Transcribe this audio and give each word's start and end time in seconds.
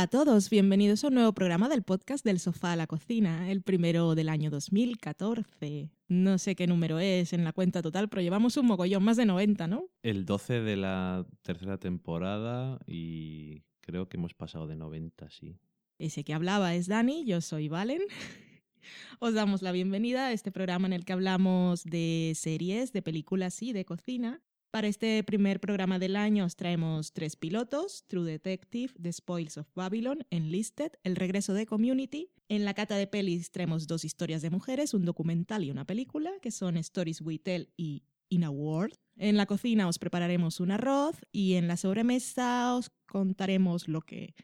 Hola 0.00 0.06
a 0.06 0.24
todos, 0.24 0.48
bienvenidos 0.48 1.04
a 1.04 1.08
un 1.08 1.14
nuevo 1.16 1.34
programa 1.34 1.68
del 1.68 1.82
podcast 1.82 2.24
del 2.24 2.40
sofá 2.40 2.72
a 2.72 2.76
la 2.76 2.86
cocina, 2.86 3.50
el 3.50 3.60
primero 3.60 4.14
del 4.14 4.30
año 4.30 4.48
2014. 4.48 5.90
No 6.08 6.38
sé 6.38 6.56
qué 6.56 6.66
número 6.66 6.98
es 7.00 7.34
en 7.34 7.44
la 7.44 7.52
cuenta 7.52 7.82
total, 7.82 8.08
pero 8.08 8.22
llevamos 8.22 8.56
un 8.56 8.64
mogollón, 8.64 9.04
más 9.04 9.18
de 9.18 9.26
90, 9.26 9.66
¿no? 9.66 9.90
El 10.02 10.24
12 10.24 10.62
de 10.62 10.76
la 10.78 11.26
tercera 11.42 11.76
temporada 11.76 12.78
y 12.86 13.60
creo 13.82 14.08
que 14.08 14.16
hemos 14.16 14.32
pasado 14.32 14.66
de 14.66 14.76
90, 14.76 15.28
sí. 15.28 15.58
Ese 15.98 16.24
que 16.24 16.32
hablaba 16.32 16.74
es 16.74 16.86
Dani, 16.86 17.26
yo 17.26 17.42
soy 17.42 17.68
Valen. 17.68 18.00
Os 19.18 19.34
damos 19.34 19.60
la 19.60 19.70
bienvenida 19.70 20.28
a 20.28 20.32
este 20.32 20.50
programa 20.50 20.86
en 20.86 20.94
el 20.94 21.04
que 21.04 21.12
hablamos 21.12 21.84
de 21.84 22.32
series, 22.36 22.94
de 22.94 23.02
películas 23.02 23.60
y 23.60 23.74
de 23.74 23.84
cocina. 23.84 24.40
Para 24.70 24.86
este 24.86 25.24
primer 25.24 25.58
programa 25.58 25.98
del 25.98 26.14
año 26.14 26.44
os 26.44 26.54
traemos 26.54 27.12
tres 27.12 27.34
pilotos, 27.34 28.04
True 28.06 28.30
Detective, 28.30 28.92
The 29.02 29.12
Spoils 29.12 29.58
of 29.58 29.66
Babylon, 29.74 30.24
Enlisted, 30.30 30.92
El 31.02 31.16
regreso 31.16 31.54
de 31.54 31.66
Community. 31.66 32.30
En 32.48 32.64
la 32.64 32.72
cata 32.72 32.94
de 32.94 33.08
pelis 33.08 33.50
traemos 33.50 33.88
dos 33.88 34.04
historias 34.04 34.42
de 34.42 34.50
mujeres, 34.50 34.94
un 34.94 35.04
documental 35.04 35.64
y 35.64 35.72
una 35.72 35.84
película, 35.84 36.30
que 36.40 36.52
son 36.52 36.76
Stories 36.76 37.20
We 37.20 37.40
Tell 37.40 37.68
y 37.76 38.04
In 38.28 38.44
a 38.44 38.50
World. 38.50 38.94
En 39.16 39.36
la 39.36 39.46
cocina 39.46 39.88
os 39.88 39.98
prepararemos 39.98 40.60
un 40.60 40.70
arroz 40.70 41.16
y 41.32 41.54
en 41.54 41.66
la 41.66 41.76
sobremesa 41.76 42.76
os 42.76 42.92
contaremos 43.06 43.88
lo 43.88 44.02
que 44.02 44.36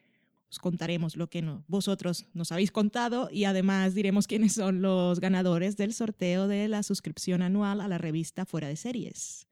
os 0.50 0.58
contaremos 0.58 1.16
lo 1.16 1.28
que 1.28 1.42
no, 1.42 1.64
vosotros 1.69 2.27
nos 2.32 2.50
habéis 2.50 2.72
contado 2.72 3.28
y 3.30 3.44
además 3.44 3.94
diremos 3.94 4.27
quiénes 4.27 4.54
son 4.54 4.80
los 4.82 5.20
ganadores 5.20 5.77
del 5.77 5.92
sorteo 5.92 6.48
de 6.48 6.66
la 6.66 6.82
suscripción 6.82 7.42
anual 7.42 7.80
a 7.80 7.88
la 7.88 7.98
revista 7.98 8.44
Fuera 8.44 8.69
de 8.69 8.77
Series 8.77 9.47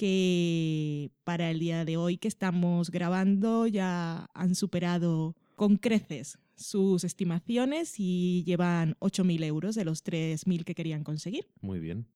que 0.00 1.10
para 1.24 1.50
el 1.50 1.58
día 1.58 1.84
de 1.84 1.98
hoy 1.98 2.16
que 2.16 2.26
estamos 2.26 2.90
grabando 2.90 3.66
ya 3.66 4.30
han 4.32 4.54
superado 4.54 5.36
con 5.56 5.76
creces 5.76 6.38
sus 6.56 7.04
estimaciones 7.04 7.96
y 7.98 8.42
llevan 8.44 8.96
8.000 9.00 9.44
euros 9.44 9.74
de 9.74 9.84
los 9.84 10.02
3.000 10.02 10.64
que 10.64 10.74
querían 10.74 11.04
conseguir. 11.04 11.48
Muy 11.60 11.80
bien. 11.80 12.06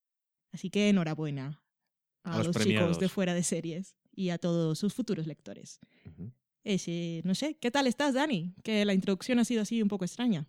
Así 0.51 0.71
que 0.71 0.89
enhorabuena 0.89 1.63
a, 2.23 2.43
los, 2.43 2.57
chicos 2.57 2.99
de 2.99 3.11
fuera 3.11 3.35
de 3.35 3.43
series 3.43 3.97
y 4.17 4.31
a 4.31 4.39
todos 4.39 4.79
sus 4.79 4.95
futuros 4.95 5.27
lectores. 5.27 5.79
Ese, 6.63 7.21
no 7.25 7.35
sé, 7.35 7.59
¿qué 7.61 7.71
tal 7.71 7.87
estás, 7.87 8.15
Dani? 8.15 8.55
Que 8.63 8.87
la 8.87 8.95
introducción 8.95 9.39
ha 9.41 9.45
sido 9.45 9.61
así 9.61 9.83
un 9.83 9.89
poco 9.89 10.07
extraña. 10.07 10.49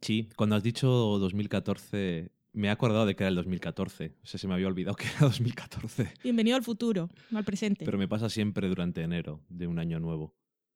Sí, 0.00 0.30
cuando 0.36 0.56
has 0.56 0.62
dicho 0.62 0.88
2014 0.88 2.32
me 2.52 2.68
he 2.68 2.70
acordado 2.70 3.06
de 3.06 3.16
que 3.16 3.24
era 3.24 3.28
el 3.28 3.34
2014. 3.36 4.14
O 4.22 4.26
sea, 4.26 4.38
se 4.38 4.46
me 4.46 4.54
había 4.54 4.66
olvidado 4.66 4.96
que 4.96 5.06
era 5.06 5.20
2014. 5.20 6.12
Bienvenido 6.22 6.56
al 6.56 6.62
futuro, 6.62 7.08
no 7.30 7.38
al 7.38 7.44
presente. 7.44 7.84
Pero 7.84 7.98
me 7.98 8.08
pasa 8.08 8.28
siempre 8.28 8.68
durante 8.68 9.02
enero 9.02 9.40
de 9.48 9.66
un 9.66 9.78
año 9.78 9.98
nuevo. 9.98 10.34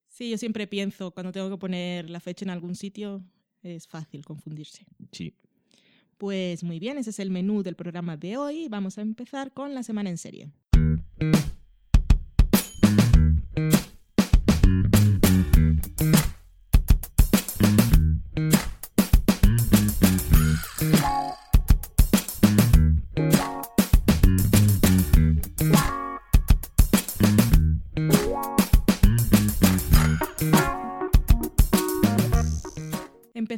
Sí, 0.08 0.30
yo 0.30 0.38
siempre 0.38 0.66
pienso, 0.66 1.10
cuando 1.10 1.32
tengo 1.32 1.50
que 1.50 1.58
poner 1.58 2.08
la 2.08 2.20
fecha 2.20 2.44
en 2.44 2.50
algún 2.50 2.74
sitio, 2.74 3.22
es 3.62 3.86
fácil 3.86 4.24
confundirse. 4.24 4.86
Sí. 5.12 5.34
Pues 6.16 6.64
muy 6.64 6.78
bien, 6.78 6.96
ese 6.96 7.10
es 7.10 7.18
el 7.18 7.30
menú 7.30 7.62
del 7.62 7.76
programa 7.76 8.16
de 8.16 8.38
hoy. 8.38 8.68
Vamos 8.68 8.96
a 8.96 9.02
empezar 9.02 9.52
con 9.52 9.74
la 9.74 9.82
semana 9.82 10.08
en 10.08 10.16
serie. 10.16 10.50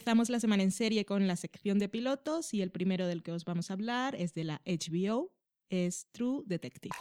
Empezamos 0.09 0.31
la 0.31 0.41
semana 0.41 0.63
en 0.63 0.71
serie 0.71 1.05
con 1.05 1.27
la 1.27 1.37
sección 1.37 1.79
de 1.79 1.91
pilotos 1.91 2.55
y 2.55 2.63
el 2.63 2.71
primero 2.71 3.07
del 3.07 3.23
que 3.23 3.31
os 3.31 3.45
vamos 3.45 3.71
a 3.71 3.75
hablar 3.75 4.15
es 4.15 4.33
de 4.33 4.43
la 4.43 4.63
HBO, 4.65 5.35
es 5.69 6.07
True 6.13 6.45
Detective. 6.47 6.95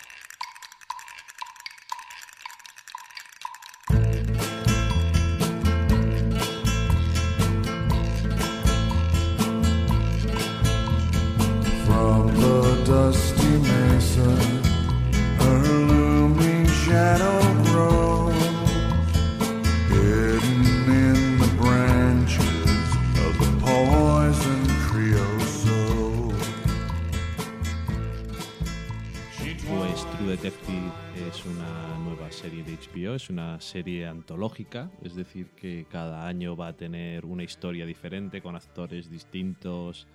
Es 33.17 33.29
una 33.29 33.59
serie 33.59 34.07
antológica, 34.07 34.91
es 35.01 35.15
decir, 35.15 35.47
que 35.49 35.85
cada 35.89 36.27
año 36.27 36.55
va 36.55 36.69
a 36.69 36.77
tener 36.77 37.25
una 37.25 37.43
historia 37.43 37.85
diferente 37.85 38.41
con 38.41 38.55
actores 38.55 39.09
distintos, 39.09 40.07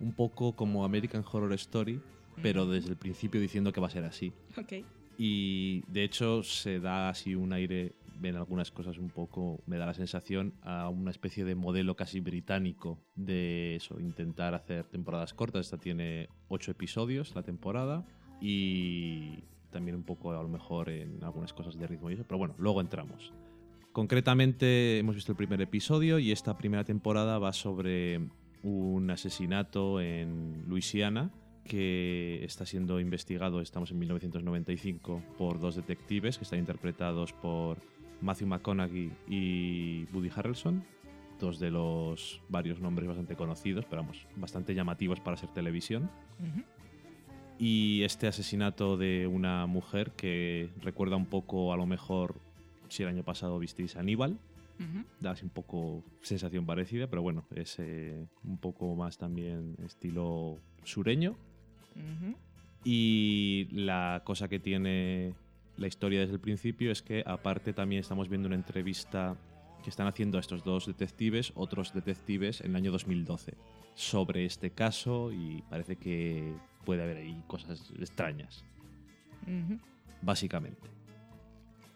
un 0.00 0.12
poco 0.12 0.54
como 0.54 0.84
American 0.84 1.24
Horror 1.24 1.52
Story, 1.54 2.00
pero 2.42 2.66
desde 2.66 2.90
el 2.90 2.96
principio 2.96 3.40
diciendo 3.40 3.72
que 3.72 3.80
va 3.80 3.86
a 3.86 3.90
ser 3.90 4.04
así. 4.04 4.32
Ok. 4.56 4.84
Y 5.18 5.82
de 5.88 6.04
hecho 6.04 6.42
se 6.42 6.80
da 6.80 7.08
así 7.08 7.34
un 7.34 7.52
aire, 7.52 7.94
ven 8.20 8.36
algunas 8.36 8.70
cosas 8.70 8.98
un 8.98 9.08
poco, 9.08 9.60
me 9.66 9.78
da 9.78 9.86
la 9.86 9.94
sensación 9.94 10.54
a 10.62 10.88
una 10.88 11.10
especie 11.10 11.44
de 11.44 11.54
modelo 11.54 11.96
casi 11.96 12.20
británico 12.20 12.98
de 13.14 13.76
eso, 13.76 13.98
intentar 14.00 14.54
hacer 14.54 14.84
temporadas 14.86 15.32
cortas. 15.32 15.66
Esta 15.66 15.78
tiene 15.78 16.28
ocho 16.48 16.72
episodios 16.72 17.34
la 17.34 17.42
temporada 17.42 18.04
y 18.40 19.44
también 19.70 19.96
un 19.96 20.02
poco 20.02 20.30
a 20.32 20.42
lo 20.42 20.48
mejor 20.48 20.88
en 20.88 21.22
algunas 21.22 21.52
cosas 21.52 21.78
de 21.78 21.86
ritmo 21.86 22.10
y 22.10 22.14
eso, 22.14 22.24
pero 22.26 22.38
bueno, 22.38 22.54
luego 22.58 22.80
entramos. 22.80 23.32
Concretamente 23.92 24.98
hemos 24.98 25.14
visto 25.14 25.32
el 25.32 25.36
primer 25.36 25.60
episodio 25.60 26.18
y 26.18 26.30
esta 26.30 26.56
primera 26.56 26.84
temporada 26.84 27.38
va 27.38 27.52
sobre 27.52 28.20
un 28.62 29.10
asesinato 29.10 30.00
en 30.00 30.64
Luisiana 30.66 31.30
que 31.64 32.44
está 32.44 32.64
siendo 32.64 32.98
investigado, 32.98 33.60
estamos 33.60 33.90
en 33.90 33.98
1995, 33.98 35.22
por 35.36 35.60
dos 35.60 35.76
detectives 35.76 36.38
que 36.38 36.44
están 36.44 36.58
interpretados 36.58 37.32
por 37.34 37.78
Matthew 38.20 38.48
McConaughey 38.48 39.12
y 39.28 40.06
Woody 40.12 40.30
Harrelson, 40.34 40.82
dos 41.38 41.58
de 41.58 41.70
los 41.70 42.40
varios 42.48 42.80
nombres 42.80 43.06
bastante 43.06 43.36
conocidos, 43.36 43.84
pero 43.84 44.02
vamos, 44.02 44.26
bastante 44.36 44.74
llamativos 44.74 45.20
para 45.20 45.36
ser 45.36 45.50
televisión. 45.50 46.10
Y 47.58 48.02
este 48.04 48.28
asesinato 48.28 48.96
de 48.96 49.26
una 49.26 49.66
mujer 49.66 50.12
que 50.12 50.70
recuerda 50.80 51.16
un 51.16 51.26
poco, 51.26 51.72
a 51.72 51.76
lo 51.76 51.86
mejor, 51.86 52.36
si 52.88 53.02
el 53.02 53.08
año 53.08 53.24
pasado 53.24 53.58
visteis 53.58 53.96
Aníbal, 53.96 54.38
Ujú. 54.78 55.04
da 55.20 55.32
así 55.32 55.44
un 55.44 55.50
poco 55.50 56.04
sensación 56.22 56.64
parecida, 56.66 57.08
pero 57.08 57.20
bueno, 57.22 57.44
es 57.54 57.76
eh, 57.80 58.26
un 58.44 58.58
poco 58.58 58.94
más 58.94 59.18
también 59.18 59.76
estilo 59.84 60.58
sureño. 60.84 61.36
Y 62.84 63.66
la 63.72 64.22
cosa 64.24 64.48
que 64.48 64.60
tiene 64.60 65.34
la 65.76 65.88
historia 65.88 66.20
desde 66.20 66.34
el 66.34 66.40
principio 66.40 66.92
es 66.92 67.02
que 67.02 67.24
aparte 67.26 67.72
también 67.72 68.00
estamos 68.00 68.28
viendo 68.28 68.46
una 68.46 68.54
entrevista 68.54 69.36
que 69.82 69.90
están 69.90 70.06
haciendo 70.06 70.38
a 70.38 70.40
estos 70.40 70.62
dos 70.62 70.86
detectives, 70.86 71.52
otros 71.56 71.92
detectives, 71.92 72.60
en 72.60 72.68
el 72.70 72.76
año 72.76 72.92
2012, 72.92 73.54
sobre 73.94 74.44
este 74.44 74.70
caso 74.70 75.32
y 75.32 75.62
parece 75.68 75.96
que 75.96 76.52
puede 76.88 77.02
haber 77.02 77.18
ahí 77.18 77.44
cosas 77.46 77.92
extrañas, 77.98 78.64
básicamente. 80.22 80.88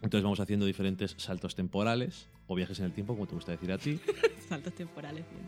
Entonces 0.02 0.22
vamos 0.22 0.38
haciendo 0.38 0.66
diferentes 0.66 1.14
saltos 1.16 1.54
temporales 1.54 2.28
o 2.46 2.54
viajes 2.54 2.78
en 2.80 2.84
el 2.84 2.92
tiempo, 2.92 3.14
como 3.14 3.26
te 3.26 3.34
gusta 3.34 3.52
decir 3.52 3.72
a 3.72 3.78
ti. 3.78 3.98
Saltos 4.50 4.74
temporales. 4.74 5.24
bien. 5.30 5.46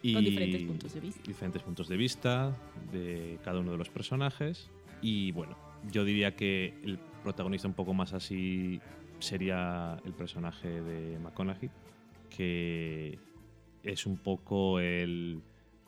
Y 0.00 0.14
Con 0.14 0.24
diferentes 0.24 0.62
puntos 0.62 0.94
de 0.94 1.00
vista. 1.00 1.22
diferentes 1.26 1.62
puntos 1.62 1.88
de 1.88 1.96
vista 1.96 2.56
de 2.92 3.40
cada 3.42 3.58
uno 3.58 3.72
de 3.72 3.78
los 3.78 3.88
personajes. 3.88 4.70
Y 5.02 5.32
bueno, 5.32 5.56
yo 5.90 6.04
diría 6.04 6.36
que 6.36 6.78
el 6.84 7.00
protagonista 7.24 7.66
un 7.66 7.74
poco 7.74 7.94
más 7.94 8.12
así 8.12 8.80
sería 9.18 10.00
el 10.04 10.12
personaje 10.12 10.68
de 10.68 11.18
McConaughey, 11.18 11.68
que 12.30 13.18
es 13.82 14.06
un 14.06 14.18
poco 14.18 14.78
el 14.78 15.42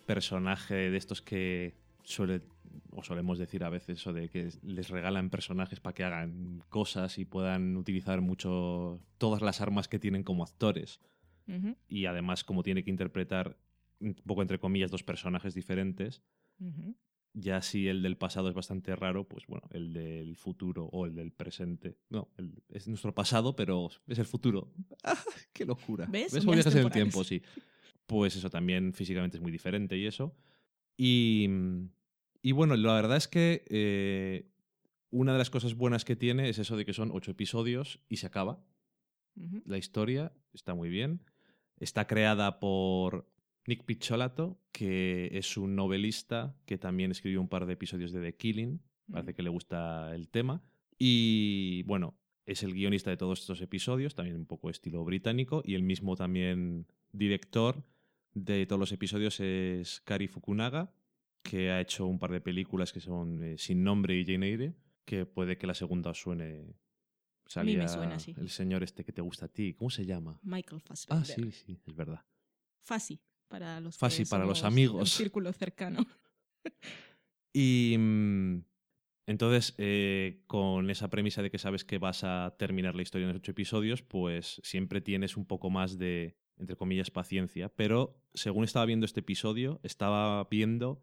personaje 0.06 0.90
de 0.90 0.96
estos 0.96 1.22
que 1.22 1.74
suele 2.02 2.40
o 2.90 3.02
solemos 3.02 3.38
decir 3.38 3.64
a 3.64 3.68
veces 3.70 3.98
eso 4.00 4.12
de 4.12 4.28
que 4.28 4.48
les 4.62 4.88
regalan 4.88 5.30
personajes 5.30 5.80
para 5.80 5.94
que 5.94 6.04
hagan 6.04 6.62
cosas 6.68 7.18
y 7.18 7.24
puedan 7.24 7.76
utilizar 7.76 8.20
mucho 8.20 9.00
todas 9.18 9.42
las 9.42 9.60
armas 9.60 9.88
que 9.88 9.98
tienen 9.98 10.22
como 10.22 10.42
actores 10.44 11.00
Ujú. 11.48 11.76
y 11.88 12.06
además 12.06 12.44
como 12.44 12.62
tiene 12.62 12.82
que 12.84 12.90
interpretar 12.90 13.56
un 14.00 14.14
poco 14.14 14.42
entre 14.42 14.58
comillas 14.58 14.90
dos 14.90 15.02
personajes 15.02 15.54
diferentes 15.54 16.22
Ujú. 16.58 16.94
ya 17.34 17.62
si 17.62 17.88
el 17.88 18.02
del 18.02 18.16
pasado 18.16 18.48
es 18.48 18.54
bastante 18.54 18.94
raro 18.96 19.28
pues 19.28 19.46
bueno 19.46 19.68
el 19.70 19.92
del 19.92 20.36
futuro 20.36 20.86
o 20.92 21.06
el 21.06 21.14
del 21.14 21.32
presente 21.32 21.96
no 22.10 22.28
el- 22.36 22.62
es 22.70 22.88
nuestro 22.88 23.14
pasado 23.14 23.54
pero 23.56 23.88
es 24.06 24.18
el 24.18 24.26
futuro 24.26 24.72
¡Qué 25.52 25.64
locura! 25.64 26.06
¿Ves? 26.06 26.32
¿Ves? 26.32 26.44
Viajes 26.44 26.74
en 26.74 26.82
el 26.86 26.90
tiempo, 26.90 27.24
sí. 27.24 27.42
Pues 28.06 28.36
eso, 28.36 28.50
también 28.50 28.92
físicamente 28.92 29.36
es 29.38 29.42
muy 29.42 29.50
diferente 29.50 29.96
y 29.96 30.06
eso. 30.06 30.34
Y, 30.96 31.48
y 32.46 32.52
bueno, 32.52 32.76
la 32.76 32.94
verdad 32.94 33.16
es 33.16 33.26
que 33.26 33.64
eh, 33.70 34.48
una 35.10 35.32
de 35.32 35.38
las 35.38 35.50
cosas 35.50 35.74
buenas 35.74 36.04
que 36.04 36.14
tiene 36.14 36.48
es 36.48 36.60
eso 36.60 36.76
de 36.76 36.84
que 36.84 36.92
son 36.92 37.10
ocho 37.12 37.32
episodios 37.32 37.98
y 38.08 38.18
se 38.18 38.28
acaba. 38.28 38.64
La 39.64 39.78
historia 39.78 40.32
está 40.52 40.72
muy 40.72 40.88
bien. 40.88 41.24
Está 41.80 42.06
creada 42.06 42.60
por 42.60 43.28
Nick 43.66 43.82
Picciolato, 43.82 44.60
que 44.70 45.28
es 45.32 45.56
un 45.56 45.74
novelista 45.74 46.54
que 46.66 46.78
también 46.78 47.10
escribió 47.10 47.40
un 47.40 47.48
par 47.48 47.66
de 47.66 47.72
episodios 47.72 48.12
de 48.12 48.20
The 48.20 48.36
Killing. 48.36 48.80
Parece 49.10 49.34
que 49.34 49.42
le 49.42 49.50
gusta 49.50 50.14
el 50.14 50.28
tema. 50.28 50.62
Y 50.96 51.82
bueno, 51.82 52.16
es 52.44 52.62
el 52.62 52.74
guionista 52.74 53.10
de 53.10 53.16
todos 53.16 53.40
estos 53.40 53.60
episodios, 53.60 54.14
también 54.14 54.36
un 54.36 54.46
poco 54.46 54.70
estilo 54.70 55.04
británico. 55.04 55.62
Y 55.64 55.74
el 55.74 55.82
mismo 55.82 56.14
también 56.14 56.86
director 57.10 57.82
de 58.34 58.66
todos 58.66 58.78
los 58.78 58.92
episodios 58.92 59.40
es 59.40 60.00
Kari 60.02 60.28
Fukunaga, 60.28 60.92
que 61.48 61.70
ha 61.70 61.80
hecho 61.80 62.06
un 62.06 62.18
par 62.18 62.32
de 62.32 62.40
películas 62.40 62.92
que 62.92 63.00
son 63.00 63.42
eh, 63.42 63.58
Sin 63.58 63.84
Nombre 63.84 64.16
y 64.16 64.24
Jane 64.24 64.46
Eyre, 64.46 64.74
que 65.04 65.26
puede 65.26 65.56
que 65.56 65.66
la 65.66 65.74
segunda 65.74 66.10
os 66.10 66.20
suene. 66.20 66.74
A 67.54 67.62
mí 67.62 67.76
me 67.76 67.86
Salía 67.86 67.88
suena, 67.88 68.18
sí. 68.18 68.34
El 68.36 68.50
señor 68.50 68.82
este 68.82 69.04
que 69.04 69.12
te 69.12 69.22
gusta 69.22 69.46
a 69.46 69.48
ti. 69.48 69.74
¿Cómo 69.74 69.88
se 69.90 70.04
llama? 70.04 70.40
Michael 70.42 70.80
Fassbender. 70.80 71.22
Ah, 71.22 71.24
sí, 71.24 71.52
sí, 71.52 71.80
es 71.86 71.94
verdad. 71.94 72.24
Fasi, 72.84 73.20
para 73.46 73.80
los 73.80 73.94
que 73.94 74.00
Fasi 74.00 74.24
para 74.24 74.44
los 74.44 74.64
amigos. 74.64 75.00
Un 75.00 75.06
círculo 75.06 75.52
cercano. 75.52 76.04
Y 77.58 77.96
mm, 77.96 78.64
entonces, 79.26 79.74
eh, 79.78 80.42
con 80.46 80.90
esa 80.90 81.08
premisa 81.08 81.40
de 81.40 81.50
que 81.50 81.56
sabes 81.56 81.86
que 81.86 81.96
vas 81.96 82.22
a 82.22 82.54
terminar 82.58 82.94
la 82.94 83.00
historia 83.00 83.24
en 83.24 83.32
los 83.32 83.38
ocho 83.38 83.52
episodios, 83.52 84.02
pues 84.02 84.60
siempre 84.62 85.00
tienes 85.00 85.38
un 85.38 85.46
poco 85.46 85.70
más 85.70 85.96
de, 85.96 86.36
entre 86.58 86.76
comillas, 86.76 87.10
paciencia. 87.10 87.70
Pero 87.70 88.20
según 88.34 88.64
estaba 88.64 88.84
viendo 88.84 89.06
este 89.06 89.20
episodio, 89.20 89.80
estaba 89.82 90.44
viendo 90.50 91.02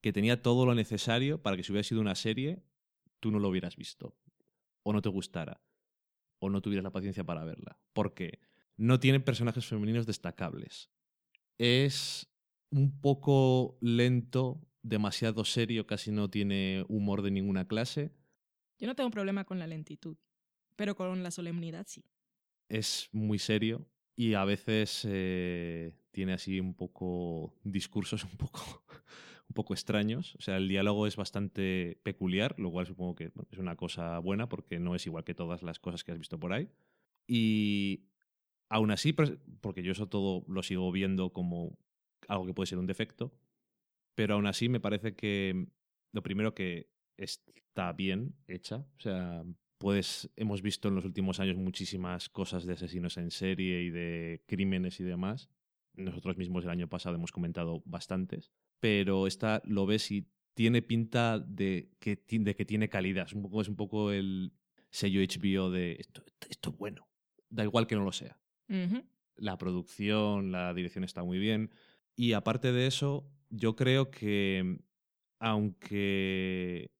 que 0.00 0.12
tenía 0.12 0.42
todo 0.42 0.66
lo 0.66 0.74
necesario 0.74 1.42
para 1.42 1.56
que 1.56 1.62
si 1.62 1.72
hubiera 1.72 1.84
sido 1.84 2.00
una 2.00 2.14
serie, 2.14 2.62
tú 3.20 3.30
no 3.30 3.38
lo 3.38 3.48
hubieras 3.48 3.76
visto. 3.76 4.16
O 4.82 4.92
no 4.92 5.02
te 5.02 5.08
gustara. 5.08 5.60
O 6.38 6.48
no 6.48 6.62
tuvieras 6.62 6.84
la 6.84 6.92
paciencia 6.92 7.24
para 7.24 7.44
verla. 7.44 7.78
Porque 7.92 8.40
no 8.76 8.98
tiene 8.98 9.20
personajes 9.20 9.66
femeninos 9.66 10.06
destacables. 10.06 10.90
Es 11.58 12.30
un 12.70 13.00
poco 13.00 13.76
lento, 13.80 14.66
demasiado 14.82 15.44
serio, 15.44 15.86
casi 15.86 16.10
no 16.10 16.30
tiene 16.30 16.84
humor 16.88 17.22
de 17.22 17.30
ninguna 17.30 17.66
clase. 17.66 18.12
Yo 18.78 18.86
no 18.86 18.94
tengo 18.94 19.10
problema 19.10 19.44
con 19.44 19.58
la 19.58 19.66
lentitud, 19.66 20.16
pero 20.76 20.94
con 20.94 21.22
la 21.22 21.30
solemnidad 21.30 21.86
sí. 21.86 22.04
Es 22.68 23.10
muy 23.12 23.38
serio 23.38 23.86
y 24.16 24.34
a 24.34 24.44
veces 24.44 25.02
eh, 25.08 25.92
tiene 26.12 26.32
así 26.32 26.60
un 26.60 26.74
poco 26.74 27.54
discursos 27.64 28.24
un 28.30 28.36
poco, 28.38 28.84
un 29.50 29.54
poco 29.54 29.74
extraños. 29.74 30.36
O 30.36 30.40
sea, 30.40 30.56
el 30.56 30.68
diálogo 30.68 31.08
es 31.08 31.16
bastante 31.16 31.98
peculiar, 32.04 32.54
lo 32.58 32.70
cual 32.70 32.86
supongo 32.86 33.16
que 33.16 33.32
es 33.50 33.58
una 33.58 33.74
cosa 33.74 34.18
buena 34.20 34.48
porque 34.48 34.78
no 34.78 34.94
es 34.94 35.06
igual 35.06 35.24
que 35.24 35.34
todas 35.34 35.64
las 35.64 35.80
cosas 35.80 36.04
que 36.04 36.12
has 36.12 36.18
visto 36.18 36.38
por 36.38 36.52
ahí. 36.52 36.68
Y 37.26 38.06
aún 38.68 38.92
así, 38.92 39.12
porque 39.12 39.82
yo 39.82 39.90
eso 39.90 40.08
todo 40.08 40.44
lo 40.46 40.62
sigo 40.62 40.90
viendo 40.92 41.32
como 41.32 41.76
algo 42.28 42.46
que 42.46 42.54
puede 42.54 42.68
ser 42.68 42.78
un 42.78 42.86
defecto, 42.86 43.34
pero 44.14 44.34
aún 44.34 44.46
así 44.46 44.68
me 44.68 44.78
parece 44.78 45.16
que 45.16 45.66
lo 46.12 46.22
primero 46.22 46.54
que 46.54 46.88
está 47.16 47.92
bien 47.92 48.36
hecha, 48.46 48.86
o 48.96 49.00
sea, 49.00 49.44
pues 49.78 50.30
hemos 50.36 50.62
visto 50.62 50.88
en 50.88 50.94
los 50.94 51.04
últimos 51.04 51.40
años 51.40 51.56
muchísimas 51.56 52.28
cosas 52.28 52.66
de 52.66 52.74
asesinos 52.74 53.16
en 53.16 53.32
serie 53.32 53.82
y 53.82 53.90
de 53.90 54.44
crímenes 54.46 55.00
y 55.00 55.04
demás. 55.04 55.50
Nosotros 55.94 56.36
mismos 56.36 56.62
el 56.64 56.70
año 56.70 56.88
pasado 56.88 57.16
hemos 57.16 57.32
comentado 57.32 57.82
bastantes, 57.84 58.52
pero 58.80 59.26
esta 59.26 59.62
lo 59.64 59.86
ves 59.86 60.10
y 60.10 60.26
tiene 60.54 60.82
pinta 60.82 61.38
de 61.38 61.90
que, 62.00 62.22
de 62.28 62.54
que 62.54 62.64
tiene 62.64 62.88
calidad. 62.88 63.26
Es 63.26 63.32
un 63.32 63.42
poco, 63.42 63.60
es 63.60 63.68
un 63.68 63.76
poco 63.76 64.10
el 64.10 64.52
sello 64.90 65.20
HBO 65.20 65.70
de 65.70 65.92
esto, 66.00 66.24
esto 66.48 66.70
es 66.70 66.76
bueno. 66.76 67.08
Da 67.48 67.64
igual 67.64 67.86
que 67.86 67.96
no 67.96 68.04
lo 68.04 68.12
sea 68.12 68.38
la 69.40 69.58
producción, 69.58 70.52
la 70.52 70.72
dirección 70.74 71.04
está 71.04 71.24
muy 71.24 71.38
bien. 71.38 71.70
Y 72.14 72.34
aparte 72.34 72.72
de 72.72 72.86
eso, 72.86 73.28
yo 73.48 73.74
creo 73.74 74.10
que 74.10 74.78
aunque 75.38 76.92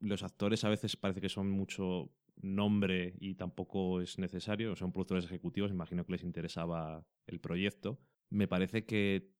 los 0.00 0.22
actores 0.22 0.62
a 0.64 0.68
veces 0.68 0.96
parece 0.96 1.20
que 1.20 1.30
son 1.30 1.50
mucho 1.50 2.12
nombre 2.36 3.14
y 3.18 3.34
tampoco 3.34 4.02
es 4.02 4.18
necesario, 4.18 4.76
son 4.76 4.92
productores 4.92 5.24
ejecutivos, 5.24 5.70
imagino 5.70 6.04
que 6.04 6.12
les 6.12 6.22
interesaba 6.22 7.06
el 7.26 7.40
proyecto, 7.40 7.98
me 8.28 8.46
parece 8.46 8.84
que 8.84 9.32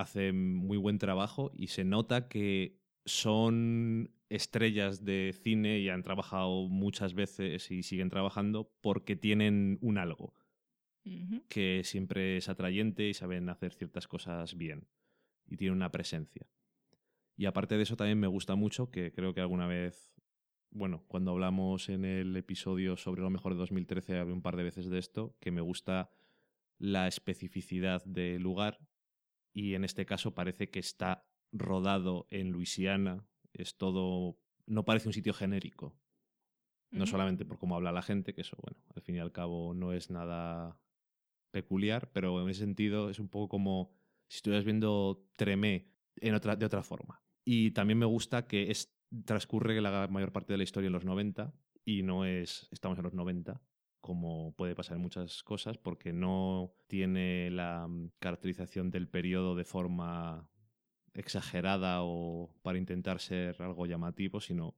hacen 0.00 0.54
muy 0.54 0.78
buen 0.78 0.98
trabajo 0.98 1.52
y 1.54 1.68
se 1.68 1.84
nota 1.84 2.28
que 2.28 2.80
son 3.04 4.10
estrellas 4.28 5.04
de 5.04 5.34
cine 5.42 5.78
y 5.78 5.88
han 5.88 6.02
trabajado 6.02 6.68
muchas 6.68 7.14
veces 7.14 7.70
y 7.70 7.82
siguen 7.82 8.08
trabajando 8.08 8.72
porque 8.80 9.16
tienen 9.16 9.78
un 9.80 9.98
algo 9.98 10.34
que 11.48 11.82
siempre 11.82 12.36
es 12.36 12.48
atrayente 12.48 13.08
y 13.08 13.14
saben 13.14 13.48
hacer 13.48 13.72
ciertas 13.72 14.06
cosas 14.06 14.56
bien 14.56 14.86
y 15.46 15.56
tienen 15.56 15.76
una 15.76 15.90
presencia. 15.90 16.46
Y 17.36 17.46
aparte 17.46 17.76
de 17.76 17.82
eso 17.82 17.96
también 17.96 18.20
me 18.20 18.26
gusta 18.26 18.54
mucho, 18.54 18.90
que 18.90 19.10
creo 19.12 19.34
que 19.34 19.40
alguna 19.40 19.66
vez, 19.66 20.12
bueno, 20.70 21.04
cuando 21.08 21.32
hablamos 21.32 21.88
en 21.88 22.04
el 22.04 22.36
episodio 22.36 22.96
sobre 22.96 23.22
lo 23.22 23.30
mejor 23.30 23.54
de 23.54 23.58
2013 23.60 24.18
hablé 24.18 24.34
un 24.34 24.42
par 24.42 24.56
de 24.56 24.62
veces 24.62 24.88
de 24.88 24.98
esto, 24.98 25.34
que 25.40 25.50
me 25.50 25.62
gusta 25.62 26.10
la 26.78 27.08
especificidad 27.08 28.04
del 28.04 28.42
lugar 28.42 28.78
y 29.52 29.74
en 29.74 29.84
este 29.84 30.06
caso 30.06 30.34
parece 30.34 30.70
que 30.70 30.78
está 30.78 31.26
rodado 31.52 32.26
en 32.30 32.50
Luisiana, 32.50 33.26
es 33.52 33.76
todo, 33.76 34.38
no 34.66 34.84
parece 34.84 35.08
un 35.08 35.14
sitio 35.14 35.32
genérico, 35.32 35.96
no 36.90 37.06
solamente 37.06 37.44
por 37.44 37.58
cómo 37.58 37.76
habla 37.76 37.92
la 37.92 38.02
gente, 38.02 38.34
que 38.34 38.40
eso, 38.40 38.56
bueno, 38.60 38.82
al 38.94 39.02
fin 39.02 39.16
y 39.16 39.18
al 39.20 39.32
cabo 39.32 39.74
no 39.74 39.92
es 39.92 40.10
nada 40.10 40.80
peculiar, 41.50 42.10
pero 42.12 42.40
en 42.42 42.48
ese 42.48 42.60
sentido 42.60 43.10
es 43.10 43.18
un 43.18 43.28
poco 43.28 43.48
como 43.48 43.92
si 44.28 44.36
estuvieras 44.36 44.64
viendo 44.64 45.26
Tremé 45.36 45.92
en 46.16 46.34
otra, 46.34 46.56
de 46.56 46.66
otra 46.66 46.82
forma. 46.82 47.22
Y 47.44 47.72
también 47.72 47.98
me 47.98 48.06
gusta 48.06 48.46
que 48.46 48.70
es, 48.70 48.94
transcurre 49.24 49.80
la 49.80 50.08
mayor 50.08 50.32
parte 50.32 50.52
de 50.52 50.58
la 50.58 50.64
historia 50.64 50.86
en 50.86 50.92
los 50.92 51.04
90 51.04 51.52
y 51.84 52.02
no 52.02 52.24
es, 52.24 52.68
estamos 52.70 52.98
en 52.98 53.04
los 53.04 53.14
90, 53.14 53.60
como 54.00 54.54
puede 54.56 54.74
pasar 54.74 54.96
en 54.96 55.02
muchas 55.02 55.42
cosas, 55.42 55.78
porque 55.78 56.12
no 56.12 56.72
tiene 56.86 57.50
la 57.50 57.86
mm, 57.86 58.12
caracterización 58.18 58.90
del 58.90 59.08
periodo 59.08 59.54
de 59.54 59.64
forma 59.64 60.48
exagerada 61.14 62.02
o 62.02 62.54
para 62.62 62.78
intentar 62.78 63.20
ser 63.20 63.60
algo 63.62 63.86
llamativo, 63.86 64.40
sino 64.40 64.76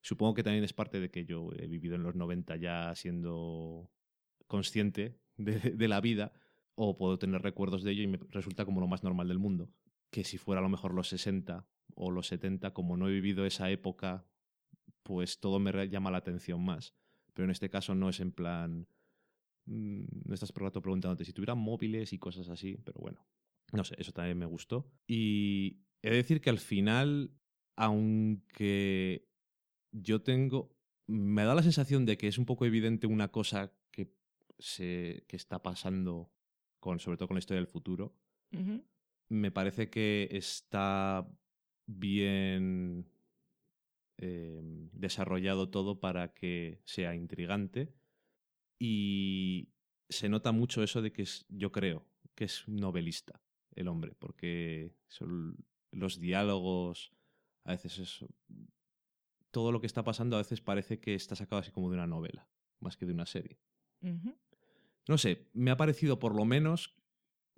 supongo 0.00 0.34
que 0.34 0.42
también 0.42 0.64
es 0.64 0.72
parte 0.72 1.00
de 1.00 1.10
que 1.10 1.24
yo 1.24 1.50
he 1.58 1.66
vivido 1.66 1.96
en 1.96 2.02
los 2.02 2.14
90 2.14 2.56
ya 2.56 2.94
siendo 2.94 3.90
consciente 4.46 5.18
de, 5.36 5.88
la 5.88 6.00
vida 6.00 6.32
o 6.74 6.96
puedo 6.96 7.18
tener 7.18 7.42
recuerdos 7.42 7.82
de 7.82 7.92
ello 7.92 8.02
y 8.02 8.06
me 8.06 8.18
resulta 8.28 8.64
como 8.64 8.80
lo 8.80 8.86
más 8.86 9.02
normal 9.02 9.28
del 9.28 9.38
mundo. 9.38 9.70
Que 10.10 10.24
si 10.24 10.38
fuera 10.38 10.60
a 10.60 10.62
lo 10.62 10.68
mejor 10.68 10.94
los 10.94 11.08
60 11.08 11.66
o 11.94 12.10
los 12.10 12.26
70, 12.28 12.72
como 12.72 12.96
no 12.96 13.08
he 13.08 13.12
vivido 13.12 13.46
esa 13.46 13.70
época, 13.70 14.26
pues 15.02 15.40
todo 15.40 15.58
me 15.58 15.88
llama 15.88 16.10
la 16.10 16.18
atención 16.18 16.64
más. 16.64 16.94
Pero 17.34 17.44
en 17.44 17.50
este 17.50 17.70
caso 17.70 17.94
no 17.94 18.08
es 18.08 18.20
en 18.20 18.32
plan... 18.32 18.86
mm, 19.66 20.04
No 20.26 20.34
estás 20.34 20.52
por 20.52 20.64
rato 20.64 20.82
preguntándote 20.82 21.24
si 21.24 21.32
tuvieran 21.32 21.58
móviles 21.58 22.12
y 22.12 22.18
cosas 22.18 22.48
así, 22.48 22.78
pero 22.84 23.00
bueno. 23.00 23.26
No 23.72 23.84
sé, 23.84 23.94
eso 23.98 24.12
también 24.12 24.38
me 24.38 24.46
gustó. 24.46 24.90
Y 25.06 25.80
he 26.02 26.10
de 26.10 26.16
decir 26.16 26.40
que 26.40 26.50
al 26.50 26.58
final, 26.58 27.30
aunque 27.76 29.28
yo 29.92 30.22
tengo... 30.22 30.76
Me 31.06 31.44
da 31.44 31.54
la 31.54 31.62
sensación 31.62 32.06
de 32.06 32.16
que 32.16 32.28
es 32.28 32.38
un 32.38 32.46
poco 32.46 32.64
evidente 32.64 33.06
una 33.06 33.28
cosa 33.28 33.72
que, 33.90 34.14
se, 34.58 35.24
que 35.26 35.36
está 35.36 35.62
pasando, 35.62 36.32
con, 36.80 37.00
sobre 37.00 37.16
todo 37.16 37.28
con 37.28 37.34
la 37.34 37.40
historia 37.40 37.60
del 37.60 37.66
futuro. 37.66 38.14
Me 39.28 39.50
parece 39.50 39.88
que 39.90 40.28
está 40.30 41.26
bien 41.86 43.10
eh, 44.24 44.60
desarrollado 44.92 45.68
todo 45.68 45.98
para 45.98 46.32
que 46.32 46.80
sea 46.84 47.16
intrigante 47.16 47.92
y 48.78 49.70
se 50.08 50.28
nota 50.28 50.52
mucho 50.52 50.84
eso 50.84 51.02
de 51.02 51.12
que 51.12 51.22
es, 51.22 51.44
yo 51.48 51.72
creo, 51.72 52.06
que 52.36 52.44
es 52.44 52.62
novelista 52.68 53.42
el 53.74 53.88
hombre, 53.88 54.14
porque 54.16 54.94
son 55.08 55.56
los 55.90 56.20
diálogos, 56.20 57.12
a 57.64 57.72
veces 57.72 57.98
eso, 57.98 58.28
todo 59.50 59.72
lo 59.72 59.80
que 59.80 59.88
está 59.88 60.04
pasando 60.04 60.36
a 60.36 60.40
veces 60.40 60.60
parece 60.60 61.00
que 61.00 61.16
está 61.16 61.34
sacado 61.34 61.58
así 61.58 61.72
como 61.72 61.90
de 61.90 61.96
una 61.96 62.06
novela, 62.06 62.48
más 62.78 62.96
que 62.96 63.06
de 63.06 63.14
una 63.14 63.26
serie. 63.26 63.58
No 65.08 65.18
sé, 65.18 65.48
me 65.52 65.72
ha 65.72 65.76
parecido 65.76 66.20
por 66.20 66.36
lo 66.36 66.44
menos 66.44 66.94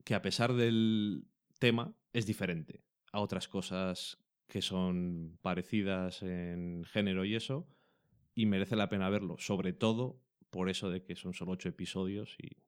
que 0.03 0.15
a 0.15 0.23
pesar 0.23 0.55
del 0.55 1.27
tema 1.59 1.95
es 2.15 2.25
diferente 2.25 2.83
a 3.13 3.21
otras 3.21 3.49
cosas 3.49 4.24
que 4.47 4.63
son 4.63 5.39
parecidas 5.43 6.23
en 6.23 6.85
género 6.85 7.25
y 7.25 7.35
eso, 7.35 7.67
y 8.35 8.47
merece 8.47 8.77
la 8.77 8.89
pena 8.89 9.09
verlo, 9.11 9.37
sobre 9.39 9.73
todo 9.73 10.21
por 10.51 10.69
eso 10.69 10.91
de 10.91 11.03
que 11.03 11.17
son 11.17 11.35
solo 11.35 11.53
ocho 11.53 11.69
episodios 11.69 12.37
y 12.39 12.63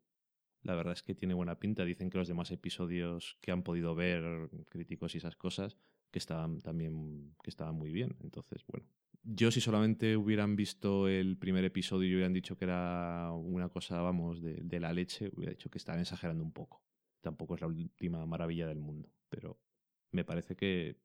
La 0.63 0.75
verdad 0.75 0.95
es 0.95 1.03
que 1.03 1.15
tiene 1.15 1.35
buena 1.35 1.61
pinta. 1.61 1.85
Dicen 1.85 2.11
que 2.11 2.19
los 2.19 2.27
demás 2.29 2.51
episodios 2.51 3.39
que 3.41 3.53
han 3.53 3.63
podido 3.63 3.95
ver, 3.95 4.51
críticos 4.69 5.15
y 5.15 5.19
esas 5.19 5.37
cosas, 5.37 5.79
que 6.11 6.19
estaban 6.19 6.61
también 6.61 7.35
que 7.43 7.51
estaban 7.51 7.77
muy 7.77 7.93
bien. 7.93 8.17
Entonces, 8.21 8.65
bueno. 8.67 8.87
Yo 9.23 9.51
si 9.51 9.61
solamente 9.61 10.17
hubieran 10.17 10.57
visto 10.57 11.09
el 11.09 11.37
primer 11.37 11.65
episodio 11.65 12.09
y 12.09 12.15
hubieran 12.15 12.33
dicho 12.33 12.57
que 12.57 12.65
era 12.65 13.31
una 13.33 13.69
cosa, 13.69 14.01
vamos, 14.01 14.43
de, 14.43 14.55
de 14.63 14.81
la 14.81 14.93
leche, 14.93 15.31
hubiera 15.33 15.53
dicho 15.53 15.71
que 15.71 15.79
estaban 15.79 16.01
exagerando 16.01 16.43
un 16.45 16.53
poco. 16.53 16.83
Tampoco 17.21 17.55
es 17.55 17.61
la 17.61 17.67
última 17.69 18.25
maravilla 18.27 18.67
del 18.67 18.79
mundo, 18.81 19.13
pero 19.29 19.61
me 20.13 20.25
parece 20.25 20.57
que 20.57 21.01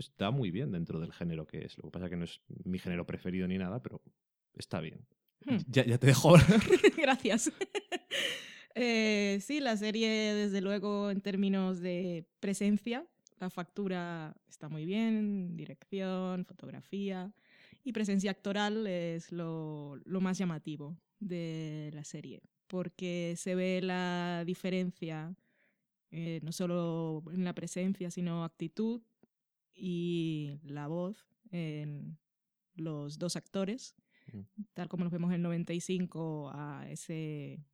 está 0.00 0.30
muy 0.30 0.50
bien 0.50 0.72
dentro 0.72 1.00
del 1.00 1.12
género 1.12 1.46
que 1.46 1.64
es. 1.64 1.76
Lo 1.78 1.84
que 1.84 1.90
pasa 1.90 2.06
es 2.06 2.10
que 2.10 2.16
no 2.16 2.24
es 2.24 2.40
mi 2.64 2.78
género 2.78 3.06
preferido 3.06 3.46
ni 3.46 3.58
nada, 3.58 3.82
pero 3.82 4.02
está 4.56 4.80
bien. 4.80 5.06
Hmm. 5.44 5.58
Ya, 5.68 5.84
ya 5.84 5.98
te 5.98 6.08
dejo 6.08 6.30
hablar. 6.30 6.60
Gracias. 6.96 7.52
Eh, 8.76 9.40
sí, 9.42 9.58
la 9.58 9.76
serie, 9.76 10.08
desde 10.08 10.60
luego, 10.60 11.10
en 11.10 11.20
términos 11.20 11.80
de 11.80 12.24
presencia, 12.38 13.04
la 13.40 13.50
factura 13.50 14.36
está 14.48 14.68
muy 14.68 14.84
bien, 14.84 15.56
dirección, 15.56 16.44
fotografía 16.44 17.32
y 17.82 17.92
presencia 17.92 18.30
actoral 18.30 18.86
es 18.86 19.32
lo, 19.32 19.96
lo 20.04 20.20
más 20.20 20.38
llamativo 20.38 20.96
de 21.18 21.90
la 21.94 22.04
serie, 22.04 22.42
porque 22.68 23.34
se 23.36 23.56
ve 23.56 23.80
la 23.82 24.44
diferencia 24.46 25.34
eh, 26.12 26.40
no 26.42 26.50
solo 26.50 27.22
en 27.32 27.44
la 27.44 27.54
presencia, 27.54 28.10
sino 28.10 28.44
actitud 28.44 29.00
y 29.74 30.58
la 30.64 30.86
voz 30.86 31.26
en 31.50 32.18
los 32.74 33.18
dos 33.18 33.36
actores, 33.36 33.94
Mm. 34.32 34.62
tal 34.74 34.88
como 34.88 35.04
los 35.04 35.12
vemos 35.12 35.30
en 35.30 35.36
el 35.36 35.42
95 35.42 36.50
a 36.54 36.88
ese 36.88 37.64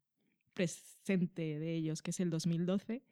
presente 0.54 1.58
de 1.58 1.74
ellos, 1.74 2.02
que 2.02 2.10
es 2.12 2.20
el 2.20 2.30
2012. 2.30 3.02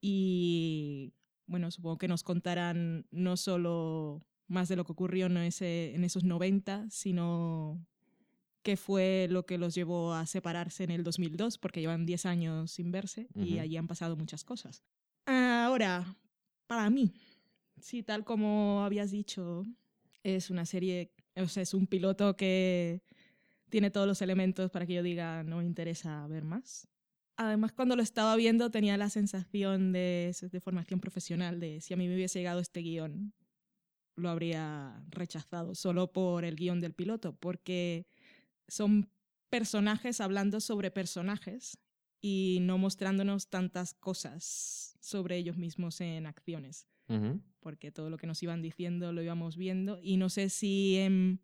Y 0.00 1.12
bueno, 1.46 1.70
supongo 1.70 1.98
que 1.98 2.08
nos 2.08 2.22
contarán 2.22 3.06
no 3.10 3.36
solo 3.36 4.24
más 4.46 4.68
de 4.68 4.76
lo 4.76 4.84
que 4.84 4.92
ocurrió 4.92 5.26
en, 5.26 5.36
ese, 5.38 5.94
en 5.94 6.04
esos 6.04 6.24
90, 6.24 6.88
sino 6.90 7.84
qué 8.62 8.76
fue 8.76 9.26
lo 9.30 9.44
que 9.44 9.58
los 9.58 9.74
llevó 9.74 10.14
a 10.14 10.24
separarse 10.26 10.84
en 10.84 10.90
el 10.90 11.04
2002, 11.04 11.58
porque 11.58 11.80
llevan 11.80 12.06
10 12.06 12.26
años 12.26 12.70
sin 12.70 12.90
verse 12.90 13.28
y 13.34 13.58
allí 13.58 13.76
han 13.76 13.86
pasado 13.88 14.16
muchas 14.16 14.44
cosas. 14.44 14.82
Ahora, 15.26 16.16
para 16.66 16.88
mí, 16.90 17.12
sí, 17.80 18.02
tal 18.02 18.24
como 18.24 18.84
habías 18.84 19.10
dicho, 19.10 19.66
es 20.22 20.50
una 20.50 20.66
serie, 20.66 21.12
o 21.36 21.48
sea, 21.48 21.62
es 21.62 21.74
un 21.74 21.86
piloto 21.86 22.36
que 22.36 23.02
tiene 23.68 23.90
todos 23.90 24.06
los 24.06 24.22
elementos 24.22 24.70
para 24.70 24.86
que 24.86 24.94
yo 24.94 25.02
diga, 25.02 25.42
no 25.44 25.58
me 25.58 25.64
interesa 25.64 26.26
ver 26.26 26.44
más. 26.44 26.88
Además, 27.36 27.72
cuando 27.72 27.94
lo 27.94 28.02
estaba 28.02 28.34
viendo 28.36 28.70
tenía 28.70 28.96
la 28.96 29.10
sensación 29.10 29.92
de, 29.92 30.34
de 30.40 30.60
formación 30.60 31.00
profesional, 31.00 31.60
de 31.60 31.80
si 31.80 31.94
a 31.94 31.96
mí 31.96 32.08
me 32.08 32.14
hubiese 32.14 32.40
llegado 32.40 32.60
este 32.60 32.80
guion, 32.80 33.32
lo 34.16 34.28
habría 34.28 35.04
rechazado 35.10 35.74
solo 35.74 36.12
por 36.12 36.44
el 36.44 36.56
guion 36.56 36.80
del 36.80 36.94
piloto, 36.94 37.36
porque 37.36 38.08
son 38.66 39.08
personajes 39.50 40.20
hablando 40.20 40.60
sobre 40.60 40.90
personajes 40.90 41.78
y 42.20 42.58
no 42.62 42.78
mostrándonos 42.78 43.48
tantas 43.48 43.94
cosas 43.94 44.96
sobre 45.00 45.36
ellos 45.36 45.56
mismos 45.56 46.00
en 46.00 46.26
acciones 46.26 46.88
Porque 47.60 47.90
todo 47.90 48.10
lo 48.10 48.18
que 48.18 48.26
nos 48.26 48.42
iban 48.42 48.62
diciendo 48.62 49.12
lo 49.12 49.22
íbamos 49.22 49.56
viendo. 49.56 49.98
Y 50.02 50.16
no 50.16 50.28
sé 50.28 50.48
si 50.50 50.96
en 50.96 51.40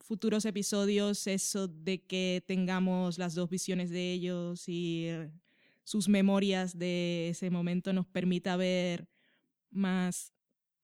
futuros 0.00 0.44
episodios 0.44 1.26
eso 1.26 1.68
de 1.68 2.02
que 2.02 2.42
tengamos 2.46 3.18
las 3.18 3.34
dos 3.34 3.48
visiones 3.48 3.90
de 3.90 4.12
ellos 4.12 4.68
y 4.68 5.06
eh, 5.06 5.30
sus 5.82 6.08
memorias 6.08 6.78
de 6.78 7.28
ese 7.30 7.50
momento 7.50 7.92
nos 7.92 8.06
permita 8.06 8.56
ver 8.56 9.08
más 9.70 10.34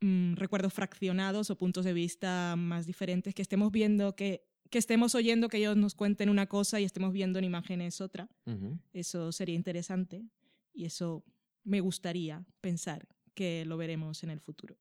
mm, 0.01 0.35
recuerdos 0.35 0.73
fraccionados 0.73 1.51
o 1.51 1.59
puntos 1.59 1.85
de 1.85 1.93
vista 1.93 2.55
más 2.57 2.87
diferentes, 2.87 3.35
que 3.35 3.43
estemos 3.43 3.71
viendo 3.71 4.17
que 4.17 4.51
que 4.71 4.79
estemos 4.79 5.15
oyendo 5.15 5.49
que 5.49 5.59
ellos 5.59 5.77
nos 5.77 5.95
cuenten 5.95 6.31
una 6.31 6.47
cosa 6.47 6.81
y 6.81 6.85
estemos 6.85 7.13
viendo 7.13 7.39
en 7.39 7.45
imágenes 7.45 8.01
otra. 8.01 8.31
Eso 8.93 9.33
sería 9.33 9.57
interesante 9.57 10.25
y 10.73 10.85
eso 10.85 11.25
me 11.65 11.81
gustaría 11.81 12.47
pensar 12.61 13.07
que 13.41 13.65
lo 13.65 13.77
veremos 13.79 14.23
en 14.23 14.31
el 14.31 14.41
futuro. 14.41 14.77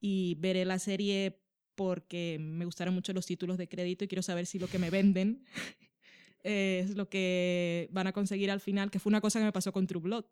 Y 0.00 0.36
veré 0.38 0.64
la 0.64 0.78
serie 0.78 1.38
porque 1.74 2.38
me 2.40 2.64
gustaron 2.64 2.94
mucho 2.94 3.12
los 3.12 3.26
títulos 3.26 3.58
de 3.58 3.68
crédito 3.68 4.04
y 4.04 4.08
quiero 4.08 4.22
saber 4.22 4.46
si 4.46 4.58
lo 4.58 4.68
que 4.68 4.78
me 4.78 4.88
venden 4.90 5.44
es 6.42 6.96
lo 6.96 7.08
que 7.08 7.88
van 7.92 8.06
a 8.06 8.12
conseguir 8.12 8.50
al 8.50 8.60
final, 8.60 8.90
que 8.90 8.98
fue 8.98 9.10
una 9.10 9.20
cosa 9.20 9.38
que 9.38 9.44
me 9.44 9.52
pasó 9.52 9.70
con 9.72 9.86
True 9.86 10.00
Blood. 10.02 10.24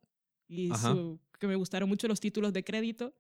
Y 0.48 0.70
su- 0.94 1.20
que 1.38 1.46
me 1.46 1.56
gustaron 1.56 1.88
mucho 1.88 2.08
los 2.08 2.20
títulos 2.20 2.52
de 2.52 2.64
crédito. 2.64 3.14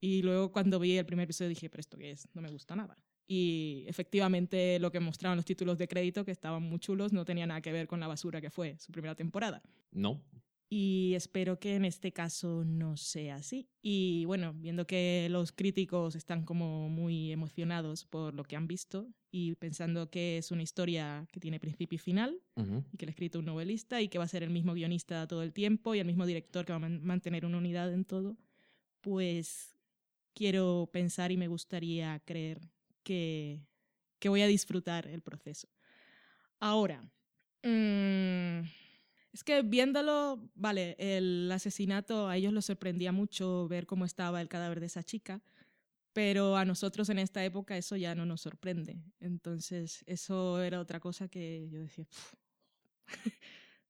Y 0.00 0.22
luego 0.22 0.52
cuando 0.52 0.78
vi 0.78 0.98
el 0.98 1.06
primer 1.06 1.24
episodio 1.24 1.48
dije, 1.48 1.70
pero 1.70 1.80
esto 1.80 1.96
qué 1.96 2.10
es, 2.10 2.28
no 2.34 2.42
me 2.42 2.50
gusta 2.50 2.76
nada. 2.76 2.96
Y 3.26 3.84
efectivamente 3.88 4.78
lo 4.78 4.90
que 4.92 5.00
mostraban 5.00 5.36
los 5.36 5.44
títulos 5.44 5.78
de 5.78 5.88
crédito, 5.88 6.24
que 6.24 6.30
estaban 6.32 6.62
muy 6.62 6.78
chulos, 6.78 7.12
no 7.12 7.24
tenía 7.24 7.46
nada 7.46 7.60
que 7.62 7.72
ver 7.72 7.86
con 7.86 7.98
la 8.00 8.06
basura 8.06 8.40
que 8.40 8.50
fue 8.50 8.76
su 8.78 8.92
primera 8.92 9.14
temporada. 9.14 9.62
No. 9.92 10.20
Y 10.70 11.14
espero 11.14 11.58
que 11.58 11.76
en 11.76 11.86
este 11.86 12.12
caso 12.12 12.62
no 12.64 12.96
sea 12.98 13.36
así. 13.36 13.68
Y 13.80 14.26
bueno, 14.26 14.52
viendo 14.52 14.86
que 14.86 15.26
los 15.30 15.50
críticos 15.50 16.14
están 16.14 16.44
como 16.44 16.90
muy 16.90 17.32
emocionados 17.32 18.04
por 18.04 18.34
lo 18.34 18.44
que 18.44 18.54
han 18.56 18.66
visto 18.66 19.08
y 19.30 19.54
pensando 19.54 20.10
que 20.10 20.36
es 20.36 20.50
una 20.50 20.62
historia 20.62 21.26
que 21.32 21.40
tiene 21.40 21.58
principio 21.58 21.96
y 21.96 21.98
final 21.98 22.42
Ujú. 22.56 22.84
y 22.92 22.98
que 22.98 23.06
le 23.06 23.10
ha 23.10 23.12
escrito 23.12 23.38
un 23.38 23.46
novelista 23.46 24.02
y 24.02 24.08
que 24.08 24.18
va 24.18 24.24
a 24.24 24.28
ser 24.28 24.42
el 24.42 24.50
mismo 24.50 24.74
guionista 24.74 25.26
todo 25.26 25.42
el 25.42 25.54
tiempo 25.54 25.94
y 25.94 26.00
el 26.00 26.06
mismo 26.06 26.26
director 26.26 26.66
que 26.66 26.72
va 26.72 26.76
a 26.76 26.80
man- 26.80 27.02
mantener 27.02 27.46
una 27.46 27.56
unidad 27.58 27.90
en 27.92 28.04
todo, 28.04 28.36
pues 29.00 29.74
quiero 30.34 30.90
pensar 30.92 31.32
y 31.32 31.38
me 31.38 31.48
gustaría 31.48 32.20
creer 32.26 32.60
que, 33.02 33.62
que 34.18 34.28
voy 34.28 34.42
a 34.42 34.46
disfrutar 34.46 35.06
el 35.08 35.22
proceso. 35.22 35.68
Ahora, 36.60 37.02
mm, 37.62 38.60
es 39.38 39.44
que 39.44 39.62
viéndolo, 39.62 40.50
vale, 40.56 40.96
el 40.98 41.48
asesinato 41.52 42.26
a 42.26 42.36
ellos 42.36 42.52
los 42.52 42.64
sorprendía 42.64 43.12
mucho 43.12 43.68
ver 43.68 43.86
cómo 43.86 44.04
estaba 44.04 44.40
el 44.40 44.48
cadáver 44.48 44.80
de 44.80 44.86
esa 44.86 45.04
chica, 45.04 45.40
pero 46.12 46.56
a 46.56 46.64
nosotros 46.64 47.08
en 47.08 47.20
esta 47.20 47.44
época 47.44 47.76
eso 47.76 47.94
ya 47.94 48.16
no 48.16 48.26
nos 48.26 48.40
sorprende. 48.40 49.00
Entonces, 49.20 50.02
eso 50.08 50.60
era 50.60 50.80
otra 50.80 50.98
cosa 50.98 51.28
que 51.28 51.68
yo 51.70 51.78
decía, 51.78 52.04
"Pf, 52.06 52.34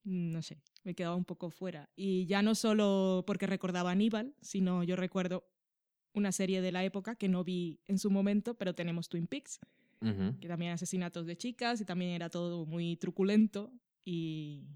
no 0.05 0.43
sé, 0.43 0.61
me 0.85 0.95
quedaba 0.95 1.17
un 1.17 1.25
poco 1.25 1.49
fuera. 1.49 1.89
Y 1.97 2.27
ya 2.27 2.43
no 2.43 2.55
solo 2.55 3.25
porque 3.27 3.47
recordaba 3.47 3.89
a 3.89 3.93
Aníbal, 3.93 4.35
sino 4.43 4.85
yo 4.85 4.97
recuerdo 4.97 5.49
una 6.13 6.31
serie 6.31 6.61
de 6.61 6.73
la 6.73 6.85
época 6.85 7.17
que 7.17 7.29
no 7.31 7.43
vi 7.43 7.81
en 7.87 7.99
su 7.99 8.11
momento, 8.11 8.53
pero 8.53 8.75
tenemos 8.75 9.09
Twin 9.09 9.27
Peaks, 9.27 9.61
Ujú. 10.03 10.39
que 10.41 10.47
también 10.47 10.73
asesinatos 10.73 11.25
de 11.25 11.39
chicas 11.39 11.81
y 11.81 11.87
también 11.87 12.11
era 12.11 12.29
todo 12.29 12.67
muy 12.67 12.97
truculento 12.97 13.73
y 14.05 14.67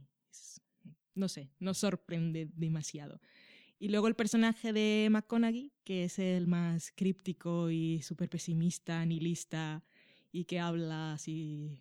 no 1.14 1.28
sé, 1.28 1.50
no 1.58 1.74
sorprende 1.74 2.48
demasiado. 2.54 3.20
Y 3.78 3.88
luego 3.88 4.06
el 4.08 4.14
personaje 4.14 4.72
de 4.72 5.08
McConaughey, 5.10 5.72
que 5.84 6.04
es 6.04 6.18
el 6.18 6.46
más 6.46 6.92
críptico 6.94 7.70
y 7.70 8.00
súper 8.02 8.28
pesimista, 8.28 9.04
nihilista 9.04 9.84
y 10.30 10.44
que 10.44 10.60
habla 10.60 11.14
así... 11.14 11.80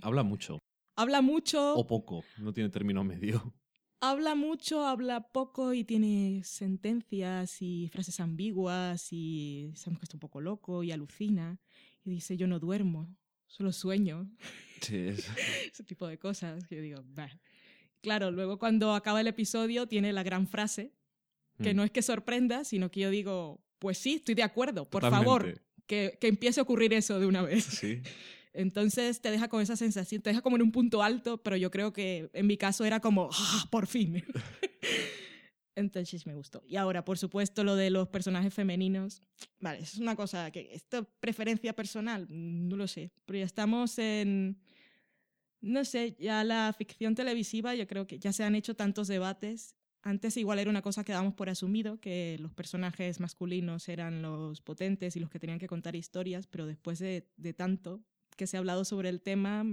Habla 0.00 0.22
mucho. 0.22 0.58
Habla 0.96 1.20
mucho, 1.22 1.74
O 1.74 1.84
poco. 1.86 2.22
No 2.38 2.52
tiene 2.52 2.70
término 2.70 3.02
medio. 3.02 3.52
habla 4.00 4.36
mucho, 4.36 4.86
habla 4.86 5.32
poco 5.32 5.74
y 5.74 5.82
tiene 5.82 6.42
sentencias 6.44 7.60
y 7.62 7.88
frases 7.88 8.20
ambiguas 8.20 9.12
y 9.12 9.72
sabemos 9.74 10.00
que 10.00 10.04
está 10.04 10.16
un 10.16 10.20
poco 10.20 10.40
loco 10.40 10.84
y 10.84 10.92
alucina 10.92 11.58
y 12.04 12.10
dice 12.10 12.36
yo 12.36 12.46
no 12.46 12.60
duermo, 12.60 13.12
solo 13.48 13.72
sueño. 13.72 14.30
Sí, 14.82 14.96
es- 14.96 15.26
ese 15.72 15.82
tipo 15.82 16.06
de 16.06 16.18
cosas 16.18 16.64
que 16.68 16.76
yo 16.76 16.82
digo, 16.82 17.02
bah. 17.06 17.30
Claro, 18.04 18.30
luego 18.30 18.58
cuando 18.58 18.92
acaba 18.94 19.22
el 19.22 19.26
episodio 19.28 19.86
tiene 19.88 20.12
la 20.12 20.22
gran 20.22 20.46
frase, 20.46 20.92
que 21.62 21.72
Mm. 21.72 21.76
no 21.76 21.84
es 21.84 21.90
que 21.90 22.02
sorprenda, 22.02 22.62
sino 22.64 22.90
que 22.90 23.00
yo 23.00 23.08
digo, 23.08 23.64
pues 23.78 23.96
sí, 23.96 24.16
estoy 24.16 24.34
de 24.34 24.42
acuerdo, 24.42 24.84
por 24.84 25.00
Totalmente. 25.00 25.24
favor, 25.24 25.62
que, 25.86 26.18
que 26.20 26.28
empiece 26.28 26.60
a 26.60 26.64
ocurrir 26.64 26.92
eso 26.92 27.18
de 27.18 27.24
una 27.24 27.40
vez. 27.40 27.64
Sí. 27.64 28.02
Entonces 28.52 29.22
te 29.22 29.30
deja 29.30 29.48
con 29.48 29.62
esa 29.62 29.74
sensación, 29.74 30.20
te 30.20 30.28
deja 30.28 30.42
como 30.42 30.56
en 30.56 30.62
un 30.62 30.70
punto 30.70 31.02
alto, 31.02 31.38
pero 31.42 31.56
yo 31.56 31.70
creo 31.70 31.94
que 31.94 32.28
en 32.34 32.46
mi 32.46 32.58
caso 32.58 32.84
era 32.84 33.00
como, 33.00 33.30
¡ah, 33.32 33.66
por 33.70 33.86
fin! 33.86 34.22
Entonces 35.76 36.24
me 36.26 36.34
gustó. 36.34 36.62
Y 36.68 36.76
ahora, 36.76 37.04
por 37.04 37.18
supuesto, 37.18 37.64
lo 37.64 37.74
de 37.74 37.88
los 37.90 38.06
personajes 38.08 38.52
femeninos. 38.54 39.22
Vale, 39.58 39.78
eso 39.80 39.94
es 39.94 39.98
una 39.98 40.14
cosa 40.14 40.50
que. 40.52 40.68
¿Esto 40.72 41.04
preferencia 41.18 41.72
personal? 41.72 42.26
No 42.30 42.76
lo 42.76 42.86
sé. 42.86 43.10
Pero 43.26 43.40
ya 43.40 43.44
estamos 43.44 43.98
en. 43.98 44.60
No 45.64 45.82
sé, 45.86 46.14
ya 46.18 46.44
la 46.44 46.70
ficción 46.76 47.14
televisiva, 47.14 47.74
yo 47.74 47.86
creo 47.86 48.06
que 48.06 48.18
ya 48.18 48.34
se 48.34 48.44
han 48.44 48.54
hecho 48.54 48.76
tantos 48.76 49.08
debates. 49.08 49.74
Antes 50.02 50.36
igual 50.36 50.58
era 50.58 50.68
una 50.68 50.82
cosa 50.82 51.04
que 51.04 51.12
dábamos 51.12 51.32
por 51.32 51.48
asumido, 51.48 51.98
que 52.00 52.36
los 52.38 52.52
personajes 52.52 53.18
masculinos 53.18 53.88
eran 53.88 54.20
los 54.20 54.60
potentes 54.60 55.16
y 55.16 55.20
los 55.20 55.30
que 55.30 55.38
tenían 55.38 55.58
que 55.58 55.66
contar 55.66 55.96
historias, 55.96 56.46
pero 56.46 56.66
después 56.66 56.98
de, 56.98 57.30
de 57.38 57.54
tanto 57.54 58.04
que 58.36 58.46
se 58.46 58.58
ha 58.58 58.60
hablado 58.60 58.84
sobre 58.84 59.08
el 59.08 59.22
tema, 59.22 59.64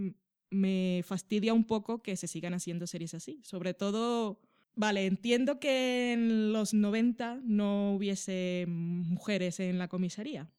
me 0.50 1.02
fastidia 1.04 1.54
un 1.54 1.66
poco 1.66 2.02
que 2.02 2.16
se 2.16 2.30
sigan 2.30 2.54
haciendo 2.54 2.88
series 2.88 3.14
así. 3.14 3.42
Sobre 3.44 3.74
todo, 3.74 4.40
vale, 4.76 5.06
entiendo 5.06 5.60
que 5.60 6.14
en 6.14 6.54
los 6.54 6.74
90 6.74 7.42
no 7.44 7.96
hubiese 7.96 8.64
mujeres 8.70 9.60
en 9.60 9.78
la 9.78 9.90
comisaría, 9.90 10.50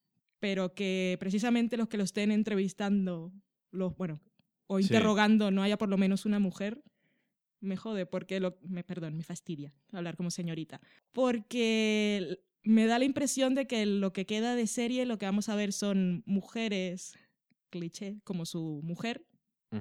pero 0.40 0.74
que 0.74 1.16
precisamente 1.18 1.78
los 1.78 1.88
que 1.88 1.96
lo 1.96 2.04
estén 2.04 2.32
entrevistando, 2.32 3.32
los, 3.70 3.96
bueno, 3.96 4.20
o 4.72 4.78
Sí. 4.78 4.84
interrogando, 4.84 5.50
no 5.50 5.62
haya 5.62 5.76
por 5.76 5.88
lo 5.88 5.96
menos 5.98 6.24
una 6.26 6.38
mujer, 6.38 6.82
me 7.60 7.76
jode, 7.76 8.06
porque 8.06 8.40
lo, 8.40 8.58
me, 8.62 8.82
perdón, 8.82 9.16
me 9.16 9.22
fastidia 9.22 9.72
hablar 9.92 10.16
como 10.16 10.30
señorita, 10.30 10.80
porque 11.12 12.38
me 12.64 12.86
da 12.86 12.98
la 12.98 13.04
impresión 13.04 13.54
de 13.54 13.66
que 13.66 13.86
lo 13.86 14.12
que 14.12 14.26
queda 14.26 14.56
de 14.56 14.66
serie, 14.66 15.06
lo 15.06 15.18
que 15.18 15.26
vamos 15.26 15.48
a 15.48 15.54
ver 15.54 15.72
son 15.72 16.22
mujeres 16.26 17.14
cliché, 17.70 18.20
como 18.24 18.44
su 18.46 18.80
mujer, 18.82 19.26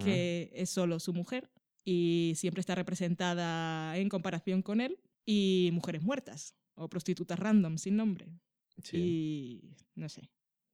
que 0.04 0.50
es 0.54 0.70
solo 0.70 1.00
su 1.00 1.12
mujer 1.14 1.52
y 1.84 2.34
siempre 2.38 2.62
está 2.62 2.76
representada 2.76 3.98
en 3.98 4.08
comparación 4.08 4.62
con 4.62 4.80
él, 4.80 4.98
y 5.26 5.70
mujeres 5.74 6.02
muertas 6.02 6.56
o 6.76 6.88
prostitutas 6.88 7.38
random 7.38 7.78
sin 7.78 7.96
nombre. 7.98 8.28
Sí. 8.84 8.98
Y 8.98 9.76
no 9.96 10.08
sé. 10.08 10.30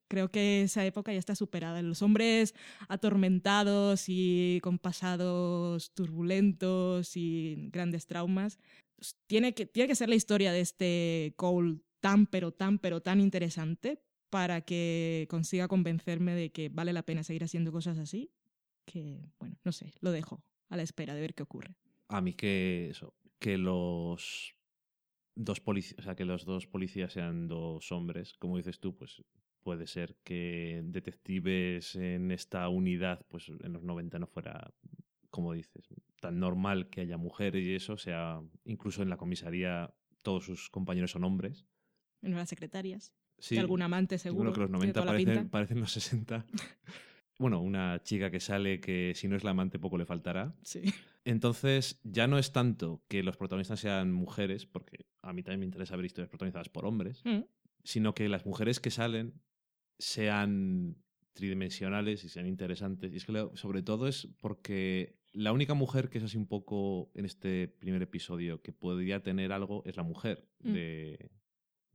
Creo 0.07 0.29
que 0.29 0.63
esa 0.63 0.85
época 0.85 1.11
ya 1.11 1.19
está 1.19 1.35
superada. 1.35 1.81
Los 1.81 2.01
hombres 2.01 2.55
atormentados 2.87 4.05
y 4.07 4.59
con 4.61 4.79
pasados 4.79 5.91
turbulentos 5.93 7.17
y 7.17 7.69
grandes 7.71 8.05
traumas. 8.07 8.57
pues, 8.95 9.17
Tiene 9.27 9.53
que, 9.53 9.65
tiene 9.65 9.87
que 9.87 9.95
ser 9.95 10.09
la 10.09 10.15
historia 10.15 10.51
de 10.51 10.61
este 10.61 11.33
Cole 11.35 11.79
tan, 11.99 12.25
pero 12.25 12.51
tan, 12.51 12.79
pero 12.79 13.01
tan 13.01 13.19
interesante 13.19 14.01
para 14.29 14.61
que 14.61 15.27
consiga 15.29 15.67
convencerme 15.67 16.33
de 16.35 16.51
que 16.51 16.69
vale 16.69 16.93
la 16.93 17.03
pena 17.03 17.23
seguir 17.23 17.43
haciendo 17.43 17.71
cosas 17.71 17.97
así. 17.97 18.31
Que, 18.85 19.29
bueno, 19.39 19.57
no 19.63 19.71
sé, 19.71 19.93
lo 19.99 20.11
dejo 20.11 20.43
a 20.69 20.77
la 20.77 20.83
espera 20.83 21.13
de 21.13 21.21
ver 21.21 21.33
qué 21.33 21.43
ocurre. 21.43 21.75
A 22.07 22.21
mí 22.21 22.33
que 22.33 22.89
eso, 22.89 23.13
que 23.39 23.57
los 23.57 24.55
dos 25.35 25.59
policías, 25.59 25.99
o 25.99 26.01
sea, 26.03 26.15
que 26.15 26.25
los 26.25 26.45
dos 26.45 26.67
policías 26.67 27.13
sean 27.13 27.47
dos 27.47 27.91
hombres, 27.91 28.37
como 28.39 28.57
dices 28.57 28.79
tú, 28.79 28.95
pues 28.95 29.21
puede 29.63 29.87
ser 29.87 30.15
que 30.23 30.81
detectives 30.85 31.95
en 31.95 32.31
esta 32.31 32.67
unidad, 32.69 33.25
pues 33.27 33.49
en 33.49 33.73
los 33.73 33.83
90 33.83 34.19
no 34.19 34.27
fuera, 34.27 34.73
como 35.29 35.53
dices, 35.53 35.87
tan 36.21 36.39
normal 36.39 36.89
que 36.89 37.01
haya 37.01 37.17
mujeres 37.17 37.63
y 37.65 37.75
eso, 37.75 37.93
o 37.93 37.97
sea, 37.97 38.41
incluso 38.65 39.01
en 39.03 39.09
la 39.09 39.17
comisaría 39.17 39.93
todos 40.21 40.45
sus 40.45 40.69
compañeros 40.69 41.11
son 41.11 41.23
hombres. 41.23 41.65
En 42.21 42.33
las 42.35 42.49
secretarias. 42.49 43.13
Sí, 43.39 43.55
que 43.55 43.61
algún 43.61 43.81
amante 43.83 44.15
yo 44.15 44.19
seguro. 44.19 44.51
creo 44.51 44.67
que 44.67 44.71
los 44.71 44.79
tiene 44.81 44.93
90 44.93 44.99
toda 45.01 45.05
la 45.05 45.11
parecen, 45.11 45.49
parecen 45.49 45.79
los 45.79 45.91
60. 45.91 46.45
bueno, 47.39 47.61
una 47.61 48.01
chica 48.03 48.31
que 48.31 48.39
sale 48.39 48.79
que 48.79 49.13
si 49.15 49.27
no 49.27 49.35
es 49.35 49.43
la 49.43 49.51
amante 49.51 49.77
poco 49.79 49.97
le 49.97 50.05
faltará. 50.05 50.55
Sí. 50.63 50.81
Entonces, 51.23 51.99
ya 52.03 52.25
no 52.25 52.37
es 52.39 52.51
tanto 52.51 53.03
que 53.07 53.21
los 53.21 53.37
protagonistas 53.37 53.79
sean 53.81 54.11
mujeres, 54.13 54.65
porque 54.65 55.05
a 55.21 55.33
mí 55.33 55.43
también 55.43 55.59
me 55.59 55.65
interesa 55.65 55.95
ver 55.97 56.05
historias 56.05 56.29
protagonizadas 56.29 56.69
por 56.69 56.85
hombres, 56.85 57.21
Mm. 57.25 57.41
Sino 57.87 58.13
que 58.13 58.27
las 58.27 58.45
mujeres 58.45 58.81
que 58.81 58.91
salen 58.91 59.41
sean 59.97 60.97
tridimensionales 61.31 62.25
y 62.25 62.29
sean 62.29 62.45
interesantes. 62.45 63.13
Y 63.13 63.17
es 63.17 63.25
que 63.25 63.49
sobre 63.53 63.81
todo 63.81 64.09
es 64.09 64.27
porque 64.41 65.15
la 65.31 65.53
única 65.53 65.73
mujer 65.73 66.09
que 66.09 66.17
es 66.17 66.25
así 66.25 66.35
un 66.37 66.47
poco 66.47 67.09
en 67.13 67.23
este 67.23 67.69
primer 67.69 68.01
episodio 68.01 68.61
que 68.61 68.73
podría 68.73 69.23
tener 69.23 69.53
algo 69.53 69.83
es 69.85 69.95
la 69.95 70.03
mujer 70.03 70.49
Mm. 70.59 70.73
de, 70.73 71.31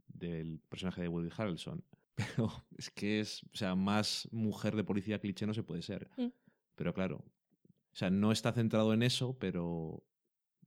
del 0.06 0.60
personaje 0.70 1.02
de 1.02 1.08
Woody 1.08 1.28
Harrelson. 1.36 1.84
Pero 2.14 2.50
es 2.78 2.90
que 2.90 3.20
es, 3.20 3.42
o 3.52 3.56
sea, 3.56 3.74
más 3.74 4.28
mujer 4.32 4.74
de 4.76 4.84
policía 4.84 5.18
cliché 5.20 5.46
no 5.46 5.52
se 5.52 5.62
puede 5.62 5.82
ser. 5.82 6.08
Mm. 6.16 6.28
Pero 6.74 6.94
claro, 6.94 7.16
o 7.16 7.94
sea, 7.96 8.08
no 8.08 8.32
está 8.32 8.52
centrado 8.52 8.94
en 8.94 9.02
eso, 9.02 9.36
pero 9.38 10.02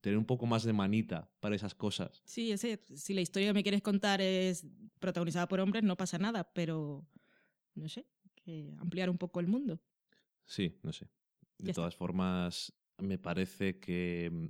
tener 0.00 0.18
un 0.18 0.24
poco 0.24 0.46
más 0.46 0.64
de 0.64 0.72
manita 0.72 1.30
para 1.40 1.56
esas 1.56 1.74
cosas. 1.74 2.22
Sí, 2.24 2.52
ese, 2.52 2.80
si 2.94 3.14
la 3.14 3.20
historia 3.20 3.48
que 3.48 3.54
me 3.54 3.62
quieres 3.62 3.82
contar 3.82 4.20
es 4.20 4.66
protagonizada 4.98 5.48
por 5.48 5.60
hombres, 5.60 5.82
no 5.82 5.96
pasa 5.96 6.18
nada, 6.18 6.44
pero 6.52 7.06
no 7.74 7.88
sé, 7.88 8.06
que 8.34 8.74
ampliar 8.78 9.10
un 9.10 9.18
poco 9.18 9.40
el 9.40 9.46
mundo. 9.46 9.80
Sí, 10.44 10.78
no 10.82 10.92
sé. 10.92 11.06
De 11.58 11.66
Ya 11.66 11.70
está. 11.70 11.82
todas 11.82 11.96
formas, 11.96 12.72
me 12.98 13.18
parece 13.18 13.78
que 13.78 14.30
mm, 14.32 14.46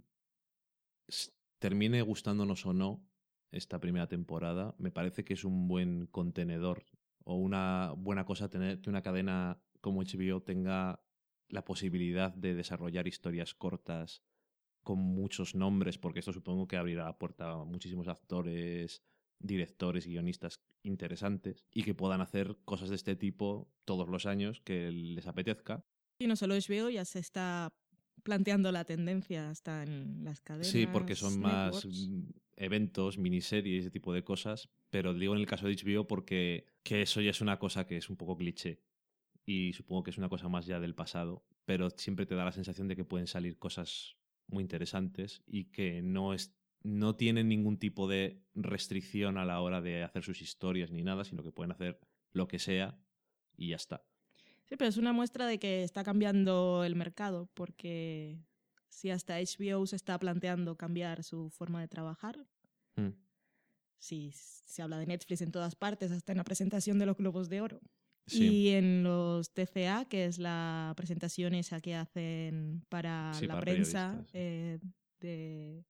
termine 1.59 2.03
gustándonos 2.03 2.67
o 2.67 2.73
no 2.73 3.09
esta 3.51 3.81
primera 3.81 4.09
temporada, 4.09 4.75
me 4.79 4.91
parece 4.91 5.25
que 5.25 5.35
es 5.35 5.45
un 5.45 5.69
buen 5.69 6.07
contenedor 6.07 6.85
o 7.25 7.35
una 7.37 7.93
buena 7.97 8.25
cosa 8.25 8.51
tener 8.51 8.81
que 8.81 8.91
una 8.91 9.03
cadena 9.03 9.63
como 9.81 10.03
HBO 10.03 10.43
tenga 10.43 11.01
la 11.49 11.65
posibilidad 11.65 12.33
de 12.33 12.55
desarrollar 12.55 13.07
historias 13.07 13.55
cortas 13.55 14.23
con 14.87 15.01
muchos 15.01 15.57
nombres, 15.57 15.99
porque 15.99 16.21
esto 16.21 16.33
supongo 16.33 16.69
que 16.69 16.77
abrirá 16.77 17.07
la 17.07 17.19
puerta 17.19 17.51
a 17.51 17.65
muchísimos 17.65 18.07
actores, 18.07 19.03
directores 19.41 20.07
y 20.07 20.11
guionistas 20.11 20.61
interesantes 20.85 21.67
y 21.75 21.83
que 21.83 21.93
puedan 21.93 22.21
hacer 22.21 22.57
cosas 22.65 22.91
de 22.91 22.95
este 22.95 23.17
tipo 23.17 23.69
todos 23.85 24.09
los 24.09 24.27
años 24.27 24.61
que 24.61 24.93
les 24.93 25.27
apetezca. 25.27 25.85
Y 26.21 26.29
no 26.29 26.37
solo 26.37 26.55
HBO, 26.55 26.89
ya 26.89 27.05
se 27.05 27.19
está 27.19 27.75
planteando 28.23 28.71
la 28.71 28.85
tendencia 28.85 29.51
hasta 29.51 29.83
en 29.83 30.23
las 30.23 30.41
cadenas. 30.41 30.69
Sí, 30.69 30.87
porque 30.87 31.17
son 31.17 31.41
más 31.41 31.85
networks. 31.85 32.09
mm, 32.09 32.31
eventos, 32.55 33.19
miniseries, 33.19 33.81
ese 33.81 33.91
tipo 33.91 34.13
de 34.13 34.23
cosas. 34.23 34.69
Pero 34.91 35.15
digo 35.15 35.35
en 35.35 35.41
el 35.41 35.49
caso 35.49 35.67
de 35.67 35.75
HBO 35.75 36.07
porque 36.07 36.65
que 36.85 37.03
eso 37.03 37.21
ya 37.21 37.31
es 37.31 37.41
una 37.41 37.59
cosa 37.59 37.89
que 37.89 37.97
es 37.97 38.09
un 38.09 38.17
poco 38.17 38.37
cliché. 38.37 38.85
Y 39.45 39.73
supongo 39.73 40.05
que 40.05 40.11
es 40.11 40.19
una 40.19 40.29
cosa 40.29 40.49
más 40.49 40.65
ya 40.65 40.79
del 40.79 40.95
pasado. 40.95 41.45
Pero 41.65 41.91
siempre 41.91 42.25
te 42.25 42.37
da 42.37 42.45
la 42.45 42.53
sensación 42.53 42.87
de 42.87 42.95
que 42.95 43.05
pueden 43.05 43.27
salir 43.27 43.59
cosas 43.59 44.17
muy 44.49 44.63
interesantes 44.63 45.43
y 45.47 45.67
que 45.67 46.03
no, 46.03 46.35
es, 46.35 46.55
no 46.83 47.17
tienen 47.17 47.49
ningún 47.49 47.79
tipo 47.79 48.09
de 48.09 48.43
restricción 48.55 49.39
a 49.39 49.45
la 49.45 49.61
hora 49.61 49.81
de 49.81 50.03
hacer 50.03 50.23
sus 50.23 50.41
historias 50.41 50.91
ni 50.91 51.03
nada, 51.03 51.25
sino 51.25 51.43
que 51.43 51.53
pueden 51.53 51.73
hacer 51.73 51.99
lo 52.33 52.49
que 52.49 52.59
sea 52.59 52.99
y 53.57 53.69
ya 53.69 53.77
está. 53.77 54.05
Sí, 54.65 54.77
pero 54.77 54.89
es 54.89 54.97
una 54.97 55.13
muestra 55.13 55.47
de 55.47 55.59
que 55.59 55.85
está 55.85 56.03
cambiando 56.03 56.83
el 56.85 56.97
mercado, 56.97 57.49
porque 57.55 58.39
si 58.89 59.11
hasta 59.11 59.39
HBO 59.39 59.87
se 59.87 59.97
está 59.97 60.19
planteando 60.19 60.77
cambiar 60.77 61.23
su 61.23 61.51
forma 61.51 61.81
de 61.81 61.89
trabajar, 61.89 62.47
Mm. 62.97 63.13
si 63.99 64.33
se 64.33 64.81
habla 64.81 64.99
de 64.99 65.07
Netflix 65.07 65.43
en 65.43 65.51
todas 65.53 65.77
partes, 65.77 66.11
hasta 66.11 66.33
en 66.33 66.39
la 66.39 66.45
presentación 66.45 66.99
de 66.99 67.05
los 67.05 67.17
Globos 67.17 67.51
de 67.51 67.61
Oro. 67.61 67.81
Sí. 68.27 68.49
Y 68.49 68.71
en 68.71 69.03
los 69.05 69.53
TCA, 69.55 70.05
que 70.09 70.25
es 70.27 70.39
la 70.39 70.93
presentación 70.97 71.55
esa 71.55 71.81
que 71.81 71.95
hacen 71.95 72.85
para 72.89 73.33
Sí, 73.35 73.47
la 73.47 73.55
para 73.55 73.61
prensa 73.61 74.25
eh, 74.33 74.79
de 75.21 75.85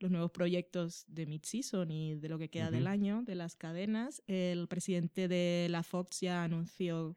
los 0.00 0.10
nuevos 0.10 0.30
proyectos 0.32 1.04
de 1.08 1.26
mid-season 1.26 1.90
y 1.90 2.16
de 2.16 2.28
lo 2.28 2.38
que 2.38 2.50
queda 2.50 2.70
del 2.70 2.84
Ujú. 2.84 2.88
año, 2.88 3.22
de 3.22 3.34
las 3.36 3.56
cadenas, 3.56 4.22
el 4.26 4.68
presidente 4.68 5.28
de 5.28 5.68
la 5.70 5.82
Fox 5.82 6.20
ya 6.20 6.44
anunció, 6.44 7.16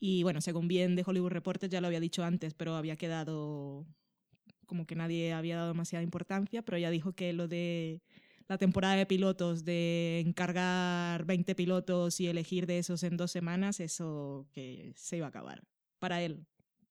y 0.00 0.22
bueno, 0.24 0.40
según 0.40 0.68
bien 0.68 0.96
de 0.96 1.04
Hollywood 1.06 1.30
Reporter 1.32 1.70
ya 1.70 1.80
lo 1.80 1.86
había 1.88 2.00
dicho 2.00 2.24
antes, 2.24 2.54
pero 2.54 2.74
había 2.76 2.96
quedado 2.96 3.86
como 4.66 4.86
que 4.86 4.94
nadie 4.96 5.32
había 5.32 5.56
dado 5.56 5.68
demasiada 5.68 6.02
importancia, 6.02 6.62
pero 6.62 6.78
ya 6.78 6.90
dijo 6.90 7.12
que 7.14 7.32
lo 7.32 7.48
de 7.48 8.02
la 8.52 8.58
temporada 8.58 8.96
de 8.96 9.06
pilotos, 9.06 9.64
de 9.64 10.22
encargar 10.26 11.24
20 11.24 11.54
pilotos 11.54 12.20
y 12.20 12.26
elegir 12.28 12.66
de 12.66 12.78
esos 12.78 13.02
en 13.02 13.16
dos 13.16 13.30
semanas, 13.30 13.80
eso 13.80 14.46
que 14.52 14.92
se 14.94 15.16
iba 15.16 15.26
a 15.26 15.30
acabar 15.30 15.62
para 15.98 16.22
él. 16.22 16.44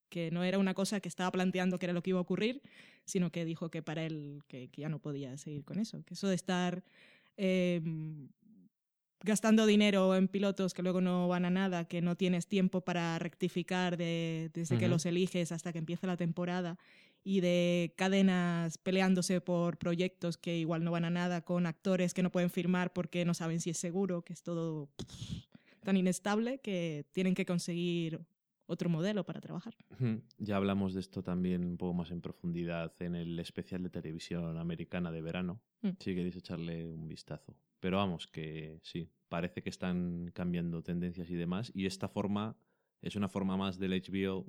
Que 0.10 0.32
no 0.32 0.44
era 0.44 0.58
una 0.58 0.74
cosa 0.74 1.00
que 1.00 1.08
estaba 1.08 1.32
planteando 1.32 1.78
que 1.78 1.86
era 1.86 1.94
lo 1.94 2.02
que 2.02 2.10
iba 2.10 2.20
a 2.20 2.24
ocurrir, 2.24 2.62
sino 3.06 3.32
que 3.32 3.46
dijo 3.46 3.70
que 3.70 3.82
para 3.84 4.04
él 4.04 4.42
que, 4.48 4.70
que 4.70 4.82
ya 4.82 4.90
no 4.90 5.00
podía 5.00 5.38
seguir 5.38 5.64
con 5.64 5.78
eso. 5.80 6.04
Que 6.04 6.16
eso 6.16 6.28
de 6.28 6.36
estar 6.36 6.84
eh, 7.38 7.80
gastando 9.24 9.66
dinero 9.68 10.16
en 10.16 10.28
pilotos 10.28 10.74
que 10.74 10.82
luego 10.82 11.00
no 11.00 11.28
van 11.28 11.46
a 11.46 11.50
nada, 11.52 11.86
que 11.86 12.02
no 12.02 12.16
tienes 12.16 12.48
tiempo 12.48 12.82
para 12.82 13.20
rectificar 13.20 13.96
de- 13.98 14.50
desde 14.54 14.78
que 14.80 14.88
los 14.90 15.06
eliges 15.06 15.52
hasta 15.52 15.72
que 15.72 15.78
empieza 15.80 16.08
la 16.08 16.18
temporada 16.18 16.78
y 17.24 17.42
de 17.42 17.94
cadenas 17.98 18.78
peleándose 18.78 19.42
por 19.42 19.78
proyectos 19.78 20.38
que 20.38 20.58
igual 20.58 20.84
no 20.84 20.92
van 20.92 21.06
a 21.06 21.10
nada, 21.10 21.42
con 21.42 21.66
actores 21.66 22.14
que 22.14 22.24
no 22.24 22.32
pueden 22.32 22.50
firmar 22.50 22.94
porque 22.94 23.26
no 23.26 23.34
saben 23.34 23.60
si 23.60 23.70
es 23.70 23.78
seguro, 23.78 24.24
que 24.24 24.34
es 24.34 24.44
todo 24.44 24.90
tan 25.84 25.98
inestable 25.98 26.60
que 26.60 27.06
tienen 27.12 27.36
que 27.36 27.46
conseguir 27.46 28.22
otro 28.72 28.90
modelo 28.90 29.26
para 29.26 29.42
trabajar. 29.42 29.76
Ya 30.38 30.56
hablamos 30.56 30.94
de 30.94 31.02
esto 31.02 31.22
también 31.22 31.66
un 31.66 31.78
poco 31.78 31.94
más 31.94 32.10
en 32.10 32.22
profundidad 32.22 32.94
en 33.02 33.16
el 33.16 33.38
especial 33.40 33.84
de 33.84 33.90
televisión 33.90 34.58
americana 34.58 35.12
de 35.12 35.22
verano. 35.22 35.62
Mm. 35.82 35.90
Si 36.00 36.16
queréis 36.16 36.38
echarle 36.38 36.88
un 36.88 37.08
vistazo. 37.08 37.54
Pero 37.82 37.98
vamos, 37.98 38.28
que 38.28 38.80
sí, 38.84 39.10
parece 39.28 39.62
que 39.62 39.70
están 39.70 40.32
cambiando 40.34 40.82
tendencias 40.84 41.30
y 41.30 41.36
demás. 41.36 41.72
Y 41.76 41.86
esta 41.86 42.08
forma 42.08 42.56
es 43.02 43.16
una 43.16 43.28
forma 43.28 43.58
más 43.58 43.78
del 43.78 43.92
HBO 43.92 44.46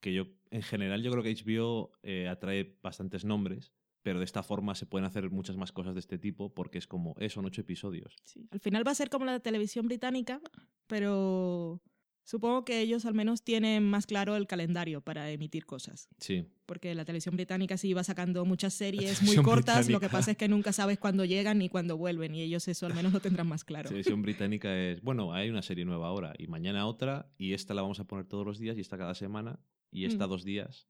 que 0.00 0.12
yo, 0.12 0.26
en 0.50 0.62
general, 0.62 1.02
yo 1.02 1.10
creo 1.10 1.22
que 1.22 1.34
HBO 1.34 1.92
eh, 2.02 2.28
atrae 2.28 2.78
bastantes 2.82 3.24
nombres. 3.24 3.72
Pero 4.02 4.20
de 4.20 4.24
esta 4.24 4.44
forma 4.44 4.76
se 4.76 4.86
pueden 4.86 5.04
hacer 5.04 5.30
muchas 5.30 5.56
más 5.56 5.72
cosas 5.72 5.94
de 5.94 5.98
este 5.98 6.16
tipo 6.16 6.54
porque 6.54 6.78
es 6.78 6.86
como, 6.86 7.16
eh, 7.18 7.28
son 7.28 7.44
ocho 7.44 7.62
episodios. 7.62 8.14
Sí. 8.22 8.46
Al 8.52 8.60
final 8.60 8.86
va 8.86 8.92
a 8.92 8.94
ser 8.94 9.10
como 9.10 9.24
la 9.24 9.40
televisión 9.40 9.86
británica, 9.86 10.40
pero 10.86 11.82
Supongo 12.26 12.64
que 12.64 12.80
ellos 12.80 13.06
al 13.06 13.14
menos 13.14 13.44
tienen 13.44 13.88
más 13.88 14.04
claro 14.04 14.34
el 14.34 14.48
calendario 14.48 15.00
para 15.00 15.30
emitir 15.30 15.64
cosas. 15.64 16.08
Sí. 16.18 16.44
Porque 16.66 16.92
la 16.96 17.04
televisión 17.04 17.36
británica 17.36 17.76
sí 17.76 17.94
va 17.94 18.02
sacando 18.02 18.44
muchas 18.44 18.74
series 18.74 19.22
muy 19.22 19.36
cortas, 19.36 19.88
lo 19.88 20.00
que 20.00 20.08
pasa 20.08 20.32
es 20.32 20.36
que 20.36 20.48
nunca 20.48 20.72
sabes 20.72 20.98
cuándo 20.98 21.24
llegan 21.24 21.58
ni 21.58 21.68
cuándo 21.68 21.96
vuelven, 21.96 22.34
y 22.34 22.42
ellos 22.42 22.66
eso 22.66 22.84
al 22.86 22.94
menos 22.94 23.12
lo 23.12 23.20
tendrán 23.20 23.46
más 23.46 23.62
claro. 23.62 23.84
La 23.84 23.90
televisión 23.90 24.22
británica 24.22 24.76
es, 24.76 25.00
bueno, 25.02 25.32
hay 25.32 25.50
una 25.50 25.62
serie 25.62 25.84
nueva 25.84 26.08
ahora 26.08 26.34
y 26.36 26.48
mañana 26.48 26.88
otra 26.88 27.30
y 27.38 27.52
esta 27.52 27.74
la 27.74 27.82
vamos 27.82 28.00
a 28.00 28.08
poner 28.08 28.26
todos 28.26 28.44
los 28.44 28.58
días 28.58 28.76
y 28.76 28.80
esta 28.80 28.98
cada 28.98 29.14
semana 29.14 29.60
y 29.90 30.04
Mm. 30.26 30.28
dos 30.28 30.44
días. 30.44 30.88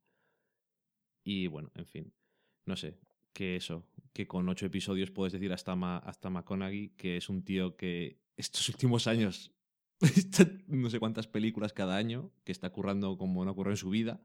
Y 1.23 1.47
bueno, 1.47 1.71
en 1.75 1.85
fin, 1.85 2.13
no 2.65 2.75
sé, 2.75 2.99
que 3.33 3.55
eso, 3.55 3.85
que 4.13 4.27
con 4.27 4.47
ocho 4.49 4.65
episodios 4.65 5.11
puedes 5.11 5.33
decir 5.33 5.51
hasta, 5.53 5.75
Ma- 5.75 5.97
hasta 5.99 6.29
McConaughey 6.29 6.89
que 6.95 7.17
es 7.17 7.29
un 7.29 7.43
tío 7.43 7.75
que 7.75 8.19
estos 8.37 8.67
últimos 8.69 9.07
años 9.07 9.51
está 10.01 10.49
no 10.67 10.89
sé 10.89 10.99
cuántas 10.99 11.27
películas 11.27 11.73
cada 11.73 11.97
año, 11.97 12.31
que 12.43 12.51
está 12.51 12.69
currando 12.71 13.17
como 13.17 13.43
no 13.45 13.51
ocurrió 13.51 13.71
en 13.73 13.77
su 13.77 13.89
vida 13.89 14.21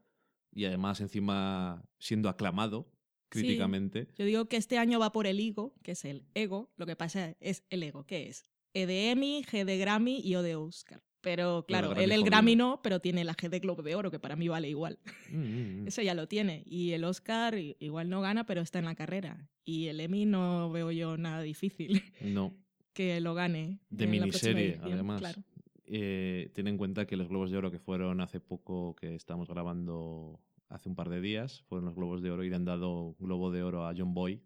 y 0.51 0.65
además 0.65 1.01
encima 1.01 1.83
siendo 1.99 2.29
aclamado 2.29 2.89
Sí. 3.31 3.39
críticamente. 3.39 4.07
Yo 4.15 4.25
digo 4.25 4.45
que 4.47 4.57
este 4.57 4.77
año 4.77 4.99
va 4.99 5.11
por 5.11 5.25
el 5.25 5.39
ego, 5.39 5.73
que 5.81 5.93
es 5.93 6.05
el 6.05 6.27
ego. 6.35 6.71
Lo 6.77 6.85
que 6.85 6.95
pasa 6.95 7.35
es 7.39 7.65
el 7.71 7.81
ego, 7.81 8.05
¿qué 8.05 8.27
es? 8.27 8.45
E 8.75 8.85
de 8.85 9.09
Emmy, 9.09 9.43
G 9.43 9.65
de 9.65 9.79
Grammy 9.79 10.19
y 10.23 10.35
O 10.35 10.43
de 10.43 10.55
Oscar. 10.55 11.01
Pero 11.23 11.65
claro, 11.65 11.95
él 11.95 12.11
el. 12.11 12.23
Grammy 12.23 12.57
no, 12.57 12.81
pero 12.83 12.99
tiene 12.99 13.23
la 13.23 13.33
G 13.33 13.47
de 13.49 13.59
Globo 13.59 13.81
de 13.81 13.95
Oro, 13.95 14.11
que 14.11 14.19
para 14.19 14.35
mí 14.35 14.49
vale 14.49 14.69
igual. 14.69 14.99
Mm, 15.31 15.37
mm, 15.37 15.83
mm. 15.83 15.87
Eso 15.87 16.01
ya 16.01 16.13
lo 16.13 16.27
tiene. 16.27 16.63
Y 16.65 16.91
el 16.91 17.05
Oscar 17.05 17.55
igual 17.57 18.09
no 18.09 18.21
gana, 18.21 18.45
pero 18.45 18.59
está 18.61 18.79
en 18.79 18.85
la 18.85 18.93
carrera. 18.93 19.49
Y 19.63 19.87
el 19.87 20.01
Emmy 20.01 20.25
no 20.25 20.69
veo 20.69 20.91
yo 20.91 21.15
nada 21.15 21.41
difícil 21.41 22.03
No, 22.19 22.53
que 22.93 23.21
lo 23.21 23.33
gane. 23.33 23.79
De 23.89 24.05
miniserie, 24.05 24.71
edición, 24.71 24.93
además. 24.93 25.21
Claro. 25.21 25.41
Eh, 25.85 26.51
ten 26.53 26.67
en 26.67 26.77
cuenta 26.77 27.05
que 27.05 27.15
los 27.15 27.29
Globos 27.29 27.51
de 27.51 27.57
Oro 27.57 27.71
que 27.71 27.79
fueron 27.79 28.19
hace 28.19 28.41
poco, 28.41 28.95
que 28.97 29.15
estamos 29.15 29.47
grabando 29.47 30.41
hace 30.67 30.89
un 30.89 30.95
par 30.95 31.09
de 31.09 31.21
días, 31.21 31.61
fueron 31.69 31.85
los 31.85 31.95
Globos 31.95 32.21
de 32.21 32.31
Oro 32.31 32.43
y 32.43 32.49
le 32.49 32.55
han 32.57 32.65
dado 32.65 33.15
Globo 33.19 33.49
de 33.49 33.63
Oro 33.63 33.87
a 33.87 33.93
John 33.95 34.13
Boy 34.13 34.41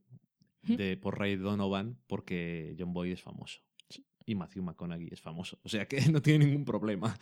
de, 0.62 0.98
por 0.98 1.18
Ray 1.18 1.38
Donovan 1.38 1.98
porque 2.06 2.76
John 2.78 2.94
Boy 2.94 3.13
es 3.13 3.22
famoso. 3.22 3.62
Y 4.28 4.36
Matthew 4.36 4.62
McConaughey 4.62 5.08
es 5.12 5.22
famoso. 5.22 5.58
O 5.63 5.70
sea 5.70 5.88
que 5.88 6.00
no 6.12 6.22
tiene 6.22 6.46
ningún 6.46 6.66
problema. 6.66 7.18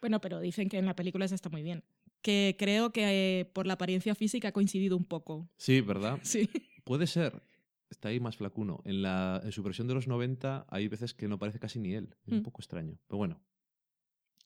Bueno, 0.00 0.20
pero 0.20 0.38
dicen 0.38 0.68
que 0.68 0.78
en 0.78 0.86
la 0.86 0.94
película 0.94 1.24
está 1.24 1.48
muy 1.48 1.62
bien. 1.64 1.82
Que 2.22 2.54
creo 2.58 2.92
que 2.92 3.40
eh, 3.40 3.44
por 3.46 3.66
la 3.66 3.72
apariencia 3.74 4.14
física 4.14 4.48
ha 4.48 4.52
coincidido 4.52 4.96
un 4.96 5.04
poco. 5.04 5.48
Sí, 5.56 5.80
¿verdad? 5.80 6.20
Sí. 6.22 6.48
Puede 6.84 7.06
ser. 7.06 7.42
Está 7.90 8.08
ahí 8.10 8.20
más 8.20 8.36
flacuno. 8.36 8.82
En, 8.84 9.02
la, 9.02 9.40
en 9.42 9.52
su 9.52 9.62
versión 9.62 9.88
de 9.88 9.94
los 9.94 10.06
90 10.06 10.66
hay 10.68 10.88
veces 10.88 11.14
que 11.14 11.28
no 11.28 11.38
parece 11.38 11.58
casi 11.58 11.78
ni 11.80 11.94
él. 11.94 12.14
Es 12.26 12.32
un 12.32 12.38
Mm. 12.40 12.42
poco 12.42 12.60
extraño. 12.60 12.98
Pero 13.08 13.18
bueno, 13.18 13.40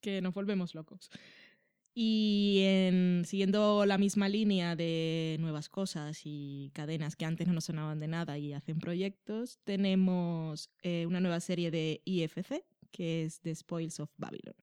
que 0.01 0.21
nos 0.21 0.35
volvemos 0.35 0.75
locos. 0.75 1.11
Y 2.01 2.61
en, 2.63 3.25
siguiendo 3.27 3.85
la 3.85 3.99
misma 3.99 4.29
línea 4.29 4.77
de 4.77 5.37
nuevas 5.41 5.69
cosas 5.69 6.21
y 6.23 6.71
cadenas 6.73 7.17
que 7.17 7.25
antes 7.25 7.49
no 7.49 7.55
nos 7.55 7.65
sonaban 7.65 7.99
de 7.99 8.07
nada 8.07 8.39
y 8.39 8.53
hacen 8.53 8.79
proyectos, 8.79 9.59
tenemos 9.65 10.71
eh, 10.85 11.07
una 11.09 11.19
nueva 11.19 11.41
serie 11.41 11.73
de 11.73 12.01
IFC 12.05 12.63
que 12.93 13.25
es 13.25 13.41
The 13.41 13.53
Spoils 13.53 13.99
of 13.99 14.11
Babylon. 14.17 14.55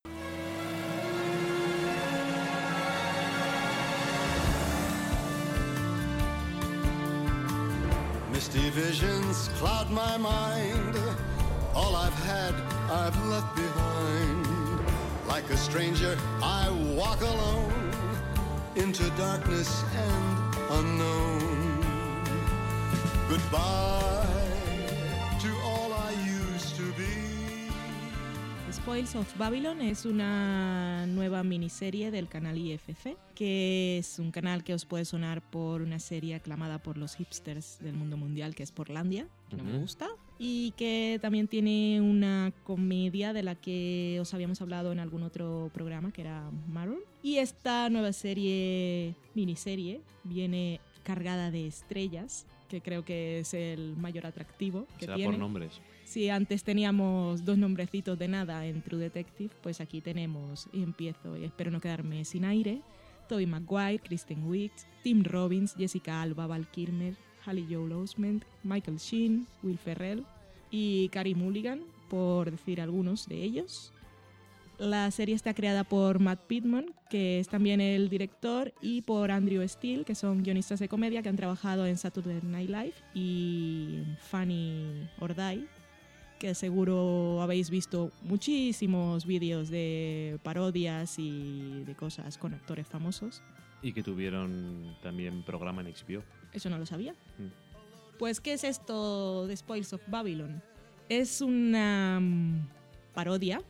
Misty 8.32 8.70
visions 8.70 9.50
cloud 9.60 9.90
my 9.90 10.18
mind. 10.18 10.96
All 11.76 11.98
I've 11.98 12.14
had, 12.14 12.54
I've 12.90 13.28
left 13.28 13.54
behind. 13.58 14.45
Like 15.36 15.54
a 15.54 15.58
stranger, 15.58 16.18
I 16.42 16.70
walk 16.96 17.20
alone 17.20 17.92
into 18.78 19.04
darkness 19.18 19.84
and 19.94 20.56
unknown. 20.80 21.82
Goodbye 23.28 24.26
to 25.42 25.50
all 25.66 25.92
I 25.92 26.12
used 26.26 26.78
to 26.78 26.84
be. 26.94 27.68
The 28.68 28.72
Spoils 28.72 29.16
of 29.16 29.28
Babylon 29.38 29.82
es 29.82 30.06
una 30.06 31.06
nueva 31.06 31.44
miniserie 31.44 32.12
del 32.12 32.30
canal 32.30 32.58
IFC, 32.58 33.18
que 33.36 33.98
es 33.98 34.20
un 34.20 34.32
canal 34.32 34.64
que 34.64 34.74
os 34.74 34.86
puede 34.86 35.04
sonar 35.04 35.42
por 35.42 35.82
una 35.82 36.00
serie 36.00 36.36
aclamada 36.36 36.82
por 36.82 36.98
los 36.98 37.16
hipsters 37.16 37.80
del 37.82 37.96
mundo 37.96 38.16
mundial, 38.16 38.56
que 38.56 38.64
es 38.64 38.72
Portlandia, 38.72 39.28
que 39.50 39.58
no 39.58 39.66
me 39.66 39.80
gusta, 39.80 40.08
y 40.38 40.72
que 40.72 41.20
también 41.22 41.48
tiene 41.48 42.02
una 42.02 42.52
comedia 42.64 43.34
de 43.34 43.44
la 43.44 43.56
que 43.56 44.18
os 44.20 44.34
habíamos 44.34 44.62
hablado 44.62 44.92
en 44.92 45.00
algún 45.00 45.24
otro 45.24 45.70
programa, 45.74 46.12
que 46.12 46.22
era 46.22 46.50
Maroon. 46.68 47.00
Y 47.24 47.38
esta 47.38 47.90
nueva 47.90 48.12
serie, 48.14 49.16
miniserie, 49.34 50.02
viene 50.24 50.80
cargada 51.04 51.52
de 51.52 51.68
estrellas, 51.68 52.46
que 52.70 52.82
creo 52.82 53.06
que 53.06 53.40
es 53.40 53.54
el 53.54 53.96
mayor 53.96 54.26
atractivo 54.26 54.88
que 54.98 55.06
será 55.06 55.16
tiene. 55.16 55.32
por 55.32 55.40
nombres. 55.40 55.80
Si 56.04 56.30
antes 56.30 56.64
teníamos 56.64 57.46
dos 57.46 57.58
nombrecitos 57.58 58.18
de 58.20 58.28
nada 58.28 58.66
en 58.66 58.82
True 58.82 59.00
Detective, 59.00 59.54
pues 59.62 59.82
aquí 59.82 60.02
tenemos, 60.02 60.68
y 60.74 60.84
empiezo, 60.84 61.38
y 61.38 61.46
espero 61.46 61.72
no 61.72 61.80
quedarme 61.80 62.26
sin 62.26 62.46
aire, 62.46 62.82
Tobey 63.28 63.46
Maguire, 63.46 64.00
Kristen 64.00 64.44
Wiig, 64.48 64.72
Tim 65.04 65.24
Robbins, 65.24 65.76
Jessica 65.76 66.22
Alba, 66.22 66.46
Val 66.46 66.68
Kilmer, 66.70 67.16
Haley 67.46 67.68
Joel 67.70 67.94
Osment, 67.94 68.44
Michael 68.64 68.98
Sheen, 68.98 69.48
Will 69.64 69.78
Ferrell 69.78 70.26
y 70.72 71.10
Carey 71.10 71.36
Mulligan, 71.36 71.82
por 72.10 72.52
decir 72.52 72.82
algunos 72.82 73.28
de 73.28 73.44
ellos. 73.44 73.92
La 74.78 75.10
serie 75.12 75.36
está 75.36 75.54
creada 75.54 75.86
por 75.86 76.20
Matt 76.20 76.42
Pittman, 76.48 76.88
que 77.10 77.40
es 77.40 77.48
también 77.48 77.80
el 77.80 78.10
director, 78.10 78.74
y 78.82 79.04
por 79.04 79.32
Andrew 79.32 79.66
Steele, 79.68 80.04
que 80.04 80.16
son 80.16 80.44
guionistas 80.44 80.80
de 80.80 80.90
comedia 80.90 81.22
que 81.22 81.30
han 81.30 81.38
trabajado 81.38 81.86
en 81.86 81.98
Saturday 81.98 82.42
Night 82.44 82.70
Live 82.70 82.94
y 83.14 84.04
Funny 84.20 85.08
or 85.20 85.34
que 86.40 86.54
seguro 86.54 87.42
habéis 87.42 87.70
visto 87.70 88.12
muchísimos 88.24 89.26
vídeos 89.26 89.70
de 89.70 90.38
parodias 90.44 91.18
y 91.18 91.84
de 91.86 91.96
cosas 91.96 92.38
con 92.38 92.54
actores 92.54 92.88
famosos. 92.88 93.42
Y 93.82 93.94
que 93.94 94.04
tuvieron 94.04 94.96
también 95.02 95.44
programa 95.44 95.82
en 95.82 95.88
HBO. 95.88 96.24
Eso 96.56 96.70
no 96.70 96.78
lo 96.78 96.86
sabía. 96.86 97.14
Mm. 97.38 98.18
Pues, 98.18 98.40
¿qué 98.40 98.54
es 98.54 98.64
esto 98.64 99.46
de 99.46 99.56
Spoils 99.58 99.94
of 99.94 100.02
Babylon? 100.08 100.64
Es 101.10 101.42
una 101.42 102.20
mm, 102.22 102.68
parodia 103.14 103.62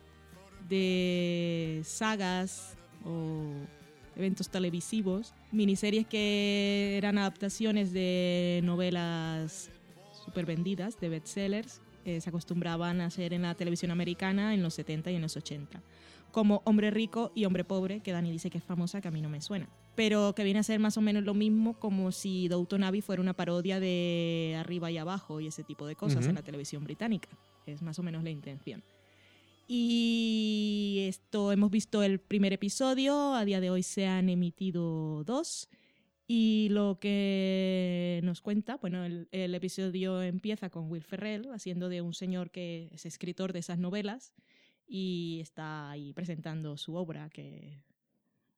de 0.68 1.82
sagas 1.84 2.76
o 3.04 3.50
eventos 4.16 4.48
televisivos, 4.48 5.34
miniseries 5.52 6.06
que 6.06 6.96
eran 6.96 7.18
adaptaciones 7.18 7.92
de 7.92 8.60
novelas 8.64 9.70
súper 10.24 10.46
vendidas, 10.46 10.98
de 10.98 11.08
bestsellers, 11.08 11.82
que 12.04 12.20
se 12.20 12.28
acostumbraban 12.28 13.00
a 13.00 13.06
hacer 13.06 13.32
en 13.32 13.42
la 13.42 13.54
televisión 13.54 13.90
americana 13.90 14.54
en 14.54 14.62
los 14.62 14.74
70 14.74 15.10
y 15.10 15.16
en 15.16 15.22
los 15.22 15.36
80. 15.36 15.82
Como 16.32 16.62
Hombre 16.64 16.90
Rico 16.90 17.32
y 17.34 17.44
Hombre 17.44 17.64
Pobre, 17.64 18.00
que 18.00 18.12
Dani 18.12 18.30
dice 18.30 18.48
que 18.48 18.58
es 18.58 18.64
famosa, 18.64 19.00
que 19.00 19.08
a 19.08 19.10
mí 19.10 19.20
no 19.20 19.28
me 19.28 19.40
suena. 19.40 19.68
Pero 19.96 20.34
que 20.34 20.44
viene 20.44 20.60
a 20.60 20.62
ser 20.62 20.78
más 20.78 20.96
o 20.96 21.00
menos 21.00 21.24
lo 21.24 21.34
mismo 21.34 21.78
como 21.80 22.12
si 22.12 22.48
Downton 22.48 22.84
Abbey 22.84 23.00
fuera 23.00 23.22
una 23.22 23.32
parodia 23.34 23.80
de 23.80 24.54
arriba 24.58 24.90
y 24.90 24.98
abajo 24.98 25.40
y 25.40 25.46
ese 25.46 25.64
tipo 25.64 25.86
de 25.86 25.96
cosas 25.96 26.20
Ujú. 26.20 26.28
en 26.28 26.34
la 26.34 26.42
televisión 26.42 26.84
británica. 26.84 27.30
Es 27.66 27.82
más 27.82 27.98
o 27.98 28.02
menos 28.02 28.22
la 28.22 28.30
intención. 28.30 28.84
Y 29.66 31.06
esto 31.08 31.50
hemos 31.50 31.70
visto 31.70 32.02
el 32.02 32.20
primer 32.20 32.52
episodio, 32.52 33.34
a 33.34 33.44
día 33.44 33.60
de 33.60 33.70
hoy 33.70 33.82
se 33.82 34.06
han 34.06 34.28
emitido 34.28 35.24
dos. 35.24 35.68
Y 36.28 36.68
lo 36.70 36.98
que 37.00 38.20
nos 38.22 38.40
cuenta, 38.42 38.76
bueno, 38.76 39.04
el, 39.04 39.28
el 39.30 39.54
episodio 39.54 40.22
empieza 40.22 40.70
con 40.70 40.90
Will 40.90 41.02
Ferrell 41.02 41.50
haciendo 41.52 41.88
de 41.88 42.02
un 42.02 42.14
señor 42.14 42.50
que 42.50 42.90
es 42.92 43.06
escritor 43.06 43.52
de 43.52 43.60
esas 43.60 43.78
novelas 43.78 44.32
y 44.88 45.38
está 45.40 45.90
ahí 45.90 46.12
presentando 46.12 46.76
su 46.76 46.94
obra 46.94 47.28
que 47.30 47.80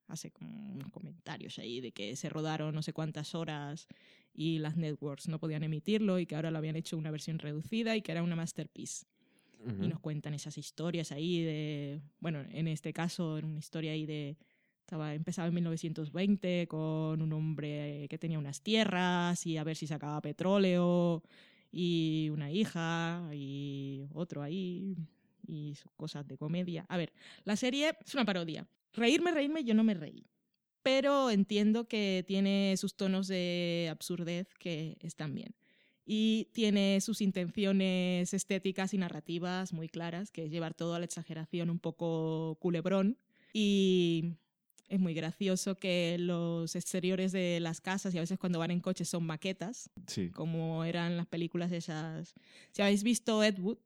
hace 0.09 0.31
como 0.31 0.73
unos 0.73 0.91
comentarios 0.91 1.59
ahí 1.59 1.81
de 1.81 1.91
que 1.91 2.15
se 2.15 2.29
rodaron 2.29 2.75
no 2.75 2.81
sé 2.81 2.93
cuántas 2.93 3.35
horas 3.35 3.87
y 4.33 4.59
las 4.59 4.75
networks 4.75 5.27
no 5.27 5.39
podían 5.39 5.63
emitirlo 5.63 6.19
y 6.19 6.25
que 6.25 6.35
ahora 6.35 6.51
lo 6.51 6.57
habían 6.57 6.75
hecho 6.75 6.97
una 6.97 7.11
versión 7.11 7.39
reducida 7.39 7.95
y 7.95 8.01
que 8.01 8.11
era 8.11 8.23
una 8.23 8.35
masterpiece 8.35 9.05
y 9.81 9.87
nos 9.87 9.99
cuentan 9.99 10.33
esas 10.33 10.57
historias 10.57 11.11
ahí 11.11 11.43
de, 11.43 12.01
bueno, 12.19 12.43
en 12.49 12.67
este 12.67 12.93
caso 12.93 13.37
era 13.37 13.45
una 13.45 13.59
historia 13.59 13.91
ahí 13.91 14.05
de, 14.05 14.37
estaba, 14.79 15.13
empezaba 15.13 15.49
en 15.49 15.53
1920 15.53 16.67
con 16.67 17.21
un 17.21 17.33
hombre 17.33 18.07
que 18.09 18.17
tenía 18.17 18.39
unas 18.39 18.61
tierras 18.61 19.45
y 19.45 19.57
a 19.57 19.63
ver 19.63 19.75
si 19.75 19.85
sacaba 19.85 20.21
petróleo 20.21 21.23
y 21.71 22.29
una 22.31 22.51
hija 22.51 23.29
y 23.33 24.05
otro 24.13 24.41
ahí 24.41 24.95
y 25.45 25.75
cosas 25.97 26.25
de 26.27 26.37
comedia. 26.37 26.85
A 26.87 26.97
ver, 26.97 27.11
la 27.43 27.55
serie 27.55 27.93
es 28.05 28.13
una 28.13 28.25
parodia. 28.25 28.65
Reírme, 28.93 29.31
reírme, 29.31 29.63
yo 29.63 29.73
no 29.73 29.83
me 29.83 29.93
reí. 29.93 30.25
Pero 30.83 31.29
entiendo 31.29 31.87
que 31.87 32.23
tiene 32.27 32.75
sus 32.77 32.95
tonos 32.95 33.27
de 33.27 33.87
absurdez 33.91 34.47
que 34.59 34.97
están 35.01 35.35
bien 35.35 35.53
y 36.05 36.47
tiene 36.53 36.99
sus 37.01 37.21
intenciones 37.21 38.33
estéticas 38.33 38.93
y 38.93 38.97
narrativas 38.97 39.73
muy 39.73 39.89
claras, 39.89 40.31
que 40.31 40.45
es 40.45 40.49
llevar 40.51 40.73
todo 40.73 40.95
a 40.95 40.99
la 40.99 41.05
exageración 41.05 41.69
un 41.69 41.79
poco 41.79 42.57
culebrón, 42.59 43.17
Y 43.53 44.35
es 44.87 44.99
muy 44.99 45.13
gracioso 45.13 45.75
que 45.75 46.17
los 46.19 46.75
exteriores 46.75 47.31
de 47.31 47.59
las 47.59 47.79
casas 47.81 48.13
y 48.15 48.17
a 48.17 48.21
veces 48.21 48.39
cuando 48.39 48.57
van 48.59 48.71
en 48.71 48.79
coche 48.79 49.05
son 49.05 49.23
maquetas, 49.25 49.89
Sí. 50.07 50.29
como 50.31 50.83
eran 50.83 51.15
las 51.17 51.27
películas 51.27 51.71
esas. 51.71 52.33
Si 52.71 52.81
habéis 52.81 53.03
visto 53.03 53.43
Ed 53.43 53.59
Wood, 53.59 53.77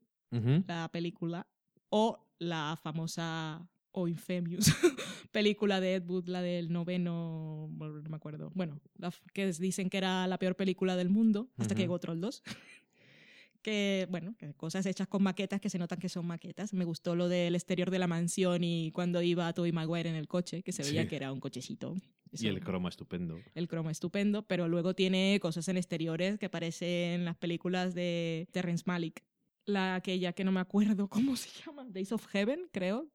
la 0.68 0.90
película, 0.94 1.46
o 1.90 2.20
la 2.40 2.78
famosa 2.82 3.68
o 3.94 4.08
infamous 4.08 4.66
película 5.32 5.80
de 5.80 5.96
Ed 5.96 6.04
Wood, 6.08 6.28
la 6.28 6.42
del 6.42 6.72
noveno, 6.74 7.70
no 7.72 8.10
me 8.10 8.16
acuerdo, 8.16 8.52
bueno, 8.56 8.82
la 8.98 9.14
que 9.34 9.52
dicen 9.54 9.90
que 9.90 9.98
era 9.98 10.28
la 10.28 10.38
peor 10.38 10.56
película 10.56 10.96
del 10.98 11.10
mundo, 11.10 11.50
hasta 11.58 11.74
que 11.76 11.82
Ujú. 11.82 11.86
llegó 11.86 12.00
Troll 12.00 12.20
2. 12.20 12.44
que, 13.62 14.08
bueno, 14.10 14.36
que 14.38 14.54
cosas 14.56 14.86
hechas 14.86 15.08
con 15.08 15.24
maquetas 15.24 15.62
que 15.62 15.70
se 15.70 15.80
notan 15.80 15.98
que 16.00 16.10
son 16.10 16.26
maquetas. 16.28 16.74
Me 16.74 16.84
gustó 16.84 17.16
lo 17.16 17.30
del 17.30 17.56
exterior 17.56 17.92
de 17.92 18.00
la 18.00 18.08
mansión 18.08 18.62
y 18.64 18.92
cuando 18.92 19.22
iba 19.22 19.54
Tobey 19.54 19.72
Maguire 19.72 20.10
en 20.10 20.16
el 20.16 20.28
coche, 20.28 20.64
que 20.64 20.74
se 20.74 20.84
veía 20.84 21.04
Sí. 21.04 21.08
que 21.08 21.16
era 21.16 21.32
un 21.32 21.40
cochecito. 21.40 21.96
Y 22.32 22.36
Eso- 22.36 22.50
el 22.50 22.60
croma 22.60 22.90
estupendo. 22.90 23.40
el 23.56 23.68
croma 23.70 23.92
estupendo, 23.92 24.46
pero 24.46 24.68
luego 24.68 24.96
tiene 24.96 25.40
cosas 25.42 25.68
en 25.70 25.78
exteriores 25.78 26.40
que 26.40 26.50
parecen 26.50 26.88
en 27.22 27.26
las 27.26 27.38
películas 27.38 27.94
de 27.96 28.50
Terrence 28.52 28.84
Malick. 28.86 29.24
La 29.66 29.96
aquella 29.96 30.34
que 30.34 30.44
no 30.44 30.52
me 30.52 30.60
acuerdo 30.60 31.08
cómo 31.32 31.38
se 31.38 31.48
llama, 31.64 31.86
Days 31.90 32.12
of 32.12 32.26
Heaven, 32.28 32.68
creo. 32.74 33.08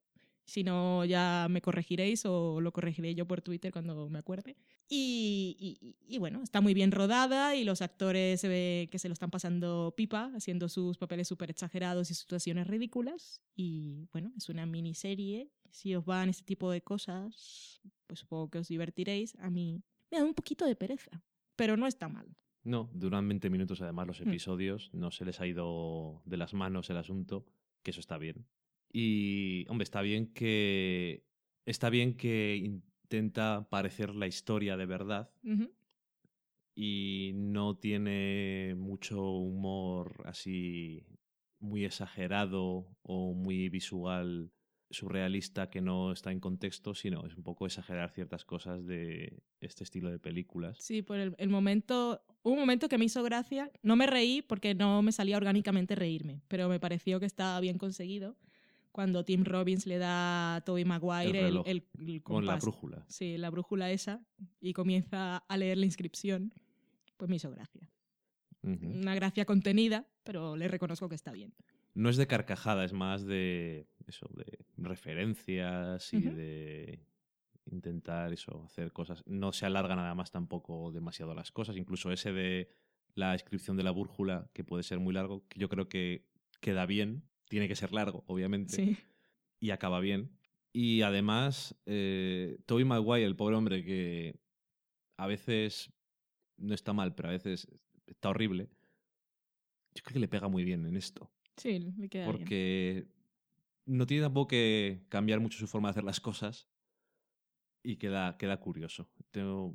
Si 0.48 0.64
no, 0.64 1.04
ya 1.04 1.46
me 1.50 1.60
corregiréis 1.60 2.24
o 2.24 2.60
lo 2.62 2.72
corregiré 2.72 3.14
yo 3.14 3.26
por 3.26 3.42
Twitter 3.42 3.70
cuando 3.70 4.08
me 4.08 4.18
acuerde. 4.18 4.56
Y, 4.88 5.76
y- 5.82 5.96
y 6.14 6.18
bueno, 6.18 6.42
está 6.42 6.62
muy 6.62 6.72
bien 6.72 6.90
rodada 6.90 7.54
y 7.54 7.64
los 7.64 7.82
actores 7.82 8.40
se 8.40 8.48
ve 8.48 8.88
que 8.90 8.98
se 8.98 9.08
lo 9.08 9.12
están 9.12 9.30
pasando 9.30 9.92
pipa, 9.94 10.32
haciendo 10.34 10.70
sus 10.70 10.96
papeles 10.96 11.28
súper 11.28 11.50
exagerados 11.50 12.10
y 12.10 12.14
situaciones 12.14 12.66
ridículas. 12.66 13.42
Y 13.54 14.08
bueno, 14.12 14.32
es 14.38 14.48
una 14.48 14.64
miniserie. 14.64 15.50
Si 15.70 15.94
os 15.94 16.06
van 16.06 16.30
este 16.30 16.44
tipo 16.44 16.70
de 16.70 16.80
cosas, 16.80 17.82
pues 18.06 18.20
supongo 18.20 18.48
que 18.48 18.58
os 18.58 18.68
divertiréis. 18.68 19.36
A 19.40 19.50
mí 19.50 19.82
me 20.10 20.16
da 20.18 20.24
un 20.24 20.32
poquito 20.32 20.64
de 20.64 20.76
pereza, 20.76 21.22
pero 21.56 21.76
no 21.76 21.86
está 21.86 22.08
mal. 22.08 22.26
No, 22.64 22.88
duran 22.94 23.28
20 23.28 23.50
minutos 23.50 23.82
además 23.82 24.06
los 24.06 24.20
Mm. 24.22 24.28
episodios. 24.30 24.88
No 24.94 25.10
se 25.10 25.26
les 25.26 25.40
ha 25.40 25.46
ido 25.46 26.22
de 26.24 26.38
las 26.38 26.54
manos 26.54 26.88
el 26.88 26.96
asunto, 26.96 27.44
que 27.82 27.90
eso 27.90 28.00
está 28.00 28.16
bien. 28.16 28.46
Y, 28.92 29.66
hombre, 29.68 29.84
está 29.84 30.02
bien 30.02 30.32
que. 30.32 31.24
Está 31.66 31.90
bien 31.90 32.16
que 32.16 32.56
intenta 32.56 33.68
parecer 33.68 34.14
la 34.14 34.26
historia 34.26 34.76
de 34.76 34.86
verdad 34.86 35.30
y 36.80 37.32
no 37.34 37.76
tiene 37.76 38.76
mucho 38.76 39.20
humor 39.20 40.22
así 40.26 41.04
muy 41.58 41.84
exagerado 41.84 42.86
o 43.02 43.34
muy 43.34 43.68
visual 43.68 44.52
surrealista 44.88 45.70
que 45.70 45.80
no 45.80 46.12
está 46.12 46.30
en 46.30 46.38
contexto, 46.38 46.94
sino 46.94 47.26
es 47.26 47.36
un 47.36 47.42
poco 47.42 47.66
exagerar 47.66 48.12
ciertas 48.12 48.44
cosas 48.44 48.86
de 48.86 49.42
este 49.60 49.82
estilo 49.82 50.08
de 50.08 50.20
películas. 50.20 50.78
Sí, 50.78 51.02
por 51.02 51.18
el, 51.18 51.34
el 51.38 51.48
momento, 51.48 52.22
hubo 52.42 52.52
un 52.52 52.60
momento 52.60 52.88
que 52.88 52.96
me 52.96 53.06
hizo 53.06 53.24
gracia. 53.24 53.72
No 53.82 53.96
me 53.96 54.06
reí 54.06 54.40
porque 54.40 54.76
no 54.76 55.02
me 55.02 55.10
salía 55.10 55.36
orgánicamente 55.36 55.96
reírme, 55.96 56.42
pero 56.46 56.68
me 56.68 56.78
pareció 56.78 57.18
que 57.18 57.26
estaba 57.26 57.58
bien 57.58 57.76
conseguido 57.76 58.36
cuando 58.98 59.24
Tim 59.24 59.44
Robbins 59.44 59.86
le 59.86 59.96
da 59.98 60.56
a 60.56 60.60
Tobey 60.62 60.84
Maguire 60.84 61.28
El 61.30 61.36
el, 61.36 61.44
reloj, 61.44 61.68
el- 61.68 61.84
el 62.00 62.20
Con 62.24 62.44
la 62.44 62.56
brújula. 62.56 63.04
Sí, 63.08 63.38
la 63.38 63.48
brújula 63.48 63.92
esa 63.92 64.26
y 64.60 64.72
comienza 64.72 65.36
a 65.36 65.56
leer 65.56 65.78
la 65.78 65.86
inscripción. 65.86 66.52
Pues 67.16 67.28
me 67.30 67.36
hizo 67.36 67.48
gracia. 67.48 67.88
Una 68.64 69.14
gracia 69.14 69.44
contenida, 69.44 70.08
pero 70.24 70.56
le 70.56 70.66
reconozco 70.66 71.08
que 71.08 71.14
está 71.14 71.30
bien. 71.30 71.54
No 71.94 72.08
es 72.10 72.16
de 72.16 72.26
carcajada, 72.26 72.84
es 72.84 72.92
más 72.92 73.24
de 73.24 73.86
eso, 74.08 74.26
de 74.34 74.58
referencias 74.78 76.12
y 76.12 76.16
Ujú. 76.16 76.34
de 76.34 77.06
intentar 77.70 78.32
eso, 78.32 78.64
hacer 78.64 78.92
cosas. 78.92 79.22
No 79.26 79.52
se 79.52 79.64
alarga 79.64 79.94
nada 79.94 80.16
más 80.16 80.32
tampoco 80.32 80.90
demasiado 80.90 81.34
las 81.36 81.52
cosas. 81.52 81.76
Incluso 81.76 82.10
ese 82.10 82.32
de 82.32 82.68
la 83.14 83.32
inscripción 83.34 83.76
de 83.76 83.84
la 83.84 83.92
brújula, 83.92 84.50
que 84.52 84.64
puede 84.64 84.82
ser 84.82 84.98
muy 84.98 85.14
largo, 85.14 85.46
que 85.48 85.60
yo 85.60 85.68
creo 85.68 85.88
que 85.88 86.26
queda 86.60 86.84
bien. 86.84 87.22
Tiene 87.48 87.68
que 87.68 87.76
ser 87.76 87.92
largo, 87.92 88.24
obviamente. 88.26 88.74
Sí. 88.76 88.96
Y 89.60 89.70
acaba 89.70 90.00
bien. 90.00 90.30
Y 90.72 91.02
además, 91.02 91.74
eh, 91.86 92.58
Tobey 92.66 92.84
Maguire, 92.84 93.24
el 93.26 93.36
pobre 93.36 93.56
hombre 93.56 93.84
que 93.84 94.38
a 95.16 95.26
veces 95.26 95.92
no 96.56 96.74
está 96.74 96.92
mal, 96.92 97.14
pero 97.14 97.28
a 97.30 97.32
veces 97.32 97.66
está 98.06 98.28
horrible. 98.30 98.68
Yo 99.94 100.02
creo 100.04 100.14
que 100.14 100.20
le 100.20 100.28
pega 100.28 100.48
muy 100.48 100.64
bien 100.64 100.84
en 100.86 100.96
esto. 100.96 101.30
Sí, 101.56 101.80
queda 102.10 102.24
bien. 102.24 102.36
Porque 102.36 103.06
no 103.86 104.06
tiene 104.06 104.22
tampoco 104.22 104.48
que 104.48 105.04
cambiar 105.08 105.40
mucho 105.40 105.58
su 105.58 105.66
forma 105.66 105.88
de 105.88 105.92
hacer 105.92 106.04
las 106.04 106.20
cosas 106.20 106.68
y 107.82 107.96
queda, 107.96 108.36
queda 108.36 108.60
curioso. 108.60 109.08
Tengo- 109.30 109.74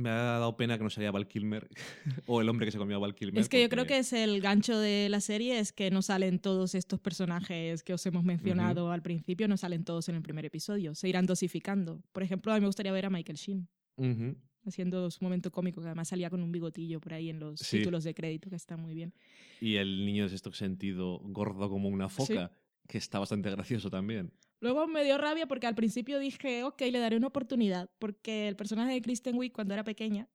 me 0.00 0.10
ha 0.10 0.14
dado 0.14 0.56
pena 0.56 0.76
que 0.78 0.84
no 0.84 0.90
salía 0.90 1.10
Val 1.10 1.28
Kilmer 1.28 1.68
o 2.26 2.40
el 2.40 2.48
hombre 2.48 2.66
que 2.66 2.72
se 2.72 2.78
comió 2.78 2.96
a 2.96 2.98
Val 3.00 3.14
Kilmer. 3.14 3.40
Es 3.40 3.48
que 3.48 3.60
yo 3.62 3.68
creo 3.68 3.82
porque- 3.84 3.94
que 3.94 4.00
es 4.00 4.12
el 4.12 4.40
gancho 4.40 4.78
de 4.78 5.08
la 5.08 5.20
serie, 5.20 5.58
es 5.58 5.72
que 5.72 5.90
no 5.90 6.02
salen 6.02 6.38
todos 6.38 6.74
estos 6.74 7.00
personajes 7.00 7.82
que 7.82 7.92
os 7.94 8.04
hemos 8.06 8.24
mencionado 8.24 8.90
al 8.92 9.02
principio, 9.02 9.48
no 9.48 9.56
salen 9.56 9.84
todos 9.84 10.08
en 10.08 10.14
el 10.16 10.22
primer 10.22 10.44
episodio, 10.44 10.94
se 10.94 11.08
irán 11.08 11.26
dosificando. 11.26 12.02
Por 12.12 12.22
ejemplo, 12.22 12.52
a 12.52 12.54
mí 12.56 12.60
me 12.60 12.66
gustaría 12.66 12.92
ver 12.92 13.06
a 13.06 13.10
Michael 13.10 13.36
Sheen 13.38 13.68
Ujú. 13.96 14.36
haciendo 14.66 15.10
su 15.10 15.22
momento 15.24 15.50
cómico, 15.50 15.80
que 15.80 15.86
además 15.88 16.08
salía 16.08 16.30
con 16.30 16.42
un 16.42 16.52
bigotillo 16.52 17.00
por 17.00 17.14
ahí 17.14 17.28
en 17.30 17.38
los 17.40 17.60
Sí. 17.60 17.78
títulos 17.78 18.04
de 18.04 18.14
crédito, 18.14 18.50
que 18.50 18.56
está 18.56 18.76
muy 18.76 18.94
bien. 18.94 19.12
Y 19.60 19.76
el 19.76 20.04
niño 20.06 20.24
de 20.24 20.30
sexto 20.30 20.52
sentido, 20.52 21.18
gordo 21.24 21.68
como 21.68 21.88
una 21.88 22.08
foca, 22.08 22.50
que 22.88 22.98
está 22.98 23.18
bastante 23.18 23.50
gracioso 23.50 23.90
también. 23.90 24.32
Luego 24.60 24.86
me 24.86 25.04
dio 25.04 25.16
rabia 25.18 25.46
porque 25.46 25.66
al 25.66 25.74
principio 25.74 26.18
dije, 26.18 26.64
ok, 26.64 26.80
le 26.82 26.98
daré 26.98 27.16
una 27.16 27.28
oportunidad, 27.28 27.90
porque 27.98 28.46
el 28.46 28.56
personaje 28.56 28.92
de 28.92 29.02
Kristen 29.02 29.36
Wiig 29.36 29.52
cuando 29.52 29.74
era 29.74 29.84
pequeña 29.84 30.28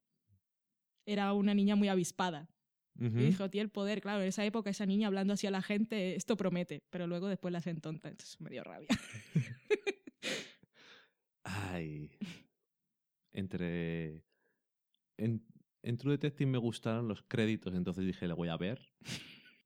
era 1.06 1.34
una 1.34 1.54
niña 1.54 1.76
muy 1.76 1.88
avispada. 1.88 2.50
Ujú. 3.00 3.20
Y 3.20 3.26
dijo, 3.26 3.50
tiene 3.50 3.64
el 3.66 3.70
poder, 3.70 4.02
claro, 4.02 4.22
en 4.22 4.28
esa 4.28 4.46
época 4.46 4.70
esa 4.70 4.86
niña 4.86 5.08
hablando 5.08 5.34
hacia 5.34 5.52
la 5.52 5.62
gente, 5.62 6.16
esto 6.16 6.38
promete, 6.38 6.82
pero 6.90 7.08
luego 7.08 7.28
después 7.28 7.52
la 7.52 7.60
hacen 7.60 7.82
tonta, 7.82 8.10
entonces 8.10 8.40
me 8.40 8.50
dio 8.50 8.64
rabia. 8.64 8.88
Ay. 11.44 12.10
Entre. 13.34 14.24
En, 15.18 15.46
en 15.84 15.98
True 15.98 16.14
Detective 16.14 16.50
me 16.50 16.58
gustaron 16.58 17.08
los 17.08 17.22
créditos, 17.22 17.76
entonces 17.76 18.06
dije, 18.06 18.28
la 18.28 18.34
voy 18.34 18.48
a 18.50 18.58
ver. 18.58 18.92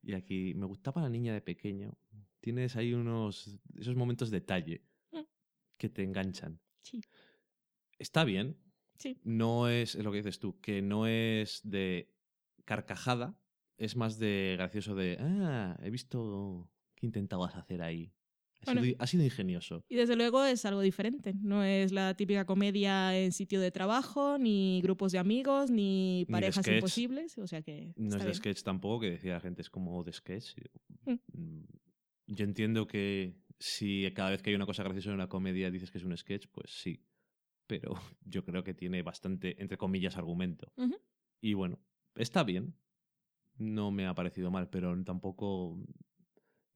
Y 0.02 0.13
aquí 0.13 0.54
me 0.56 0.65
gustaba 0.65 1.02
la 1.02 1.10
niña 1.10 1.34
de 1.34 1.41
pequeño. 1.41 1.98
Tienes 2.41 2.75
ahí 2.75 2.93
unos. 2.93 3.60
esos 3.78 3.95
momentos 3.95 4.30
de 4.32 4.39
detalle 4.39 4.82
Mm. 5.12 5.21
que 5.78 5.89
te 5.89 6.04
enganchan. 6.04 6.60
Sí, 6.82 7.02
Está 7.97 8.23
bien. 8.23 8.56
sí. 8.97 9.17
No 9.23 9.67
es, 9.67 9.95
es 9.95 10.04
lo 10.04 10.12
que 10.12 10.17
dices 10.17 10.39
tú, 10.39 10.60
que 10.62 10.82
no 10.82 11.06
es 11.08 11.62
de 11.63 12.13
carcajada, 12.65 13.38
es 13.78 13.95
más 13.95 14.17
de 14.19 14.56
gracioso 14.58 14.95
de. 14.95 15.17
Ah, 15.19 15.78
he 15.84 15.89
visto 15.89 16.69
qué 16.95 17.06
intentabas 17.06 17.56
hacer 17.56 17.82
ahí. 17.82 18.13
Ha, 18.62 18.65
Bueno. 18.73 18.84
sido, 18.84 18.95
ha 18.99 19.08
sido 19.08 19.23
ingenioso. 19.23 19.86
Y 19.88 19.95
desde 19.95 20.17
luego 20.17 20.43
es 20.43 20.65
algo 20.65 20.82
diferente. 20.82 21.34
No 21.41 21.63
es 21.63 21.93
la 21.93 22.13
típica 22.15 22.45
comedia 22.45 23.17
en 23.17 23.32
sitio 23.32 23.62
de 23.62 23.71
trabajo, 23.71 24.38
ni 24.38 24.82
grupos 24.82 25.13
de 25.13 25.17
amigos, 25.19 25.71
ni 25.71 26.25
parejas 26.30 26.67
imposibles. 26.67 27.38
O 27.38 27.47
sea 27.47 27.62
que. 27.62 27.93
No 27.95 28.17
es 28.17 28.23
de 28.25 28.34
sketch 28.34 28.63
tampoco, 28.63 28.99
que 29.02 29.12
decía 29.12 29.34
la 29.36 29.39
gente, 29.39 29.62
es 29.62 29.69
como 29.69 30.04
de 30.04 30.12
sketch. 30.12 30.56
Mm. 31.06 31.63
Mm, 32.29 32.33
Yo 32.35 32.45
entiendo 32.45 32.87
que 32.87 33.35
si 33.59 34.09
cada 34.13 34.29
vez 34.29 34.41
que 34.41 34.49
hay 34.51 34.55
una 34.55 34.65
cosa 34.65 34.83
graciosa 34.83 35.09
en 35.09 35.15
una 35.15 35.27
comedia 35.29 35.69
dices 35.71 35.91
que 35.91 35.97
es 35.97 36.03
un 36.03 36.15
sketch, 36.15 36.47
pues 36.51 36.71
sí. 36.71 37.03
Pero 37.67 37.93
yo 38.25 38.43
creo 38.43 38.63
que 38.63 38.73
tiene 38.73 39.01
bastante, 39.03 39.61
entre 39.61 39.77
comillas, 39.77 40.17
argumento. 40.17 40.71
Y 41.41 41.53
bueno, 41.53 41.79
está 42.15 42.43
bien. 42.43 42.75
No 43.57 43.91
me 43.91 44.07
ha 44.07 44.15
parecido 44.15 44.51
mal, 44.51 44.69
pero 44.69 44.95
tampoco... 45.03 45.77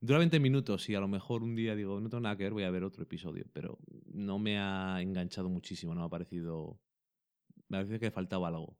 Dura 0.01 0.19
20 0.19 0.37
minutos 0.41 0.89
y 0.89 0.95
a 0.95 0.99
lo 0.99 1.07
mejor 1.07 1.43
un 1.43 1.55
día 1.55 1.75
digo, 1.75 2.01
no 2.01 2.09
tengo 2.09 2.19
nada 2.21 2.35
que 2.35 2.43
ver, 2.43 2.51
voy 2.51 2.63
a 2.63 2.71
ver 2.71 2.83
otro 2.83 3.03
episodio. 3.03 3.45
Pero 3.53 3.79
no 4.05 4.37
me 4.37 4.57
ha 4.59 5.01
enganchado 5.01 5.47
muchísimo, 5.49 5.93
no 5.95 6.01
me 6.01 6.07
ha 6.07 6.09
parecido... 6.09 6.79
Me 7.69 7.77
parece 7.77 7.99
que 7.99 8.11
faltaba 8.11 8.49
algo. 8.49 8.77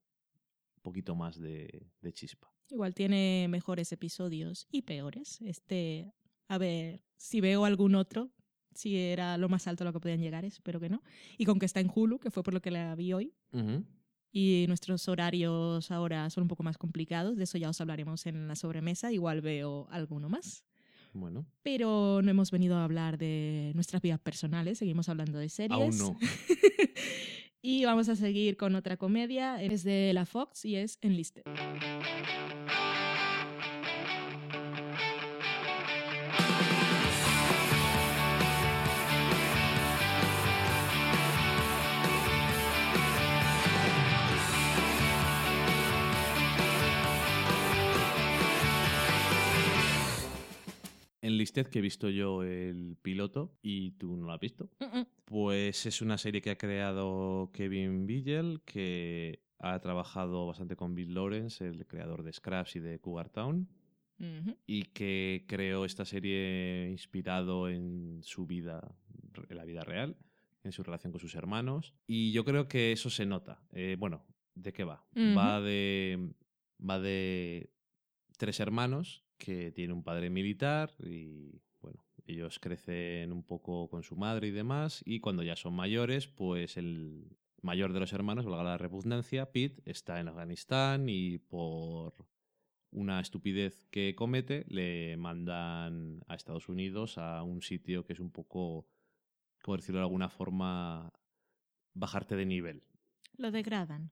Un 0.76 0.82
poquito 0.82 1.16
más 1.16 1.40
de, 1.40 1.88
de 2.02 2.14
chispa. 2.14 2.54
Igual 2.70 2.94
tiene 2.94 3.48
mejores 3.50 3.94
episodios 3.94 4.68
y 4.70 4.82
peores. 4.82 5.40
Este, 5.42 6.12
a 6.54 6.58
ver 6.58 7.04
si 7.18 7.42
veo 7.42 7.66
algún 7.66 7.96
otro, 7.96 8.32
si 8.74 8.98
era 8.98 9.38
lo 9.38 9.50
más 9.50 9.68
alto 9.68 9.84
a 9.84 9.86
lo 9.86 9.94
que 9.94 10.00
podían 10.00 10.22
llegar, 10.22 10.46
espero 10.46 10.80
que 10.80 10.90
no. 10.90 11.02
Y 11.38 11.46
con 11.46 11.60
que 11.60 11.66
está 11.66 11.80
en 11.80 11.92
Hulu, 11.94 12.20
que 12.20 12.32
fue 12.32 12.44
por 12.44 12.54
lo 12.54 12.62
que 12.62 12.72
la 12.72 12.96
vi 12.96 13.14
hoy. 13.14 13.34
Ujú. 13.52 13.84
Y 14.32 14.66
nuestros 14.68 15.08
horarios 15.08 15.92
ahora 15.92 16.30
son 16.32 16.44
un 16.44 16.48
poco 16.48 16.64
más 16.64 16.78
complicados, 16.78 17.38
de 17.38 17.44
eso 17.44 17.58
ya 17.60 17.70
os 17.70 17.80
hablaremos 17.82 18.26
en 18.26 18.48
la 18.48 18.56
sobremesa, 18.56 19.12
igual 19.12 19.42
veo 19.42 19.88
alguno 19.92 20.28
más. 20.28 20.66
Bueno, 21.14 21.46
Pero 21.62 22.22
no 22.24 22.32
hemos 22.32 22.50
venido 22.50 22.76
a 22.76 22.84
hablar 22.84 23.20
de 23.20 23.72
nuestras 23.76 24.02
vidas 24.02 24.20
personales, 24.20 24.80
seguimos 24.80 25.08
hablando 25.10 25.38
de 25.38 25.50
series. 25.50 25.80
aún 25.80 25.98
no. 26.00 26.18
y 27.62 27.86
vamos 27.86 28.10
a 28.10 28.16
seguir 28.16 28.58
con 28.58 28.74
otra 28.74 28.98
comedia, 28.98 29.62
es 29.62 29.84
de 29.84 30.12
la 30.14 30.26
Fox 30.26 30.66
y 30.66 30.78
es 30.78 30.98
Enlisted. 31.02 31.44
Twisted, 51.44 51.68
que 51.68 51.80
he 51.80 51.82
visto 51.82 52.10
yo 52.10 52.42
el 52.42 52.96
piloto 53.02 53.58
y 53.62 53.92
tú 53.92 54.16
no 54.16 54.28
lo 54.28 54.32
has 54.32 54.40
visto. 54.40 54.70
Pues 55.26 55.86
es 55.86 56.02
una 56.02 56.18
serie 56.18 56.42
que 56.42 56.52
ha 56.52 56.58
creado 56.58 57.52
Kevin 57.52 58.06
Vigel, 58.06 58.62
que 58.64 59.42
ha 59.60 59.78
trabajado 59.80 60.48
bastante 60.48 60.78
con 60.78 60.96
Bill 60.96 61.14
Lawrence, 61.14 61.68
el 61.68 61.86
creador 61.86 62.24
de 62.24 62.32
Scraps 62.32 62.78
y 62.78 62.80
de 62.80 63.00
Cougar 63.00 63.30
Town, 63.30 63.68
y 64.66 64.84
que 64.84 65.44
creó 65.46 65.84
esta 65.84 66.06
serie 66.06 66.88
inspirado 66.90 67.68
en 67.68 68.22
su 68.24 68.46
vida, 68.46 68.96
en 69.50 69.58
la 69.58 69.66
vida 69.66 69.82
real, 69.82 70.16
en 70.64 70.72
su 70.72 70.82
relación 70.82 71.12
con 71.12 71.20
sus 71.20 71.36
hermanos. 71.36 71.94
Y 72.08 72.32
yo 72.32 72.46
creo 72.46 72.70
que 72.70 72.94
eso 72.94 73.10
se 73.10 73.26
nota. 73.26 73.62
Eh, 73.74 73.98
bueno, 74.00 74.24
¿de 74.56 74.72
qué 74.72 74.86
va? 74.86 75.04
Va 75.38 75.60
de. 75.60 76.32
Va 76.80 77.02
de 77.02 77.70
tres 78.38 78.62
hermanos 78.62 79.24
que 79.38 79.72
tienen 79.72 79.96
un 79.98 80.04
padre 80.04 80.30
militar 80.30 80.92
y 81.00 81.62
bueno, 81.82 82.06
ellos 82.26 82.60
crecen 82.60 83.32
un 83.32 83.44
poco 83.44 83.90
con 83.90 84.04
su 84.04 84.16
madre 84.16 84.48
y 84.48 84.52
demás 84.52 85.02
y 85.06 85.20
cuando 85.20 85.44
ya 85.44 85.56
son 85.56 85.74
mayores, 85.74 86.28
pues 86.28 86.78
el 86.78 87.38
mayor 87.62 87.94
de 87.94 88.00
los 88.00 88.14
hermanos, 88.14 88.46
valga 88.46 88.64
la 88.64 88.78
repugnancia, 88.78 89.52
Pete, 89.52 89.82
está 89.90 90.20
en 90.20 90.28
Afganistán 90.28 91.08
y 91.10 91.38
por 91.38 92.14
una 92.92 93.20
estupidez 93.20 93.86
que 93.90 94.16
comete 94.16 94.66
le 94.68 95.18
mandan 95.18 96.24
a 96.28 96.36
Estados 96.36 96.70
Unidos 96.70 97.18
a 97.18 97.42
un 97.44 97.62
sitio 97.62 98.06
que 98.06 98.14
es 98.14 98.20
un 98.20 98.32
poco, 98.32 98.88
por 99.64 99.80
decirlo 99.80 100.00
de 100.00 100.06
alguna 100.06 100.30
forma, 100.30 101.12
bajarte 101.94 102.36
de 102.36 102.46
nivel 102.46 102.84
Lo 103.38 103.52
degradan. 103.52 104.12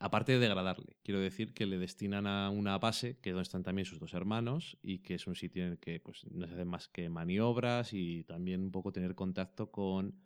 Aparte 0.00 0.32
de 0.32 0.38
degradarle, 0.38 0.96
quiero 1.02 1.20
decir 1.20 1.52
que 1.52 1.66
le 1.66 1.78
destinan 1.78 2.26
a 2.26 2.50
una 2.50 2.78
base, 2.78 3.18
que 3.20 3.30
es 3.30 3.34
donde 3.34 3.44
están 3.44 3.62
también 3.62 3.84
sus 3.84 4.00
dos 4.00 4.14
hermanos, 4.14 4.78
y 4.82 5.00
que 5.00 5.14
es 5.14 5.26
un 5.26 5.36
sitio 5.36 5.62
en 5.62 5.72
el 5.72 5.78
que 5.78 6.00
pues, 6.00 6.24
no 6.32 6.46
se 6.46 6.54
hacen 6.54 6.68
más 6.68 6.88
que 6.88 7.08
maniobras 7.10 7.92
y 7.92 8.24
también 8.24 8.62
un 8.62 8.72
poco 8.72 8.92
tener 8.92 9.14
contacto 9.14 9.70
con 9.70 10.18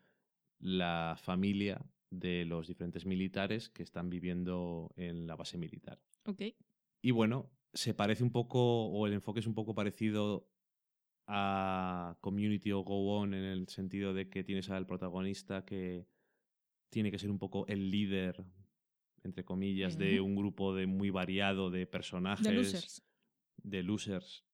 la 0.61 1.17
familia 1.21 1.85
de 2.09 2.45
los 2.45 2.69
diferentes 2.69 3.05
militares 3.05 3.69
que 3.69 3.83
están 3.83 4.09
viviendo 4.09 4.95
en 4.97 5.27
la 5.27 5.35
base 5.35 5.59
militar. 5.59 6.01
Ok. 6.25 6.43
Y 7.03 7.11
bueno, 7.11 7.51
se 7.73 7.95
parece 7.95 8.23
un 8.23 8.31
poco, 8.31 8.87
o 8.87 9.07
el 9.09 9.13
enfoque 9.13 9.41
es 9.41 9.47
un 9.47 9.55
poco 9.55 9.75
parecido 9.75 10.49
a 11.27 12.17
Community 12.21 12.71
o 12.71 12.81
Go 12.81 13.19
On 13.19 13.35
en 13.35 13.45
el 13.45 13.69
sentido 13.69 14.15
de 14.15 14.29
que 14.29 14.45
tienes 14.45 14.71
al 14.71 14.87
protagonista 14.87 15.65
que 15.65 16.07
tiene 16.91 17.11
que 17.11 17.19
ser 17.19 17.31
un 17.31 17.41
poco 17.41 17.67
el 17.67 17.91
líder, 17.91 18.45
entre 19.25 19.45
comillas, 19.45 19.99
de 19.99 20.21
un 20.21 20.37
grupo 20.37 20.75
de 20.75 20.87
muy 20.87 21.11
variado 21.11 21.71
de 21.71 21.87
personajes. 21.87 22.47
The 22.47 22.53
Losers. 22.53 23.03
de 23.57 23.83
losers. 23.83 24.45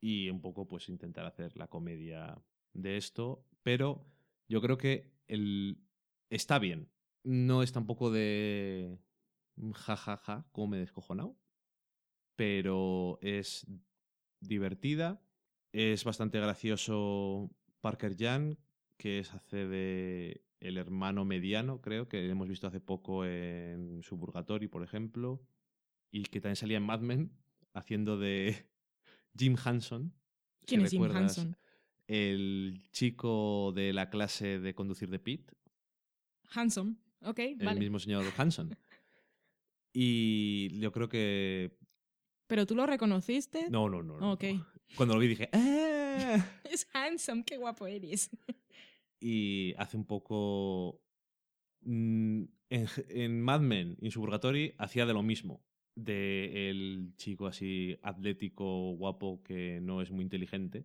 Y 0.00 0.28
un 0.30 0.40
poco, 0.40 0.68
pues, 0.68 0.88
intentar 0.88 1.24
hacer 1.26 1.56
la 1.56 1.68
comedia 1.68 2.40
de 2.74 2.96
esto. 2.96 3.44
Pero 3.62 4.06
yo 4.48 4.60
creo 4.60 4.76
que 4.78 5.12
el... 5.26 5.82
está 6.30 6.58
bien. 6.58 6.90
No 7.24 7.62
es 7.62 7.72
tampoco 7.72 8.10
de 8.10 8.98
jajaja, 9.74 10.16
ja, 10.18 10.42
ja, 10.42 10.48
como 10.52 10.68
me 10.68 10.76
he 10.76 10.80
descojonado. 10.80 11.36
Pero 12.36 13.18
es 13.22 13.66
divertida. 14.40 15.22
Es 15.72 16.04
bastante 16.04 16.38
gracioso 16.38 17.50
Parker 17.80 18.14
Jan, 18.16 18.58
que 18.98 19.18
es 19.18 19.32
hace 19.34 19.66
de 19.66 20.45
el 20.66 20.78
hermano 20.78 21.24
mediano, 21.24 21.80
creo, 21.80 22.08
que 22.08 22.28
hemos 22.28 22.48
visto 22.48 22.66
hace 22.66 22.80
poco 22.80 23.24
en 23.24 24.02
Suburgatory, 24.02 24.68
por 24.68 24.82
ejemplo. 24.82 25.40
Y 26.10 26.22
que 26.24 26.40
también 26.40 26.56
salía 26.56 26.76
en 26.78 26.82
Mad 26.84 27.00
Men, 27.00 27.32
haciendo 27.74 28.18
de 28.18 28.66
Jim 29.38 29.56
Hanson. 29.62 30.12
¿Quién 30.66 30.80
es 30.82 30.90
Jim 30.90 31.04
Hanson? 31.04 31.56
El 32.06 32.82
chico 32.92 33.72
de 33.74 33.92
la 33.92 34.10
clase 34.10 34.58
de 34.60 34.74
conducir 34.74 35.10
de 35.10 35.18
Pete, 35.18 35.54
Hanson. 36.52 36.98
Ok, 37.22 37.38
el 37.40 37.56
vale. 37.56 37.80
mismo 37.80 37.98
señor 37.98 38.24
Hanson. 38.36 38.76
Y 39.92 40.78
yo 40.78 40.92
creo 40.92 41.08
que. 41.08 41.76
¿Pero 42.46 42.66
tú 42.66 42.74
lo 42.76 42.86
reconociste? 42.86 43.70
No, 43.70 43.88
no, 43.88 44.02
no. 44.02 44.18
no. 44.18 44.32
Ok. 44.32 44.44
Cuando 44.96 45.14
lo 45.14 45.20
vi 45.20 45.28
dije. 45.28 45.48
"Ah". 45.52 46.44
Es 46.70 46.86
handsome, 46.92 47.44
qué 47.44 47.56
guapo 47.56 47.86
eres. 47.86 48.30
Y 49.20 49.74
hace 49.78 49.96
un 49.96 50.04
poco. 50.06 51.02
mm, 51.82 52.44
En, 52.68 52.86
en 53.08 53.40
Mad 53.42 53.60
Men 53.60 53.96
en 54.00 54.10
Suburgatory 54.10 54.74
hacía 54.78 55.06
de 55.06 55.12
lo 55.14 55.22
mismo. 55.22 55.64
De 55.94 56.68
el 56.68 57.14
chico 57.16 57.46
así 57.46 57.96
atlético, 58.02 58.92
guapo, 58.96 59.42
que 59.42 59.80
no 59.80 60.02
es 60.02 60.10
muy 60.10 60.22
inteligente. 60.24 60.84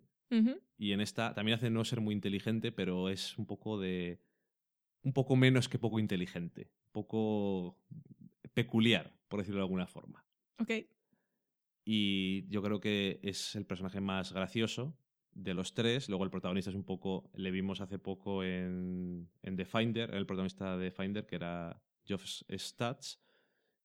Y 0.78 0.92
en 0.92 1.02
esta 1.02 1.34
también 1.34 1.56
hace 1.56 1.68
no 1.68 1.84
ser 1.84 2.00
muy 2.00 2.14
inteligente, 2.14 2.72
pero 2.72 3.10
es 3.10 3.36
un 3.36 3.46
poco 3.46 3.78
de. 3.78 4.22
Un 5.02 5.12
poco 5.12 5.36
menos 5.36 5.68
que 5.68 5.78
poco 5.78 5.98
inteligente. 5.98 6.70
Un 6.86 6.92
poco 6.92 7.78
peculiar, 8.54 9.12
por 9.28 9.40
decirlo 9.40 9.58
de 9.60 9.64
alguna 9.64 9.86
forma. 9.86 10.24
Ok. 10.58 10.70
Y 11.84 12.48
yo 12.48 12.62
creo 12.62 12.80
que 12.80 13.20
es 13.22 13.54
el 13.56 13.66
personaje 13.66 14.00
más 14.00 14.32
gracioso 14.32 14.96
de 15.34 15.54
los 15.54 15.74
tres. 15.74 16.08
Luego 16.08 16.24
el 16.24 16.30
protagonista 16.30 16.70
es 16.70 16.76
un 16.76 16.84
poco. 16.84 17.30
Le 17.34 17.50
vimos 17.50 17.80
hace 17.80 17.98
poco 17.98 18.44
en, 18.44 19.28
en 19.42 19.56
The 19.56 19.64
Finder, 19.64 20.14
el 20.14 20.26
protagonista 20.26 20.76
de 20.76 20.90
Finder, 20.90 21.26
que 21.26 21.36
era 21.36 21.82
Geoff 22.04 22.24
Stats, 22.50 23.20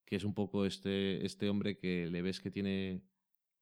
que 0.06 0.16
es 0.16 0.24
un 0.24 0.34
poco 0.34 0.66
este, 0.66 1.26
este 1.26 1.50
hombre 1.50 1.78
que 1.78 2.08
le 2.08 2.22
ves 2.22 2.40
que 2.40 2.52
tiene 2.52 3.04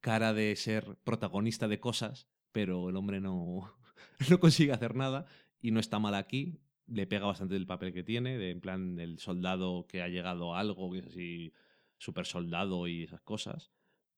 cara 0.02 0.34
de 0.34 0.56
ser 0.56 0.98
protagonista 1.04 1.68
de 1.68 1.80
cosas, 1.80 2.28
pero 2.52 2.90
el 2.90 2.96
hombre 2.96 3.20
no, 3.20 3.74
no 4.30 4.40
consigue 4.40 4.72
hacer 4.72 4.96
nada 4.96 5.26
y 5.62 5.72
no 5.72 5.80
está 5.80 6.00
mal 6.00 6.16
aquí. 6.16 6.60
Le 6.88 7.08
pega 7.08 7.26
bastante 7.26 7.56
el 7.56 7.66
papel 7.66 7.92
que 7.92 8.04
tiene, 8.04 8.38
de, 8.38 8.52
en 8.52 8.62
plan 8.62 9.00
el 9.00 9.18
soldado 9.18 9.88
que 9.88 10.04
ha 10.04 10.08
llegado 10.08 10.54
a 10.54 10.60
algo, 10.60 10.92
que 10.92 11.00
es 11.00 11.08
así 11.08 11.54
super 11.98 12.28
soldado 12.28 12.88
y 12.88 13.04
esas 13.04 13.22
cosas. 13.22 13.72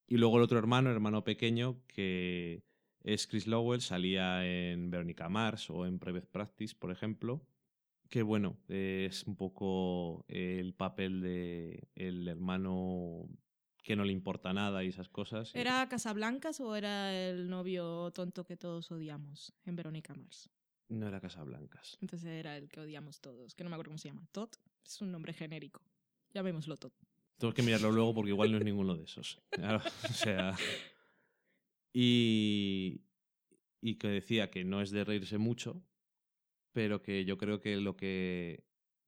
Y 0.06 0.17
luego 0.17 0.38
el 0.38 0.43
otro 0.43 0.60
hermano, 0.60 0.89
hermano 0.89 1.23
pequeño, 1.23 1.82
que 1.88 2.63
es 3.08 3.26
Chris 3.26 3.48
Lowell, 3.48 3.80
salía 3.80 4.46
en 4.46 4.91
Veronica 4.91 5.30
Mars 5.30 5.70
o 5.70 5.86
en 5.86 5.98
Private 5.98 6.28
Practice, 6.28 6.76
por 6.76 6.91
ejemplo. 6.91 7.41
Que 8.10 8.22
bueno, 8.22 8.58
es 8.67 9.24
un 9.24 9.38
poco 9.38 10.26
el 10.28 10.74
papel 10.74 11.22
de 11.22 11.88
el 11.96 12.28
hermano 12.28 13.30
que 13.82 13.96
no 13.96 14.04
le 14.04 14.12
importa 14.12 14.52
nada 14.52 14.84
y 14.84 14.89
esas 14.89 15.08
cosas. 15.08 15.56
¿Era 15.56 15.88
Casablancas 15.88 16.60
o 16.60 16.76
era 16.76 17.17
el 17.17 17.50
novio 17.50 18.12
tonto 18.12 18.43
que 18.43 18.58
todos 18.58 18.91
odiamos 18.91 19.54
en 19.65 19.77
Verónica 19.77 20.13
Mars? 20.13 20.50
No 20.90 21.08
era 21.08 21.21
Casablancas. 21.21 21.98
Entonces 22.02 22.27
era 22.27 22.58
el 22.58 22.67
que 22.67 22.81
odiamos 22.81 23.21
todos, 23.21 23.56
que 23.56 23.63
no 23.63 23.69
me 23.69 23.77
acuerdo 23.77 23.92
cómo 23.92 24.00
se 24.00 24.10
llama. 24.10 24.27
Todd 24.34 24.50
es 24.86 25.02
un 25.02 25.13
nombre 25.13 25.31
genérico. 25.31 25.81
Llamémoslo 26.34 26.75
Todd. 26.75 26.92
Tengo 27.38 27.54
que 27.54 27.63
mirarlo 27.63 27.92
luego 27.92 28.15
porque 28.15 28.31
igual 28.31 28.52
no 28.52 28.58
es 28.58 28.65
ninguno 28.65 28.96
de 28.98 29.06
esos. 29.06 29.40
O 30.10 30.13
sea. 30.13 30.56
Y. 32.00 33.02
Y 33.82 33.96
que 33.98 34.08
decía 34.08 34.50
que 34.50 34.63
no 34.63 34.82
es 34.82 34.92
de 34.92 35.04
reírse 35.04 35.38
mucho, 35.38 35.84
pero 36.73 37.02
que 37.02 37.25
yo 37.25 37.38
creo 37.38 37.60
que 37.60 37.78
lo 37.78 37.96
que. 37.96 38.65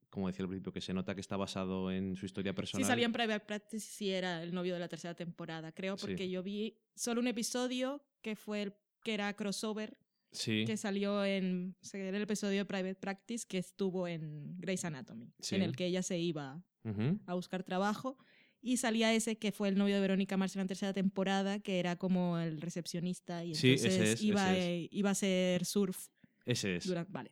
Como 0.09 0.27
decía 0.27 0.41
al 0.43 0.49
principio, 0.49 0.73
que 0.73 0.81
se 0.81 0.91
nota 0.93 1.13
que 1.13 1.21
está 1.21 1.37
basado 1.37 1.91
en 1.91 2.15
su 2.15 2.25
historia 2.25 2.55
personal. 2.55 2.83
Sí, 2.83 2.87
salía 2.87 3.05
en 3.05 3.13
Private 3.13 3.45
Practice 3.45 3.85
sí 3.85 4.09
era 4.09 4.41
el 4.41 4.53
novio 4.55 4.73
de 4.73 4.79
la 4.79 4.87
tercera 4.87 5.13
temporada, 5.13 5.71
creo, 5.71 5.97
Sí. 5.97 6.07
porque 6.07 6.27
yo 6.31 6.41
vi 6.41 6.79
solo 6.95 7.21
un 7.21 7.27
episodio 7.27 8.01
que 8.23 8.35
fue 8.35 8.63
el 8.63 8.73
que 9.03 9.13
era 9.13 9.31
crossover, 9.35 9.97
Sí. 10.31 10.63
que 10.65 10.77
salió 10.77 11.23
en 11.23 11.75
o 11.79 11.85
sea, 11.85 11.99
era 12.01 12.17
el 12.17 12.23
episodio 12.23 12.57
de 12.57 12.65
Private 12.65 12.95
Practice 12.95 13.45
que 13.47 13.59
estuvo 13.59 14.07
en 14.07 14.59
Grey's 14.59 14.83
Anatomy, 14.83 15.31
Sí. 15.39 15.55
en 15.55 15.61
el 15.61 15.75
que 15.75 15.85
ella 15.85 16.01
se 16.01 16.17
iba 16.17 16.63
Ujú. 16.83 17.19
a 17.27 17.35
buscar 17.35 17.63
trabajo. 17.63 18.17
Y 18.61 18.77
salía 18.77 19.13
ese 19.13 19.37
que 19.37 19.51
fue 19.51 19.69
el 19.69 19.77
novio 19.77 19.95
de 19.95 20.01
Verónica 20.01 20.35
Mars 20.37 20.55
en 20.55 20.61
la 20.63 20.67
tercera 20.67 20.91
temporada, 20.93 21.59
que 21.59 21.79
era 21.79 21.95
como 21.95 22.37
el 22.39 22.59
recepcionista 22.61 23.43
y 23.45 23.55
Sí, 23.55 23.71
entonces 23.71 23.93
ese 23.93 24.11
es, 24.13 24.21
iba, 24.21 24.51
ese 24.53 24.75
eh, 24.75 24.89
iba 24.91 25.09
a 25.09 25.11
hacer 25.13 25.65
surf. 25.65 26.07
Ese 26.45 26.75
es. 26.77 26.85
Durante, 26.87 27.11
vale. 27.11 27.31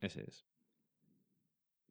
Ese 0.00 0.22
es. 0.26 0.44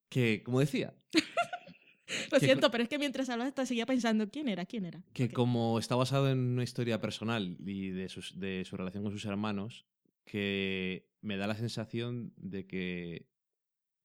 Que, 0.09 0.41
como 0.43 0.59
decía, 0.59 0.93
Lo 2.31 2.39
Que- 2.39 2.45
siento, 2.45 2.71
pero 2.71 2.83
es 2.83 2.89
que 2.89 2.97
mientras 2.97 3.29
hablaba 3.29 3.49
estaba- 3.49 3.65
seguía 3.65 3.85
pensando 3.85 4.29
quién 4.29 4.47
era, 4.47 4.65
quién 4.65 4.85
era. 4.85 5.03
que 5.13 5.25
Ok. 5.25 5.33
como 5.33 5.77
está 5.77 5.95
basado 5.95 6.29
en 6.31 6.39
una 6.39 6.63
historia 6.63 7.01
personal 7.01 7.57
y 7.65 7.89
de, 7.89 8.07
sus, 8.07 8.39
de 8.39 8.63
su 8.65 8.77
relación 8.77 9.03
con 9.03 9.11
sus 9.11 9.25
hermanos, 9.25 9.85
que 10.23 11.05
me 11.21 11.35
da 11.37 11.47
la 11.47 11.55
sensación 11.55 12.33
de 12.37 12.65
que 12.65 13.25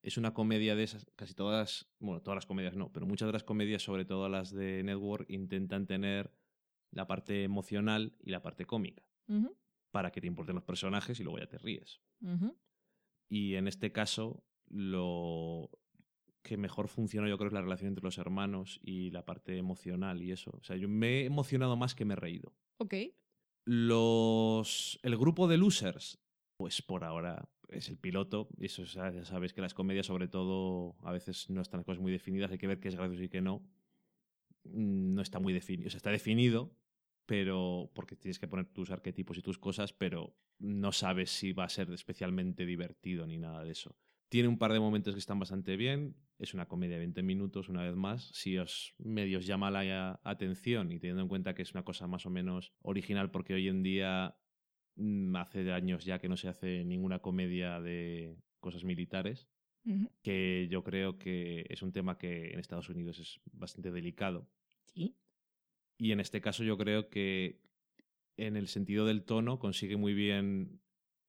es 0.03 0.17
una 0.17 0.33
comedia 0.33 0.75
de 0.75 0.83
esas, 0.83 1.07
casi 1.15 1.33
todas, 1.33 1.89
bueno, 1.99 2.21
todas 2.21 2.35
las 2.35 2.45
comedias 2.45 2.75
no, 2.75 2.91
pero 2.91 3.05
muchas 3.05 3.27
de 3.27 3.33
las 3.33 3.43
comedias, 3.43 3.81
sobre 3.81 4.03
todo 4.05 4.27
las 4.27 4.51
de 4.51 4.83
Network, 4.83 5.29
intentan 5.29 5.87
tener 5.87 6.31
la 6.91 7.07
parte 7.07 7.43
emocional 7.43 8.13
y 8.21 8.29
la 8.29 8.41
parte 8.41 8.65
cómica, 8.65 9.07
para 9.91 10.11
que 10.11 10.21
te 10.21 10.27
importen 10.27 10.55
los 10.55 10.65
personajes 10.65 11.19
y 11.19 11.23
luego 11.23 11.39
ya 11.39 11.47
te 11.47 11.57
ríes. 11.57 12.01
Y 13.29 13.55
en 13.55 13.67
este 13.67 13.91
caso, 13.91 14.43
lo 14.67 15.71
que 16.43 16.57
mejor 16.57 16.89
funciona 16.89 17.29
yo 17.29 17.37
creo 17.37 17.47
es 17.47 17.53
la 17.53 17.61
relación 17.61 17.87
entre 17.87 18.03
los 18.03 18.17
hermanos 18.17 18.79
y 18.83 19.09
la 19.11 19.23
parte 19.23 19.57
emocional 19.57 20.21
y 20.21 20.31
eso. 20.31 20.51
O 20.59 20.63
sea, 20.63 20.75
yo 20.75 20.89
me 20.89 21.21
he 21.21 21.25
emocionado 21.25 21.77
más 21.77 21.95
que 21.95 22.03
me 22.03 22.13
he 22.13 22.17
reído. 22.17 22.53
Ok. 22.77 22.95
Los, 23.65 24.99
el 25.03 25.17
grupo 25.17 25.47
de 25.47 25.57
losers, 25.57 26.19
pues 26.57 26.81
por 26.81 27.05
ahora 27.05 27.49
es 27.75 27.89
el 27.89 27.97
piloto. 27.97 28.49
Y 28.57 28.65
eso 28.65 28.83
ya 28.83 29.23
sabes 29.25 29.53
que 29.53 29.61
las 29.61 29.73
comedias, 29.73 30.05
sobre 30.07 30.27
todo, 30.27 30.95
a 31.03 31.11
veces 31.11 31.49
no 31.49 31.61
están 31.61 31.83
cosas 31.83 32.01
muy 32.01 32.11
definidas. 32.11 32.51
Hay 32.51 32.57
que 32.57 32.67
ver 32.67 32.79
qué 32.79 32.89
es 32.89 32.95
gracioso 32.95 33.23
y 33.23 33.29
qué 33.29 33.41
no. 33.41 33.61
Mm, 34.63 35.15
No 35.15 35.21
está 35.21 35.39
muy 35.39 35.53
definido. 35.53 35.87
O 35.87 35.95
está 35.97 36.11
definido, 36.11 36.75
pero 37.25 37.91
porque 37.93 38.15
tienes 38.15 38.39
que 38.39 38.47
poner 38.47 38.65
tus 38.67 38.91
arquetipos 38.91 39.37
y 39.37 39.41
tus 39.41 39.57
cosas, 39.57 39.93
pero 39.93 40.35
no 40.59 40.91
sabes 40.91 41.29
si 41.31 41.51
va 41.51 41.65
a 41.65 41.69
ser 41.69 41.91
especialmente 41.91 42.65
divertido 42.65 43.25
ni 43.27 43.37
nada 43.37 43.63
de 43.63 43.71
eso. 43.71 43.95
Tiene 44.29 44.47
un 44.47 44.57
par 44.57 44.73
de 44.73 44.79
momentos 44.79 45.13
que 45.13 45.19
están 45.19 45.39
bastante 45.39 45.77
bien. 45.77 46.15
Es 46.39 46.55
una 46.55 46.67
comedia 46.67 46.95
de 46.95 47.01
20 47.01 47.21
minutos, 47.21 47.69
una 47.69 47.83
vez 47.83 47.95
más. 47.95 48.29
Si 48.33 48.57
os 48.57 48.95
medios 48.97 49.45
llama 49.45 49.69
la 49.69 50.19
atención 50.23 50.91
y 50.91 50.99
teniendo 50.99 51.21
en 51.21 51.27
cuenta 51.27 51.53
que 51.53 51.61
es 51.61 51.73
una 51.73 51.83
cosa 51.83 52.07
más 52.07 52.25
o 52.25 52.31
menos 52.31 52.73
original, 52.81 53.29
porque 53.29 53.53
hoy 53.53 53.67
en 53.67 53.83
día 53.83 54.35
hace 55.35 55.71
años 55.71 56.05
ya 56.05 56.19
que 56.19 56.29
no 56.29 56.37
se 56.37 56.47
hace 56.47 56.83
ninguna 56.83 57.19
comedia 57.19 57.79
de 57.79 58.37
cosas 58.59 58.83
militares, 58.83 59.47
que 60.21 60.67
yo 60.69 60.83
creo 60.83 61.17
que 61.17 61.65
es 61.69 61.81
un 61.81 61.91
tema 61.91 62.17
que 62.17 62.51
en 62.51 62.59
Estados 62.59 62.87
Unidos 62.89 63.19
es 63.19 63.41
bastante 63.51 63.91
delicado. 63.91 64.49
Sí. 64.85 65.17
Y 65.97 66.11
en 66.13 66.21
este 66.21 66.39
caso 66.39 66.63
yo 66.63 66.77
creo 66.77 67.09
que 67.09 67.61
en 68.37 68.55
el 68.55 68.67
sentido 68.67 69.05
del 69.05 69.23
tono 69.25 69.59
consigue 69.59 69.97
muy 69.97 70.13
bien 70.13 70.81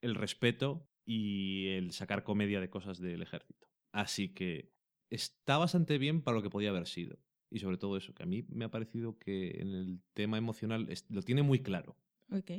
el 0.03 0.15
respeto 0.15 0.89
y 1.05 1.67
el 1.69 1.93
sacar 1.93 2.23
comedia 2.23 2.61
de 2.61 2.71
cosas 2.71 2.99
del 2.99 3.23
ejército. 3.23 3.69
Así 3.93 4.33
que 4.33 4.73
está 5.11 5.59
bastante 5.59 5.99
bien 5.99 6.23
para 6.23 6.37
lo 6.37 6.43
que 6.43 6.51
podía 6.51 6.71
haber 6.71 6.87
sido. 6.87 7.19
Y 7.51 7.59
sobre 7.59 7.77
todo 7.77 7.97
eso, 7.97 8.15
que 8.15 8.23
a 8.23 8.27
mí 8.27 8.45
me 8.49 8.65
ha 8.65 8.71
parecido 8.71 9.19
que 9.19 9.61
en 9.61 9.75
el 9.75 10.01
tema 10.13 10.39
emocional 10.39 10.89
lo 11.09 11.23
tiene 11.23 11.43
muy 11.43 11.61
claro, 11.61 11.97
Ok. 12.31 12.51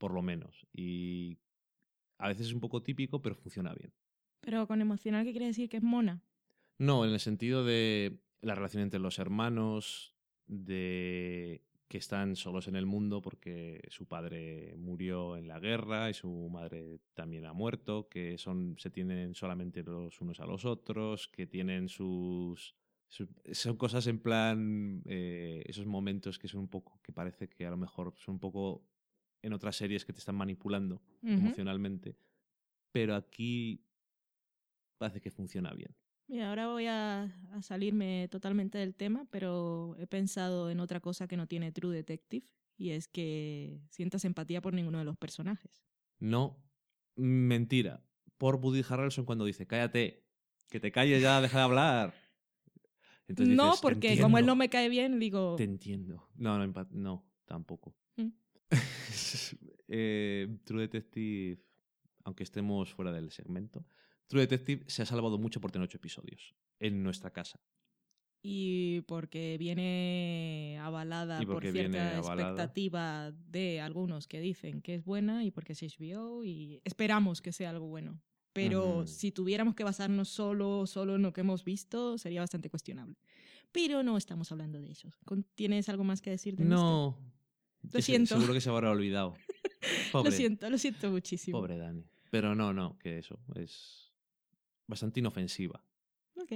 Por 0.00 0.12
lo 0.12 0.22
menos. 0.22 0.66
Y 0.72 1.36
a 2.18 2.28
veces 2.28 2.46
es 2.48 2.52
un 2.54 2.60
poco 2.60 2.82
típico, 2.82 3.20
pero 3.22 3.36
funciona 3.36 3.72
bien. 3.74 3.92
Pero 4.40 4.66
con 4.66 4.80
emocional, 4.80 5.24
¿qué 5.24 5.32
quiere 5.32 5.46
decir? 5.46 5.68
Que 5.68 5.76
es 5.76 5.82
mona. 5.82 6.24
No, 6.78 7.04
en 7.04 7.12
el 7.12 7.20
sentido 7.20 7.62
de 7.64 8.18
la 8.40 8.54
relación 8.54 8.82
entre 8.82 8.98
los 8.98 9.18
hermanos, 9.18 10.16
de 10.46 11.62
que 11.88 11.98
están 11.98 12.36
solos 12.36 12.68
en 12.68 12.76
el 12.76 12.86
mundo 12.86 13.20
porque 13.20 13.82
su 13.88 14.06
padre 14.06 14.74
murió 14.78 15.36
en 15.36 15.48
la 15.48 15.58
guerra 15.58 16.08
y 16.08 16.14
su 16.14 16.48
madre 16.48 17.00
también 17.14 17.44
ha 17.44 17.52
muerto, 17.52 18.08
que 18.08 18.38
son 18.38 18.76
se 18.78 18.90
tienen 18.90 19.34
solamente 19.34 19.82
los 19.82 20.20
unos 20.20 20.40
a 20.40 20.46
los 20.46 20.64
otros, 20.64 21.28
que 21.28 21.46
tienen 21.46 21.88
sus 21.88 22.74
su- 23.08 23.28
son 23.52 23.76
cosas 23.76 24.06
en 24.06 24.20
plan 24.20 25.02
eh, 25.06 25.64
esos 25.66 25.84
momentos 25.84 26.38
que 26.38 26.46
son 26.46 26.60
un 26.60 26.68
poco 26.68 27.00
que 27.02 27.12
parece 27.12 27.48
que 27.48 27.66
a 27.66 27.70
lo 27.70 27.76
mejor 27.76 28.14
son 28.16 28.34
un 28.34 28.40
poco 28.40 28.84
en 29.42 29.52
otras 29.52 29.76
series 29.76 30.04
que 30.04 30.12
te 30.12 30.18
están 30.18 30.36
manipulando 30.36 31.02
emocionalmente, 31.22 32.16
pero 32.92 33.14
aquí 33.14 33.84
parece 34.98 35.20
que 35.20 35.30
funciona 35.30 35.72
bien. 35.72 35.94
Mira, 36.26 36.48
ahora 36.50 36.68
voy 36.68 36.86
a, 36.86 37.24
a 37.52 37.62
salirme 37.62 38.28
totalmente 38.30 38.78
del 38.78 38.94
tema, 38.94 39.26
pero 39.30 39.96
he 39.98 40.06
pensado 40.06 40.70
en 40.70 40.78
otra 40.78 41.00
cosa 41.00 41.26
que 41.26 41.36
no 41.36 41.48
tiene 41.48 41.72
True 41.72 41.94
Detective, 41.94 42.46
y 42.76 42.90
es 42.90 43.08
que 43.08 43.80
sientas 43.90 44.24
empatía 44.24 44.60
por 44.60 44.72
ninguno 44.74 44.98
de 44.98 45.04
los 45.04 45.16
personajes. 45.16 45.82
No, 46.18 46.62
mentira. 47.16 48.02
Por 48.38 48.56
Woody 48.56 48.82
Harrelson 48.88 49.24
cuando 49.24 49.44
dice, 49.44 49.66
cállate, 49.66 50.24
que 50.68 50.80
te 50.80 50.92
calles 50.92 51.20
ya, 51.20 51.40
deja 51.40 51.58
de 51.58 51.64
hablar. 51.64 52.14
Entonces 53.26 53.56
no, 53.56 53.64
dices, 53.66 53.80
"Te 53.80 53.82
porque 53.82 54.20
como 54.20 54.38
él 54.38 54.46
no 54.46 54.56
me 54.56 54.68
cae 54.70 54.88
bien, 54.88 55.18
digo... 55.18 55.56
Te 55.56 55.64
entiendo. 55.64 56.28
No, 56.36 56.64
no, 56.64 56.86
no 56.90 57.26
tampoco. 57.44 57.96
Eh, 59.92 60.46
True 60.62 60.82
Detective, 60.82 61.60
aunque 62.22 62.44
estemos 62.44 62.92
fuera 62.94 63.10
del 63.10 63.32
segmento, 63.32 63.84
True 64.28 64.42
Detective 64.42 64.84
se 64.86 65.02
ha 65.02 65.04
salvado 65.06 65.36
mucho 65.36 65.60
por 65.60 65.72
tener 65.72 65.86
ocho 65.86 65.96
episodios 65.96 66.54
en 66.78 67.02
nuestra 67.02 67.32
casa. 67.32 67.60
Y 68.42 69.02
porque 69.02 69.56
viene 69.58 70.78
avalada 70.80 71.38
porque 71.38 71.52
por 71.52 71.62
cierta 71.72 72.18
avalada. 72.18 72.50
expectativa 72.50 73.32
de 73.32 73.80
algunos 73.80 74.28
que 74.28 74.40
dicen 74.40 74.80
que 74.80 74.94
es 74.94 75.04
buena 75.04 75.44
y 75.44 75.50
porque 75.50 75.72
es 75.72 75.82
HBO 75.82 76.44
y 76.44 76.80
esperamos 76.84 77.42
que 77.42 77.52
sea 77.52 77.70
algo 77.70 77.88
bueno. 77.88 78.22
Pero 78.52 79.06
si 79.06 79.30
tuviéramos 79.30 79.74
que 79.74 79.84
basarnos 79.84 80.28
solo, 80.28 80.86
solo 80.86 81.16
en 81.16 81.22
lo 81.22 81.32
que 81.32 81.42
hemos 81.42 81.64
visto, 81.64 82.18
sería 82.18 82.40
bastante 82.40 82.68
cuestionable. 82.70 83.16
Pero 83.72 84.02
no 84.02 84.16
estamos 84.16 84.50
hablando 84.50 84.80
de 84.80 84.90
eso. 84.90 85.08
¿Tienes 85.54 85.88
algo 85.88 86.02
más 86.02 86.20
que 86.20 86.30
decir 86.30 86.56
de 86.56 86.64
No. 86.64 87.16
Lo 87.92 88.02
siento. 88.02 88.34
Seguro 88.34 88.52
que 88.52 88.60
se 88.60 88.70
habrá 88.70 88.90
olvidado. 88.90 89.34
Pobre. 90.12 90.30
Lo 90.30 90.36
siento, 90.36 90.70
lo 90.70 90.78
siento 90.78 91.10
muchísimo. 91.10 91.58
Pobre 91.58 91.78
Dani. 91.78 92.04
Pero 92.30 92.54
no, 92.54 92.72
no, 92.72 92.98
que 92.98 93.18
eso 93.18 93.38
es 93.56 94.12
bastante 94.86 95.20
inofensiva. 95.20 95.82
Ok, 96.36 96.52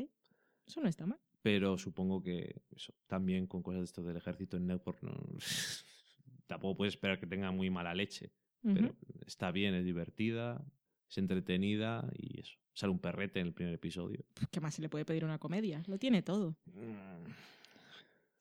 eso 0.67 0.81
no 0.81 0.89
está 0.89 1.07
mal. 1.07 1.21
Pero 1.43 1.77
supongo 1.77 2.23
que 2.23 2.63
eso, 2.71 2.95
también 3.07 3.47
con 3.47 3.63
cosas 3.63 3.81
de 3.81 3.85
esto 3.85 4.03
del 4.03 4.17
ejército 4.17 4.57
en 4.57 4.67
Network 4.67 5.03
no, 5.03 5.13
tampoco 6.47 6.77
puedes 6.77 6.95
esperar 6.95 7.19
que 7.19 7.27
tenga 7.27 7.51
muy 7.51 7.71
mala 7.71 7.95
leche. 7.95 8.33
Ujú. 8.63 8.75
Pero 8.75 8.97
está 9.27 9.51
bien, 9.51 9.75
es 9.75 9.85
divertida, 9.85 10.65
es 11.09 11.19
entretenida 11.19 12.09
y 12.17 12.41
eso. 12.41 12.59
Sale 12.73 12.93
un 12.93 12.99
perrete 12.99 13.41
en 13.41 13.49
el 13.49 13.53
primer 13.53 13.75
episodio. 13.75 14.25
¿Qué 14.51 14.61
más 14.61 14.75
se 14.75 14.83
le 14.83 14.89
puede 14.89 15.05
pedir 15.05 15.25
una 15.25 15.39
comedia? 15.39 15.83
Lo 15.87 15.99
tiene 15.99 16.23
todo. 16.23 16.57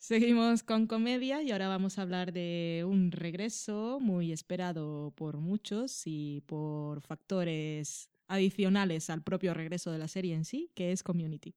Seguimos 0.04 0.64
con 0.64 0.86
comedia 0.86 1.42
y 1.44 1.52
ahora 1.52 1.70
vamos 1.70 1.98
a 1.98 2.02
hablar 2.02 2.34
de 2.34 2.84
un 2.86 3.14
regreso 3.14 4.00
muy 4.02 4.34
esperado 4.34 5.14
por 5.16 5.38
muchos 5.38 6.02
y 6.04 6.42
por 6.46 7.00
factores 7.00 8.10
adicionales 8.28 9.10
al 9.10 9.22
propio 9.22 9.54
regreso 9.54 9.94
de 9.94 10.00
la 10.00 10.10
serie 10.10 10.36
en 10.36 10.44
sí, 10.44 10.70
que 10.76 10.92
es 10.92 11.04
Community. 11.04 11.56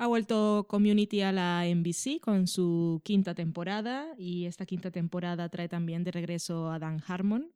Ha 0.00 0.06
vuelto 0.06 0.66
Community 0.68 1.22
a 1.22 1.32
la 1.32 1.64
NBC 1.66 2.20
con 2.20 2.46
su 2.46 3.00
quinta 3.02 3.34
temporada 3.34 4.06
y 4.16 4.44
esta 4.44 4.64
quinta 4.64 4.92
temporada 4.92 5.48
trae 5.48 5.68
también 5.68 6.04
de 6.04 6.12
regreso 6.12 6.70
a 6.70 6.78
Dan 6.78 7.02
Harmon 7.04 7.50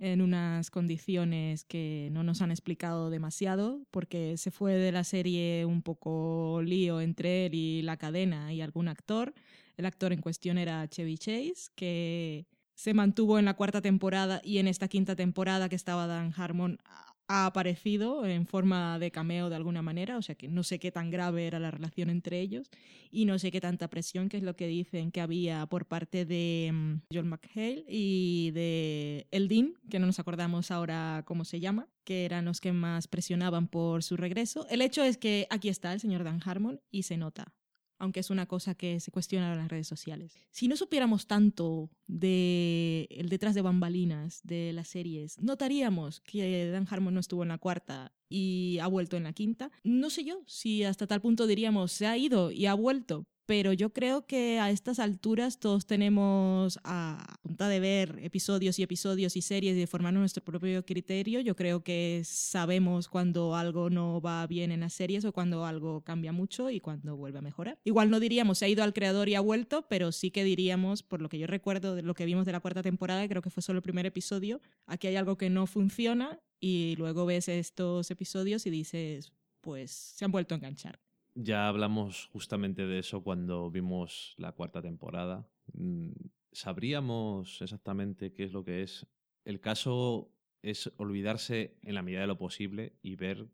en 0.00 0.20
unas 0.20 0.72
condiciones 0.72 1.62
que 1.64 2.08
no 2.10 2.24
nos 2.24 2.42
han 2.42 2.50
explicado 2.50 3.08
demasiado 3.08 3.86
porque 3.92 4.36
se 4.36 4.50
fue 4.50 4.72
de 4.72 4.90
la 4.90 5.04
serie 5.04 5.64
un 5.64 5.80
poco 5.80 6.60
lío 6.60 7.00
entre 7.00 7.46
él 7.46 7.54
y 7.54 7.82
la 7.82 7.96
cadena 7.96 8.52
y 8.52 8.62
algún 8.62 8.88
actor. 8.88 9.32
El 9.76 9.86
actor 9.86 10.12
en 10.12 10.20
cuestión 10.20 10.58
era 10.58 10.88
Chevy 10.88 11.18
Chase, 11.18 11.70
que 11.76 12.48
se 12.74 12.94
mantuvo 12.94 13.38
en 13.38 13.44
la 13.44 13.54
cuarta 13.54 13.80
temporada 13.80 14.40
y 14.42 14.58
en 14.58 14.66
esta 14.66 14.88
quinta 14.88 15.14
temporada 15.14 15.68
que 15.68 15.76
estaba 15.76 16.08
Dan 16.08 16.34
Harmon 16.36 16.80
ha- 17.28 17.46
aparecido 17.46 18.24
en 18.26 18.46
forma 18.46 18.98
de 18.98 19.10
cameo 19.10 19.48
de 19.50 19.56
alguna 19.56 19.82
manera, 19.82 20.16
o 20.18 20.22
sea 20.22 20.34
que 20.34 20.48
no 20.48 20.62
sé 20.62 20.78
qué 20.78 20.90
tan 20.92 21.10
grave 21.10 21.46
era 21.46 21.58
la 21.58 21.70
relación 21.70 22.10
entre 22.10 22.40
ellos 22.40 22.70
y 23.10 23.24
no 23.24 23.38
sé 23.38 23.50
qué 23.50 23.60
tanta 23.60 23.88
presión, 23.88 24.28
que 24.28 24.36
es 24.36 24.42
lo 24.42 24.56
que 24.56 24.66
dicen 24.66 25.10
que 25.12 25.20
había 25.20 25.66
por 25.66 25.86
parte 25.86 26.24
de 26.24 26.70
mm, 26.72 26.94
John 27.12 27.28
McHale 27.28 27.84
y 27.88 28.50
de 28.52 29.26
El 29.30 29.48
Dean, 29.48 29.74
que 29.90 29.98
no 29.98 30.06
nos 30.06 30.18
acordamos 30.18 30.70
ahora 30.70 31.22
cómo 31.26 31.44
se 31.44 31.60
llama, 31.60 31.88
que 32.04 32.24
eran 32.24 32.44
los 32.44 32.60
que 32.60 32.72
más 32.72 33.08
presionaban 33.08 33.68
por 33.68 34.02
su 34.02 34.16
regreso. 34.16 34.66
El 34.68 34.80
hecho 34.82 35.02
es 35.02 35.16
que 35.18 35.46
aquí 35.50 35.68
está 35.68 35.92
el 35.92 36.00
señor 36.00 36.24
Dan 36.24 36.40
Harmon 36.44 36.80
y 36.90 37.02
se 37.04 37.16
nota 37.16 37.54
aunque 37.98 38.20
es 38.20 38.30
una 38.30 38.46
cosa 38.46 38.74
que 38.74 39.00
se 39.00 39.10
cuestiona 39.10 39.52
en 39.52 39.58
las 39.58 39.68
redes 39.68 39.86
sociales. 39.86 40.34
Si 40.50 40.68
no 40.68 40.76
supiéramos 40.76 41.26
tanto 41.26 41.90
de 42.06 43.06
el 43.10 43.28
detrás 43.28 43.54
de 43.54 43.62
bambalinas 43.62 44.40
de 44.44 44.72
las 44.72 44.88
series, 44.88 45.38
notaríamos 45.40 46.20
que 46.20 46.70
Dan 46.70 46.86
Harmon 46.90 47.14
no 47.14 47.20
estuvo 47.20 47.42
en 47.42 47.48
la 47.48 47.58
cuarta 47.58 48.12
y 48.28 48.78
ha 48.80 48.86
vuelto 48.86 49.16
en 49.16 49.24
la 49.24 49.32
quinta. 49.32 49.70
No 49.84 50.10
sé 50.10 50.24
yo 50.24 50.42
si 50.46 50.84
hasta 50.84 51.06
tal 51.06 51.20
punto 51.20 51.46
diríamos 51.46 51.92
se 51.92 52.06
ha 52.06 52.16
ido 52.16 52.50
y 52.50 52.66
ha 52.66 52.74
vuelto, 52.74 53.26
pero 53.46 53.72
yo 53.72 53.92
creo 53.92 54.26
que 54.26 54.58
a 54.58 54.70
estas 54.70 54.98
alturas 54.98 55.60
todos 55.60 55.86
tenemos 55.86 56.78
a 56.82 57.38
punta 57.42 57.68
de 57.68 57.80
ver 57.80 58.18
episodios 58.22 58.78
y 58.78 58.82
episodios 58.82 59.36
y 59.36 59.42
series 59.42 59.76
y 59.76 59.80
de 59.80 59.86
formar 59.86 60.12
nuestro 60.12 60.44
propio 60.44 60.84
criterio. 60.84 61.40
Yo 61.40 61.54
creo 61.54 61.84
que 61.84 62.22
sabemos 62.24 63.08
cuando 63.08 63.54
algo 63.54 63.88
no 63.88 64.20
va 64.20 64.46
bien 64.46 64.72
en 64.72 64.80
las 64.80 64.92
series 64.92 65.24
o 65.24 65.32
cuando 65.32 65.64
algo 65.64 66.02
cambia 66.02 66.32
mucho 66.32 66.70
y 66.70 66.80
cuando 66.80 67.16
vuelve 67.16 67.38
a 67.38 67.42
mejorar. 67.42 67.78
Igual 67.84 68.10
no 68.10 68.20
diríamos 68.20 68.58
se 68.58 68.64
ha 68.64 68.68
ido 68.68 68.82
al 68.82 68.92
creador 68.92 69.28
y 69.28 69.34
ha 69.34 69.40
vuelto, 69.40 69.86
pero 69.88 70.12
sí 70.12 70.30
que 70.30 70.42
diríamos, 70.42 71.02
por 71.02 71.22
lo 71.22 71.28
que 71.28 71.38
yo 71.38 71.46
recuerdo 71.46 71.94
de 71.94 72.02
lo 72.02 72.14
que 72.14 72.24
vimos 72.24 72.46
de 72.46 72.52
la 72.52 72.60
cuarta 72.60 72.82
temporada, 72.82 73.26
creo 73.28 73.42
que 73.42 73.50
fue 73.50 73.62
solo 73.62 73.78
el 73.78 73.82
primer 73.82 74.06
episodio, 74.06 74.60
aquí 74.86 75.06
hay 75.06 75.16
algo 75.16 75.36
que 75.36 75.50
no 75.50 75.66
funciona 75.66 76.40
y 76.58 76.94
luego 76.96 77.26
ves 77.26 77.48
estos 77.48 78.10
episodios 78.10 78.66
y 78.66 78.70
dices, 78.70 79.32
pues 79.60 79.90
se 79.90 80.24
han 80.24 80.32
vuelto 80.32 80.54
a 80.54 80.58
enganchar. 80.58 81.05
Ya 81.38 81.68
hablamos 81.68 82.28
justamente 82.32 82.86
de 82.86 82.98
eso 82.98 83.22
cuando 83.22 83.70
vimos 83.70 84.34
la 84.38 84.52
cuarta 84.52 84.80
temporada. 84.80 85.46
Mm, 85.74 86.12
¿Sabríamos 86.50 87.60
exactamente 87.60 88.32
qué 88.32 88.44
es 88.44 88.52
lo 88.52 88.64
que 88.64 88.82
es? 88.82 89.06
El 89.44 89.60
caso 89.60 90.32
es 90.62 90.90
olvidarse 90.96 91.76
en 91.82 91.94
la 91.94 92.02
medida 92.02 92.22
de 92.22 92.26
lo 92.26 92.38
posible 92.38 92.94
y 93.02 93.16
ver 93.16 93.48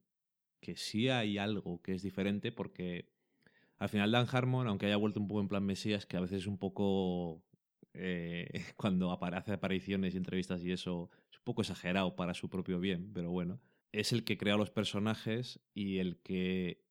que 0.61 0.77
sí 0.77 1.09
hay 1.09 1.39
algo 1.39 1.83
que 1.83 1.95
es 1.95 2.03
diferente 2.03 2.53
porque 2.53 3.11
al 3.79 3.89
final 3.89 4.13
Dan 4.13 4.29
Harmon, 4.31 4.69
aunque 4.69 4.87
haya 4.87 4.97
vuelto 4.97 5.21
un 5.21 5.29
poco 5.29 5.41
en 5.41 5.49
plan 5.49 5.65
Mesías, 5.65 6.07
que 6.07 6.17
a 6.17 6.21
veces 6.21 6.43
es 6.43 6.47
un 6.47 6.59
poco... 6.59 7.43
eh, 7.95 8.49
cuando 8.77 9.11
aparece 9.13 9.53
apariciones 9.55 10.15
y 10.15 10.19
entrevistas 10.19 10.63
y 10.65 10.73
eso, 10.73 11.11
es 11.33 11.39
un 11.39 11.45
poco 11.45 11.63
exagerado 11.63 12.17
para 12.17 12.35
su 12.35 12.49
propio 12.49 12.81
bien, 12.81 13.13
pero 13.13 13.31
bueno. 13.33 13.61
Es 13.93 14.13
el 14.13 14.25
que 14.25 14.39
crea 14.39 14.57
los 14.57 14.71
personajes 14.71 15.61
y 15.75 15.99
el 15.99 16.19
que 16.19 16.85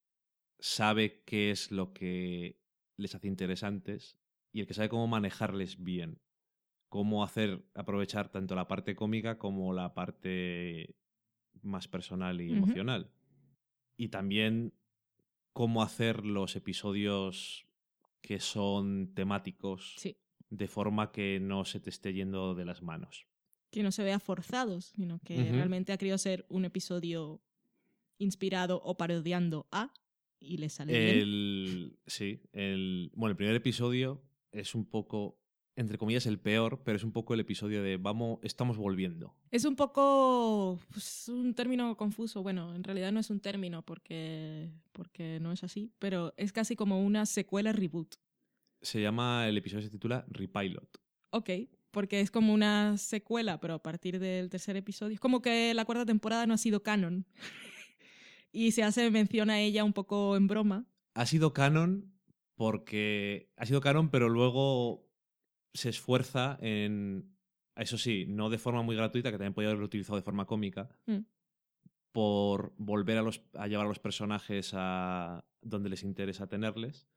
sabe 0.61 1.23
qué 1.25 1.51
es 1.51 1.71
lo 1.71 1.91
que 1.91 2.57
les 2.95 3.13
hace 3.15 3.27
interesantes 3.27 4.17
y 4.53 4.61
el 4.61 4.67
que 4.67 4.73
sabe 4.73 4.87
cómo 4.89 5.07
manejarles 5.07 5.83
bien. 5.83 6.21
Cómo 6.87 7.23
hacer 7.23 7.65
aprovechar 7.73 8.29
tanto 8.31 8.55
la 8.55 8.67
parte 8.67 8.95
cómica 8.95 9.37
como 9.37 9.73
la 9.73 9.93
parte 9.93 10.95
más 11.61 11.87
personal 11.87 12.39
y 12.41 12.51
emocional. 12.53 13.11
Y 13.97 14.09
también 14.09 14.73
cómo 15.53 15.83
hacer 15.83 16.25
los 16.25 16.55
episodios 16.55 17.65
que 18.21 18.39
son 18.39 19.13
temáticos 19.13 19.95
Sí. 19.97 20.17
de 20.49 20.67
forma 20.67 21.11
que 21.11 21.39
no 21.41 21.65
se 21.65 21.79
te 21.79 21.89
esté 21.89 22.13
yendo 22.13 22.55
de 22.55 22.65
las 22.65 22.81
manos. 22.81 23.25
que 23.71 23.83
no 23.83 23.91
se 23.93 24.03
vea 24.03 24.19
forzados, 24.19 24.87
sino 24.87 25.19
que 25.19 25.49
realmente 25.49 25.93
ha 25.93 25.97
querido 25.97 26.17
ser 26.17 26.45
un 26.49 26.65
episodio 26.65 27.41
inspirado 28.17 28.81
o 28.83 28.97
parodiando 28.97 29.65
a 29.71 29.93
y 30.41 30.57
le 30.57 30.69
sale 30.69 30.91
bien. 30.91 31.17
El, 31.19 31.99
sí, 32.07 32.41
el, 32.51 33.11
bueno, 33.15 33.31
el 33.31 33.37
primer 33.37 33.55
episodio 33.55 34.21
es 34.51 34.75
un 34.75 34.85
poco, 34.85 35.39
entre 35.75 35.97
comillas, 35.97 36.25
el 36.25 36.39
peor, 36.39 36.81
pero 36.83 36.97
es 36.97 37.03
un 37.03 37.11
poco 37.11 37.33
el 37.33 37.39
episodio 37.39 37.83
de 37.83 37.97
vamos, 37.97 38.39
estamos 38.41 38.77
volviendo. 38.77 39.35
Es 39.51 39.65
un 39.65 39.75
poco 39.75 40.79
pues, 40.91 41.29
un 41.29 41.53
término 41.53 41.95
confuso. 41.95 42.41
Bueno, 42.41 42.75
en 42.75 42.83
realidad 42.83 43.11
no 43.11 43.19
es 43.19 43.29
un 43.29 43.39
término 43.39 43.83
porque, 43.83 44.71
porque 44.91 45.39
no 45.39 45.51
es 45.51 45.63
así, 45.63 45.91
pero 45.99 46.33
es 46.37 46.51
casi 46.51 46.75
como 46.75 47.01
una 47.01 47.25
secuela 47.25 47.71
reboot. 47.71 48.15
Se 48.81 48.99
llama, 48.99 49.47
el 49.47 49.57
episodio 49.57 49.83
se 49.83 49.91
titula 49.91 50.25
Repilot. 50.27 50.99
Ok, 51.29 51.49
porque 51.91 52.19
es 52.19 52.31
como 52.31 52.51
una 52.53 52.97
secuela, 52.97 53.59
pero 53.59 53.75
a 53.75 53.83
partir 53.83 54.19
del 54.19 54.49
tercer 54.49 54.75
episodio. 54.75 55.13
Es 55.13 55.19
como 55.19 55.41
que 55.41 55.73
la 55.75 55.85
cuarta 55.85 56.05
temporada 56.05 56.47
no 56.47 56.55
ha 56.55 56.57
sido 56.57 56.81
canon. 56.81 57.25
y 58.51 58.71
se 58.71 58.83
hace 58.83 59.09
mención 59.11 59.49
a 59.49 59.59
ella 59.59 59.83
un 59.83 59.93
poco 59.93 60.35
en 60.35 60.47
broma. 60.47 60.85
Ha 61.13 61.25
sido 61.25 61.53
canon 61.53 62.13
porque 62.55 63.51
ha 63.57 63.65
sido 63.65 63.81
canon, 63.81 64.09
pero 64.09 64.29
luego 64.29 65.07
se 65.73 65.89
esfuerza 65.89 66.57
en, 66.61 67.35
eso 67.75 67.97
sí, 67.97 68.25
no 68.27 68.49
de 68.49 68.57
forma 68.57 68.81
muy 68.83 68.95
gratuita, 68.95 69.31
que 69.31 69.37
también 69.37 69.53
podía 69.53 69.69
haberlo 69.69 69.85
utilizado 69.85 70.17
de 70.17 70.21
forma 70.23 70.45
cómica, 70.45 70.89
Mm. 71.07 71.19
por 72.11 72.73
volver 72.77 73.17
a, 73.17 73.21
los, 73.21 73.41
a 73.53 73.67
llevar 73.67 73.85
a 73.85 73.89
los 73.89 73.99
personajes 73.99 74.71
a 74.73 75.45
donde 75.61 75.89
les 75.89 76.03
interesa 76.03 76.47
tenerles, 76.47 77.07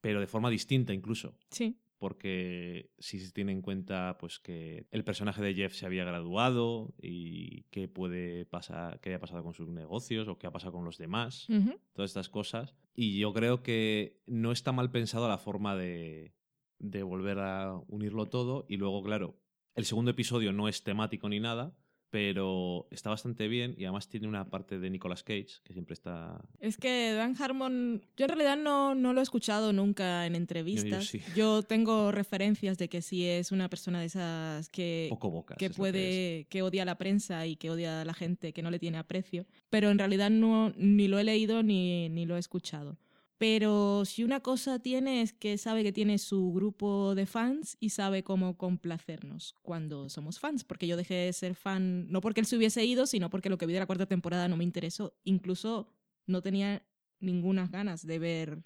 pero 0.00 0.20
de 0.20 0.26
forma 0.26 0.50
distinta 0.50 0.92
incluso. 0.92 1.36
Sí. 1.50 1.78
Porque 2.00 2.90
si 2.98 3.20
se 3.20 3.30
tiene 3.30 3.52
en 3.52 3.60
cuenta 3.60 4.16
pues 4.18 4.38
que 4.38 4.88
el 4.90 5.04
personaje 5.04 5.42
de 5.42 5.54
Jeff 5.54 5.74
se 5.74 5.84
había 5.84 6.02
graduado 6.02 6.94
y 6.98 7.64
qué 7.64 7.88
puede 7.88 8.46
pasar, 8.46 9.00
qué 9.00 9.14
ha 9.14 9.20
pasado 9.20 9.44
con 9.44 9.52
sus 9.52 9.68
negocios 9.68 10.26
o 10.26 10.38
qué 10.38 10.46
ha 10.46 10.50
pasado 10.50 10.72
con 10.72 10.86
los 10.86 10.96
demás, 10.96 11.46
todas 11.92 12.10
estas 12.10 12.30
cosas. 12.30 12.74
Y 12.94 13.18
yo 13.18 13.34
creo 13.34 13.62
que 13.62 14.22
no 14.26 14.50
está 14.50 14.72
mal 14.72 14.90
pensado 14.90 15.28
la 15.28 15.36
forma 15.36 15.76
de, 15.76 16.34
de 16.78 17.02
volver 17.02 17.38
a 17.38 17.78
unirlo 17.86 18.30
todo. 18.30 18.64
Y 18.66 18.78
luego, 18.78 19.02
claro, 19.02 19.38
el 19.74 19.84
segundo 19.84 20.10
episodio 20.10 20.54
no 20.54 20.68
es 20.68 20.82
temático 20.82 21.28
ni 21.28 21.38
nada, 21.38 21.76
pero 22.10 22.88
está 22.90 23.10
bastante 23.10 23.46
bien 23.46 23.74
y 23.78 23.84
además 23.84 24.08
tiene 24.08 24.26
una 24.26 24.50
parte 24.50 24.78
de 24.78 24.90
Nicolas 24.90 25.22
Cage 25.22 25.60
que 25.64 25.72
siempre 25.72 25.94
está 25.94 26.42
Es 26.58 26.76
que 26.76 27.12
Dan 27.12 27.36
Harmon, 27.40 28.02
yo 28.16 28.24
en 28.24 28.28
realidad 28.28 28.56
no, 28.56 28.94
no 28.94 29.12
lo 29.12 29.20
he 29.20 29.22
escuchado 29.22 29.72
nunca 29.72 30.26
en 30.26 30.34
entrevistas. 30.34 31.06
sí. 31.06 31.20
Yo 31.36 31.62
tengo 31.62 32.10
referencias 32.10 32.78
de 32.78 32.88
que 32.88 33.00
sí 33.00 33.26
es 33.26 33.52
una 33.52 33.68
persona 33.68 34.00
de 34.00 34.06
esas 34.06 34.68
que, 34.68 35.06
poco 35.08 35.30
boca. 35.30 35.54
que 35.54 35.70
puede, 35.70 36.46
que 36.50 36.62
odia 36.62 36.82
a 36.82 36.86
la 36.86 36.98
prensa 36.98 37.46
y 37.46 37.56
que 37.56 37.70
odia 37.70 38.00
a 38.00 38.04
la 38.04 38.14
gente, 38.14 38.52
que 38.52 38.62
no 38.62 38.70
le 38.70 38.78
tiene 38.78 38.98
aprecio. 38.98 39.46
Pero 39.70 39.90
en 39.90 39.98
realidad 39.98 40.30
no, 40.30 40.72
ni 40.76 41.06
lo 41.06 41.18
he 41.18 41.24
leído 41.24 41.62
ni, 41.62 42.08
ni 42.08 42.26
lo 42.26 42.36
he 42.36 42.40
escuchado. 42.40 42.98
Pero 43.40 44.04
si 44.04 44.22
una 44.22 44.40
cosa 44.40 44.80
tiene 44.80 45.22
es 45.22 45.32
que 45.32 45.56
sabe 45.56 45.82
que 45.82 45.92
tiene 45.94 46.18
su 46.18 46.52
grupo 46.52 47.14
de 47.14 47.24
fans 47.24 47.78
y 47.80 47.88
sabe 47.88 48.22
cómo 48.22 48.58
complacernos 48.58 49.54
cuando 49.62 50.10
somos 50.10 50.38
fans. 50.38 50.62
Porque 50.62 50.86
yo 50.86 50.94
dejé 50.98 51.14
de 51.14 51.32
ser 51.32 51.54
fan, 51.54 52.06
no 52.12 52.20
porque 52.20 52.40
él 52.40 52.46
se 52.46 52.58
hubiese 52.58 52.84
ido, 52.84 53.06
sino 53.06 53.30
porque 53.30 53.48
lo 53.48 53.56
que 53.56 53.64
vi 53.64 53.72
de 53.72 53.78
la 53.78 53.86
cuarta 53.86 54.04
temporada 54.04 54.46
no 54.46 54.58
me 54.58 54.64
interesó. 54.64 55.14
Incluso 55.24 55.88
no 56.26 56.42
tenía 56.42 56.82
ninguna 57.18 57.66
ganas 57.66 58.06
de 58.06 58.18
ver. 58.18 58.58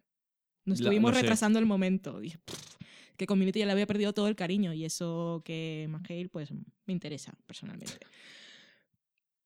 Nos 0.64 0.80
La- 0.80 0.86
estuvimos 0.86 1.12
no 1.12 1.14
sé. 1.18 1.22
retrasando 1.22 1.60
el 1.60 1.66
momento. 1.66 2.18
Dije, 2.18 2.38
"Pff, 2.44 2.74
que 3.16 3.26
Community 3.28 3.60
ya 3.60 3.66
le 3.66 3.72
había 3.72 3.86
perdido 3.86 4.12
todo 4.12 4.26
el 4.26 4.34
cariño 4.34 4.72
y 4.74 4.84
eso 4.84 5.40
que 5.44 5.86
McHale 5.88 6.28
pues 6.30 6.50
me 6.50 6.92
interesa 6.92 7.32
personalmente. 7.46 7.94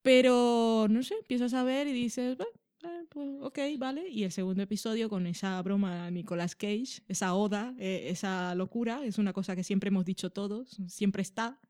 Pero 0.01 0.87
no 0.89 1.03
sé, 1.03 1.17
empiezas 1.17 1.53
a 1.53 1.65
ver 1.65 1.87
y 1.87 1.93
dices, 1.93 2.37
"Bueno, 2.39 2.53
eh, 2.83 3.05
pues, 3.09 3.29
ok, 3.41 3.59
vale. 3.79 4.09
Y 4.09 4.25
el 4.25 4.33
segundo 4.33 4.63
episodio 4.63 5.09
con 5.09 5.27
esa 5.27 5.61
broma 5.63 6.07
a 6.07 6.11
Nicolas 6.11 6.55
Cage, 6.55 7.03
esa 7.09 7.35
oda, 7.35 7.75
eh, 7.79 8.09
esa 8.09 8.55
locura, 8.55 9.05
es 9.05 9.19
una 9.19 9.33
cosa 9.33 9.57
que 9.57 9.65
siempre 9.65 9.89
hemos 9.89 10.05
dicho 10.05 10.31
todos, 10.31 10.79
siempre 10.87 11.23
está, 11.23 11.61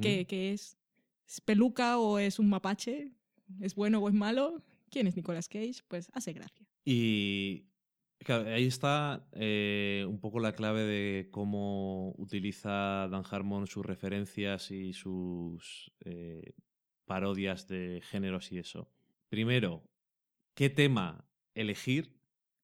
que, 0.00 0.26
que 0.26 0.52
es, 0.52 0.76
¿es 1.28 1.40
peluca 1.40 1.98
o 1.98 2.18
es 2.18 2.40
un 2.40 2.48
mapache, 2.48 3.12
es 3.60 3.74
bueno 3.74 4.00
o 4.00 4.08
es 4.08 4.14
malo. 4.14 4.62
¿Quién 4.90 5.06
es 5.06 5.16
Nicolas 5.16 5.48
Cage? 5.48 5.82
Pues 5.88 6.10
hace 6.12 6.32
gracia. 6.32 6.66
Y 6.84 7.66
claro, 8.18 8.48
ahí 8.48 8.66
está 8.66 9.28
eh, 9.32 10.04
un 10.08 10.20
poco 10.20 10.40
la 10.40 10.52
clave 10.52 10.82
de 10.82 11.28
cómo 11.30 12.14
utiliza 12.18 13.08
Dan 13.08 13.24
Harmon 13.28 13.66
sus 13.66 13.84
referencias 13.84 14.70
y 14.70 14.92
sus 14.92 15.92
eh, 16.04 16.54
parodias 17.04 17.68
de 17.68 18.00
géneros 18.02 18.52
y 18.52 18.58
eso. 18.58 18.90
Primero, 19.28 19.84
qué 20.56 20.70
tema 20.70 21.28
elegir 21.54 22.18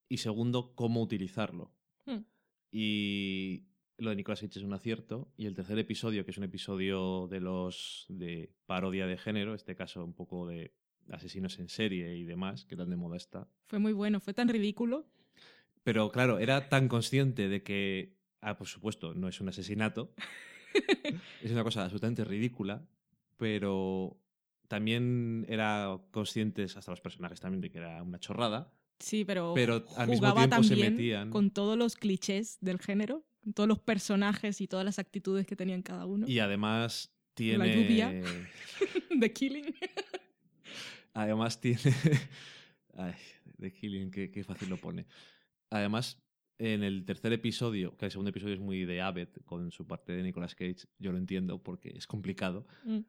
y 0.09 0.17
segundo, 0.17 0.75
cómo 0.75 1.01
utilizarlo. 1.01 1.71
Hmm. 2.05 2.25
Y 2.71 3.67
lo 3.97 4.09
de 4.09 4.17
Nicolas 4.17 4.41
Cage 4.41 4.59
es 4.59 4.65
un 4.65 4.73
acierto. 4.73 5.31
Y 5.37 5.45
el 5.45 5.55
tercer 5.55 5.79
episodio, 5.79 6.25
que 6.25 6.31
es 6.31 6.37
un 6.37 6.43
episodio 6.43 7.27
de 7.29 7.39
los 7.39 8.05
de 8.09 8.51
parodia 8.65 9.07
de 9.07 9.17
género, 9.17 9.53
este 9.53 9.75
caso 9.75 10.03
un 10.03 10.13
poco 10.13 10.47
de 10.47 10.73
asesinos 11.09 11.59
en 11.59 11.69
serie 11.69 12.17
y 12.17 12.23
demás, 12.23 12.65
que 12.65 12.75
tan 12.75 12.89
de 12.89 12.97
moda 12.97 13.15
está. 13.15 13.47
Fue 13.67 13.79
muy 13.79 13.93
bueno, 13.93 14.19
fue 14.19 14.33
tan 14.33 14.49
ridículo. 14.49 15.07
Pero 15.83 16.11
claro, 16.11 16.39
era 16.39 16.69
tan 16.69 16.87
consciente 16.87 17.47
de 17.47 17.61
que, 17.61 18.17
ah, 18.41 18.57
por 18.57 18.67
supuesto, 18.67 19.13
no 19.13 19.27
es 19.27 19.39
un 19.39 19.49
asesinato. 19.49 20.15
es 21.43 21.51
una 21.51 21.63
cosa 21.63 21.83
absolutamente 21.83 22.23
ridícula, 22.23 22.87
pero 23.37 24.17
también 24.67 25.45
era 25.49 25.99
conscientes, 26.11 26.75
hasta 26.77 26.91
los 26.91 27.01
personajes 27.01 27.39
también, 27.39 27.61
de 27.61 27.69
que 27.69 27.77
era 27.79 28.01
una 28.01 28.19
chorrada. 28.19 28.71
Sí, 28.99 29.25
pero, 29.25 29.53
Pero 29.53 29.85
al 29.97 30.07
mismo 30.07 30.27
jugaba 30.29 30.47
tiempo 30.47 30.63
se 30.63 30.75
metían. 30.75 31.29
con 31.29 31.51
todos 31.51 31.77
los 31.77 31.95
clichés 31.95 32.57
del 32.61 32.79
género, 32.79 33.25
todos 33.53 33.67
los 33.67 33.79
personajes 33.79 34.61
y 34.61 34.67
todas 34.67 34.85
las 34.85 34.99
actitudes 34.99 35.45
que 35.45 35.55
tenían 35.55 35.81
cada 35.81 36.05
uno. 36.05 36.27
Y 36.27 36.39
además 36.39 37.11
La 37.11 37.33
tiene. 37.35 37.75
lluvia. 37.75 38.23
The 39.19 39.33
Killing. 39.33 39.75
Además 41.13 41.59
tiene. 41.59 41.81
Ay, 42.95 43.13
The 43.59 43.73
Killing, 43.73 44.11
qué, 44.11 44.31
qué 44.31 44.43
fácil 44.43 44.69
lo 44.69 44.77
pone. 44.77 45.05
Además, 45.69 46.21
en 46.57 46.83
el 46.83 47.03
tercer 47.05 47.33
episodio, 47.33 47.97
que 47.97 48.05
el 48.05 48.11
segundo 48.11 48.29
episodio 48.29 48.53
es 48.53 48.59
muy 48.59 48.85
de 48.85 49.01
Abbott, 49.01 49.43
con 49.43 49.71
su 49.71 49.85
parte 49.85 50.13
de 50.13 50.23
Nicolas 50.23 50.55
Cage, 50.55 50.87
yo 50.99 51.11
lo 51.11 51.17
entiendo 51.17 51.61
porque 51.61 51.89
es 51.95 52.07
complicado. 52.07 52.65
Mm. 52.85 52.99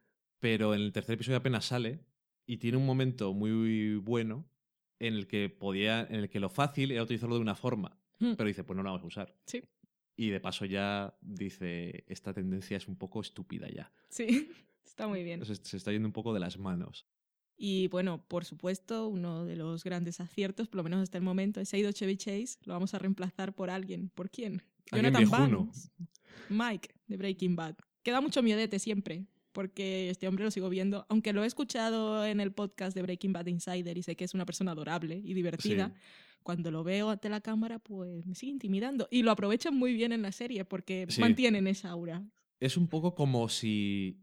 Pero 0.40 0.74
en 0.74 0.80
el 0.82 0.92
tercer 0.92 1.14
episodio 1.14 1.38
apenas 1.38 1.64
sale 1.66 2.00
y 2.46 2.58
tiene 2.58 2.76
un 2.76 2.86
momento 2.86 3.32
muy 3.32 3.96
bueno 3.96 4.46
en 4.98 5.14
el 5.14 5.26
que 5.26 5.48
podía, 5.48 6.02
en 6.02 6.16
el 6.16 6.28
que 6.30 6.40
lo 6.40 6.48
fácil 6.48 6.90
era 6.90 7.02
utilizarlo 7.02 7.34
de 7.36 7.40
una 7.42 7.54
forma, 7.56 7.98
Mm. 8.20 8.34
pero 8.34 8.46
dice, 8.46 8.62
pues 8.64 8.76
no 8.76 8.82
lo 8.82 8.90
vamos 8.90 9.02
a 9.02 9.06
usar. 9.06 9.36
Sí, 9.46 9.62
Y 10.16 10.28
de 10.30 10.38
paso 10.40 10.64
ya 10.66 11.16
dice, 11.20 12.04
esta 12.06 12.32
tendencia 12.32 12.76
es 12.76 12.86
un 12.86 12.96
poco 12.96 13.20
estúpida 13.20 13.68
ya. 13.68 13.92
sí, 14.08 14.26
está 14.84 15.08
muy 15.08 15.24
bien. 15.24 15.44
Se, 15.44 15.56
se 15.56 15.76
está 15.76 15.90
yendo 15.92 16.06
un 16.08 16.12
poco 16.12 16.32
de 16.32 16.40
las 16.40 16.58
manos. 16.58 17.06
Y 17.56 17.88
bueno, 17.88 18.24
por 18.28 18.44
supuesto, 18.44 19.08
uno 19.08 19.44
de 19.44 19.56
los 19.56 19.82
grandes 19.84 20.20
aciertos, 20.20 20.68
por 20.68 20.78
lo 20.78 20.82
menos 20.84 21.00
hasta 21.02 21.18
el 21.18 21.24
momento, 21.24 21.60
es 21.60 21.72
Eido 21.74 21.90
Chevy 21.92 22.16
Chase. 22.16 22.58
Lo 22.64 22.72
vamos 22.74 22.94
a 22.94 22.98
reemplazar 22.98 23.54
por 23.54 23.70
alguien. 23.70 24.08
¿Por 24.10 24.28
quién? 24.30 24.62
Jonathan. 24.92 25.28
Banks. 25.30 25.90
Mike, 26.48 26.94
de 27.06 27.16
Breaking 27.16 27.54
Bad. 27.56 27.76
Queda 28.02 28.20
mucho 28.20 28.42
miedete 28.42 28.78
siempre, 28.78 29.26
porque 29.54 30.10
este 30.10 30.28
hombre 30.28 30.44
lo 30.44 30.50
sigo 30.50 30.68
viendo. 30.68 31.06
Aunque 31.08 31.32
lo 31.32 31.42
he 31.42 31.46
escuchado 31.46 32.26
en 32.26 32.40
el 32.40 32.52
podcast 32.52 32.94
de 32.94 33.00
Breaking 33.02 33.32
Bad 33.32 33.46
Insider 33.46 33.96
y 33.96 34.02
sé 34.02 34.16
que 34.16 34.24
es 34.24 34.34
una 34.34 34.44
persona 34.44 34.72
adorable 34.72 35.16
y 35.24 35.32
divertida, 35.32 35.88
Sí. 35.94 36.00
cuando 36.42 36.70
lo 36.70 36.84
veo 36.84 37.08
ante 37.08 37.30
la 37.30 37.40
cámara, 37.40 37.78
pues 37.78 38.26
me 38.26 38.34
sigue 38.34 38.52
intimidando. 38.52 39.08
Y 39.10 39.22
lo 39.22 39.30
aprovechan 39.30 39.74
muy 39.74 39.94
bien 39.94 40.12
en 40.12 40.20
la 40.20 40.32
serie, 40.32 40.66
porque 40.66 41.06
Sí. 41.08 41.22
mantienen 41.22 41.66
esa 41.66 41.88
aura. 41.88 42.22
Es 42.60 42.76
un 42.76 42.88
poco 42.88 43.14
como 43.14 43.48
si 43.48 44.20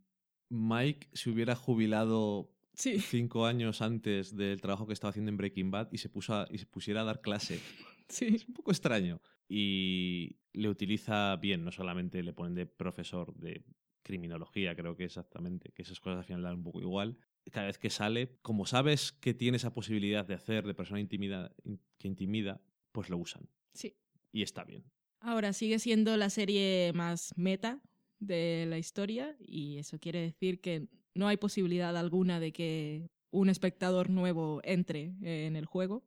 Mike 0.50 1.10
se 1.14 1.30
hubiera 1.32 1.56
jubilado 1.56 2.52
Sí, 2.74 3.00
cinco 3.00 3.46
años 3.46 3.82
antes 3.82 4.36
del 4.36 4.60
trabajo 4.62 4.86
que 4.88 4.94
estaba 4.94 5.10
haciendo 5.10 5.30
en 5.30 5.38
Breaking 5.38 5.72
Bad 5.72 5.90
y 5.92 5.98
se, 5.98 6.10
puso 6.10 6.34
a- 6.36 6.48
y 6.52 6.58
se 6.58 6.66
pusiera 6.66 7.02
a 7.02 7.04
dar 7.06 7.22
clase. 7.22 7.60
Es 8.10 8.46
un 8.48 8.54
poco 8.54 8.72
extraño. 8.72 9.22
Y 9.48 10.38
le 10.54 10.68
utiliza 10.70 11.36
bien, 11.38 11.64
no 11.64 11.72
solamente 11.72 12.22
le 12.24 12.34
ponen 12.34 12.56
de 12.56 12.66
profesor 12.66 13.34
de 13.36 13.64
criminología, 14.04 14.76
creo 14.76 14.96
que 14.96 15.06
exactamente, 15.06 15.72
que 15.72 15.82
esas 15.84 16.00
cosas 16.00 16.20
al 16.20 16.26
final 16.26 16.44
dan 16.44 16.56
un 16.56 16.64
poco 16.64 16.82
igual. 16.82 17.18
Cada 17.52 17.68
vez 17.68 17.78
que 17.80 17.90
sale, 17.90 18.38
como 18.42 18.66
sabes 18.66 19.12
que 19.12 19.34
tiene 19.34 19.58
esa 19.58 19.74
posibilidad 19.74 20.26
de 20.26 20.36
hacer 20.36 20.66
de 20.66 20.74
persona 20.74 21.00
intimida, 21.00 21.52
in- 21.64 21.80
que 21.98 22.08
intimida, 22.08 22.62
pues 22.92 23.10
lo 23.10 23.18
usan. 23.18 23.50
sí. 23.74 23.96
Y 24.34 24.44
está 24.44 24.64
bien. 24.64 24.84
Ahora 25.20 25.52
sigue 25.54 25.78
siendo 25.80 26.16
la 26.18 26.30
serie 26.30 26.92
más 26.94 27.34
meta 27.36 27.82
de 28.20 28.66
la 28.68 28.78
historia 28.78 29.36
y 29.40 29.78
eso 29.78 30.00
quiere 30.00 30.22
decir 30.22 30.62
que 30.62 30.88
no 31.14 31.28
hay 31.28 31.38
posibilidad 31.38 31.96
alguna 31.98 32.40
de 32.40 32.54
que 32.54 33.10
un 33.32 33.50
espectador 33.50 34.10
nuevo 34.10 34.62
entre 34.64 35.14
en 35.22 35.56
el 35.56 35.66
juego. 35.66 36.04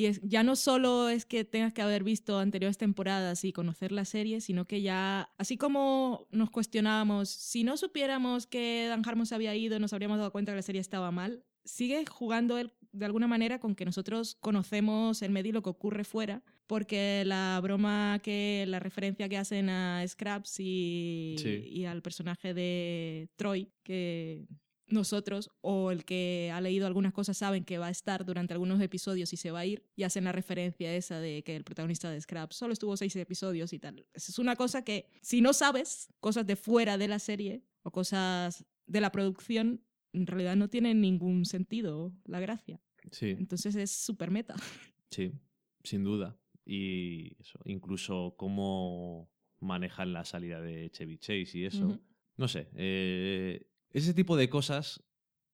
Y 0.00 0.06
es, 0.06 0.20
ya 0.22 0.42
no 0.42 0.56
solo 0.56 1.10
es 1.10 1.26
que 1.26 1.44
tengas 1.44 1.74
que 1.74 1.82
haber 1.82 2.04
visto 2.04 2.38
anteriores 2.38 2.78
temporadas 2.78 3.44
y 3.44 3.52
conocer 3.52 3.92
la 3.92 4.04
serie, 4.06 4.40
sino 4.40 4.64
que 4.66 4.80
ya, 4.80 5.28
así 5.36 5.58
como 5.58 6.26
nos 6.30 6.48
cuestionábamos, 6.50 7.28
si 7.28 7.64
no 7.64 7.76
supiéramos 7.76 8.46
que 8.46 8.86
Dan 8.88 9.02
Harmon 9.06 9.26
se 9.26 9.34
había 9.34 9.54
ido, 9.54 9.78
nos 9.78 9.92
habríamos 9.92 10.16
dado 10.18 10.32
cuenta 10.32 10.52
que 10.52 10.56
la 10.56 10.62
serie 10.62 10.80
estaba 10.80 11.10
mal, 11.10 11.44
sigue 11.64 12.04
jugando 12.06 12.56
él 12.56 12.72
de 12.92 13.04
alguna 13.04 13.26
manera 13.28 13.60
con 13.60 13.74
que 13.74 13.84
nosotros 13.84 14.36
conocemos 14.40 15.20
el 15.22 15.30
medio 15.30 15.50
y 15.50 15.52
lo 15.52 15.62
que 15.62 15.70
ocurre 15.70 16.04
fuera, 16.04 16.42
porque 16.66 17.22
la 17.26 17.60
broma 17.62 18.20
que, 18.22 18.64
la 18.66 18.80
referencia 18.80 19.28
que 19.28 19.36
hacen 19.36 19.68
a 19.68 20.02
Scraps 20.08 20.60
y, 20.60 21.36
Sí. 21.38 21.62
y 21.68 21.84
al 21.84 22.00
personaje 22.00 22.54
de 22.54 23.28
Troy, 23.36 23.70
que 23.84 24.46
nosotros 24.92 25.50
o 25.60 25.90
el 25.90 26.04
que 26.04 26.50
ha 26.52 26.60
leído 26.60 26.86
algunas 26.86 27.12
cosas 27.12 27.36
saben 27.36 27.64
que 27.64 27.78
va 27.78 27.86
a 27.86 27.90
estar 27.90 28.24
durante 28.24 28.54
algunos 28.54 28.80
episodios 28.80 29.32
y 29.32 29.36
se 29.36 29.50
va 29.50 29.60
a 29.60 29.66
ir 29.66 29.84
y 29.96 30.02
hacen 30.02 30.24
la 30.24 30.32
referencia 30.32 30.94
esa 30.94 31.20
de 31.20 31.42
que 31.42 31.56
el 31.56 31.64
protagonista 31.64 32.10
de 32.10 32.20
Scraps 32.20 32.56
solo 32.56 32.72
estuvo 32.72 32.96
seis 32.96 33.14
episodios 33.16 33.72
y 33.72 33.78
tal. 33.78 34.06
Es 34.14 34.38
una 34.38 34.56
cosa 34.56 34.84
que 34.84 35.06
si 35.22 35.40
no 35.40 35.52
sabes 35.52 36.08
cosas 36.20 36.46
de 36.46 36.56
fuera 36.56 36.98
de 36.98 37.08
la 37.08 37.18
serie 37.18 37.62
o 37.82 37.90
cosas 37.90 38.64
de 38.86 39.00
la 39.00 39.12
producción, 39.12 39.82
en 40.12 40.26
realidad 40.26 40.56
no 40.56 40.68
tiene 40.68 40.94
ningún 40.94 41.44
sentido 41.44 42.12
la 42.24 42.40
gracia. 42.40 42.80
Sí, 43.12 43.30
Entonces 43.30 43.74
es 43.76 43.90
súper 43.90 44.30
meta. 44.30 44.54
sí, 45.10 45.32
sin 45.82 46.04
duda. 46.04 46.36
Y 46.64 47.36
eso, 47.40 47.58
incluso 47.64 48.34
cómo 48.36 49.30
manejan 49.60 50.12
la 50.12 50.24
salida 50.24 50.60
de 50.60 50.90
Chevy 50.90 51.18
Chase 51.18 51.58
y 51.58 51.64
eso. 51.64 51.98
No 52.36 52.48
sé, 52.48 52.68
eh, 52.74 53.66
ese 53.92 54.14
tipo 54.14 54.36
de 54.36 54.48
cosas, 54.48 55.02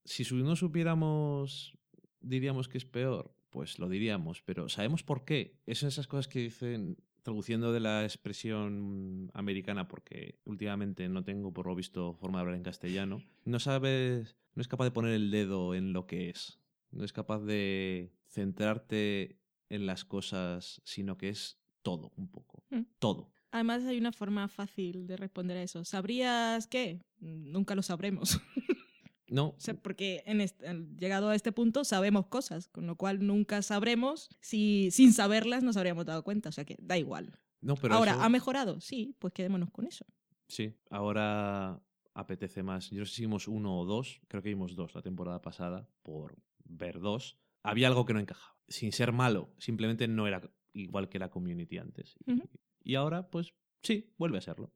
si 0.04 0.22
no 0.34 0.56
supiéramos, 0.56 1.76
diríamos 2.20 2.68
que 2.68 2.78
es 2.78 2.84
peor, 2.84 3.34
pues 3.50 3.78
lo 3.78 3.88
diríamos, 3.88 4.42
pero 4.42 4.68
¿sabemos 4.68 5.02
por 5.02 5.24
qué? 5.24 5.58
Es 5.66 5.82
esas 5.82 6.06
cosas 6.06 6.28
que 6.28 6.40
dicen, 6.40 6.98
traduciendo 7.22 7.72
de 7.72 7.80
la 7.80 8.04
expresión 8.04 9.30
americana, 9.34 9.88
porque 9.88 10.38
últimamente 10.44 11.08
no 11.08 11.24
tengo 11.24 11.52
por 11.52 11.66
lo 11.66 11.74
visto 11.74 12.14
forma 12.14 12.38
de 12.38 12.40
hablar 12.42 12.56
en 12.56 12.62
castellano, 12.62 13.22
no 13.44 13.58
sabes, 13.58 14.36
no 14.54 14.60
es 14.62 14.68
capaz 14.68 14.84
de 14.84 14.90
poner 14.92 15.12
el 15.12 15.30
dedo 15.30 15.74
en 15.74 15.92
lo 15.92 16.06
que 16.06 16.30
es, 16.30 16.60
no 16.90 17.04
es 17.04 17.12
capaz 17.12 17.40
de 17.40 18.12
centrarte 18.28 19.38
en 19.68 19.86
las 19.86 20.04
cosas, 20.04 20.80
sino 20.84 21.18
que 21.18 21.28
es 21.30 21.58
todo, 21.82 22.12
un 22.16 22.28
poco, 22.28 22.64
Mm. 22.70 22.82
todo. 22.98 23.32
Además 23.52 23.84
hay 23.84 23.98
una 23.98 24.12
forma 24.12 24.48
fácil 24.48 25.06
de 25.06 25.16
responder 25.16 25.56
a 25.56 25.62
eso. 25.62 25.84
¿Sabrías 25.84 26.66
qué? 26.66 27.00
Nunca 27.20 27.74
lo 27.74 27.82
sabremos. 27.82 28.40
No, 29.28 29.46
O 29.48 29.54
sea, 29.58 29.74
porque 29.74 30.22
en 30.24 30.40
este- 30.40 30.72
llegado 31.00 31.30
a 31.30 31.34
este 31.34 31.50
punto 31.50 31.82
sabemos 31.82 32.26
cosas, 32.28 32.68
con 32.68 32.86
lo 32.86 32.94
cual 32.94 33.26
nunca 33.26 33.60
sabremos 33.60 34.28
si 34.40 34.92
sin 34.92 35.12
saberlas 35.12 35.64
nos 35.64 35.76
habríamos 35.76 36.06
dado 36.06 36.22
cuenta. 36.22 36.48
O 36.50 36.52
sea 36.52 36.64
que 36.64 36.76
da 36.80 36.96
igual. 36.96 37.36
no, 37.60 37.74
pero 37.74 37.94
Ahora, 37.94 38.12
eso- 38.12 38.20
¿ha 38.22 38.28
mejorado? 38.28 38.80
Sí, 38.80 39.16
pues 39.18 39.32
quedémonos 39.32 39.72
con 39.72 39.84
eso. 39.84 40.06
Sí, 40.46 40.74
ahora 40.90 41.82
apetece 42.14 42.62
más. 42.62 42.90
Yo 42.90 43.00
no 43.00 43.04
sé 43.04 43.16
si 43.16 43.22
vimos 43.22 43.48
uno 43.48 43.80
o 43.80 43.84
dos, 43.84 44.20
creo 44.28 44.44
que 44.44 44.50
vimos 44.50 44.76
dos 44.76 44.94
la 44.94 45.02
temporada 45.02 45.42
pasada, 45.42 45.88
por 46.04 46.36
ver 46.64 47.00
dos. 47.00 47.36
Había 47.64 47.88
algo 47.88 48.04
que 48.06 48.14
no 48.14 48.20
encajaba. 48.20 48.54
Sin 48.68 48.92
ser 48.92 49.10
malo, 49.10 49.52
simplemente 49.58 50.06
no 50.06 50.28
era 50.28 50.40
igual 50.72 51.08
que 51.08 51.18
la 51.18 51.30
community 51.30 51.78
antes. 51.78 52.14
Y, 52.26 52.32
Ujú. 52.34 52.48
Y 52.86 52.94
ahora, 52.94 53.28
pues 53.28 53.52
sí, 53.82 54.12
vuelve 54.16 54.38
a 54.38 54.40
serlo. 54.40 54.72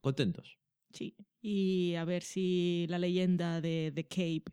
Contentos. 0.00 0.58
Sí. 0.92 1.14
Y 1.42 1.94
a 1.94 2.04
ver 2.06 2.22
si 2.22 2.86
la 2.88 2.98
leyenda 2.98 3.60
de 3.60 3.92
The 3.94 4.04
Cape, 4.04 4.44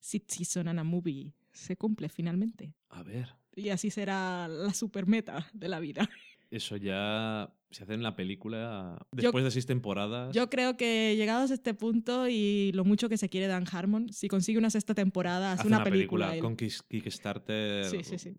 Six 0.00 0.34
Season 0.34 0.68
and 0.68 0.78
a 0.78 0.84
Movie, 0.84 1.34
se 1.52 1.76
cumple 1.76 2.08
finalmente. 2.08 2.74
A 2.88 3.02
ver, 3.02 3.28
Y 3.54 3.68
así 3.68 3.90
será 3.90 4.48
la 4.48 4.72
super 4.72 5.06
meta 5.06 5.46
de 5.52 5.68
la 5.68 5.78
vida. 5.78 6.08
eso 6.50 6.76
ya 6.78 7.52
se 7.70 7.82
hace 7.82 7.92
en 7.92 8.02
la 8.02 8.16
película 8.16 9.06
después 9.12 9.44
de 9.44 9.50
seis 9.50 9.66
temporadas. 9.66 10.34
Yo 10.34 10.48
creo 10.48 10.78
que 10.78 11.16
llegados 11.16 11.50
a 11.50 11.54
este 11.54 11.74
punto 11.74 12.28
y 12.28 12.72
lo 12.72 12.86
mucho 12.86 13.10
que 13.10 13.18
se 13.18 13.28
quiere 13.28 13.46
Dan 13.46 13.66
Harmon, 13.70 14.10
si 14.10 14.28
consigue 14.28 14.58
una 14.58 14.70
sexta 14.70 14.94
temporada, 14.94 15.52
hace 15.52 15.62
hace 15.62 15.68
una, 15.68 15.84
película, 15.84 16.38
con 16.38 16.56
Kickstarter. 16.56 17.84
Sí, 17.84 18.04
sí, 18.04 18.18
sí. 18.18 18.34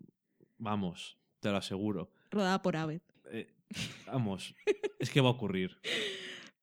Vamos, 0.58 1.16
te 1.38 1.50
lo 1.50 1.58
aseguro. 1.58 2.10
rodada 2.32 2.60
por 2.60 2.76
Abbott. 2.76 3.02
Eh, 3.30 3.46
vamos, 4.06 4.54
es 4.98 5.10
que 5.10 5.20
va 5.20 5.28
a 5.28 5.32
ocurrir. 5.32 5.78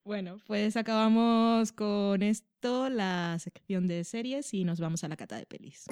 Bueno, 0.03 0.39
pues 0.47 0.77
acabamos 0.77 1.73
con 1.73 2.23
esto 2.23 2.89
la 2.89 3.37
sección 3.39 3.87
de 3.87 4.05
series 4.05 4.53
y 4.53 4.63
nos 4.63 4.79
vamos 4.79 5.03
a 5.03 5.09
la 5.09 5.17
cata 5.17 5.35
de 5.35 5.45
pelis. 5.45 5.85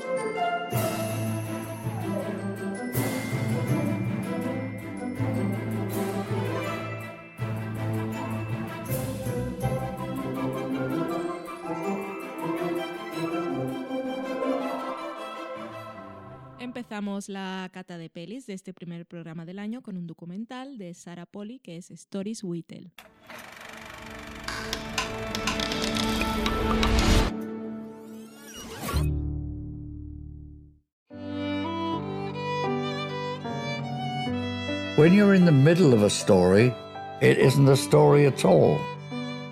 Empezamos 16.76 17.30
la 17.30 17.70
cata 17.72 17.98
de 17.98 18.10
pelis 18.10 18.48
de 18.48 18.54
este 18.54 18.74
primer 18.74 19.06
programa 19.06 19.46
del 19.46 19.60
año 19.60 19.82
con 19.82 19.96
un 19.96 20.08
documental 20.08 20.78
de 20.78 20.94
Sarah 20.94 21.26
Polly 21.26 21.60
que 21.60 21.78
es 21.78 21.90
Stories 21.90 22.44
We 22.44 22.64
Tell. 22.64 22.92
When 34.98 35.14
you're 35.14 35.34
in 35.34 35.46
the 35.46 35.54
middle 35.54 35.94
of 35.94 36.04
a 36.04 36.10
story, 36.10 36.74
it 37.22 37.38
isn't 37.38 37.70
a 37.70 37.78
story 37.78 38.28
at 38.28 38.44
all, 38.44 38.78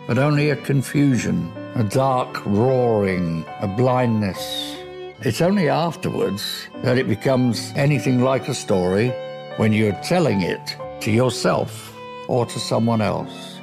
but 0.09 0.17
only 0.17 0.49
a 0.49 0.57
confusion, 0.57 1.49
a 1.75 1.83
dark 1.85 2.45
roaring, 2.45 3.45
a 3.61 3.67
blindness. 3.67 4.82
It's 5.25 5.41
only 5.41 5.69
afterwards 5.69 6.67
that 6.83 6.97
it 6.97 7.07
becomes 7.07 7.71
anything 7.75 8.21
like 8.23 8.49
a 8.49 8.53
story 8.53 9.11
when 9.57 9.71
you're 9.71 9.97
telling 10.03 10.41
it 10.41 10.77
to 11.01 11.11
yourself 11.11 11.95
or 12.27 12.45
to 12.45 12.59
someone 12.59 13.01
else. 13.01 13.59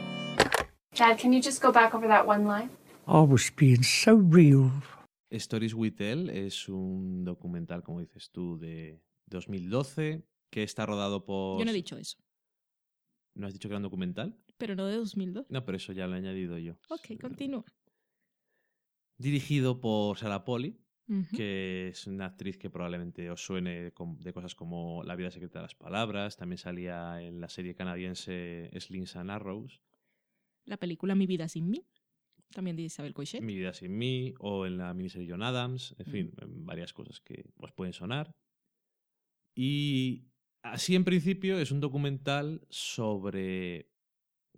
Dad, 0.95 1.19
can 1.19 1.33
you 1.33 1.41
just 1.43 1.61
go 1.61 1.71
back 1.71 1.95
over 1.95 2.09
that 2.09 2.27
one 2.27 2.45
line? 2.47 2.71
I 3.07 3.21
was 3.21 3.51
being 3.51 3.83
so 3.83 4.15
real. 4.15 4.71
Stories 5.39 5.75
We 5.75 5.91
Tell 5.91 6.31
es 6.31 6.69
un 6.69 7.25
documental, 7.25 7.83
como 7.83 8.01
dices 8.01 8.31
tú, 8.33 8.59
de 8.59 9.01
2012 9.29 10.23
que 10.51 10.63
está 10.63 10.87
rodado 10.87 11.25
por... 11.25 11.59
Yo 11.59 11.65
no 11.65 11.71
he 11.71 11.75
dicho 11.75 11.97
eso, 11.97 12.17
¿No 13.37 13.47
has 13.47 13.53
dicho 13.53 13.69
que 13.69 13.75
era 13.75 13.79
un 13.79 13.85
documental? 13.85 14.35
pero 14.59 14.75
no 14.75 14.87
de 14.87 14.97
2002. 14.97 15.47
No, 15.49 15.65
pero 15.65 15.77
eso 15.77 15.93
ya 15.93 16.07
lo 16.07 16.15
he 16.15 16.19
añadido 16.19 16.59
yo. 16.59 16.75
Ok, 16.91 17.19
continúa. 17.21 17.65
Dirigido 19.19 19.81
por 19.81 20.19
Sarah 20.19 20.45
Que 21.37 21.89
es 21.89 22.07
una 22.07 22.27
actriz 22.27 22.57
que 22.57 22.71
probablemente 22.71 23.31
os 23.31 23.45
suene 23.45 23.91
de 23.91 24.33
cosas 24.33 24.55
como 24.55 25.03
La 25.03 25.17
vida 25.17 25.31
secreta 25.31 25.59
de 25.59 25.65
las 25.65 25.75
palabras, 25.75 26.37
también 26.37 26.59
salía 26.59 27.21
en 27.21 27.41
la 27.41 27.49
serie 27.49 27.75
canadiense 27.75 28.71
Slings 28.79 29.17
and 29.17 29.31
Arrows, 29.31 29.81
La 30.65 30.77
película 30.77 31.15
Mi 31.17 31.27
vida 31.27 31.49
sin 31.49 31.69
mí, 31.69 31.85
también 32.53 32.77
de 32.77 32.83
Isabel 32.83 33.13
Coixet. 33.15 33.41
Mi 33.43 33.57
vida 33.57 33.73
sin 33.73 33.97
mí, 33.99 34.35
o 34.39 34.67
en 34.67 34.79
la 34.79 34.95
miniserie 34.95 35.29
John 35.29 35.43
Adams, 35.43 35.95
en 35.99 36.07
fin, 36.07 36.33
Mm. 36.47 36.65
varias 36.67 36.93
cosas 36.93 37.21
que 37.21 37.45
os 37.57 37.73
pueden 37.73 37.93
sonar. 37.93 38.37
Y 39.55 40.27
así 40.63 40.95
en 40.95 41.05
principio 41.05 41.59
es 41.59 41.73
un 41.73 41.81
documental 41.81 42.67
sobre 42.71 43.91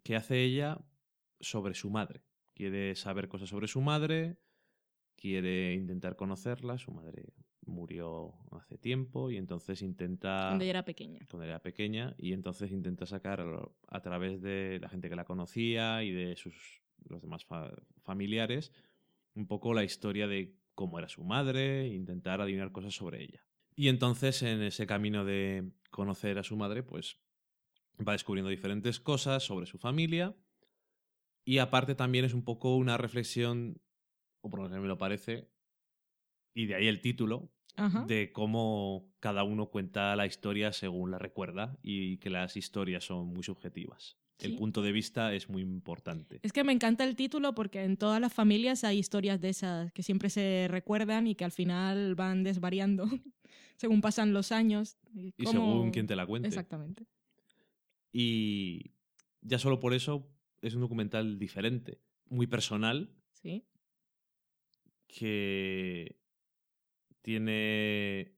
qué 0.02 0.16
hace 0.16 0.42
ella 0.42 0.84
sobre 1.40 1.74
su 1.74 1.90
madre. 1.90 2.22
Quiere 2.54 2.94
saber 2.94 3.28
cosas 3.28 3.48
sobre 3.48 3.68
su 3.68 3.80
madre, 3.80 4.36
quiere 5.22 5.72
intentar 5.74 6.16
conocerla, 6.16 6.78
su 6.78 6.90
madre 6.90 7.32
murió 7.64 8.34
hace 8.50 8.76
tiempo 8.76 9.30
y 9.30 9.36
entonces 9.36 9.80
intenta 9.80 10.46
Cuando 10.48 10.64
ella 10.64 10.70
era 10.70 10.84
pequeña. 10.84 11.20
cuando 11.30 11.44
era 11.46 11.60
pequeña 11.62 12.16
y 12.18 12.32
entonces 12.32 12.72
intenta 12.72 13.06
sacar 13.06 13.40
a, 13.88 14.00
través 14.02 14.42
de 14.42 14.80
la 14.80 14.88
gente 14.88 15.08
que 15.08 15.14
la 15.14 15.24
conocía 15.24 16.02
y 16.02 16.10
de 16.10 16.34
sus 16.34 16.82
los 17.08 17.22
demás 17.22 17.44
fa- 17.44 17.72
familiares 18.02 18.72
un 19.34 19.46
poco 19.46 19.74
la 19.74 19.84
historia 19.84 20.26
de 20.26 20.56
cómo 20.74 20.98
era 20.98 21.08
su 21.08 21.22
madre 21.22 21.86
intentar 21.86 22.40
adivinar 22.40 22.72
cosas 22.72 22.92
sobre 22.94 23.22
ella. 23.22 23.44
Y 23.76 23.86
entonces 23.88 24.42
en 24.42 24.60
ese 24.62 24.86
camino 24.88 25.24
de 25.24 25.70
conocer 25.90 26.38
a 26.38 26.42
su 26.42 26.56
madre 26.56 26.82
pues 26.82 27.16
va 28.06 28.12
descubriendo 28.12 28.50
diferentes 28.50 28.98
cosas 28.98 29.44
sobre 29.44 29.66
su 29.66 29.78
familia 29.78 30.34
y 31.44 31.58
aparte 31.58 31.94
también 31.94 32.24
es 32.24 32.34
un 32.34 32.42
poco 32.42 32.76
una 32.76 32.96
reflexión 32.96 33.80
o 34.42 34.50
por 34.50 34.60
lo 34.60 34.64
menos 34.64 34.76
a 34.76 34.78
mí 34.78 34.82
me 34.82 34.88
lo 34.88 34.98
parece 34.98 35.48
y 36.54 36.66
de 36.66 36.74
ahí 36.74 36.86
el 36.88 37.00
título 37.00 37.50
Ajá. 37.76 38.04
de 38.06 38.32
cómo 38.32 39.10
cada 39.20 39.44
uno 39.44 39.70
cuenta 39.70 40.14
la 40.16 40.26
historia 40.26 40.72
según 40.72 41.10
la 41.10 41.18
recuerda 41.18 41.78
y 41.82 42.18
que 42.18 42.28
las 42.28 42.56
historias 42.56 43.04
son 43.04 43.28
muy 43.28 43.42
subjetivas. 43.42 44.18
Sí. 44.38 44.48
El 44.48 44.56
punto 44.56 44.82
de 44.82 44.92
vista 44.92 45.32
es 45.34 45.48
muy 45.48 45.62
importante. 45.62 46.40
Es 46.42 46.52
que 46.52 46.64
me 46.64 46.72
encanta 46.72 47.04
el 47.04 47.14
título 47.14 47.54
porque 47.54 47.84
en 47.84 47.96
todas 47.96 48.20
las 48.20 48.32
familias 48.34 48.82
hay 48.82 48.98
historias 48.98 49.40
de 49.40 49.50
esas 49.50 49.92
que 49.92 50.02
siempre 50.02 50.30
se 50.30 50.66
recuerdan 50.68 51.26
y 51.28 51.34
que 51.36 51.44
al 51.44 51.52
final 51.52 52.14
van 52.16 52.42
desvariando 52.42 53.04
según 53.76 54.00
pasan 54.00 54.32
los 54.32 54.50
años. 54.50 54.98
Y 55.14 55.32
según 55.46 55.92
quien 55.92 56.06
te 56.08 56.16
la 56.16 56.26
cuente. 56.26 56.48
Exactamente. 56.48 57.06
Y 58.12 58.92
ya 59.40 59.58
solo 59.58 59.80
por 59.80 59.94
eso 59.94 60.28
es 60.60 60.74
un 60.74 60.80
documental 60.80 61.38
diferente, 61.38 62.00
muy 62.28 62.46
personal, 62.46 63.14
Sí. 63.32 63.64
Que 65.18 66.18
tiene 67.20 68.34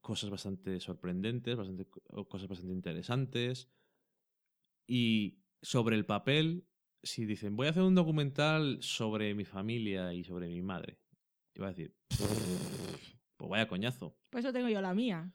cosas 0.00 0.30
bastante 0.30 0.80
sorprendentes, 0.80 1.56
bastante, 1.56 1.86
co- 1.88 2.28
cosas 2.28 2.48
bastante 2.48 2.72
interesantes. 2.74 3.70
Y 4.86 5.38
sobre 5.62 5.96
el 5.96 6.06
papel, 6.06 6.66
si 7.02 7.24
dicen, 7.26 7.54
voy 7.56 7.66
a 7.66 7.70
hacer 7.70 7.82
un 7.82 7.94
documental 7.94 8.78
sobre 8.82 9.34
mi 9.34 9.44
familia 9.44 10.12
y 10.14 10.24
sobre 10.24 10.48
mi 10.48 10.62
madre, 10.62 10.98
yo 11.54 11.62
voy 11.62 11.66
a 11.66 11.74
decir, 11.74 11.94
pues 13.36 13.50
vaya 13.50 13.68
coñazo, 13.68 14.16
Por 14.30 14.40
eso 14.40 14.52
tengo 14.52 14.68
yo 14.68 14.80
la 14.80 14.94
mía. 14.94 15.32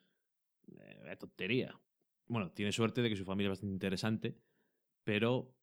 eh, 0.80 0.98
vaya 1.02 1.18
tontería. 1.18 1.80
Bueno, 2.28 2.52
tiene 2.52 2.72
suerte 2.72 3.02
de 3.02 3.10
que 3.10 3.16
su 3.16 3.24
familia 3.26 3.48
es 3.50 3.58
bastante 3.60 3.74
interesante, 3.74 4.42
pero 5.04 5.56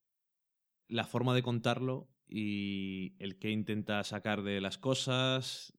la 0.87 1.03
forma 1.05 1.35
de 1.35 1.43
contarlo 1.43 2.09
y 2.35 3.13
el 3.19 3.37
que 3.37 3.51
intenta 3.51 4.03
sacar 4.03 4.41
de 4.41 4.59
las 4.59 4.79
cosas 4.79 5.71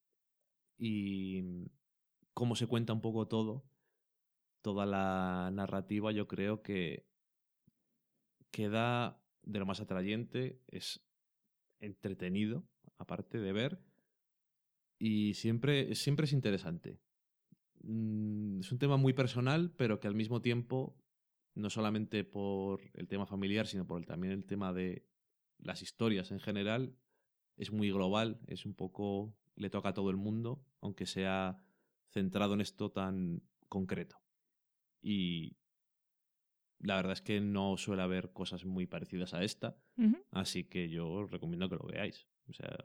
y 0.78 1.42
cómo 2.32 2.54
se 2.54 2.68
cuenta 2.68 2.92
un 2.92 3.00
poco 3.00 3.26
todo, 3.26 3.64
toda 4.62 4.86
la 4.86 5.50
narrativa, 5.52 6.12
yo 6.12 6.28
creo 6.28 6.62
que 6.62 7.08
queda 8.52 9.20
de 9.42 9.58
lo 9.58 9.66
más 9.66 9.80
atrayente, 9.80 10.60
es 10.68 11.04
entretenido, 11.80 12.64
aparte 12.98 13.38
de 13.40 13.52
ver, 13.52 13.80
y 14.96 15.34
siempre, 15.34 15.96
siempre 15.96 16.26
es 16.26 16.32
interesante. 16.32 17.00
Mm, 17.82 18.60
Es 18.60 18.70
un 18.70 18.78
tema 18.78 18.96
muy 18.96 19.12
personal, 19.12 19.72
pero 19.76 19.98
que 19.98 20.06
al 20.06 20.14
mismo 20.14 20.40
tiempo, 20.40 20.96
no 21.56 21.68
solamente 21.68 22.22
por 22.22 22.80
el 22.94 23.08
tema 23.08 23.26
familiar, 23.26 23.66
sino 23.66 23.86
por 23.88 23.98
el- 24.00 24.06
también 24.06 24.32
el 24.32 24.46
tema 24.46 24.72
de 24.72 25.04
las 25.58 25.82
historias 25.82 26.30
en 26.30 26.40
general, 26.40 26.96
es 27.56 27.70
muy 27.70 27.90
global, 27.90 28.40
es 28.46 28.66
un 28.66 28.74
poco, 28.74 29.34
le 29.54 29.70
toca 29.70 29.90
a 29.90 29.94
todo 29.94 30.10
el 30.10 30.16
mundo, 30.16 30.64
aunque 30.80 31.06
sea 31.06 31.62
centrado 32.10 32.54
en 32.54 32.60
esto 32.60 32.90
tan 32.90 33.42
concreto. 33.68 34.20
Y 35.00 35.56
la 36.78 36.96
verdad 36.96 37.12
es 37.12 37.22
que 37.22 37.40
no 37.40 37.76
suele 37.76 38.02
haber 38.02 38.32
cosas 38.32 38.64
muy 38.64 38.86
parecidas 38.86 39.34
a 39.34 39.42
esta, 39.42 39.76
así 40.30 40.64
que 40.64 40.88
yo 40.88 41.08
os 41.08 41.30
recomiendo 41.30 41.68
que 41.68 41.76
lo 41.76 41.86
veáis. 41.86 42.26
O 42.48 42.52
sea, 42.52 42.76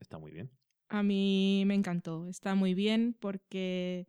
está 0.00 0.18
muy 0.18 0.32
bien. 0.32 0.50
A 0.88 1.02
mí 1.02 1.64
me 1.66 1.74
encantó, 1.74 2.28
está 2.28 2.54
muy 2.54 2.74
bien 2.74 3.16
porque 3.18 4.06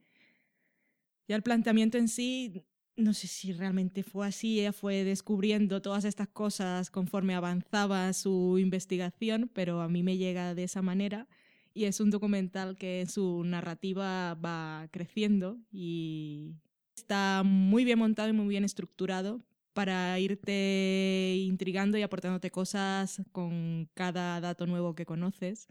ya 1.28 1.36
el 1.36 1.44
planteamiento 1.44 1.98
en 1.98 2.08
sí, 2.08 2.66
no 2.98 3.14
sé 3.14 3.28
si 3.28 3.54
realmente 3.54 4.04
fue 4.04 4.28
así, 4.28 4.60
ella 4.60 4.74
fue 4.74 5.04
descubriendo 5.04 5.82
todas 5.82 6.06
estas 6.06 6.28
cosas 6.28 6.90
conforme 6.90 7.36
avanzaba 7.36 8.12
su 8.14 8.58
investigación, 8.58 9.50
pero 9.54 9.82
a 9.82 9.90
mí 9.90 10.04
me 10.04 10.18
llega 10.18 10.56
de 10.56 10.64
esa 10.64 10.82
manera 10.82 11.28
y 11.74 11.86
es 11.86 12.00
un 12.00 12.10
documental 12.10 12.78
que 12.78 13.06
su 13.06 13.44
narrativa 13.44 14.36
va 14.36 14.88
creciendo 14.92 15.58
y 15.72 16.56
está 16.96 17.44
muy 17.44 17.84
bien 17.84 18.00
montado 18.00 18.30
y 18.30 18.34
muy 18.34 18.48
bien 18.48 18.64
estructurado 18.64 19.42
para 19.74 20.18
irte 20.20 21.36
intrigando 21.38 21.98
y 21.98 22.02
aportándote 22.02 22.50
cosas 22.50 23.22
con 23.34 23.90
cada 23.94 24.40
dato 24.40 24.68
nuevo 24.68 24.96
que 24.96 25.06
conoces. 25.06 25.68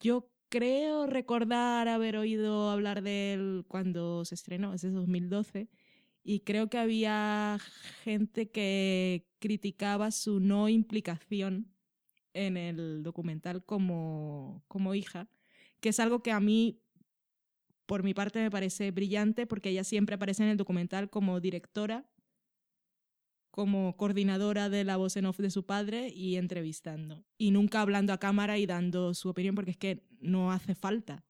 Yo 0.00 0.30
creo 0.48 1.06
recordar 1.06 1.88
haber 1.88 2.16
oído 2.16 2.70
hablar 2.70 3.02
de 3.02 3.34
él 3.34 3.64
cuando 3.68 4.24
se 4.24 4.34
estrenó, 4.34 4.72
es 4.72 4.80
de 4.80 4.90
2012, 4.90 5.68
y 6.24 6.40
creo 6.40 6.68
que 6.70 6.78
había 6.78 7.58
gente 8.02 8.50
que 8.50 9.26
criticaba 9.38 10.10
su 10.10 10.40
no 10.40 10.70
implicación 10.70 11.70
en 12.32 12.56
el 12.56 13.02
documental 13.02 13.62
como, 13.64 14.64
como 14.66 14.94
hija, 14.94 15.28
que 15.80 15.90
es 15.90 16.00
algo 16.00 16.22
que 16.22 16.32
a 16.32 16.40
mí, 16.40 16.80
por 17.84 18.02
mi 18.02 18.14
parte, 18.14 18.40
me 18.40 18.50
parece 18.50 18.90
brillante 18.90 19.46
porque 19.46 19.68
ella 19.68 19.84
siempre 19.84 20.14
aparece 20.14 20.42
en 20.42 20.48
el 20.48 20.56
documental 20.56 21.10
como 21.10 21.40
directora, 21.40 22.06
como 23.50 23.96
coordinadora 23.96 24.70
de 24.70 24.82
la 24.82 24.96
voz 24.96 25.16
en 25.16 25.26
off 25.26 25.38
de 25.38 25.50
su 25.50 25.66
padre 25.66 26.08
y 26.08 26.36
entrevistando. 26.36 27.24
Y 27.36 27.50
nunca 27.50 27.82
hablando 27.82 28.14
a 28.14 28.18
cámara 28.18 28.58
y 28.58 28.66
dando 28.66 29.12
su 29.12 29.28
opinión 29.28 29.54
porque 29.54 29.72
es 29.72 29.76
que 29.76 30.08
no 30.20 30.50
hace 30.50 30.74
falta. 30.74 31.22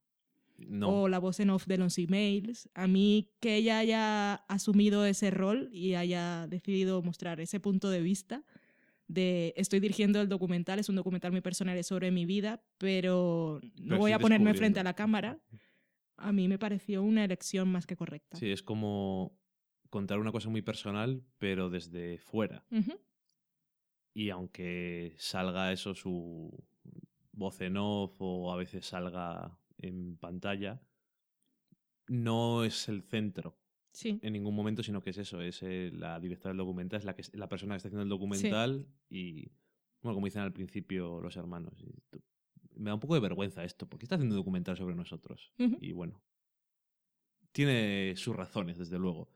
No, 0.57 1.03
O 1.03 1.09
la 1.09 1.19
voz 1.19 1.41
en 1.41 1.51
off 1.51 1.67
de 1.67 1.79
los 1.79 1.99
emails. 1.99 2.69
A 2.75 2.87
mí 2.87 3.31
que 3.41 3.57
ella 3.57 3.79
haya 3.79 4.35
asumido 4.35 5.05
ese 5.05 5.31
rol 5.31 5.69
y 5.73 5.95
haya 5.95 6.47
decidido 6.47 7.03
mostrar 7.03 7.41
ese 7.41 7.59
punto 7.61 7.91
de 7.91 8.01
vista 8.01 8.45
de 9.09 9.53
estoy 9.57 9.81
dirigiendo 9.81 10.21
el 10.21 10.29
documental, 10.29 10.79
es 10.79 10.89
un 10.89 10.97
documental 10.97 11.33
muy 11.33 11.41
personal 11.41 11.77
es 11.77 11.87
sobre 11.87 12.11
mi 12.11 12.25
vida, 12.25 12.63
pero 12.79 13.61
no 13.77 13.89
Pero 13.89 13.99
voy 13.99 14.13
a 14.13 14.19
ponerme 14.19 14.55
frente 14.55 14.81
a 14.81 14.85
la 14.85 14.95
cámara. 14.95 15.41
A 16.17 16.33
mí 16.33 16.49
me 16.49 16.59
pareció 16.59 17.03
una 17.03 17.25
elección 17.25 17.69
más 17.69 17.87
que 17.87 17.97
correcta. 17.97 18.37
Sí, 18.37 18.51
es 18.51 18.63
como 18.63 19.37
contar 19.91 20.19
una 20.19 20.33
cosa 20.33 20.49
muy 20.49 20.63
personal, 20.63 21.23
pero 21.39 21.71
desde 21.71 22.19
fuera. 22.19 22.65
Y 24.15 24.31
aunque 24.31 25.15
salga 25.19 25.73
eso 25.73 25.95
su 25.95 26.51
voz 27.33 27.61
en 27.61 27.77
off 27.77 28.15
o 28.19 28.53
a 28.53 28.57
veces 28.57 28.87
salga 28.87 29.59
en 29.89 30.17
pantalla, 30.17 30.81
no 32.09 32.65
es 32.65 32.89
el 32.89 33.03
centro 33.03 33.57
Sí. 33.93 34.19
en 34.23 34.33
ningún 34.33 34.55
momento, 34.57 34.83
sino 34.83 35.01
que 35.01 35.11
es 35.11 35.19
eso, 35.19 35.41
es 35.41 35.63
eh, 35.63 35.91
la 35.93 36.19
directora 36.19 36.51
del 36.51 36.59
documental, 36.59 36.99
es 36.99 37.05
la, 37.05 37.15
que, 37.15 37.23
la 37.33 37.49
persona 37.49 37.75
que 37.75 37.77
está 37.77 37.89
haciendo 37.89 38.03
el 38.03 38.09
documental 38.09 38.89
y, 39.09 39.53
bueno, 40.03 40.15
como 40.15 40.27
dicen 40.27 40.43
al 40.43 40.53
principio 40.53 41.21
los 41.21 41.37
hermanos, 41.37 41.73
tú- 42.11 42.21
me 42.77 42.91
da 42.91 42.95
un 42.95 43.01
poco 43.01 43.15
de 43.15 43.21
vergüenza 43.21 43.63
esto, 43.65 43.89
porque 43.89 44.05
está 44.05 44.17
haciendo 44.17 44.35
un 44.35 44.41
documental 44.41 44.77
sobre 44.77 44.97
nosotros. 44.97 45.53
Y 45.81 45.93
bueno, 45.93 46.21
tiene 47.53 48.15
sus 48.17 48.35
razones, 48.35 48.79
desde 48.79 48.99
luego. 48.99 49.29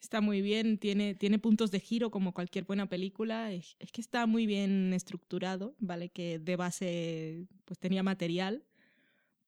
Está 0.00 0.20
muy 0.20 0.42
bien, 0.42 0.76
tiene, 0.78 1.14
tiene 1.14 1.38
puntos 1.38 1.70
de 1.70 1.80
giro 1.80 2.10
como 2.10 2.34
cualquier 2.34 2.64
buena 2.64 2.88
película. 2.90 3.52
Es, 3.52 3.76
es 3.78 3.90
que 3.92 4.00
está 4.02 4.26
muy 4.26 4.46
bien 4.46 4.92
estructurado, 4.92 5.74
¿vale? 5.78 6.10
Que 6.10 6.38
de 6.38 6.56
base 6.56 7.46
pues 7.64 7.78
tenía 7.78 8.02
material, 8.02 8.64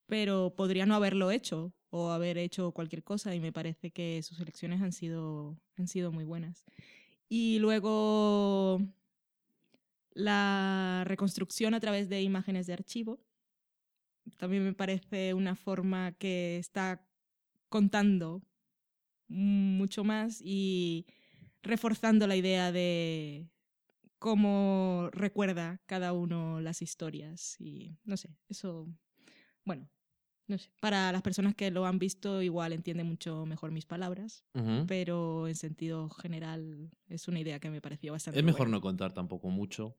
pero 0.07 0.55
podría 0.57 0.87
no 0.87 0.95
haberlo 0.95 1.31
hecho 1.31 1.73
o 1.91 2.11
haber 2.11 2.39
hecho 2.39 2.73
cualquier 2.73 3.05
cosa 3.05 3.35
y 3.35 3.41
me 3.41 3.53
parece 3.53 3.91
que 3.93 4.23
sus 4.23 4.41
elecciones 4.41 4.83
han 4.83 4.93
sido, 4.93 5.59
han 5.77 5.89
sido 5.89 6.13
muy 6.13 6.25
buenas. 6.25 6.65
Y 7.29 7.59
luego 7.61 8.81
la 10.15 11.03
reconstrucción 11.07 11.75
a 11.75 11.81
través 11.81 12.09
de 12.09 12.23
imágenes 12.23 12.67
de 12.67 12.73
archivo, 12.75 13.21
También 14.39 14.65
me 14.65 14.73
parece 14.73 15.35
una 15.35 15.55
forma 15.55 16.13
que 16.13 16.57
está 16.59 17.07
contando 17.69 18.43
mucho 19.29 20.05
más 20.05 20.41
y 20.43 21.07
reforzando 21.63 22.27
la 22.27 22.37
idea 22.37 22.73
de 22.73 23.49
cómo 24.19 25.11
recuerda 25.13 25.81
cada 25.87 26.13
uno 26.13 26.61
las 26.61 26.83
historias. 26.83 27.57
Y 27.61 27.99
no 28.05 28.17
sé, 28.17 28.37
eso, 28.49 28.89
bueno, 29.65 29.89
no 30.47 30.59
sé. 30.59 30.71
Para 30.81 31.11
las 31.13 31.23
personas 31.23 31.55
que 31.55 31.71
lo 31.71 31.87
han 31.87 31.99
visto, 31.99 32.43
igual 32.43 32.73
entienden 32.73 33.07
mucho 33.07 33.47
mejor 33.47 33.71
mis 33.71 33.87
palabras, 33.87 34.45
pero 34.87 35.49
en 35.49 35.55
sentido 35.55 36.09
general 36.11 36.91
es 37.09 37.29
una 37.29 37.41
idea 37.41 37.59
que 37.61 37.71
me 37.71 37.81
pareció 37.81 38.13
bastante. 38.13 38.39
Es 38.39 38.45
mejor 38.45 38.67
buena. 38.67 38.77
no 38.77 38.81
contar 38.81 39.13
tampoco 39.13 39.49
mucho. 39.49 39.97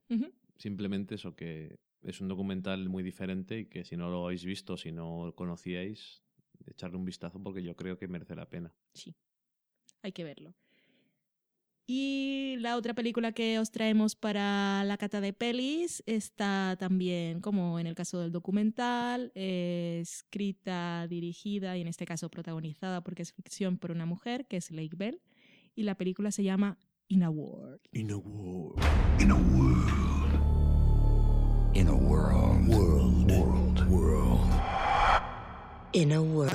Simplemente 0.57 1.15
eso 1.15 1.35
que 1.35 1.79
es 2.01 2.21
un 2.21 2.27
documental 2.27 2.87
muy 2.87 3.03
diferente 3.03 3.59
y 3.59 3.65
que 3.65 3.83
si 3.83 3.97
no 3.97 4.09
lo 4.09 4.25
habéis 4.25 4.45
visto, 4.45 4.77
si 4.77 4.91
no 4.91 5.25
lo 5.25 5.35
conocíais, 5.35 6.23
echarle 6.67 6.97
un 6.97 7.05
vistazo 7.05 7.41
porque 7.41 7.63
yo 7.63 7.75
creo 7.75 7.97
que 7.97 8.07
merece 8.07 8.35
la 8.35 8.49
pena. 8.49 8.73
Sí, 8.93 9.15
hay 10.03 10.11
que 10.11 10.23
verlo. 10.23 10.53
Y 11.87 12.55
la 12.59 12.77
otra 12.77 12.95
película 12.95 13.31
que 13.31 13.59
os 13.59 13.69
traemos 13.69 14.15
para 14.15 14.83
la 14.85 14.97
cata 14.97 15.21
de 15.21 15.33
pelis 15.33 16.01
está 16.07 16.75
también, 16.79 17.41
como 17.41 17.79
en 17.79 17.85
el 17.85 17.93
caso 17.93 18.19
del 18.19 18.31
documental, 18.31 19.31
eh, 19.35 19.99
escrita, 20.01 21.05
dirigida 21.07 21.77
y 21.77 21.81
en 21.81 21.87
este 21.87 22.05
caso 22.05 22.29
protagonizada 22.29 23.01
porque 23.01 23.21
es 23.21 23.33
ficción 23.33 23.77
por 23.77 23.91
una 23.91 24.05
mujer, 24.07 24.47
que 24.47 24.57
es 24.57 24.71
Lake 24.71 24.95
Bell. 24.95 25.21
Y 25.75 25.83
la 25.83 25.95
película 25.95 26.31
se 26.31 26.43
llama 26.43 26.79
In 27.07 27.21
a 27.21 27.29
World. 27.29 27.81
In 27.91 28.09
a 28.09 28.17
world. 28.17 28.79
In 29.19 29.31
a 29.31 29.35
world. 29.35 29.91
In 31.75 31.87
a 31.87 31.93
world. 31.93 32.67
World. 32.67 33.31
World. 33.31 33.89
World. 33.89 34.15
in 35.95 36.11
a 36.11 36.21
world. 36.21 36.51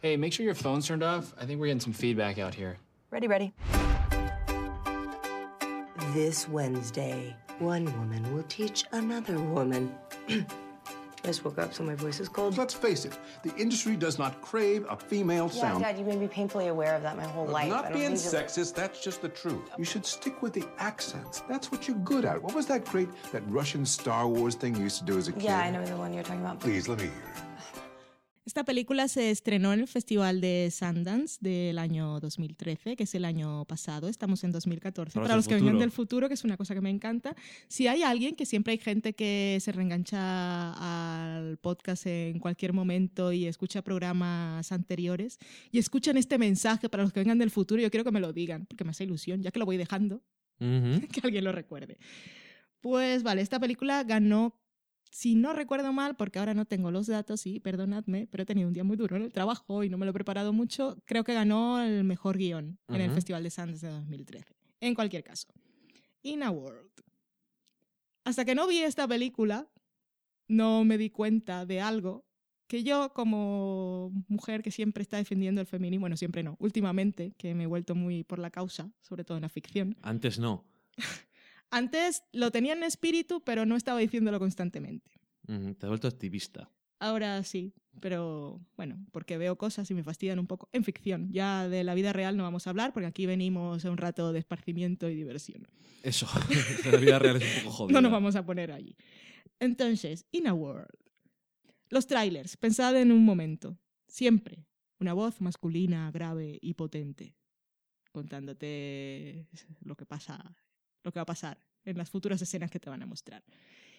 Hey, 0.00 0.16
make 0.16 0.32
sure 0.32 0.44
your 0.44 0.54
phone's 0.54 0.86
turned 0.86 1.02
off. 1.02 1.34
I 1.38 1.44
think 1.44 1.60
we're 1.60 1.66
getting 1.66 1.80
some 1.80 1.92
feedback 1.92 2.38
out 2.38 2.54
here. 2.54 2.78
Ready, 3.12 3.28
ready. 3.28 3.52
This 6.14 6.48
Wednesday, 6.48 7.36
one 7.58 7.84
woman 7.98 8.34
will 8.34 8.42
teach 8.44 8.84
another 8.92 9.38
woman. 9.38 9.94
I 10.30 10.46
just 11.22 11.44
woke 11.44 11.58
up, 11.58 11.74
so 11.74 11.82
my 11.84 11.94
voice 11.94 12.20
is 12.20 12.30
cold. 12.30 12.56
Let's 12.56 12.72
face 12.72 13.04
it, 13.04 13.18
the 13.42 13.54
industry 13.56 13.96
does 13.96 14.18
not 14.18 14.40
crave 14.40 14.86
a 14.88 14.96
female 14.96 15.50
sound. 15.50 15.56
Yeah, 15.62 15.70
sound. 15.72 15.84
Dad, 15.84 15.98
you've 15.98 16.06
made 16.08 16.20
me 16.20 16.26
painfully 16.26 16.68
aware 16.68 16.94
of 16.94 17.02
that 17.02 17.18
my 17.18 17.24
whole 17.24 17.46
life. 17.46 17.66
I 17.66 17.68
Not 17.68 17.84
don't 17.84 17.92
being 17.92 18.10
need 18.12 18.18
to- 18.18 18.28
sexist, 18.36 18.74
that's 18.74 19.04
just 19.04 19.20
the 19.20 19.28
truth. 19.28 19.60
You 19.76 19.84
should 19.84 20.06
stick 20.06 20.40
with 20.40 20.54
the 20.54 20.64
accents. 20.78 21.42
That's 21.50 21.70
what 21.70 21.86
you're 21.86 21.98
good 21.98 22.24
at. 22.24 22.42
What 22.42 22.54
was 22.54 22.64
that 22.68 22.86
great, 22.86 23.10
that 23.32 23.42
Russian 23.48 23.84
Star 23.84 24.26
Wars 24.26 24.54
thing 24.54 24.74
you 24.74 24.84
used 24.84 24.98
to 25.00 25.04
do 25.04 25.18
as 25.18 25.28
a 25.28 25.32
kid? 25.32 25.42
Yeah, 25.42 25.58
I 25.58 25.70
know 25.70 25.84
the 25.84 25.96
one 25.98 26.14
you're 26.14 26.24
talking 26.24 26.40
about. 26.40 26.60
Please, 26.60 26.88
let 26.88 26.96
me 26.96 27.04
hear 27.04 27.12
it. 27.12 27.42
Esta 28.44 28.64
película 28.64 29.06
se 29.06 29.30
estrenó 29.30 29.72
en 29.72 29.78
el 29.78 29.86
Festival 29.86 30.40
de 30.40 30.68
Sundance 30.72 31.38
del 31.40 31.78
año 31.78 32.18
2013, 32.18 32.96
que 32.96 33.04
es 33.04 33.14
el 33.14 33.24
año 33.24 33.64
pasado. 33.66 34.08
Estamos 34.08 34.42
en 34.42 34.50
2014. 34.50 35.16
Ahora 35.16 35.28
Para 35.28 35.36
los 35.36 35.46
que 35.46 35.54
vengan 35.54 35.78
del 35.78 35.92
futuro, 35.92 36.26
que 36.26 36.34
es 36.34 36.42
una 36.42 36.56
cosa 36.56 36.74
que 36.74 36.80
me 36.80 36.90
encanta. 36.90 37.36
Si 37.68 37.86
hay 37.86 38.02
alguien, 38.02 38.34
que 38.34 38.44
siempre 38.44 38.72
hay 38.72 38.78
gente 38.78 39.12
que 39.12 39.58
se 39.60 39.70
reengancha 39.70 40.72
al 41.36 41.56
podcast 41.58 42.06
en 42.06 42.40
cualquier 42.40 42.72
momento 42.72 43.32
y 43.32 43.46
escucha 43.46 43.82
programas 43.82 44.72
anteriores 44.72 45.38
y 45.70 45.78
escuchan 45.78 46.16
este 46.16 46.36
mensaje 46.36 46.88
para 46.88 47.04
los 47.04 47.12
que 47.12 47.20
vengan 47.20 47.38
del 47.38 47.52
futuro, 47.52 47.80
yo 47.80 47.90
quiero 47.92 48.02
que 48.02 48.10
me 48.10 48.20
lo 48.20 48.32
digan, 48.32 48.66
porque 48.66 48.82
me 48.82 48.90
hace 48.90 49.04
ilusión, 49.04 49.40
ya 49.40 49.52
que 49.52 49.60
lo 49.60 49.66
voy 49.66 49.76
dejando 49.76 50.20
que 50.58 51.20
alguien 51.22 51.44
lo 51.44 51.52
recuerde. 51.52 51.96
Pues 52.80 53.22
vale, 53.22 53.42
esta 53.42 53.60
película 53.60 54.02
ganó, 54.02 54.60
si 55.12 55.34
no 55.34 55.52
recuerdo 55.52 55.92
mal, 55.92 56.16
porque 56.16 56.38
ahora 56.38 56.54
no 56.54 56.64
tengo 56.64 56.90
los 56.90 57.06
datos 57.06 57.46
y 57.46 57.60
perdonadme, 57.60 58.26
pero 58.30 58.44
he 58.44 58.46
tenido 58.46 58.66
un 58.66 58.72
día 58.72 58.82
muy 58.82 58.96
duro 58.96 59.14
en 59.14 59.22
el 59.22 59.30
trabajo 59.30 59.84
y 59.84 59.90
no 59.90 59.98
me 59.98 60.06
lo 60.06 60.10
he 60.10 60.14
preparado 60.14 60.54
mucho, 60.54 60.96
creo 61.04 61.22
que 61.22 61.34
ganó 61.34 61.82
el 61.82 62.02
mejor 62.02 62.38
guion 62.38 62.78
en 62.88 63.00
el. 63.02 63.12
Festival 63.12 63.42
de 63.42 63.50
Sundance 63.50 63.86
de 63.86 63.92
2013. 63.92 64.54
En 64.80 64.94
cualquier 64.94 65.22
caso, 65.22 65.48
In 66.22 66.42
a 66.42 66.50
World. 66.50 66.90
Hasta 68.24 68.46
que 68.46 68.54
no 68.54 68.66
vi 68.66 68.78
esta 68.78 69.06
película, 69.06 69.68
no 70.48 70.82
me 70.84 70.96
di 70.96 71.10
cuenta 71.10 71.66
de 71.66 71.82
algo 71.82 72.24
que 72.66 72.82
yo 72.82 73.12
como 73.12 74.10
mujer 74.28 74.62
que 74.62 74.70
siempre 74.70 75.02
está 75.02 75.18
defendiendo 75.18 75.60
el 75.60 75.66
feminismo, 75.66 76.04
bueno, 76.04 76.16
siempre 76.16 76.42
no, 76.42 76.56
últimamente, 76.58 77.34
que 77.36 77.54
me 77.54 77.64
he 77.64 77.66
vuelto 77.66 77.94
muy 77.94 78.24
por 78.24 78.38
la 78.38 78.50
causa, 78.50 78.90
sobre 79.02 79.24
todo 79.24 79.36
en 79.36 79.42
la 79.42 79.50
ficción, 79.50 79.98
Antes 80.00 80.38
no. 80.38 80.64
antes 81.72 82.22
lo 82.32 82.52
tenía 82.52 82.74
en 82.74 82.84
espíritu, 82.84 83.42
pero 83.44 83.66
no 83.66 83.74
estaba 83.74 83.98
diciéndolo 83.98 84.38
constantemente. 84.38 85.10
Te 85.46 85.86
has 85.86 85.88
vuelto 85.88 86.06
activista. 86.06 86.70
Ahora 87.00 87.42
sí, 87.42 87.74
pero 88.00 88.64
bueno, 88.76 89.04
porque 89.10 89.36
veo 89.36 89.58
cosas 89.58 89.90
y 89.90 89.94
me 89.94 90.04
fastidian 90.04 90.38
un 90.38 90.46
poco. 90.46 90.68
En 90.72 90.84
ficción, 90.84 91.32
ya 91.32 91.68
de 91.68 91.82
la 91.82 91.94
vida 91.94 92.12
real 92.12 92.36
no 92.36 92.44
vamos 92.44 92.68
a 92.68 92.70
hablar, 92.70 92.92
porque 92.92 93.08
aquí 93.08 93.26
venimos 93.26 93.84
a 93.84 93.90
un 93.90 93.96
rato 93.96 94.32
de 94.32 94.38
esparcimiento 94.38 95.10
y 95.10 95.16
diversión. 95.16 95.66
Eso. 96.04 96.28
la 96.92 96.98
vida 96.98 97.18
real 97.18 97.42
es 97.42 97.56
un 97.56 97.64
poco 97.64 97.76
jodida. 97.76 97.92
No 98.00 98.02
nos 98.02 98.12
vamos 98.12 98.36
a 98.36 98.46
poner 98.46 98.70
allí. 98.70 98.96
Entonces, 99.58 100.26
In 100.30 100.46
a 100.46 100.54
World. 100.54 100.94
Los 101.88 102.06
trailers, 102.06 102.56
pensad 102.56 102.96
en 102.96 103.10
un 103.10 103.24
momento. 103.24 103.76
Siempre 104.06 104.64
una 105.02 105.12
voz 105.14 105.40
masculina, 105.40 106.10
grave 106.12 106.58
y 106.62 106.74
potente, 106.74 107.34
contándote 108.12 109.48
lo 109.80 109.96
que 109.96 110.06
pasa, 110.06 110.54
lo 111.02 111.12
que 111.12 111.18
va 111.18 111.22
a 111.22 111.26
pasar 111.26 111.58
en 111.84 111.98
las 111.98 112.10
futuras 112.10 112.40
escenas 112.42 112.70
que 112.70 112.80
te 112.80 112.90
van 112.90 113.02
a 113.02 113.06
mostrar. 113.06 113.42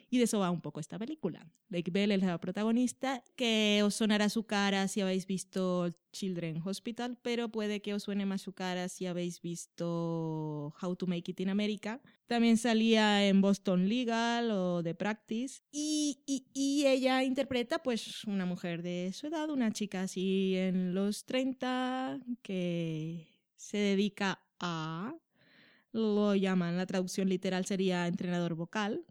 Y 0.10 0.20
de 0.20 0.26
eso 0.26 0.38
va 0.40 0.52
un 0.52 0.62
poco 0.62 0.80
esta 0.80 1.00
película. 1.00 1.48
Lake 1.70 1.90
Bell 1.90 2.12
es 2.12 2.22
la 2.22 2.38
protagonista, 2.40 3.24
que 3.36 3.82
os 3.84 3.96
sonará 3.96 4.30
su 4.30 4.44
cara 4.44 4.88
si 4.88 5.02
habéis 5.02 5.26
visto 5.26 5.90
Children 6.12 6.62
Hospital, 6.64 7.18
pero 7.24 7.50
puede 7.50 7.82
que 7.82 7.96
os 7.96 8.04
suene 8.04 8.26
más 8.28 8.42
su 8.44 8.54
cara 8.54 8.90
si 8.90 9.08
habéis 9.08 9.42
visto 9.42 10.76
How 10.80 10.96
to 10.98 11.08
Make 11.08 11.32
It 11.32 11.40
in 11.40 11.50
America. 11.50 12.00
También 12.28 12.58
salía 12.58 13.28
en 13.28 13.42
Boston 13.42 13.90
Legal 13.90 14.52
o 14.52 14.84
The 14.84 14.94
Practice. 14.94 15.62
Y, 15.72 16.22
y- 16.28 16.46
y 16.54 16.86
ella 16.86 17.24
interpreta 17.24 17.82
pues 17.82 18.24
una 18.26 18.46
mujer 18.46 18.84
de 18.84 19.12
su 19.14 19.26
edad, 19.28 19.50
una 19.50 19.72
chica 19.72 20.04
así 20.04 20.56
en 20.56 20.94
los 20.94 21.26
30 21.26 22.20
que 22.44 23.28
se 23.56 23.78
dedica 23.78 24.44
a... 24.60 25.16
Lo 25.94 26.36
llaman, 26.36 26.76
la 26.76 26.86
traducción 26.86 27.30
literal 27.30 27.66
sería 27.66 28.08
entrenador 28.08 28.56
vocal, 28.56 29.06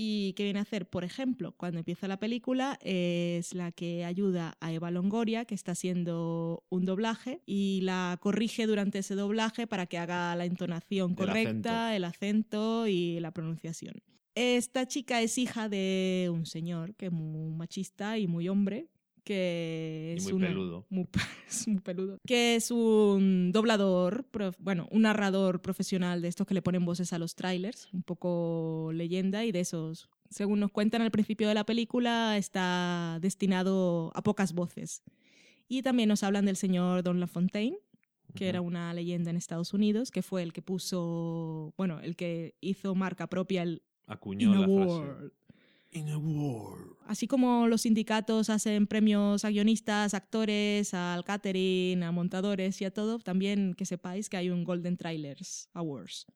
y 0.00 0.32
que 0.34 0.44
viene 0.44 0.60
a 0.60 0.62
hacer, 0.62 0.88
por 0.88 1.02
ejemplo, 1.02 1.56
cuando 1.56 1.78
empieza 1.78 2.06
la 2.06 2.20
película, 2.20 2.78
es 2.82 3.52
la 3.52 3.72
que 3.72 4.04
ayuda 4.04 4.56
a 4.60 4.72
Eva 4.72 4.92
Longoria, 4.92 5.44
que 5.44 5.56
está 5.56 5.72
haciendo 5.72 6.62
un 6.68 6.84
doblaje, 6.84 7.42
y 7.46 7.80
la 7.82 8.16
corrige 8.20 8.68
durante 8.68 9.00
ese 9.00 9.16
doblaje 9.16 9.66
para 9.66 9.86
que 9.86 9.98
haga 9.98 10.36
la 10.36 10.44
entonación 10.44 11.10
El 11.10 11.16
correcta, 11.16 11.96
el 11.96 12.04
acento 12.04 12.86
y 12.86 13.18
la 13.18 13.32
pronunciación. 13.32 13.96
Esta 14.36 14.86
chica 14.86 15.20
es 15.20 15.36
hija 15.36 15.68
de 15.68 16.30
un 16.32 16.46
señor 16.46 16.94
que 16.94 17.06
es 17.06 17.12
muy 17.12 17.52
machista 17.56 18.18
y 18.18 18.28
muy 18.28 18.48
hombre, 18.48 18.86
que 19.28 20.14
Y 20.16 20.18
es 20.18 20.24
muy 20.24 20.32
una- 20.32 20.46
peludo. 20.48 20.86
muy 20.90 21.04
pe- 21.04 21.20
es 21.48 21.68
muy 21.68 21.80
peludo. 21.80 22.18
Que 22.26 22.56
es 22.56 22.70
un 22.70 23.52
doblador, 23.52 24.24
prof- 24.30 24.56
bueno, 24.58 24.88
un 24.90 25.02
narrador 25.02 25.60
profesional 25.60 26.22
de 26.22 26.28
estos 26.28 26.46
que 26.46 26.54
le 26.54 26.62
ponen 26.62 26.84
voces 26.84 27.12
a 27.12 27.18
los 27.18 27.34
trailers, 27.34 27.88
un 27.92 28.02
poco 28.02 28.90
leyenda 28.94 29.44
y 29.44 29.52
de 29.52 29.60
esos, 29.60 30.08
según 30.30 30.60
nos 30.60 30.70
cuentan 30.72 31.02
al 31.02 31.10
principio 31.10 31.46
de 31.48 31.54
la 31.54 31.64
película, 31.64 32.36
está 32.38 33.18
destinado 33.20 34.10
a 34.14 34.22
pocas 34.22 34.52
voces. 34.54 35.02
Y 35.68 35.82
también 35.82 36.08
nos 36.08 36.22
hablan 36.22 36.46
del 36.46 36.56
señor 36.56 37.02
Don 37.02 37.20
LaFontaine, 37.20 37.76
que 38.34 38.48
era 38.48 38.60
una 38.60 38.92
leyenda 38.94 39.30
en 39.30 39.36
Estados 39.36 39.72
Unidos, 39.74 40.10
que 40.10 40.22
fue 40.22 40.42
el 40.42 40.52
que 40.52 40.62
puso, 40.62 41.74
bueno, 41.76 42.00
el 42.00 42.16
que 42.16 42.54
hizo 42.60 42.94
marca 42.94 43.26
propia 43.26 43.62
el 43.62 43.82
Acuñó 44.06 44.54
la 44.54 44.66
frase. 44.66 45.32
World. 45.94 46.08
In 46.08 46.08
a 46.10 46.18
world. 46.18 46.98
Así 47.08 47.26
como 47.26 47.68
los 47.68 47.82
sindicatos 47.82 48.50
hacen 48.50 48.86
premios 48.86 49.46
a 49.46 49.48
guionistas, 49.48 50.12
actores, 50.12 50.92
al 50.92 51.24
catering, 51.24 52.02
a 52.02 52.12
montadores 52.12 52.80
y 52.82 52.84
a 52.84 52.90
todo, 52.90 53.18
también 53.18 53.72
que 53.72 53.86
sepáis 53.86 54.28
que 54.28 54.36
hay 54.36 54.50
un 54.50 54.62
Golden 54.62 54.98
Trailers 54.98 55.70
Awards 55.72 56.26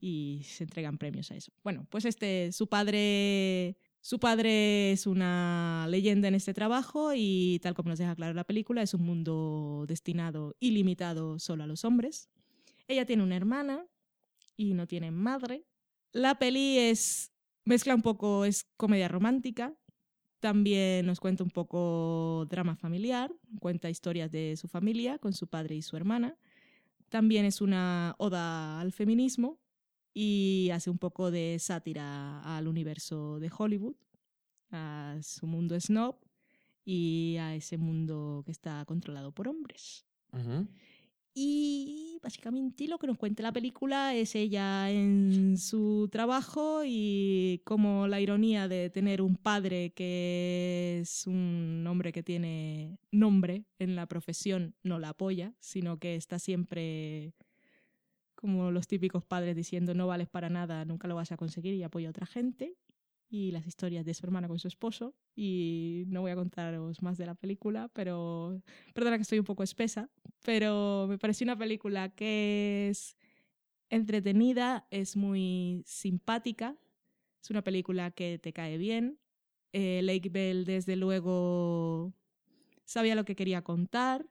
y 0.00 0.40
se 0.44 0.64
entregan 0.64 0.96
premios 0.96 1.30
a 1.30 1.36
eso. 1.36 1.52
Bueno, 1.62 1.86
pues 1.90 2.06
este, 2.06 2.50
su 2.52 2.66
padre, 2.66 3.76
su 4.00 4.18
padre 4.18 4.92
es 4.92 5.06
una 5.06 5.86
leyenda 5.90 6.28
en 6.28 6.34
este 6.34 6.54
trabajo 6.54 7.12
y 7.14 7.58
tal 7.62 7.74
como 7.74 7.90
nos 7.90 7.98
deja 7.98 8.16
claro 8.16 8.32
la 8.32 8.44
película, 8.44 8.80
es 8.80 8.94
un 8.94 9.02
mundo 9.02 9.84
destinado 9.86 10.56
y 10.58 10.70
limitado 10.70 11.38
solo 11.38 11.64
a 11.64 11.66
los 11.66 11.84
hombres. 11.84 12.30
Ella 12.88 13.04
tiene 13.04 13.22
una 13.22 13.36
hermana 13.36 13.84
y 14.56 14.72
no 14.72 14.86
tiene 14.86 15.10
madre. 15.10 15.66
La 16.12 16.38
peli 16.38 16.78
es 16.78 17.32
mezcla 17.66 17.94
un 17.94 18.02
poco 18.02 18.46
es 18.46 18.64
comedia 18.78 19.08
romántica. 19.08 19.74
También 20.40 21.06
nos 21.06 21.20
cuenta 21.20 21.44
un 21.44 21.50
poco 21.50 22.46
drama 22.48 22.76
familiar, 22.76 23.34
cuenta 23.60 23.90
historias 23.90 24.30
de 24.32 24.56
su 24.56 24.68
familia 24.68 25.18
con 25.18 25.34
su 25.34 25.48
padre 25.48 25.76
y 25.76 25.82
su 25.82 25.96
hermana. 25.96 26.38
También 27.10 27.44
es 27.46 27.60
una 27.60 28.14
oda 28.18 28.80
al 28.80 28.92
feminismo 28.92 29.60
y 30.14 30.70
hace 30.72 30.90
un 30.90 30.98
poco 30.98 31.30
de 31.30 31.58
sátira 31.60 32.40
al 32.56 32.68
universo 32.68 33.40
de 33.40 33.50
Hollywood, 33.56 33.96
a 34.70 35.18
su 35.22 35.46
mundo 35.46 35.78
snob 35.80 36.16
y 36.84 37.36
a 37.38 37.54
ese 37.54 37.78
mundo 37.78 38.42
que 38.46 38.52
está 38.52 38.84
controlado 38.86 39.32
por 39.32 39.48
hombres. 39.48 40.06
Ujú. 40.32 40.66
Y 41.38 42.18
básicamente 42.22 42.88
lo 42.88 42.96
que 42.96 43.06
nos 43.06 43.18
cuenta 43.18 43.42
la 43.42 43.52
película 43.52 44.14
es 44.14 44.34
ella 44.34 44.90
en 44.90 45.58
su 45.58 46.08
trabajo 46.10 46.80
y 46.82 47.60
como 47.66 48.08
la 48.08 48.22
ironía 48.22 48.68
de 48.68 48.88
tener 48.88 49.20
un 49.20 49.36
padre 49.36 49.90
que 49.90 51.00
es 51.02 51.26
un 51.26 51.84
hombre 51.86 52.10
que 52.12 52.22
tiene 52.22 52.98
nombre 53.10 53.66
en 53.78 53.96
la 53.96 54.06
profesión 54.06 54.74
no 54.82 54.98
la 54.98 55.10
apoya, 55.10 55.52
sino 55.60 55.98
que 55.98 56.16
está 56.16 56.38
siempre 56.38 57.34
como 58.34 58.70
los 58.70 58.86
típicos 58.86 59.22
padres 59.22 59.54
diciendo 59.54 59.92
no 59.92 60.06
vales 60.06 60.28
para 60.30 60.48
nada, 60.48 60.86
nunca 60.86 61.06
lo 61.06 61.16
vas 61.16 61.32
a 61.32 61.36
conseguir 61.36 61.74
y 61.74 61.82
apoya 61.82 62.08
a 62.08 62.12
otra 62.12 62.24
gente. 62.24 62.78
Y 63.28 63.50
las 63.50 63.66
historias 63.66 64.04
de 64.04 64.14
su 64.14 64.24
hermana 64.24 64.48
con 64.48 64.58
su 64.58 64.68
esposo. 64.68 65.14
Y 65.34 66.04
no 66.08 66.20
voy 66.20 66.30
a 66.30 66.36
contaros 66.36 67.02
más 67.02 67.18
de 67.18 67.26
la 67.26 67.34
película, 67.34 67.88
pero 67.92 68.62
perdona 68.94 69.16
que 69.16 69.22
estoy 69.22 69.38
un 69.38 69.44
poco 69.44 69.62
espesa, 69.62 70.10
pero 70.44 71.06
me 71.08 71.18
pareció 71.18 71.44
una 71.44 71.58
película 71.58 72.08
que 72.10 72.88
es 72.88 73.16
entretenida, 73.90 74.86
es 74.90 75.16
muy 75.16 75.82
simpática, 75.86 76.76
es 77.42 77.50
una 77.50 77.62
película 77.62 78.10
que 78.10 78.38
te 78.38 78.52
cae 78.52 78.78
bien. 78.78 79.18
Eh, 79.72 80.00
Lake 80.02 80.28
Bell, 80.30 80.64
desde 80.64 80.96
luego, 80.96 82.12
sabía 82.84 83.14
lo 83.14 83.24
que 83.24 83.36
quería 83.36 83.62
contar, 83.62 84.26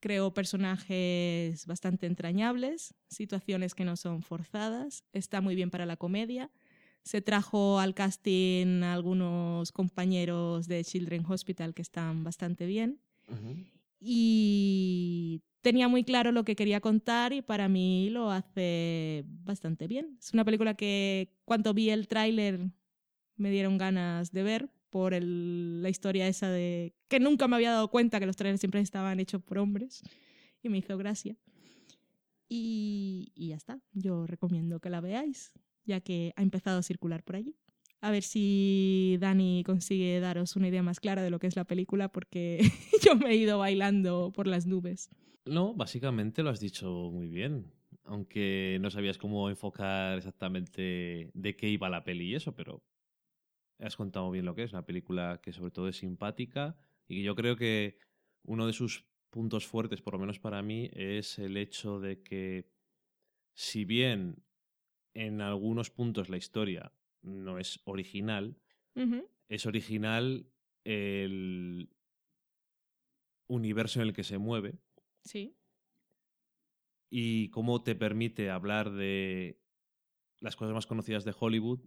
creó 0.00 0.34
personajes 0.34 1.64
bastante 1.66 2.06
entrañables, 2.06 2.94
situaciones 3.08 3.74
que 3.74 3.84
no 3.84 3.96
son 3.96 4.22
forzadas, 4.22 5.04
está 5.12 5.40
muy 5.40 5.54
bien 5.54 5.70
para 5.70 5.86
la 5.86 5.96
comedia. 5.96 6.50
Se 7.04 7.20
trajo 7.20 7.78
al 7.80 7.94
casting 7.94 8.82
a 8.82 8.92
algunos 8.94 9.72
compañeros 9.72 10.68
de 10.68 10.84
Children's 10.84 11.28
Hospital 11.28 11.74
que 11.74 11.82
están 11.82 12.22
bastante 12.24 12.66
bien 12.66 13.00
y 14.00 15.42
tenía 15.62 15.88
muy 15.88 16.04
claro 16.04 16.32
lo 16.32 16.44
que 16.44 16.56
quería 16.56 16.80
contar 16.80 17.32
y 17.32 17.42
para 17.42 17.68
mí 17.68 18.10
lo 18.10 18.30
hace 18.30 19.24
bastante 19.44 19.86
bien. 19.86 20.16
Es 20.20 20.32
una 20.32 20.44
película 20.44 20.74
que 20.74 21.32
cuando 21.44 21.72
vi 21.74 21.90
el 21.90 22.08
tráiler 22.08 22.68
me 23.36 23.50
dieron 23.50 23.78
ganas 23.78 24.32
de 24.32 24.42
ver 24.42 24.70
por 24.90 25.14
el- 25.14 25.82
la 25.82 25.88
historia 25.88 26.28
esa 26.28 26.50
de 26.50 26.94
que 27.08 27.18
nunca 27.20 27.48
me 27.48 27.56
había 27.56 27.72
dado 27.72 27.88
cuenta 27.88 28.20
que 28.20 28.26
los 28.26 28.36
trailers 28.36 28.60
siempre 28.60 28.80
estaban 28.80 29.18
hechos 29.20 29.42
por 29.42 29.58
hombres 29.58 30.02
y 30.62 30.68
me 30.68 30.78
hizo 30.78 30.96
gracia. 30.98 31.36
Y, 32.48 33.32
y 33.34 33.48
ya 33.48 33.56
está, 33.56 33.80
yo 33.94 34.26
recomiendo 34.26 34.78
que 34.80 34.90
la 34.90 35.00
veáis, 35.00 35.52
ya 35.84 36.00
que 36.00 36.32
ha 36.36 36.42
empezado 36.42 36.78
a 36.78 36.82
circular 36.82 37.22
por 37.22 37.36
allí. 37.36 37.56
A 38.00 38.10
ver 38.10 38.24
si 38.24 39.16
Dani 39.20 39.62
consigue 39.64 40.18
daros 40.18 40.56
una 40.56 40.68
idea 40.68 40.82
más 40.82 40.98
clara 40.98 41.22
de 41.22 41.30
lo 41.30 41.38
que 41.38 41.46
es 41.46 41.54
la 41.54 41.64
película, 41.64 42.08
porque 42.08 42.58
yo 43.04 43.14
me 43.14 43.30
he 43.30 43.36
ido 43.36 43.58
bailando 43.58 44.32
por 44.34 44.46
las 44.48 44.66
nubes. 44.66 45.08
No, 45.44 45.74
básicamente 45.74 46.42
lo 46.42 46.50
has 46.50 46.60
dicho 46.60 47.10
muy 47.12 47.28
bien. 47.28 47.72
Aunque 48.04 48.78
no 48.80 48.90
sabías 48.90 49.18
cómo 49.18 49.48
enfocar 49.48 50.18
exactamente 50.18 51.30
de 51.32 51.56
qué 51.56 51.68
iba 51.68 51.88
la 51.88 52.02
peli 52.02 52.30
y 52.30 52.34
eso, 52.34 52.54
pero 52.56 52.82
has 53.78 53.96
contado 53.96 54.30
bien 54.30 54.44
lo 54.44 54.54
que 54.56 54.64
es. 54.64 54.72
Una 54.72 54.84
película 54.84 55.40
que 55.40 55.52
sobre 55.52 55.70
todo 55.70 55.88
es 55.88 55.96
simpática 55.96 56.76
y 57.06 57.22
yo 57.22 57.36
creo 57.36 57.56
que 57.56 57.98
uno 58.42 58.66
de 58.66 58.72
sus 58.72 59.06
puntos 59.30 59.66
fuertes, 59.66 60.02
por 60.02 60.14
lo 60.14 60.18
menos 60.18 60.40
para 60.40 60.62
mí, 60.62 60.90
es 60.92 61.38
el 61.38 61.56
hecho 61.56 62.00
de 62.00 62.22
que 62.22 62.68
si 63.54 63.84
bien 63.84 64.42
en 65.14 65.40
algunos 65.40 65.90
puntos 65.90 66.28
la 66.28 66.36
historia 66.36 66.92
no 67.22 67.58
es 67.58 67.80
original, 67.84 68.56
es 69.48 69.66
original 69.66 70.46
el 70.84 71.88
universo 73.48 74.00
en 74.00 74.08
el 74.08 74.14
que 74.14 74.24
se 74.24 74.38
mueve 74.38 74.78
Sí. 75.24 75.56
y 77.10 77.50
cómo 77.50 77.82
te 77.82 77.94
permite 77.94 78.50
hablar 78.50 78.90
de 78.90 79.60
las 80.40 80.56
cosas 80.56 80.74
más 80.74 80.86
conocidas 80.86 81.24
de 81.24 81.34
Hollywood 81.38 81.80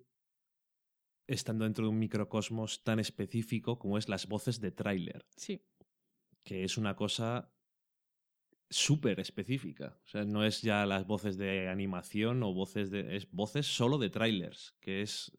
estando 1.28 1.64
dentro 1.66 1.86
de 1.86 1.90
un 1.90 2.00
microcosmos 2.00 2.84
tan 2.84 3.00
específico 3.00 3.80
como 3.80 3.98
es 3.98 4.08
las 4.08 4.28
voces 4.28 4.62
de 4.62 4.72
tráiler, 4.72 5.26
Sí. 5.36 5.62
que 6.44 6.64
es 6.64 6.78
una 6.78 6.96
cosa 6.96 7.52
súper 8.70 9.20
específica. 9.20 9.98
O 10.04 10.08
sea, 10.08 10.26
no 10.26 10.44
es 10.44 10.62
ya 10.62 10.86
las 10.86 11.06
voces 11.06 11.38
de 11.38 11.70
animación 11.70 12.44
o 12.44 12.54
voces 12.54 12.92
de... 12.92 13.16
es 13.16 13.30
voces 13.32 13.68
solo 13.68 13.98
de 13.98 14.10
trailers, 14.10 14.76
que 14.80 15.02
es 15.02 15.32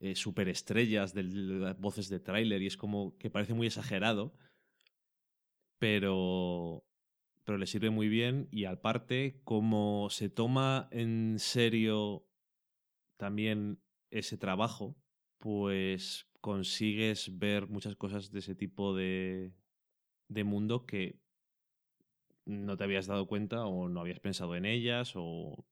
eh, 0.00 0.16
superestrellas 0.16 1.14
de 1.14 1.22
las 1.22 1.78
voces 1.78 2.08
de 2.08 2.20
tráiler 2.20 2.62
y 2.62 2.66
es 2.66 2.76
como 2.76 3.16
que 3.18 3.30
parece 3.30 3.54
muy 3.54 3.68
exagerado, 3.68 4.34
pero 5.78 6.84
pero 7.44 7.58
le 7.58 7.66
sirve 7.66 7.90
muy 7.90 8.08
bien 8.08 8.48
y 8.50 8.64
aparte 8.64 9.40
como 9.44 10.08
se 10.10 10.28
toma 10.28 10.88
en 10.90 11.38
serio 11.38 12.26
también 13.16 13.80
ese 14.10 14.36
trabajo, 14.36 14.96
pues 15.38 16.26
consigues 16.40 17.38
ver 17.38 17.68
muchas 17.68 17.96
cosas 17.96 18.32
de 18.32 18.40
ese 18.40 18.54
tipo 18.54 18.94
de, 18.94 19.54
de 20.28 20.44
mundo 20.44 20.86
que 20.86 21.21
no 22.44 22.76
te 22.76 22.84
habías 22.84 23.06
dado 23.06 23.26
cuenta 23.26 23.64
o 23.66 23.88
no 23.88 24.00
habías 24.00 24.20
pensado 24.20 24.56
en 24.56 24.64
ellas 24.64 25.12
o 25.14 25.66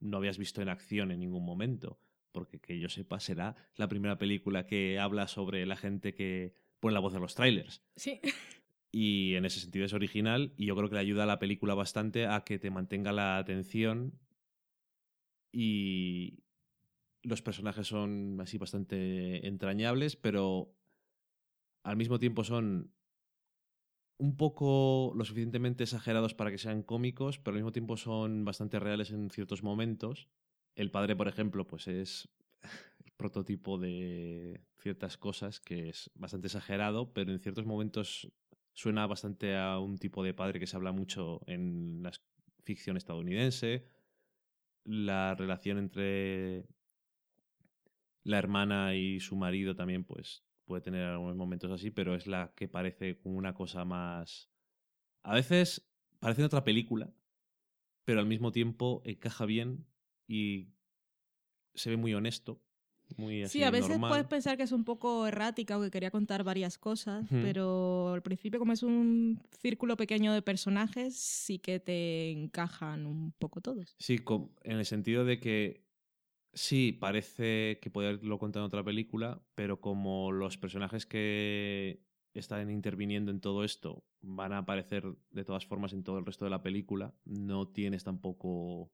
no 0.00 0.16
habías 0.16 0.38
visto 0.38 0.62
en 0.62 0.68
acción 0.68 1.10
en 1.10 1.20
ningún 1.20 1.44
momento. 1.44 2.00
Porque 2.32 2.60
que 2.60 2.78
yo 2.78 2.88
sepa, 2.88 3.18
será 3.18 3.56
la 3.76 3.88
primera 3.88 4.18
película 4.18 4.66
que 4.66 4.98
habla 4.98 5.26
sobre 5.26 5.64
la 5.66 5.76
gente 5.76 6.14
que 6.14 6.54
pone 6.80 6.94
la 6.94 7.00
voz 7.00 7.14
de 7.14 7.20
los 7.20 7.34
trailers 7.34 7.82
Sí. 7.96 8.20
y 8.92 9.34
en 9.34 9.46
ese 9.46 9.60
sentido 9.60 9.86
es 9.86 9.94
original 9.94 10.52
y 10.56 10.66
yo 10.66 10.76
creo 10.76 10.88
que 10.88 10.96
le 10.96 11.00
ayuda 11.00 11.22
a 11.22 11.26
la 11.26 11.38
película 11.38 11.74
bastante 11.74 12.26
a 12.26 12.44
que 12.44 12.58
te 12.58 12.70
mantenga 12.70 13.12
la 13.12 13.38
atención 13.38 14.18
y 15.50 16.44
los 17.22 17.42
personajes 17.42 17.86
son 17.86 18.38
así 18.40 18.58
bastante 18.58 19.46
entrañables, 19.46 20.16
pero 20.16 20.74
al 21.82 21.96
mismo 21.96 22.18
tiempo 22.18 22.44
son 22.44 22.92
un 24.18 24.36
poco 24.36 25.12
lo 25.14 25.24
suficientemente 25.24 25.84
exagerados 25.84 26.34
para 26.34 26.50
que 26.50 26.58
sean 26.58 26.82
cómicos, 26.82 27.38
pero 27.38 27.54
al 27.54 27.62
mismo 27.62 27.72
tiempo 27.72 27.96
son 27.96 28.44
bastante 28.44 28.78
reales 28.78 29.10
en 29.10 29.30
ciertos 29.30 29.62
momentos. 29.62 30.28
El 30.74 30.90
padre, 30.90 31.16
por 31.16 31.28
ejemplo, 31.28 31.66
pues 31.66 31.88
es 31.88 32.28
el 33.04 33.12
prototipo 33.16 33.78
de 33.78 34.62
ciertas 34.78 35.18
cosas 35.18 35.60
que 35.60 35.90
es 35.90 36.10
bastante 36.14 36.46
exagerado, 36.46 37.12
pero 37.12 37.32
en 37.32 37.40
ciertos 37.40 37.66
momentos 37.66 38.32
suena 38.72 39.06
bastante 39.06 39.56
a 39.56 39.78
un 39.78 39.98
tipo 39.98 40.22
de 40.22 40.34
padre 40.34 40.60
que 40.60 40.66
se 40.66 40.76
habla 40.76 40.92
mucho 40.92 41.40
en 41.46 42.02
la 42.02 42.12
ficción 42.62 42.96
estadounidense. 42.96 43.88
La 44.84 45.34
relación 45.34 45.78
entre 45.78 46.66
la 48.22 48.38
hermana 48.38 48.94
y 48.94 49.20
su 49.20 49.36
marido 49.36 49.74
también, 49.74 50.04
pues 50.04 50.44
puede 50.66 50.82
tener 50.82 51.04
algunos 51.04 51.36
momentos 51.36 51.70
así, 51.70 51.90
pero 51.90 52.14
es 52.14 52.26
la 52.26 52.52
que 52.54 52.68
parece 52.68 53.18
como 53.18 53.36
una 53.38 53.54
cosa 53.54 53.84
más. 53.84 54.50
A 55.22 55.34
veces 55.34 55.88
parece 56.18 56.44
otra 56.44 56.64
película, 56.64 57.12
pero 58.04 58.20
al 58.20 58.26
mismo 58.26 58.52
tiempo 58.52 59.00
encaja 59.04 59.46
bien 59.46 59.86
y 60.28 60.68
se 61.74 61.90
ve 61.90 61.96
muy 61.96 62.12
honesto. 62.14 62.60
Muy 63.16 63.44
así 63.44 63.58
Sí, 63.58 63.64
a 63.64 63.70
veces 63.70 63.90
normal. 63.90 64.10
puedes 64.10 64.26
pensar 64.26 64.56
que 64.56 64.64
es 64.64 64.72
un 64.72 64.82
poco 64.82 65.28
errática 65.28 65.78
o 65.78 65.80
que 65.82 65.92
quería 65.92 66.10
contar 66.10 66.42
varias 66.42 66.76
cosas, 66.76 67.24
pero 67.30 68.12
al 68.12 68.22
principio 68.22 68.58
como 68.58 68.72
es 68.72 68.82
un 68.82 69.40
círculo 69.60 69.96
pequeño 69.96 70.32
de 70.32 70.42
personajes, 70.42 71.16
sí 71.16 71.60
que 71.60 71.78
te 71.78 72.32
encajan 72.32 73.06
un 73.06 73.30
poco 73.38 73.60
todos. 73.60 73.94
Sí, 74.00 74.18
en 74.64 74.78
el 74.78 74.84
sentido 74.84 75.24
de 75.24 75.38
que 75.38 75.85
sí, 76.56 76.92
parece 76.92 77.78
que 77.80 77.90
puede 77.90 78.08
haberlo 78.08 78.38
contado 78.38 78.64
en 78.64 78.68
otra 78.68 78.82
película, 78.82 79.40
pero 79.54 79.80
como 79.80 80.32
los 80.32 80.56
personajes 80.58 81.06
que 81.06 82.02
están 82.34 82.70
interviniendo 82.70 83.30
en 83.30 83.40
todo 83.40 83.62
esto 83.62 84.04
van 84.20 84.52
a 84.52 84.58
aparecer 84.58 85.04
de 85.30 85.44
todas 85.44 85.66
formas 85.66 85.92
en 85.92 86.02
todo 86.02 86.18
el 86.18 86.26
resto 86.26 86.44
de 86.44 86.50
la 86.50 86.62
película, 86.62 87.14
no 87.24 87.68
tienes 87.68 88.04
tampoco 88.04 88.92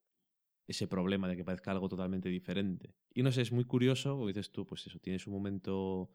ese 0.67 0.87
problema 0.87 1.29
de 1.29 1.37
que 1.37 1.45
parezca 1.45 1.71
algo 1.71 1.89
totalmente 1.89 2.29
diferente. 2.29 2.95
Y 3.15 3.23
no 3.23 3.33
sé, 3.33 3.43
es 3.43 3.53
muy 3.53 3.65
curioso, 3.65 4.15
como 4.15 4.29
dices 4.29 4.53
tú, 4.53 4.67
pues 4.67 4.87
eso, 4.87 4.99
tiene 4.99 5.19
su 5.19 5.31
momento 5.31 6.15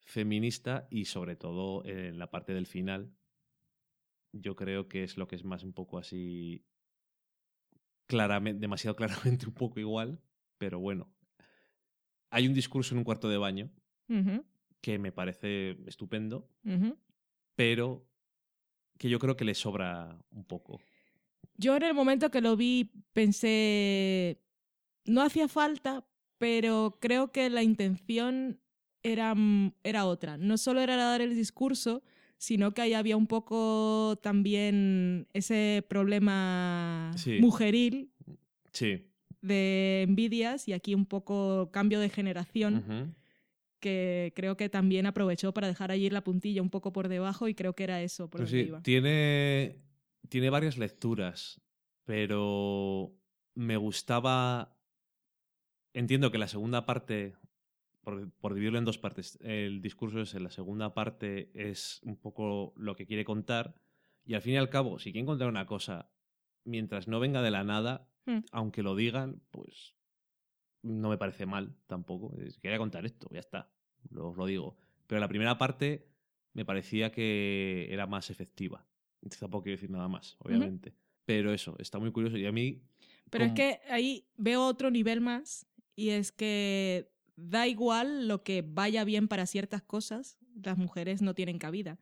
feminista 0.00 0.86
y 0.90 1.06
sobre 1.06 1.36
todo 1.36 1.84
en 1.84 2.18
la 2.18 2.30
parte 2.30 2.54
del 2.54 2.66
final, 2.66 3.14
yo 4.32 4.54
creo 4.56 4.88
que 4.88 5.02
es 5.02 5.16
lo 5.16 5.26
que 5.26 5.36
es 5.36 5.44
más 5.44 5.64
un 5.64 5.72
poco 5.72 5.98
así 5.98 6.64
claramente, 8.06 8.60
demasiado 8.60 8.96
claramente 8.96 9.46
un 9.46 9.54
poco 9.54 9.80
igual, 9.80 10.20
pero 10.58 10.78
bueno. 10.78 11.08
Hay 12.30 12.46
un 12.46 12.54
discurso 12.54 12.94
en 12.94 12.98
un 12.98 13.04
cuarto 13.04 13.28
de 13.28 13.38
baño 13.38 13.70
que 14.80 14.98
me 14.98 15.12
parece 15.12 15.76
estupendo, 15.86 16.48
pero 17.54 18.06
que 18.98 19.08
yo 19.08 19.18
creo 19.18 19.36
que 19.36 19.44
le 19.44 19.54
sobra 19.54 20.18
un 20.30 20.44
poco. 20.44 20.80
Yo 21.56 21.76
en 21.76 21.82
el 21.84 21.94
momento 21.94 22.30
que 22.30 22.40
lo 22.40 22.56
vi 22.56 22.92
pensé, 23.12 24.42
no 25.04 25.22
hacía 25.22 25.48
falta, 25.48 26.06
pero 26.38 26.98
creo 27.00 27.32
que 27.32 27.48
la 27.48 27.62
intención 27.62 28.60
era, 29.02 29.34
mm, 29.34 29.72
era 29.82 30.04
otra. 30.06 30.36
No 30.36 30.58
solo 30.58 30.80
era 30.80 30.96
dar 30.96 31.20
el 31.20 31.34
discurso, 31.34 32.02
sino 32.38 32.74
que 32.74 32.82
ahí 32.82 32.92
había 32.92 33.16
un 33.16 33.26
poco 33.26 34.18
también 34.22 35.26
ese 35.32 35.84
problema 35.88 37.12
Sí. 37.16 37.38
mujeril 37.40 38.12
Sí. 38.72 39.10
De 39.46 40.02
envidias 40.02 40.68
y 40.68 40.72
aquí 40.72 40.94
un 40.94 41.06
poco 41.06 41.70
cambio 41.72 42.00
de 42.00 42.08
generación 42.08 43.14
que 43.80 44.32
creo 44.34 44.56
que 44.56 44.68
también 44.68 45.06
aprovechó 45.06 45.52
para 45.52 45.68
dejar 45.68 45.90
allí 45.90 46.08
la 46.10 46.24
puntilla 46.24 46.62
un 46.62 46.70
poco 46.70 46.92
por 46.92 47.08
debajo 47.08 47.46
y 47.46 47.54
creo 47.54 47.74
que 47.74 47.84
era 47.84 48.02
eso 48.02 48.28
por 48.28 48.40
Pues 48.40 48.50
donde 48.50 48.62
sí, 48.64 48.68
iba. 48.68 48.82
tiene, 48.82 49.82
tiene 50.28 50.50
varias 50.50 50.78
lecturas, 50.78 51.60
pero 52.04 53.12
me 53.54 53.76
gustaba. 53.76 54.76
Entiendo 55.92 56.30
que 56.30 56.38
la 56.38 56.48
segunda 56.48 56.84
parte, 56.86 57.36
por, 58.00 58.30
por 58.32 58.54
dividirlo 58.54 58.78
en 58.78 58.84
dos 58.86 58.98
partes, 58.98 59.38
el 59.42 59.80
discurso 59.82 60.20
es 60.20 60.34
en 60.34 60.44
la 60.44 60.50
segunda 60.50 60.94
parte 60.94 61.50
es 61.54 62.00
un 62.02 62.16
poco 62.16 62.72
lo 62.76 62.96
que 62.96 63.06
quiere 63.06 63.24
contar, 63.24 63.74
y 64.24 64.34
al 64.34 64.42
fin 64.42 64.54
y 64.54 64.56
al 64.58 64.70
cabo, 64.70 64.98
si 64.98 65.12
quieren 65.12 65.26
contar 65.26 65.48
una 65.48 65.66
cosa, 65.66 66.10
mientras 66.66 67.08
no 67.08 67.18
venga 67.20 67.40
de 67.40 67.50
la 67.50 67.64
nada, 67.64 68.10
Hmm. 68.26 68.40
aunque 68.50 68.82
lo 68.82 68.96
digan, 68.96 69.40
pues 69.52 69.94
no 70.82 71.08
me 71.08 71.16
parece 71.16 71.46
mal 71.46 71.76
tampoco. 71.86 72.34
Quería 72.60 72.78
contar 72.78 73.06
esto, 73.06 73.28
ya 73.32 73.40
está, 73.40 73.72
lo, 74.10 74.30
os 74.30 74.36
lo 74.36 74.46
digo. 74.46 74.76
Pero 75.06 75.20
la 75.20 75.28
primera 75.28 75.56
parte 75.58 76.08
me 76.52 76.64
parecía 76.64 77.12
que 77.12 77.86
era 77.90 78.06
más 78.06 78.30
efectiva. 78.30 78.86
Tampoco 79.40 79.64
quiero 79.64 79.76
decir 79.76 79.90
nada 79.90 80.08
más, 80.08 80.36
obviamente. 80.40 80.94
Pero 81.24 81.52
eso, 81.52 81.76
está 81.78 81.98
muy 81.98 82.12
curioso. 82.12 82.36
Y 82.36 82.46
a 82.46 82.52
mí. 82.52 82.82
Pero 83.30 83.44
es 83.44 83.52
que 83.52 83.80
ahí 83.88 84.28
veo 84.36 84.66
otro 84.66 84.90
nivel 84.90 85.20
más 85.20 85.66
y 85.96 86.10
es 86.10 86.30
que 86.32 87.10
da 87.36 87.66
igual 87.66 88.28
lo 88.28 88.42
que 88.42 88.62
vaya 88.66 89.04
bien 89.04 89.28
para 89.28 89.46
ciertas 89.46 89.82
cosas, 89.82 90.38
las 90.62 90.78
mujeres 90.78 91.22
no 91.22 91.34
tienen 91.34 91.58
cabida. 91.58 91.98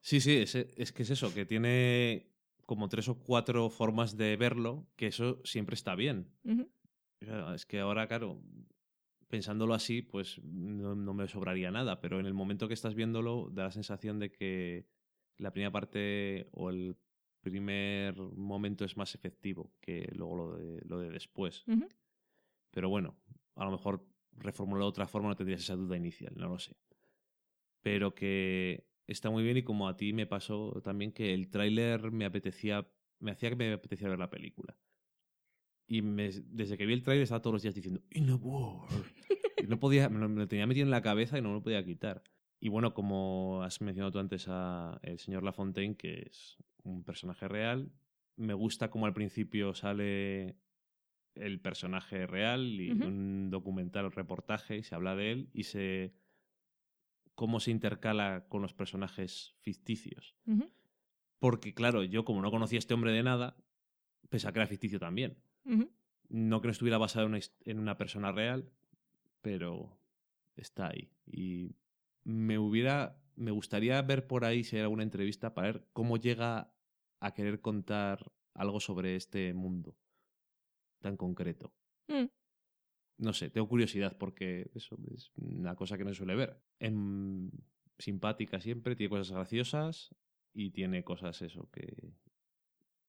Sí, 0.00 0.20
sí, 0.20 0.36
es, 0.36 0.54
es 0.54 0.92
que 0.92 1.02
es 1.02 1.10
eso, 1.10 1.32
que 1.34 1.44
tiene 1.46 2.30
como 2.66 2.88
tres 2.88 3.08
o 3.08 3.14
cuatro 3.22 3.70
formas 3.70 4.16
de 4.16 4.36
verlo, 4.36 4.86
que 4.96 5.06
eso 5.06 5.40
siempre 5.44 5.74
está 5.74 5.94
bien. 5.94 6.30
Es 7.54 7.64
que 7.64 7.80
ahora, 7.80 8.06
claro, 8.08 8.42
pensándolo 9.28 9.74
así, 9.74 10.02
pues 10.02 10.40
no, 10.42 10.94
no 10.94 11.14
me 11.14 11.28
sobraría 11.28 11.70
nada, 11.70 12.00
pero 12.00 12.20
en 12.20 12.26
el 12.26 12.34
momento 12.34 12.68
que 12.68 12.74
estás 12.74 12.94
viéndolo, 12.94 13.48
da 13.50 13.64
la 13.64 13.70
sensación 13.70 14.18
de 14.18 14.30
que 14.30 14.86
la 15.38 15.52
primera 15.52 15.72
parte 15.72 16.48
o 16.52 16.70
el 16.70 16.96
primer 17.40 18.16
momento 18.16 18.84
es 18.84 18.96
más 18.96 19.14
efectivo 19.14 19.72
que 19.80 20.08
luego 20.12 20.36
lo 20.36 20.56
de, 20.56 20.82
lo 20.84 20.98
de 20.98 21.10
después. 21.10 21.64
Pero 22.72 22.88
bueno, 22.88 23.16
a 23.54 23.64
lo 23.64 23.70
mejor 23.70 24.04
reformulado 24.32 24.86
de 24.86 24.90
otra 24.90 25.06
forma 25.06 25.28
no 25.28 25.36
tendrías 25.36 25.60
esa 25.62 25.76
duda 25.76 25.96
inicial, 25.96 26.34
no 26.36 26.48
lo 26.48 26.58
sé. 26.58 26.76
Pero 27.82 28.14
que 28.14 28.84
está 29.06 29.30
muy 29.30 29.42
bien 29.42 29.56
y 29.56 29.62
como 29.62 29.88
a 29.88 29.96
ti 29.96 30.12
me 30.12 30.26
pasó 30.26 30.80
también 30.82 31.12
que 31.12 31.32
el 31.34 31.48
tráiler 31.50 32.10
me 32.12 32.24
apetecía, 32.24 32.86
me 33.20 33.30
hacía 33.30 33.50
que 33.50 33.56
me 33.56 33.72
apetecía 33.72 34.08
ver 34.08 34.18
la 34.18 34.30
película. 34.30 34.76
Y 35.88 36.02
me- 36.02 36.30
desde 36.30 36.76
que 36.76 36.86
vi 36.86 36.94
el 36.94 37.02
tráiler 37.02 37.22
estaba 37.22 37.42
todos 37.42 37.54
los 37.54 37.62
días 37.62 37.74
diciendo 37.74 38.02
In 38.10 38.30
a 38.30 38.36
war. 38.36 38.88
Y 39.62 39.66
no 39.68 39.78
podía, 39.78 40.08
me 40.08 40.18
lo, 40.18 40.28
me 40.28 40.40
lo 40.40 40.48
tenía 40.48 40.66
metido 40.66 40.84
en 40.84 40.90
la 40.90 41.02
cabeza 41.02 41.38
y 41.38 41.42
no 41.42 41.48
me 41.50 41.54
lo 41.56 41.62
podía 41.62 41.84
quitar. 41.84 42.22
Y 42.60 42.68
bueno, 42.68 42.94
como 42.94 43.62
has 43.62 43.80
mencionado 43.80 44.12
tú 44.12 44.18
antes 44.18 44.46
a 44.48 44.98
el 45.02 45.18
señor 45.18 45.42
Lafontaine, 45.44 45.96
que 45.96 46.24
es 46.30 46.56
un 46.82 47.04
personaje 47.04 47.46
real, 47.48 47.92
me 48.36 48.54
gusta 48.54 48.90
como 48.90 49.06
al 49.06 49.14
principio 49.14 49.74
sale 49.74 50.56
el 51.34 51.60
personaje 51.60 52.26
real 52.26 52.80
y 52.80 52.90
un 52.90 53.50
documental, 53.50 54.10
reportaje, 54.10 54.78
y 54.78 54.82
se 54.82 54.94
habla 54.94 55.14
de 55.14 55.32
él 55.32 55.50
y 55.52 55.64
se 55.64 56.14
cómo 57.36 57.60
se 57.60 57.70
intercala 57.70 58.46
con 58.48 58.60
los 58.62 58.74
personajes 58.74 59.54
ficticios. 59.60 60.34
Porque 61.38 61.72
claro, 61.74 62.02
yo 62.02 62.24
como 62.24 62.42
no 62.42 62.50
conocía 62.50 62.78
a 62.78 62.80
este 62.80 62.94
hombre 62.94 63.12
de 63.12 63.22
nada, 63.22 63.56
pensaba 64.28 64.52
que 64.52 64.58
era 64.58 64.66
ficticio 64.66 64.98
también. 64.98 65.38
Ujú. 65.64 65.88
No 66.28 66.60
que 66.60 66.66
no 66.68 66.72
estuviera 66.72 66.98
basado 66.98 67.26
en 67.26 67.30
una, 67.32 67.38
his- 67.38 67.54
en 67.64 67.78
una 67.78 67.96
persona 67.96 68.32
real, 68.32 68.68
pero 69.42 69.96
está 70.56 70.88
ahí. 70.88 71.12
Y 71.26 71.76
me 72.24 72.58
hubiera, 72.58 73.20
me 73.36 73.52
gustaría 73.52 74.00
ver 74.02 74.26
por 74.26 74.44
ahí 74.44 74.64
si 74.64 74.76
hay 74.76 74.82
alguna 74.82 75.04
entrevista 75.04 75.54
para 75.54 75.68
ver 75.72 75.86
cómo 75.92 76.16
llega 76.16 76.72
a 77.20 77.34
querer 77.34 77.60
contar 77.60 78.32
algo 78.54 78.80
sobre 78.80 79.14
este 79.14 79.52
mundo 79.54 79.96
tan 81.00 81.16
concreto. 81.16 81.72
Mm. 82.08 82.24
No 83.18 83.32
sé, 83.32 83.50
tengo 83.50 83.68
curiosidad 83.68 84.16
porque 84.18 84.70
eso 84.74 84.98
es 85.14 85.30
una 85.36 85.74
cosa 85.74 85.96
que 85.96 86.04
no 86.04 86.10
se 86.10 86.16
suele 86.16 86.34
ver. 86.34 86.60
En, 86.78 87.50
simpática 87.98 88.60
siempre, 88.60 88.94
tiene 88.94 89.10
cosas 89.10 89.32
graciosas 89.32 90.14
y 90.52 90.70
tiene 90.70 91.02
cosas 91.02 91.40
eso 91.42 91.70
que 91.70 92.12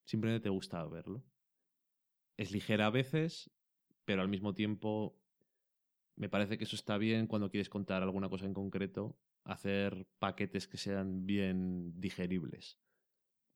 simplemente 0.06 0.44
te 0.44 0.50
gusta 0.50 0.86
verlo. 0.86 1.24
Es 2.38 2.52
ligera 2.52 2.86
a 2.86 2.92
veces, 2.92 3.52
pero 4.06 4.22
al 4.22 4.30
mismo 4.30 4.54
tiempo 4.54 5.20
me 6.16 6.30
parece 6.30 6.58
que 6.58 6.64
eso 6.64 6.76
está 6.76 6.98
bien 6.98 7.28
cuando 7.28 7.50
quieres 7.50 7.70
contar 7.70 8.02
alguna 8.02 8.30
cosa 8.30 8.46
en 8.46 8.54
concreto, 8.54 9.18
hacer 9.44 10.08
paquetes 10.20 10.68
que 10.68 10.78
sean 10.78 11.26
bien 11.26 12.00
digeribles 12.00 12.80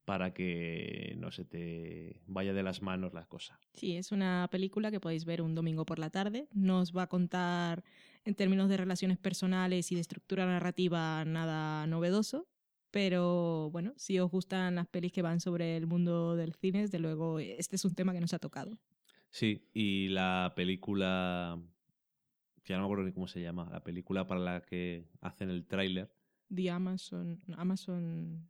para 0.04 0.34
que 0.34 1.14
no 1.18 1.30
se 1.30 1.44
te 1.44 2.20
vaya 2.26 2.52
de 2.52 2.62
las 2.62 2.82
manos 2.82 3.14
la 3.14 3.26
cosa. 3.26 3.58
Sí, 3.74 3.96
es 3.96 4.12
una 4.12 4.48
película 4.50 4.90
que 4.90 5.00
podéis 5.00 5.24
ver 5.24 5.42
un 5.42 5.54
domingo 5.54 5.84
por 5.84 5.98
la 5.98 6.10
tarde. 6.10 6.48
No 6.52 6.80
os 6.80 6.96
va 6.96 7.02
a 7.02 7.08
contar 7.08 7.84
en 8.24 8.34
términos 8.34 8.68
de 8.68 8.76
relaciones 8.76 9.18
personales 9.18 9.92
y 9.92 9.94
de 9.94 10.00
estructura 10.00 10.46
narrativa 10.46 11.24
nada 11.24 11.86
novedoso, 11.86 12.48
pero 12.90 13.70
bueno, 13.70 13.94
si 13.96 14.18
os 14.18 14.30
gustan 14.30 14.74
las 14.74 14.86
pelis 14.88 15.12
que 15.12 15.22
van 15.22 15.40
sobre 15.40 15.76
el 15.76 15.86
mundo 15.86 16.36
del 16.36 16.54
cine, 16.54 16.82
desde 16.82 16.98
luego 16.98 17.38
este 17.38 17.76
es 17.76 17.84
un 17.84 17.94
tema 17.94 18.12
que 18.12 18.20
nos 18.20 18.34
ha 18.34 18.38
tocado. 18.38 18.78
Sí, 19.30 19.68
y 19.72 20.08
la 20.08 20.52
película, 20.54 21.58
ya 22.64 22.76
no 22.76 22.82
me 22.82 22.86
acuerdo 22.86 23.04
ni 23.04 23.12
cómo 23.12 23.28
se 23.28 23.40
llama, 23.40 23.68
la 23.70 23.82
película 23.82 24.26
para 24.26 24.40
la 24.40 24.60
que 24.60 25.08
hacen 25.20 25.48
el 25.48 25.66
tráiler, 25.66 26.12
The 26.54 26.70
Amazon, 26.70 27.42
Amazon 27.56 28.46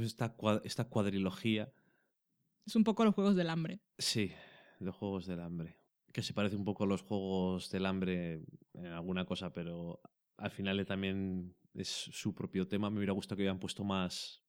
esta, 0.00 0.34
esta 0.64 0.88
cuadrilogía, 0.88 1.72
es 2.66 2.76
un 2.76 2.84
poco 2.84 3.04
los 3.04 3.14
juegos 3.14 3.36
del 3.36 3.50
hambre. 3.50 3.80
sí, 3.98 4.32
los 4.82 4.96
Juegos 4.96 5.26
del 5.26 5.40
Hambre, 5.40 5.76
que 6.12 6.22
se 6.22 6.34
parece 6.34 6.56
un 6.56 6.64
poco 6.64 6.84
a 6.84 6.86
los 6.86 7.02
Juegos 7.02 7.70
del 7.70 7.86
Hambre 7.86 8.42
en 8.74 8.86
alguna 8.86 9.24
cosa, 9.24 9.52
pero 9.52 10.00
al 10.36 10.50
final 10.50 10.84
también 10.84 11.54
es 11.74 11.88
su 11.88 12.34
propio 12.34 12.66
tema. 12.66 12.90
Me 12.90 12.98
hubiera 12.98 13.12
gustado 13.12 13.36
que 13.36 13.42
hubieran 13.42 13.60
puesto 13.60 13.84
más 13.84 14.42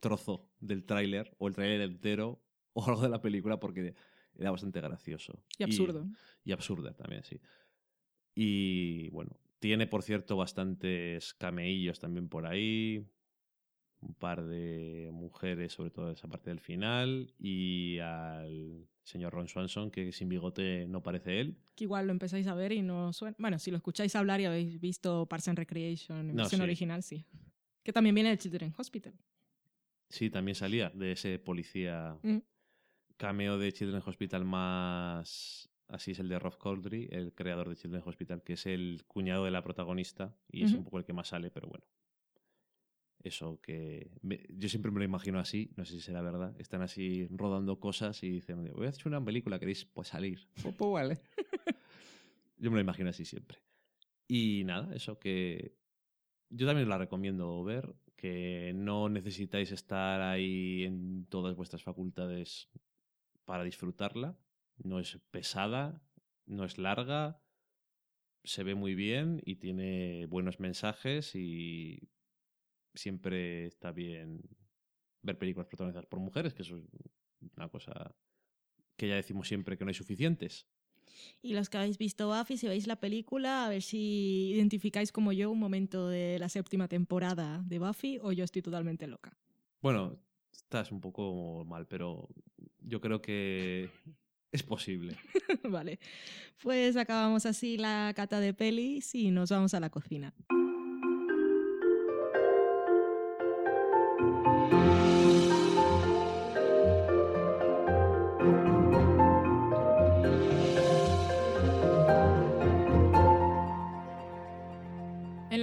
trozo 0.00 0.50
del 0.60 0.84
tráiler, 0.84 1.34
o 1.38 1.48
el 1.48 1.54
tráiler 1.54 1.80
entero, 1.80 2.42
o 2.72 2.84
algo 2.86 3.02
de 3.02 3.08
la 3.08 3.20
película, 3.20 3.58
porque 3.58 3.94
era 4.38 4.50
bastante 4.50 4.80
gracioso. 4.80 5.42
Y 5.58 5.62
absurdo. 5.62 6.06
Y 6.44 6.52
absurda 6.52 6.94
también, 6.94 7.24
sí. 7.24 7.40
Y 8.34 9.08
bueno, 9.10 9.38
tiene, 9.58 9.86
por 9.86 10.02
cierto, 10.02 10.36
bastantes 10.36 11.32
cameillos 11.34 11.98
también 11.98 12.28
por 12.28 12.46
ahí. 12.46 13.06
Un 14.00 14.14
par 14.14 14.44
de 14.44 15.08
mujeres, 15.12 15.72
sobre 15.72 15.90
todo 15.90 16.10
esa 16.10 16.28
parte 16.28 16.50
del 16.50 16.60
final. 16.60 17.32
Y 17.38 17.98
al 17.98 18.86
señor 19.02 19.32
Ron 19.32 19.48
Swanson, 19.48 19.90
que 19.90 20.12
sin 20.12 20.28
bigote 20.28 20.86
no 20.86 21.02
parece 21.02 21.40
él. 21.40 21.56
Que 21.74 21.84
igual 21.84 22.06
lo 22.06 22.12
empezáis 22.12 22.46
a 22.46 22.54
ver 22.54 22.72
y 22.72 22.82
no 22.82 23.12
suena. 23.12 23.36
Bueno, 23.38 23.58
si 23.58 23.70
lo 23.70 23.76
escucháis 23.78 24.14
hablar 24.16 24.40
y 24.40 24.44
habéis 24.44 24.78
visto 24.80 25.26
Parks 25.26 25.48
and 25.48 25.58
Recreation 25.58 26.18
en 26.30 26.36
No, 26.36 26.42
versión 26.42 26.60
sí. 26.60 26.64
original, 26.64 27.02
sí. 27.02 27.24
Que 27.82 27.92
también 27.92 28.14
viene 28.14 28.30
del 28.30 28.38
Children's 28.38 28.78
Hospital. 28.78 29.14
Sí, 30.08 30.30
también 30.30 30.54
salía 30.54 30.90
de 30.90 31.12
ese 31.12 31.38
policía. 31.38 32.18
Mm. 32.22 32.38
Cameo 33.16 33.58
de 33.58 33.72
Children's 33.72 34.06
Hospital 34.06 34.44
más. 34.44 35.68
Así 35.88 36.10
es 36.10 36.18
el 36.18 36.28
de 36.28 36.38
Rob 36.38 36.58
Corddry, 36.58 37.08
el 37.12 37.32
creador 37.32 37.68
de 37.68 37.76
Children's 37.76 38.06
Hospital, 38.06 38.42
que 38.42 38.54
es 38.54 38.66
el 38.66 39.04
cuñado 39.06 39.44
de 39.44 39.52
la 39.52 39.62
protagonista 39.62 40.36
y 40.48 40.64
es 40.64 40.72
un 40.72 40.82
poco 40.82 40.98
el 40.98 41.04
que 41.04 41.12
más 41.12 41.28
sale, 41.28 41.50
pero 41.50 41.68
bueno. 41.68 41.84
Eso 43.26 43.60
que. 43.60 44.12
me- 44.22 44.46
yo 44.50 44.68
siempre 44.68 44.92
me 44.92 45.00
lo 45.00 45.04
imagino 45.04 45.40
así, 45.40 45.72
no 45.74 45.84
sé 45.84 45.94
si 45.94 46.00
será 46.00 46.22
verdad. 46.22 46.54
Están 46.60 46.82
así 46.82 47.26
rodando 47.32 47.80
cosas 47.80 48.22
y 48.22 48.30
dicen, 48.30 48.70
voy 48.72 48.86
a 48.86 48.90
hacer 48.90 49.08
una 49.08 49.24
película, 49.24 49.58
¿queréis 49.58 49.84
pues 49.84 50.06
salir? 50.06 50.46
Pues, 50.62 50.72
pues 50.76 50.92
vale. 50.92 51.20
yo 52.58 52.70
me 52.70 52.76
lo 52.76 52.80
imagino 52.82 53.10
así 53.10 53.24
siempre. 53.24 53.58
Y 54.28 54.62
nada, 54.64 54.94
eso 54.94 55.18
que. 55.18 55.74
Yo 56.50 56.68
también 56.68 56.88
la 56.88 56.98
recomiendo 56.98 57.64
ver, 57.64 57.96
que 58.14 58.72
no 58.76 59.08
necesitáis 59.08 59.72
estar 59.72 60.20
ahí 60.20 60.84
en 60.84 61.26
todas 61.26 61.56
vuestras 61.56 61.82
facultades 61.82 62.68
para 63.44 63.64
disfrutarla. 63.64 64.38
No 64.84 65.00
es 65.00 65.18
pesada, 65.32 66.00
no 66.46 66.64
es 66.64 66.78
larga, 66.78 67.42
se 68.44 68.62
ve 68.62 68.76
muy 68.76 68.94
bien 68.94 69.42
y 69.44 69.56
tiene 69.56 70.26
buenos 70.26 70.60
mensajes 70.60 71.34
y 71.34 72.08
siempre 72.96 73.66
está 73.66 73.92
bien 73.92 74.42
ver 75.22 75.38
películas 75.38 75.66
protagonizadas 75.66 76.06
por 76.06 76.20
mujeres, 76.20 76.54
que 76.54 76.62
eso 76.62 76.76
es 76.76 76.84
una 77.56 77.68
cosa 77.68 78.14
que 78.96 79.08
ya 79.08 79.16
decimos 79.16 79.48
siempre 79.48 79.76
que 79.76 79.84
no 79.84 79.88
hay 79.88 79.94
suficientes. 79.94 80.66
Y 81.42 81.54
los 81.54 81.68
que 81.68 81.78
habéis 81.78 81.98
visto 81.98 82.28
Buffy, 82.28 82.56
si 82.56 82.68
veis 82.68 82.86
la 82.86 82.96
película, 82.96 83.66
a 83.66 83.68
ver 83.68 83.82
si 83.82 84.52
identificáis 84.52 85.12
como 85.12 85.32
yo 85.32 85.50
un 85.50 85.58
momento 85.58 86.08
de 86.08 86.38
la 86.38 86.48
séptima 86.48 86.88
temporada 86.88 87.62
de 87.66 87.78
Buffy 87.78 88.18
o 88.22 88.32
yo 88.32 88.44
estoy 88.44 88.62
totalmente 88.62 89.06
loca. 89.06 89.36
Bueno, 89.80 90.18
estás 90.52 90.92
un 90.92 91.00
poco 91.00 91.64
mal, 91.66 91.86
pero 91.86 92.28
yo 92.80 93.00
creo 93.00 93.22
que 93.22 93.90
es 94.52 94.62
posible. 94.62 95.16
vale. 95.64 95.98
Pues 96.62 96.96
acabamos 96.96 97.46
así 97.46 97.76
la 97.76 98.12
cata 98.14 98.40
de 98.40 98.54
pelis 98.54 99.14
y 99.14 99.30
nos 99.30 99.50
vamos 99.50 99.74
a 99.74 99.80
la 99.80 99.90
cocina. 99.90 100.34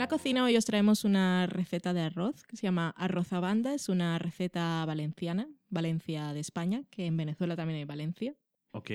La 0.04 0.10
cocina 0.10 0.44
hoy 0.44 0.58
os 0.58 0.66
traemos 0.66 1.06
una 1.06 1.48
receta 1.48 1.94
de 1.94 2.02
arroz 2.02 2.44
que 2.44 2.58
se 2.58 2.64
llama 2.64 2.94
arroz 2.98 3.32
a 3.32 3.40
banda. 3.40 3.74
Es 3.74 3.88
una 3.88 4.20
receta 4.20 4.84
valenciana, 4.86 5.48
Valencia 5.70 6.34
de 6.34 6.42
España, 6.42 6.84
que 6.90 7.06
en 7.06 7.16
Venezuela 7.16 7.56
también 7.56 7.80
hay 7.80 7.86
Valencia. 7.86 8.36
Ok. 8.74 8.92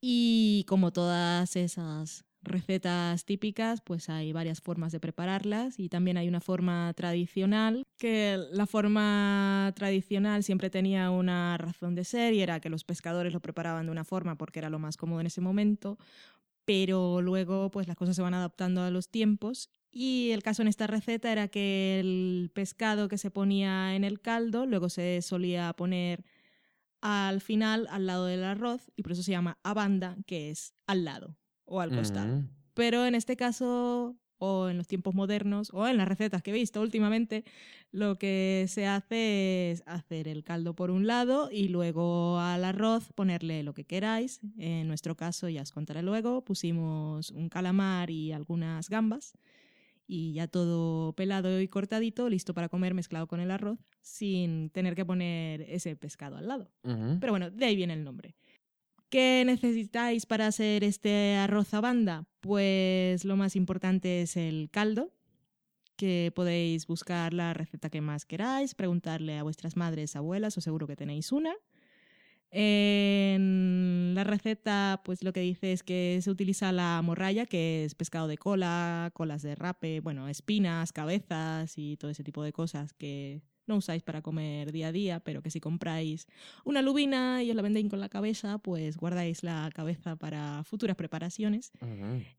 Y 0.00 0.64
como 0.68 0.92
todas 0.92 1.56
esas 1.56 2.24
recetas 2.42 3.24
típicas, 3.24 3.80
pues 3.80 4.08
hay 4.08 4.32
varias 4.32 4.60
formas 4.60 4.92
de 4.92 5.00
prepararlas 5.00 5.80
y 5.80 5.88
también 5.88 6.16
hay 6.16 6.28
una 6.28 6.40
forma 6.40 6.92
tradicional, 6.94 7.82
que 7.98 8.38
la 8.52 8.68
forma 8.68 9.72
tradicional 9.74 10.44
siempre 10.44 10.70
tenía 10.70 11.10
una 11.10 11.58
razón 11.58 11.96
de 11.96 12.04
ser 12.04 12.34
y 12.34 12.40
era 12.40 12.60
que 12.60 12.70
los 12.70 12.84
pescadores 12.84 13.32
lo 13.32 13.40
preparaban 13.40 13.86
de 13.86 13.90
una 13.90 14.04
forma 14.04 14.36
porque 14.36 14.60
era 14.60 14.70
lo 14.70 14.78
más 14.78 14.96
cómodo 14.96 15.18
en 15.18 15.26
ese 15.26 15.40
momento, 15.40 15.98
pero 16.64 17.20
luego 17.20 17.72
pues 17.72 17.88
las 17.88 17.96
cosas 17.96 18.14
se 18.14 18.22
van 18.22 18.34
adaptando 18.34 18.80
a 18.82 18.90
los 18.90 19.08
tiempos 19.08 19.70
y 19.94 20.32
el 20.32 20.42
caso 20.42 20.62
en 20.62 20.68
esta 20.68 20.88
receta 20.88 21.30
era 21.30 21.46
que 21.46 22.00
el 22.00 22.50
pescado 22.52 23.08
que 23.08 23.16
se 23.16 23.30
ponía 23.30 23.94
en 23.94 24.02
el 24.02 24.20
caldo 24.20 24.66
luego 24.66 24.88
se 24.88 25.22
solía 25.22 25.72
poner 25.72 26.24
al 27.00 27.40
final 27.40 27.86
al 27.90 28.06
lado 28.06 28.26
del 28.26 28.42
arroz 28.42 28.90
y 28.96 29.02
por 29.02 29.12
eso 29.12 29.22
se 29.22 29.30
llama 29.30 29.58
a 29.62 29.72
banda, 29.72 30.16
que 30.26 30.50
es 30.50 30.74
al 30.88 31.04
lado 31.04 31.36
o 31.64 31.80
al 31.80 31.94
costado. 31.94 32.38
Mm. 32.38 32.48
Pero 32.74 33.06
en 33.06 33.14
este 33.14 33.36
caso, 33.36 34.16
o 34.38 34.68
en 34.68 34.78
los 34.78 34.88
tiempos 34.88 35.14
modernos, 35.14 35.70
o 35.72 35.86
en 35.86 35.96
las 35.96 36.08
recetas 36.08 36.42
que 36.42 36.50
he 36.50 36.54
visto 36.54 36.80
últimamente, 36.80 37.44
lo 37.92 38.18
que 38.18 38.66
se 38.68 38.88
hace 38.88 39.70
es 39.70 39.84
hacer 39.86 40.26
el 40.26 40.42
caldo 40.42 40.74
por 40.74 40.90
un 40.90 41.06
lado 41.06 41.50
y 41.52 41.68
luego 41.68 42.40
al 42.40 42.64
arroz 42.64 43.12
ponerle 43.14 43.62
lo 43.62 43.74
que 43.74 43.84
queráis. 43.84 44.40
En 44.58 44.88
nuestro 44.88 45.14
caso, 45.14 45.48
ya 45.48 45.62
os 45.62 45.70
contaré 45.70 46.02
luego, 46.02 46.42
pusimos 46.42 47.30
un 47.30 47.48
calamar 47.48 48.10
y 48.10 48.32
algunas 48.32 48.90
gambas 48.90 49.34
y 50.06 50.32
ya 50.32 50.46
todo 50.48 51.12
pelado 51.14 51.60
y 51.60 51.68
cortadito, 51.68 52.28
listo 52.28 52.54
para 52.54 52.68
comer 52.68 52.94
mezclado 52.94 53.26
con 53.26 53.40
el 53.40 53.50
arroz, 53.50 53.78
sin 54.00 54.70
tener 54.70 54.94
que 54.94 55.04
poner 55.04 55.62
ese 55.62 55.96
pescado 55.96 56.36
al 56.36 56.48
lado. 56.48 56.70
Pero 56.82 57.32
bueno, 57.32 57.50
de 57.50 57.64
ahí 57.64 57.76
viene 57.76 57.94
el 57.94 58.04
nombre. 58.04 58.34
¿Qué 59.08 59.44
necesitáis 59.46 60.26
para 60.26 60.46
hacer 60.46 60.82
este 60.82 61.36
arroz 61.36 61.72
a 61.72 61.80
banda? 61.80 62.26
Pues 62.40 63.24
lo 63.24 63.36
más 63.36 63.54
importante 63.56 64.22
es 64.22 64.36
el 64.36 64.68
caldo, 64.70 65.12
que 65.96 66.32
podéis 66.34 66.86
buscar 66.86 67.32
la 67.32 67.54
receta 67.54 67.90
que 67.90 68.00
más 68.00 68.24
queráis, 68.24 68.74
preguntarle 68.74 69.38
a 69.38 69.42
vuestras 69.42 69.76
madres, 69.76 70.16
abuelas, 70.16 70.58
o 70.58 70.60
seguro 70.60 70.86
que 70.86 70.96
tenéis 70.96 71.30
una. 71.32 71.54
En 72.56 74.12
la 74.14 74.22
receta, 74.22 75.02
pues 75.04 75.24
lo 75.24 75.32
que 75.32 75.40
dice 75.40 75.72
es 75.72 75.82
que 75.82 76.20
se 76.22 76.30
utiliza 76.30 76.70
la 76.70 77.02
morralla, 77.02 77.46
que 77.46 77.84
es 77.84 77.96
pescado 77.96 78.28
de 78.28 78.38
cola, 78.38 79.10
colas 79.12 79.42
de 79.42 79.56
rape, 79.56 79.98
bueno, 79.98 80.28
espinas, 80.28 80.92
cabezas 80.92 81.74
y 81.76 81.96
todo 81.96 82.12
ese 82.12 82.22
tipo 82.22 82.44
de 82.44 82.52
cosas 82.52 82.92
que 82.92 83.42
no 83.66 83.76
usáis 83.76 84.04
para 84.04 84.22
comer 84.22 84.70
día 84.70 84.88
a 84.88 84.92
día, 84.92 85.18
pero 85.18 85.42
que 85.42 85.50
si 85.50 85.58
compráis 85.58 86.28
una 86.64 86.80
lubina 86.80 87.42
y 87.42 87.50
os 87.50 87.56
la 87.56 87.62
vendéis 87.62 87.90
con 87.90 87.98
la 87.98 88.08
cabeza, 88.08 88.58
pues 88.58 88.98
guardáis 88.98 89.42
la 89.42 89.68
cabeza 89.74 90.14
para 90.14 90.62
futuras 90.62 90.94
preparaciones. 90.94 91.72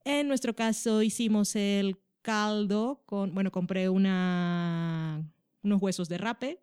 En 0.05 0.29
nuestro 0.29 0.55
caso 0.55 1.01
hicimos 1.01 1.57
el 1.57 1.97
caldo 2.21 3.03
con, 3.05 3.33
bueno, 3.33 3.51
compré 3.51 3.89
una, 3.89 5.29
unos 5.61 5.81
huesos 5.81 6.07
de 6.07 6.19
rape 6.19 6.61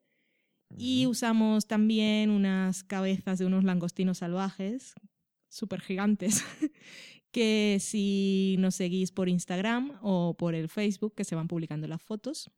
y 0.77 1.07
usamos 1.07 1.67
también 1.67 2.31
unas 2.31 2.85
cabezas 2.85 3.39
de 3.39 3.47
unos 3.47 3.65
langostinos 3.65 4.19
salvajes, 4.19 4.95
súper 5.49 5.81
gigantes, 5.81 6.45
que 7.31 7.79
si 7.81 8.57
nos 8.59 8.75
seguís 8.75 9.11
por 9.13 9.29
Instagram 9.29 9.99
o 10.03 10.35
por 10.35 10.55
el 10.55 10.69
Facebook, 10.69 11.15
que 11.15 11.25
se 11.25 11.35
van 11.35 11.49
publicando 11.49 11.87
las 11.87 12.03
fotos, 12.03 12.51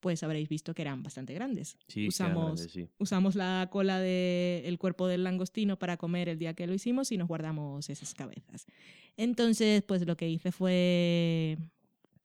pues 0.00 0.22
habréis 0.22 0.48
visto 0.48 0.74
que 0.74 0.82
eran 0.82 1.02
bastante 1.02 1.34
grandes. 1.34 1.76
Sí, 1.88 2.08
usamos, 2.08 2.60
grandes, 2.60 2.72
sí. 2.72 2.88
usamos 2.98 3.34
la 3.34 3.68
cola 3.70 3.98
del 3.98 4.78
cuerpo 4.78 5.08
del 5.08 5.24
langostino 5.24 5.78
para 5.78 5.96
comer 5.96 6.28
el 6.28 6.38
día 6.38 6.54
que 6.54 6.66
lo 6.66 6.74
hicimos 6.74 7.12
y 7.12 7.16
nos 7.16 7.28
guardamos 7.28 7.90
esas 7.90 8.14
cabezas. 8.14 8.66
Entonces, 9.16 9.82
pues 9.82 10.06
lo 10.06 10.16
que 10.16 10.28
hice 10.28 10.52
fue 10.52 11.58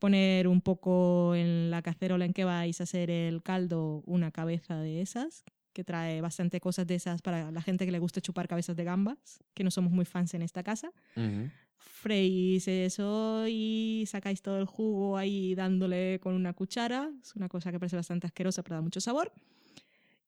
poner 0.02 0.48
un 0.48 0.62
poco 0.62 1.36
en 1.36 1.70
la 1.70 1.84
cacerola 1.84 2.26
en 2.26 2.34
que 2.34 2.44
vais 2.44 2.82
a 2.82 2.84
hacer 2.84 3.12
el 3.12 3.44
caldo 3.44 4.02
una 4.08 4.32
cabeza 4.32 4.80
de 4.80 5.00
esas, 5.02 5.44
que 5.74 5.84
trae 5.84 6.22
bastante 6.22 6.60
cosas 6.60 6.88
de 6.88 6.96
esas 6.96 7.22
para 7.22 7.52
la 7.52 7.62
gente 7.62 7.86
que 7.86 7.92
le 7.92 8.00
gusta 8.00 8.20
chupar 8.20 8.48
cabezas 8.48 8.76
de 8.76 8.84
gambas, 8.84 9.44
que 9.54 9.64
no 9.64 9.70
somos 9.70 9.94
muy 9.94 10.06
fans 10.06 10.34
en 10.34 10.42
esta 10.42 10.64
casa 10.64 10.92
Ujú. 11.16 11.50
freís 11.78 12.68
eso 12.68 13.46
y 13.48 14.06
sacáis 14.08 14.42
todo 14.42 14.58
el 14.58 14.66
jugo 14.66 15.18
ahí 15.18 15.54
dándole 15.54 16.20
con 16.20 16.34
una 16.34 16.54
cuchara. 16.54 17.12
Es 17.22 17.36
una 17.36 17.48
cosa 17.48 17.72
que 17.72 17.80
parece 17.80 17.96
bastante 17.96 18.26
asquerosa, 18.26 18.64
pero 18.64 18.78
da 18.78 18.82
mucho 18.82 19.02
sabor. 19.02 19.32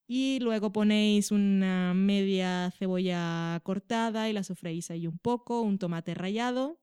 Y 0.06 0.40
luego 0.40 0.72
ponéis 0.72 1.32
una 1.32 1.94
media 1.96 2.72
cebolla 2.78 3.60
cortada 3.64 4.30
y 4.30 4.34
la 4.34 4.44
sofreís 4.44 4.92
ahí 4.92 5.08
un 5.08 5.18
poco, 5.18 5.62
un 5.62 5.80
tomate 5.80 6.14
rallado 6.14 6.83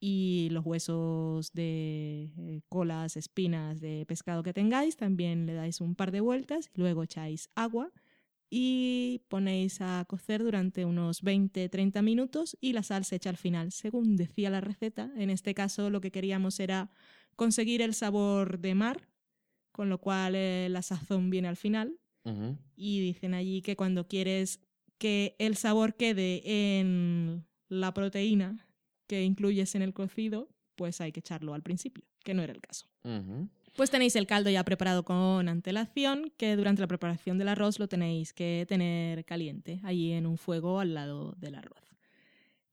y 0.00 0.48
los 0.50 0.64
huesos 0.64 1.52
de 1.52 2.32
eh, 2.38 2.62
colas, 2.68 3.16
espinas 3.16 3.80
de 3.80 4.06
pescado 4.06 4.42
que 4.42 4.54
tengáis. 4.54 4.96
También 4.96 5.46
le 5.46 5.52
dais 5.52 5.80
un 5.80 5.94
par 5.94 6.10
de 6.10 6.20
vueltas 6.20 6.70
luego 6.74 7.02
echáis 7.02 7.50
agua 7.54 7.92
y 8.48 9.22
ponéis 9.28 9.80
a 9.80 10.04
cocer 10.08 10.42
durante 10.42 10.84
unos 10.84 11.22
20-30 11.22 12.02
minutos 12.02 12.56
y 12.60 12.72
la 12.72 12.82
sal 12.82 13.04
se 13.04 13.16
echa 13.16 13.30
al 13.30 13.36
final, 13.36 13.70
según 13.70 14.16
decía 14.16 14.50
la 14.50 14.60
receta. 14.60 15.12
En 15.16 15.30
este 15.30 15.54
caso 15.54 15.90
lo 15.90 16.00
que 16.00 16.10
queríamos 16.10 16.58
era 16.58 16.90
conseguir 17.36 17.82
el 17.82 17.94
sabor 17.94 18.58
de 18.58 18.74
mar, 18.74 19.08
con 19.70 19.88
lo 19.90 19.98
cual 19.98 20.34
eh, 20.34 20.68
la 20.70 20.82
sazón 20.82 21.30
viene 21.30 21.48
al 21.48 21.56
final. 21.56 21.96
Y 22.76 23.00
dicen 23.00 23.32
allí 23.32 23.62
que 23.62 23.76
cuando 23.76 24.06
quieres 24.06 24.60
que 24.98 25.34
el 25.38 25.56
sabor 25.56 25.94
quede 25.94 26.42
en 26.44 27.46
la 27.68 27.94
proteína 27.94 28.69
que 29.10 29.24
incluyes 29.24 29.74
en 29.74 29.82
el 29.82 29.92
cocido, 29.92 30.48
pues 30.76 31.00
hay 31.00 31.10
que 31.10 31.18
echarlo 31.18 31.52
al 31.52 31.62
principio, 31.62 32.04
que 32.22 32.32
no 32.32 32.42
era 32.42 32.52
el 32.52 32.60
caso. 32.60 32.86
Pues 33.74 33.90
tenéis 33.90 34.14
el 34.14 34.28
caldo 34.28 34.50
ya 34.50 34.64
preparado 34.64 35.04
con 35.04 35.48
antelación, 35.48 36.32
que 36.36 36.54
durante 36.54 36.80
la 36.80 36.86
preparación 36.86 37.36
del 37.36 37.48
arroz 37.48 37.80
lo 37.80 37.88
tenéis 37.88 38.32
que 38.32 38.66
tener 38.68 39.24
caliente, 39.24 39.80
allí 39.82 40.12
en 40.12 40.26
un 40.26 40.38
fuego 40.38 40.78
al 40.78 40.94
lado 40.94 41.34
del 41.38 41.56
arroz. 41.56 41.82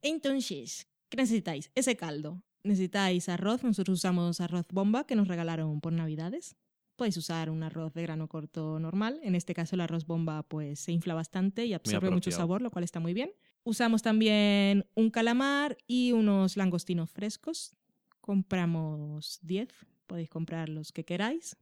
Entonces, 0.03 0.87
¿qué 1.09 1.17
necesitáis? 1.17 1.71
Ese 1.73 1.97
caldo. 1.97 2.43
Necesitáis 2.61 3.29
arroz, 3.29 3.63
nosotros 3.63 3.97
usamos 3.97 4.39
arroz 4.39 4.67
bomba 4.71 5.07
que 5.07 5.15
nos 5.15 5.27
regalaron 5.27 5.81
por 5.81 5.91
Navidades. 5.91 6.55
Podéis 6.97 7.17
usar 7.17 7.49
un 7.49 7.63
arroz 7.63 7.95
de 7.95 8.03
grano 8.03 8.27
corto 8.27 8.79
normal. 8.79 9.19
En 9.23 9.33
este 9.33 9.55
caso 9.55 9.75
el 9.75 9.81
arroz 9.81 10.05
bomba 10.05 10.43
pues 10.43 10.81
se 10.81 10.91
infla 10.91 11.15
bastante 11.15 11.65
y 11.65 11.73
absorbe 11.73 12.11
mucho 12.11 12.29
sabor, 12.29 12.61
lo 12.61 12.69
cual 12.69 12.83
está 12.83 12.99
muy 12.99 13.15
bien. 13.15 13.31
Usamos 13.67 14.01
también 14.01 14.85
un 14.95 15.09
calamar 15.09 15.77
y 15.87 16.13
unos 16.13 16.55
langostinos 16.55 17.11
frescos. 17.11 17.75
Compramos 18.21 19.39
10, 19.41 19.67
podéis 20.05 20.29
comprar 20.29 20.69
los 20.69 20.93
que 20.93 21.03
queráis. 21.03 21.57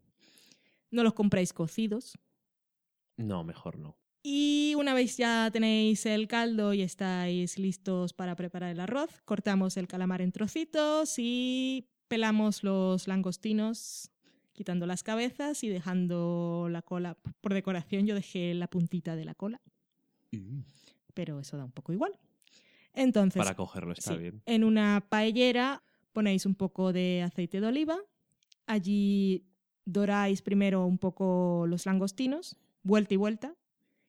No 0.91 1.01
los 1.01 1.15
compréis 1.15 1.51
cocidos. 1.51 2.15
No, 3.17 3.43
mejor 3.43 3.79
no. 3.79 3.97
Y 4.21 4.75
una 4.77 4.93
vez 4.93 5.17
ya 5.17 5.49
tenéis 5.51 6.05
el 6.05 6.27
caldo 6.27 6.75
y 6.75 6.83
estáis 6.83 7.57
listos 7.57 8.13
para 8.13 8.35
preparar 8.35 8.69
el 8.69 8.81
arroz, 8.81 9.09
cortamos 9.25 9.75
el 9.75 9.87
calamar 9.87 10.21
en 10.21 10.31
trocitos 10.31 11.15
y 11.17 11.87
pelamos 12.07 12.63
los 12.63 13.07
langostinos 13.07 14.11
quitando 14.53 14.85
las 14.85 15.01
cabezas 15.01 15.63
y 15.63 15.69
dejando 15.69 16.67
la 16.69 16.83
cola. 16.83 17.17
Por 17.41 17.55
decoración 17.55 18.05
yo 18.05 18.13
dejé 18.13 18.53
la 18.53 18.67
puntita 18.67 19.15
de 19.15 19.25
la 19.25 19.33
cola, 19.33 19.59
pero 21.15 21.39
eso 21.39 21.57
da 21.57 21.65
un 21.65 21.71
poco 21.71 21.91
igual. 21.91 22.19
Entonces, 22.93 23.39
Para 23.39 23.55
cogerlo 23.55 23.93
está 23.93 24.13
sí, 24.13 24.17
bien. 24.19 24.43
en 24.45 24.63
una 24.63 25.03
paellera 25.09 25.81
ponéis 26.13 26.45
un 26.45 26.53
poco 26.55 26.93
de 26.93 27.23
aceite 27.23 27.59
de 27.59 27.67
oliva. 27.67 27.97
Allí 28.67 29.43
doráis 29.85 30.41
primero 30.41 30.85
un 30.85 30.97
poco 30.97 31.65
los 31.67 31.85
langostinos, 31.85 32.55
vuelta 32.83 33.13
y 33.13 33.17
vuelta, 33.17 33.55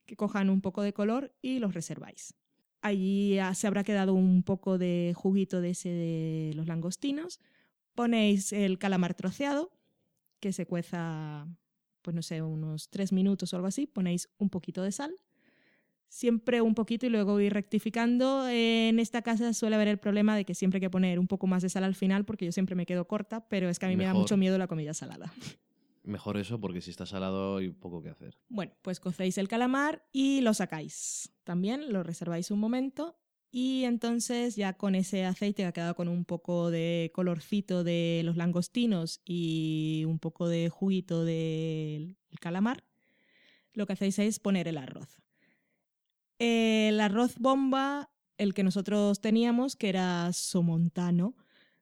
que 0.05 0.17
cojan 0.17 0.51
un 0.51 0.61
poco 0.61 0.83
de 0.83 0.93
color 0.93 1.35
y 1.43 1.59
los 1.59 1.75
reserváis. 1.75 2.35
Allí 2.81 3.37
se 3.55 3.67
habrá 3.67 3.83
quedado 3.83 4.15
un 4.15 4.43
poco 4.45 4.79
de 4.79 5.13
juguito 5.17 5.61
de 5.61 5.71
ese 5.71 5.89
de 5.89 6.53
los 6.55 6.67
langostinos. 6.69 7.41
Ponéis 7.95 8.53
el 8.53 8.79
calamar 8.79 9.15
troceado, 9.15 9.73
que 10.39 10.53
se 10.53 10.67
cueza, 10.67 11.49
pues 12.03 12.15
no 12.15 12.23
sé, 12.23 12.43
unos 12.43 12.89
tres 12.89 13.13
minutos 13.13 13.53
o 13.53 13.57
algo 13.57 13.67
así. 13.67 13.87
Ponéis 13.87 14.29
un 14.39 14.51
poquito 14.51 14.83
de 14.83 14.93
sal. 14.93 15.13
Siempre 16.09 16.61
un 16.61 16.75
poquito 16.75 17.07
y 17.07 17.09
luego 17.09 17.41
ir 17.41 17.53
rectificando. 17.53 18.49
En 18.49 18.99
esta 18.99 19.23
casa 19.23 19.53
suele 19.53 19.77
haber 19.77 19.89
el 19.89 19.99
problema 19.99 20.37
de 20.37 20.45
que 20.45 20.55
siempre 20.55 20.79
hay 20.79 20.83
que 20.83 20.91
poner 20.91 21.19
un 21.19 21.27
poco 21.27 21.47
más 21.47 21.63
de 21.63 21.69
sal 21.69 21.85
al 21.85 21.95
final 21.95 22.25
porque 22.25 22.45
yo 22.45 22.53
siempre 22.53 22.75
me 22.75 22.87
quedo 22.87 23.07
corta, 23.07 23.47
pero 23.49 23.69
es 23.69 23.79
que 23.79 23.87
a 23.87 23.89
mí 23.89 23.97
me 23.97 24.05
da 24.05 24.15
mucho 24.15 24.37
miedo 24.37 24.57
la 24.59 24.67
comida 24.67 24.95
salada. 24.95 25.33
Mejor 26.05 26.37
eso 26.37 26.61
porque 26.61 26.81
si 26.81 26.91
está 26.91 27.05
salado 27.05 27.57
hay 27.57 27.71
poco 27.71 28.01
que 28.03 28.11
hacer. 28.11 28.39
Bueno, 28.49 28.73
pues 28.83 29.01
cocéis 29.01 29.39
el 29.39 29.49
calamar 29.49 30.07
y 30.13 30.41
lo 30.41 30.55
sacáis. 30.55 31.33
También 31.43 31.93
lo 31.93 32.05
reserváis 32.05 32.53
un 32.53 32.61
momento 32.61 33.17
y 33.51 33.85
entonces 33.85 34.55
ya 34.55 34.75
con 34.75 34.95
ese 34.95 35.25
aceite 35.25 35.63
que 35.63 35.67
ha 35.67 35.73
quedado 35.73 35.97
con 35.97 36.09
un 36.09 36.25
poco 36.25 36.71
de 36.71 37.11
colorcito 37.15 37.85
de 37.85 38.21
los 38.23 38.37
langostinos 38.37 39.21
y 39.25 40.05
un 40.07 40.19
poco 40.19 40.47
de 40.47 40.69
juguito 40.69 41.25
del 41.25 42.17
calamar, 42.39 42.85
lo 43.73 43.87
que 43.87 43.95
hacéis 43.95 44.19
es 44.19 44.39
poner 44.39 44.69
el 44.69 44.79
arroz. 44.79 45.23
El 46.39 47.01
arroz 47.01 47.39
bomba, 47.39 48.11
el 48.39 48.55
que 48.55 48.63
nosotros 48.63 49.21
teníamos, 49.21 49.77
que 49.77 49.89
era 49.89 50.33
somontano, 50.33 51.35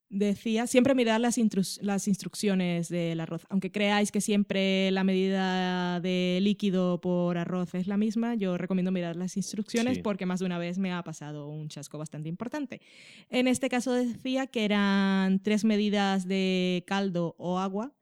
decía, 0.09 0.67
siempre 0.69 0.95
mirad 0.95 1.19
las, 1.21 1.39
instrucciones 1.39 2.89
del 2.89 3.19
arroz. 3.19 3.47
Aunque 3.49 3.73
creáis 3.73 4.13
que 4.13 4.21
siempre 4.21 4.91
la 4.93 5.03
medida 5.03 6.01
de 6.01 6.39
líquido 6.41 7.01
por 7.01 7.37
arroz 7.37 7.75
es 7.75 7.89
la 7.89 7.97
misma, 7.97 8.37
yo 8.37 8.57
recomiendo 8.57 8.93
mirar 8.93 9.17
las 9.17 9.37
instrucciones 9.37 9.97
Sí. 9.97 10.03
porque 10.03 10.27
más 10.27 10.39
de 10.41 10.47
una 10.47 10.59
vez 10.59 10.79
me 10.79 10.93
ha 10.93 11.03
pasado 11.03 11.49
un 11.49 11.69
chasco 11.69 11.99
bastante 11.99 12.29
importante. 12.29 12.81
En 13.29 13.49
este 13.49 13.69
caso 13.69 13.93
decía 13.93 14.47
que 14.47 14.65
eran 14.65 15.41
tres 15.41 15.65
medidas 15.65 16.29
de 16.29 16.85
caldo 16.87 17.35
o 17.39 17.59
agua 17.59 17.93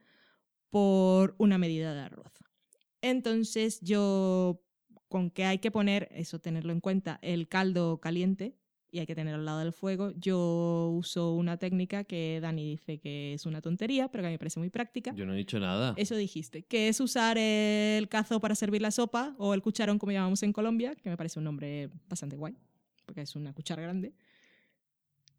por 0.68 1.34
una 1.38 1.56
medida 1.56 1.94
de 1.94 2.00
arroz. 2.00 2.32
Entonces 3.00 3.80
yo, 3.80 4.62
con 5.12 5.28
que 5.30 5.44
hay 5.44 5.58
que 5.58 5.70
poner, 5.70 6.08
eso 6.10 6.38
tenerlo 6.38 6.72
en 6.72 6.80
cuenta, 6.80 7.18
el 7.20 7.46
caldo 7.46 7.98
caliente 8.00 8.56
y 8.90 8.98
hay 8.98 9.06
que 9.06 9.14
tenerlo 9.14 9.40
al 9.40 9.44
lado 9.44 9.58
del 9.58 9.74
fuego, 9.74 10.10
yo 10.16 10.90
uso 10.94 11.34
una 11.34 11.58
técnica 11.58 12.04
que 12.04 12.38
Dani 12.40 12.64
dice 12.64 12.98
que 12.98 13.34
es 13.34 13.44
una 13.44 13.60
tontería, 13.60 14.08
pero 14.08 14.22
que 14.22 14.28
a 14.28 14.30
mí 14.30 14.34
me 14.34 14.38
parece 14.38 14.58
muy 14.58 14.70
práctica. 14.70 15.14
Yo 15.14 15.26
no 15.26 15.34
he 15.34 15.36
dicho 15.36 15.60
nada. 15.60 15.92
Eso 15.98 16.16
dijiste, 16.16 16.62
que 16.62 16.88
es 16.88 16.98
usar 16.98 17.36
el 17.36 18.08
cazo 18.08 18.40
para 18.40 18.54
servir 18.54 18.80
la 18.80 18.90
sopa 18.90 19.34
o 19.36 19.52
el 19.52 19.60
cucharón 19.60 19.98
como 19.98 20.12
llamamos 20.12 20.42
en 20.42 20.54
Colombia, 20.54 20.94
que 20.94 21.10
me 21.10 21.18
parece 21.18 21.38
un 21.38 21.44
nombre 21.44 21.90
bastante 22.08 22.36
guay, 22.36 22.56
porque 23.04 23.20
es 23.20 23.36
una 23.36 23.52
cuchara 23.52 23.82
grande. 23.82 24.14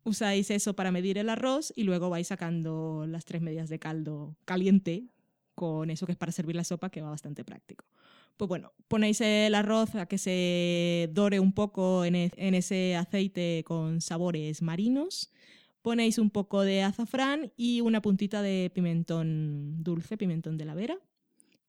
Usáis 0.03 0.51
eso 0.51 0.75
para 0.75 0.91
medir 0.91 1.17
el 1.17 1.29
arroz 1.29 1.73
y 1.75 1.83
luego 1.83 2.11
vais 2.11 2.27
sacando 2.27 3.05
las 3.07 3.25
tres 3.25 3.41
medidas 3.41 3.69
de 3.69 3.79
caldo 3.79 4.35
caliente 4.45 5.07
con 5.55 5.89
eso 5.89 6.05
que 6.05 6.11
es 6.11 6.17
para 6.17 6.31
servir 6.31 6.55
la 6.55 6.63
sopa, 6.63 6.91
que 6.91 7.01
va 7.01 7.09
bastante 7.09 7.43
práctico. 7.43 7.85
Pues 8.37 8.49
bueno, 8.49 8.73
ponéis 8.87 9.21
el 9.21 9.55
arroz 9.55 9.95
a 9.95 10.05
que 10.07 10.17
se 10.17 11.09
dore 11.13 11.39
un 11.39 11.53
poco 11.53 12.03
en, 12.05 12.15
e- 12.15 12.31
en 12.35 12.55
ese 12.55 12.95
aceite 12.95 13.63
con 13.65 14.01
sabores 14.01 14.61
marinos. 14.61 15.31
Ponéis 15.81 16.17
un 16.17 16.29
poco 16.29 16.61
de 16.61 16.81
azafrán 16.81 17.51
y 17.57 17.81
una 17.81 18.01
puntita 18.01 18.41
de 18.41 18.71
pimentón 18.73 19.83
dulce, 19.83 20.17
pimentón 20.17 20.57
de 20.57 20.65
la 20.65 20.73
vera. 20.73 20.97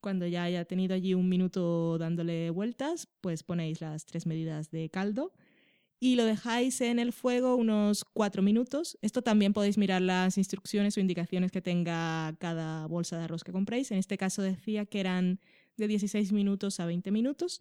Cuando 0.01 0.27
ya 0.27 0.45
haya 0.45 0.65
tenido 0.65 0.95
allí 0.95 1.15
un 1.15 1.29
minuto 1.29 1.99
dándole 1.99 2.51
vueltas, 2.51 3.09
pues 3.21 3.43
ponéis 3.43 3.81
las 3.81 4.05
tres 4.07 4.27
medidas 4.27 4.71
de 4.71 4.89
caldo 4.91 5.33
y 5.99 6.17
lo 6.17 6.25
dejáis 6.27 6.81
en 6.83 6.99
el 6.99 7.13
fuego 7.13 7.57
unos 7.57 8.05
cuatro 8.05 8.43
minutos. 8.43 8.99
Esto 9.01 9.23
también 9.23 9.53
podéis 9.55 9.79
mirar 9.79 10.03
las 10.03 10.37
instrucciones 10.37 10.97
o 10.97 11.01
indicaciones 11.01 11.51
que 11.51 11.63
tenga 11.63 12.35
cada 12.39 12.87
bolsa 12.87 13.17
de 13.17 13.25
arroz 13.25 13.43
que 13.45 13.53
compréis. 13.53 13.91
En 13.91 13.99
este 13.99 14.19
caso 14.19 14.43
decía 14.43 14.85
que 14.85 15.01
eran 15.01 15.41
de 15.77 15.89
16 15.89 16.33
minutos 16.33 16.81
a 16.81 16.87
20 16.87 17.11
minutos. 17.11 17.61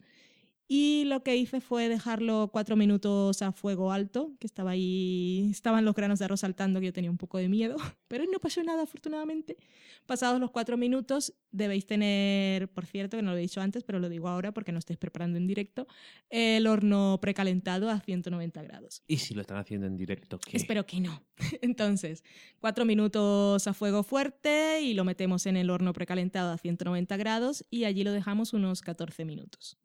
Y 0.68 1.04
lo 1.06 1.24
que 1.24 1.36
hice 1.36 1.60
fue 1.60 1.90
dejarlo 1.90 2.50
cuatro 2.52 2.76
minutos 2.76 3.42
a 3.42 3.52
fuego 3.52 3.92
alto, 3.92 4.32
que 4.40 4.48
estaba 4.48 4.72
ahí, 4.72 5.50
estaban 5.52 5.84
los 5.84 5.94
granos 5.94 6.20
de 6.20 6.26
arroz 6.26 6.40
saltando, 6.40 6.80
que 6.80 6.88
yo 6.88 6.94
tenía 6.94 7.12
un 7.12 7.18
poco 7.18 7.38
de 7.38 7.50
miedo, 7.50 7.76
pero 8.08 8.24
no 8.32 8.40
pasó 8.40 8.64
nada 8.64 8.84
afortunadamente. 8.84 9.58
Pasados 10.06 10.40
los 10.40 10.52
cuatro 10.52 10.78
minutos, 10.78 11.34
debéis 11.52 11.86
tener, 11.86 12.70
por 12.70 12.86
cierto, 12.86 13.18
que 13.18 13.24
no 13.24 13.32
lo 13.32 13.38
he 13.38 13.42
dicho 13.42 13.62
antes, 13.62 13.84
pero 13.84 14.00
lo 14.00 14.10
digo 14.10 14.30
ahora 14.30 14.54
porque 14.54 14.72
no 14.72 14.80
estáis 14.80 14.98
preparando 14.98 15.38
en 15.38 15.48
directo, 15.48 15.88
el 16.30 16.66
horno 16.68 17.20
precalentado 17.22 17.90
a 17.90 18.00
190 18.00 18.64
grados. 18.64 19.04
¿Y 19.08 19.18
si 19.18 19.34
lo 19.34 19.42
están 19.42 19.58
haciendo 19.58 19.86
en 19.88 19.98
directo? 19.98 20.40
¿qué? 20.40 20.58
Espero 20.58 20.86
que 20.86 21.02
no. 21.02 21.24
Entonces, 21.62 22.24
cuatro 22.60 22.86
minutos 22.86 23.68
a 23.68 23.74
fuego 23.74 24.04
fuerte 24.04 24.82
y 24.82 24.94
lo 24.94 25.04
metemos 25.04 25.46
en 25.46 25.58
el 25.58 25.70
horno 25.70 25.94
precalentado 25.94 26.52
a 26.52 26.58
190 26.58 27.18
grados 27.18 27.66
y 27.70 27.84
allí 27.84 28.04
lo 28.04 28.12
dejamos 28.12 28.54
unos 28.54 28.82
14 28.82 29.26
minutos. 29.26 29.78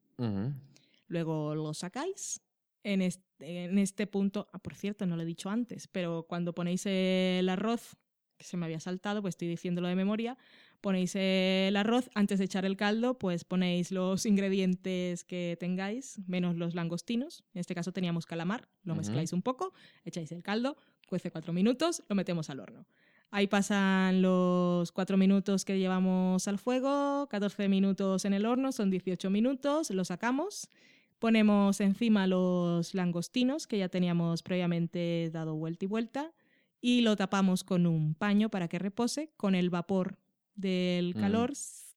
Luego 1.06 1.54
lo 1.54 1.74
sacáis. 1.74 2.40
En 2.84 3.02
este, 3.02 3.64
en 3.64 3.78
este 3.78 4.06
punto, 4.06 4.48
ah, 4.52 4.58
por 4.58 4.74
cierto, 4.74 5.06
no 5.06 5.16
lo 5.16 5.22
he 5.22 5.26
dicho 5.26 5.50
antes, 5.50 5.88
pero 5.88 6.26
cuando 6.28 6.54
ponéis 6.54 6.86
el 6.86 7.48
arroz, 7.48 7.96
que 8.36 8.44
se 8.44 8.56
me 8.56 8.66
había 8.66 8.80
saltado, 8.80 9.20
pues 9.20 9.32
estoy 9.32 9.48
diciéndolo 9.48 9.88
de 9.88 9.96
memoria, 9.96 10.38
ponéis 10.80 11.14
el 11.16 11.76
arroz, 11.76 12.08
antes 12.14 12.38
de 12.38 12.44
echar 12.44 12.64
el 12.64 12.76
caldo, 12.76 13.18
pues 13.18 13.44
ponéis 13.44 13.90
los 13.90 14.26
ingredientes 14.26 15.24
que 15.24 15.56
tengáis, 15.58 16.20
menos 16.26 16.56
los 16.56 16.74
langostinos. 16.74 17.44
En 17.52 17.60
este 17.60 17.74
caso 17.74 17.92
teníamos 17.92 18.26
calamar, 18.26 18.68
lo 18.84 18.94
mezcláis 18.94 19.32
un 19.32 19.42
poco, 19.42 19.74
echáis 20.04 20.30
el 20.32 20.42
caldo, 20.42 20.76
cuece 21.08 21.30
cuatro 21.30 21.52
minutos, 21.52 22.04
lo 22.08 22.14
metemos 22.14 22.48
al 22.48 22.60
horno. 22.60 22.86
Ahí 23.30 23.46
pasan 23.46 24.22
los 24.22 24.90
cuatro 24.92 25.16
minutos 25.18 25.64
que 25.64 25.78
llevamos 25.78 26.48
al 26.48 26.58
fuego, 26.58 27.28
14 27.28 27.68
minutos 27.68 28.24
en 28.24 28.32
el 28.32 28.46
horno, 28.46 28.72
son 28.72 28.88
18 28.90 29.28
minutos, 29.28 29.90
lo 29.90 30.04
sacamos, 30.04 30.70
ponemos 31.18 31.80
encima 31.80 32.26
los 32.26 32.94
langostinos 32.94 33.66
que 33.66 33.78
ya 33.78 33.88
teníamos 33.90 34.42
previamente 34.42 35.28
dado 35.30 35.54
vuelta 35.56 35.84
y 35.84 35.88
vuelta 35.88 36.32
y 36.80 37.02
lo 37.02 37.16
tapamos 37.16 37.64
con 37.64 37.86
un 37.86 38.14
paño 38.14 38.48
para 38.48 38.68
que 38.68 38.78
repose. 38.78 39.30
Con 39.36 39.54
el 39.54 39.68
vapor 39.68 40.16
del 40.54 41.14
Mm. 41.14 41.20
calor 41.20 41.52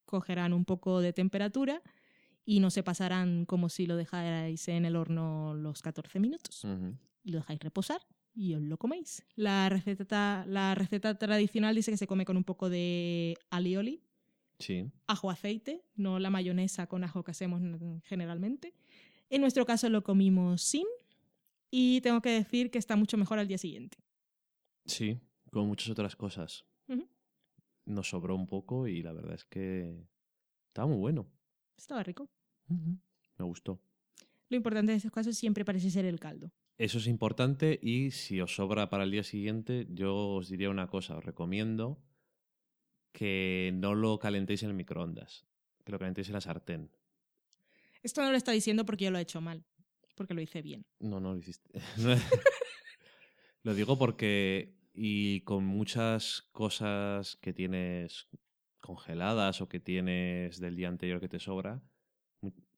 cogerán 0.06 0.52
un 0.52 0.66
poco 0.66 1.00
de 1.00 1.14
temperatura 1.14 1.82
y 2.44 2.60
no 2.60 2.72
se 2.72 2.84
pasarán 2.84 3.46
como 3.46 3.70
si 3.70 3.86
lo 3.86 3.96
dejarais 3.96 4.68
en 4.68 4.84
el 4.84 4.98
horno 4.98 5.54
los 5.54 5.82
14 5.82 6.20
minutos 6.20 6.66
y 7.24 7.32
lo 7.32 7.38
dejáis 7.38 7.60
reposar 7.62 8.02
y 8.34 8.54
os 8.56 8.62
lo 8.62 8.78
coméis. 8.78 9.24
La 9.36 9.68
receta, 9.70 10.46
la 10.48 10.76
receta 10.76 11.16
tradicional 11.18 11.76
dice 11.76 11.92
que 11.92 11.98
se 11.98 12.08
come 12.08 12.26
con 12.26 12.38
un 12.38 12.44
poco 12.44 12.70
de 12.70 13.38
alioli, 13.50 14.02
Sí. 14.60 14.92
ajo 15.08 15.30
aceite, 15.32 15.84
no 15.96 16.20
la 16.20 16.30
mayonesa 16.30 16.88
con 16.88 17.04
ajo 17.04 17.24
que 17.24 17.32
hacemos 17.32 17.62
generalmente. 18.04 18.74
En 19.30 19.42
nuestro 19.42 19.66
caso 19.66 19.90
lo 19.90 20.04
comimos 20.04 20.62
sin 20.62 20.86
y 21.72 22.02
tengo 22.02 22.22
que 22.22 22.30
decir 22.30 22.70
que 22.70 22.78
está 22.78 22.96
mucho 22.96 23.18
mejor 23.18 23.40
al 23.40 23.48
día 23.48 23.58
siguiente. 23.58 23.98
Sí, 24.86 25.20
como 25.52 25.68
muchas 25.68 25.90
otras 25.90 26.16
cosas. 26.16 26.66
Nos 27.86 28.10
sobró 28.10 28.36
un 28.36 28.46
poco 28.46 28.88
y 28.88 29.02
la 29.02 29.12
verdad 29.12 29.34
es 29.34 29.44
que 29.46 30.06
estaba 30.68 30.88
muy 30.88 30.98
bueno. 30.98 31.28
Estaba 31.76 32.04
rico. 32.04 32.30
Me 32.68 33.46
gustó. 33.46 33.82
Lo 34.50 34.56
importante 34.58 34.92
de 34.92 34.98
estos 34.98 35.12
casos 35.12 35.36
siempre 35.36 35.66
parece 35.66 35.90
ser 35.90 36.06
el 36.06 36.20
caldo. 36.20 36.52
Eso 36.82 36.98
es 36.98 37.06
importante 37.06 37.80
y 37.80 38.10
si 38.10 38.42
os 38.42 38.56
sobra 38.56 38.90
para 38.90 39.04
el 39.04 39.12
día 39.12 39.22
siguiente, 39.22 39.86
yo 39.92 40.30
os 40.30 40.50
diría 40.50 40.72
una 40.72 40.88
cosa, 40.88 41.16
os 41.16 41.24
recomiendo 41.24 42.02
que 43.12 43.70
no 43.76 43.94
lo 43.94 44.18
calentéis 44.18 44.64
en 44.64 44.70
el 44.70 44.76
microondas, 44.76 45.46
que 45.86 45.92
lo 45.92 46.00
calentéis 46.00 46.30
en 46.30 46.34
la 46.34 46.42
sartén. 46.42 46.90
Esto 48.02 48.24
no 48.24 48.32
lo 48.32 48.36
está 48.36 48.52
diciendo 48.52 48.84
porque 48.84 49.06
yo 49.06 49.12
lo 49.12 49.20
he 49.20 49.22
hecho 49.22 49.42
mal, 49.42 49.64
porque 50.16 50.34
lo 50.34 50.42
hice 50.42 50.64
bien. 50.64 50.84
No, 50.98 51.20
no 51.20 51.34
lo 51.34 51.38
hiciste. 51.38 51.70
lo 53.62 53.76
digo 53.76 54.00
porque 54.00 54.74
y 54.92 55.42
con 55.42 55.64
muchas 55.64 56.50
cosas 56.52 57.36
que 57.36 57.54
tienes 57.54 58.28
congeladas 58.80 59.62
o 59.62 59.70
que 59.70 59.80
tienes 59.80 60.60
del 60.60 60.76
día 60.78 60.88
anterior 60.88 61.20
que 61.20 61.30
te 61.30 61.40
sobra, 61.40 61.84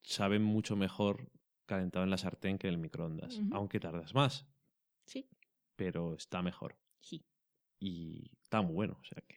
saben 0.02 0.42
mucho 0.42 0.76
mejor 0.76 1.30
calentado 1.66 2.04
en 2.04 2.10
la 2.10 2.18
sartén 2.18 2.58
que 2.58 2.68
en 2.68 2.74
el 2.74 2.80
microondas, 2.80 3.40
aunque 3.52 3.80
tardas 3.80 4.14
más, 4.14 4.46
Sí. 5.06 5.28
pero 5.76 6.14
está 6.14 6.42
mejor. 6.42 6.76
Sí. 7.00 7.24
Y 7.80 8.30
está 8.42 8.62
muy 8.62 8.72
bueno, 8.74 8.96
o 9.00 9.04
sea 9.04 9.22
que 9.26 9.36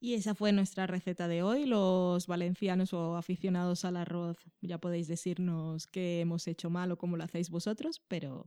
Y 0.00 0.14
esa 0.14 0.34
fue 0.34 0.52
nuestra 0.52 0.86
receta 0.86 1.28
de 1.28 1.42
hoy. 1.42 1.64
Los 1.66 2.26
valencianos 2.26 2.92
o 2.92 3.16
aficionados 3.16 3.84
al 3.86 3.96
arroz 3.96 4.36
ya 4.60 4.78
podéis 4.78 5.08
decirnos 5.08 5.86
qué 5.86 6.20
hemos 6.20 6.46
hecho 6.46 6.68
mal 6.70 6.92
o 6.92 6.98
cómo 6.98 7.16
lo 7.16 7.24
hacéis 7.24 7.48
vosotros, 7.50 8.02
pero 8.08 8.46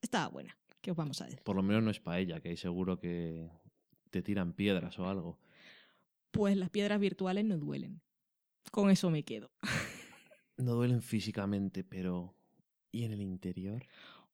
estaba 0.00 0.28
buena. 0.28 0.58
¿Qué 0.80 0.90
os 0.90 0.96
vamos 0.96 1.20
a 1.20 1.24
decir? 1.26 1.42
por 1.44 1.56
lo 1.56 1.62
menos 1.62 1.82
no 1.82 1.90
es 1.90 2.00
paella, 2.00 2.40
que 2.40 2.48
ahí 2.50 2.56
seguro 2.56 2.98
que 2.98 3.48
te 4.10 4.22
tiran 4.22 4.52
piedras 4.52 4.98
o 4.98 5.08
algo. 5.08 5.38
Pues 6.32 6.56
las 6.56 6.70
piedras 6.70 6.98
virtuales 7.00 7.44
no 7.44 7.56
duelen. 7.58 8.02
Con 8.72 8.90
eso 8.90 9.10
me 9.10 9.24
quedo. 9.24 9.50
No 10.58 10.74
duelen 10.74 11.02
físicamente, 11.02 11.84
pero 11.84 12.34
¿y 12.96 13.04
en 13.04 13.12
el 13.12 13.20
interior? 13.20 13.82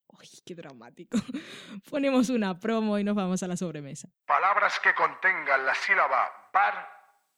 Uy, 0.06 0.28
qué 0.46 0.54
dramático. 0.54 1.18
Ponemos 1.90 2.30
una 2.30 2.58
promo 2.58 2.98
y 2.98 3.04
nos 3.04 3.16
vamos 3.16 3.42
a 3.42 3.48
la 3.48 3.56
sobremesa. 3.56 4.08
Palabras 4.26 4.74
que 4.82 4.94
contengan 4.94 5.66
la 5.66 5.74
sílaba 5.74 6.30
bar 6.52 6.86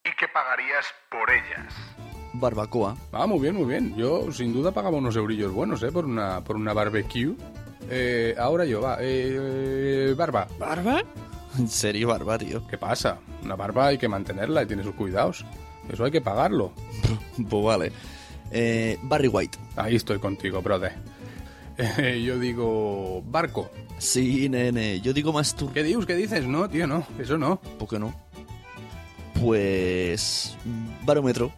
y 0.05 0.15
que 0.17 0.29
pagarías 0.29 0.85
por 1.11 1.31
ellas. 1.31 1.75
Barbacoa. 2.35 2.97
Ah, 3.13 3.27
muy 3.27 3.41
bien, 3.41 3.55
muy 3.55 3.65
bien. 3.65 3.97
Yo 3.97 4.31
sin 4.33 4.53
duda 4.53 4.73
pagaba 4.73 4.99
unos 4.99 5.17
eurillos 5.17 5.53
buenos, 5.53 5.83
¿eh? 5.83 5.93
Por 5.93 6.05
una, 6.05 6.43
por 6.43 6.57
una 6.57 6.75
barbecue. 6.75 7.37
Eh, 7.89 8.35
ahora 8.39 8.65
yo, 8.67 8.83
va. 8.83 8.99
Eh, 9.01 10.15
barba. 10.17 10.47
¿Barba? 10.59 11.03
En 11.57 11.69
serio, 11.69 12.09
barba, 12.09 12.37
tío. 12.37 12.67
¿Qué 12.67 12.77
pasa? 12.77 13.19
Una 13.43 13.55
barba 13.55 13.87
hay 13.87 13.99
que 13.99 14.09
mantenerla 14.09 14.65
y 14.65 14.67
tiene 14.67 14.83
sus 14.83 14.95
cuidados. 14.95 15.45
Eso 15.89 16.05
hay 16.05 16.11
que 16.11 16.21
pagarlo. 16.21 16.73
pues 17.49 17.65
vale. 17.65 17.93
Eh, 18.51 18.99
Barry 19.03 19.29
White. 19.29 19.59
Ahí 19.77 19.97
estoy 19.97 20.19
contigo, 20.19 20.61
brother. 20.61 21.14
Yo 22.25 22.39
digo 22.39 23.23
barco. 23.25 23.71
Sí, 23.99 24.49
nene. 24.49 25.01
Yo 25.01 25.13
digo 25.13 25.33
más 25.33 25.55
tú. 25.55 25.73
¿Qué 25.73 25.83
dios? 25.83 26.05
¿Qué 26.07 26.15
dices? 26.15 26.47
No, 26.47 26.69
tío, 26.69 26.87
no. 26.87 27.07
Eso 27.19 27.39
no. 27.39 27.57
¿Por 27.57 27.89
qué 27.89 27.99
no? 27.99 28.15
Pues... 29.41 30.57
Barómetro. 31.03 31.53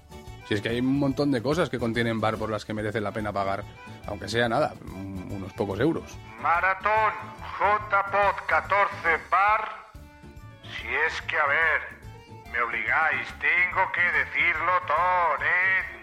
Si 0.49 0.55
es 0.55 0.61
que 0.61 0.69
hay 0.71 0.79
un 0.81 0.99
montón 0.99 1.31
de 1.33 1.43
cosas 1.43 1.69
que 1.69 1.79
contienen 1.79 2.21
bar 2.21 2.37
por 2.37 2.51
las 2.51 2.65
que 2.65 2.73
merece 2.73 3.01
la 3.01 3.11
pena 3.13 3.33
pagar, 3.33 3.65
aunque 4.07 4.29
sea 4.29 4.49
nada, 4.49 4.75
un- 4.95 5.29
unos 5.33 5.53
pocos 5.55 5.79
euros. 5.81 6.17
Maratón 6.41 7.13
JPod 7.59 8.47
14 8.47 8.87
bar. 9.31 9.87
Si 10.63 10.87
es 10.87 11.21
que, 11.23 11.37
a 11.37 11.47
ver, 11.47 12.53
me 12.53 12.61
obligáis, 12.61 13.27
tengo 13.41 13.91
que 13.93 14.01
decirlo 14.03 14.73
todo, 14.87 15.45
¿eh? 15.45 15.96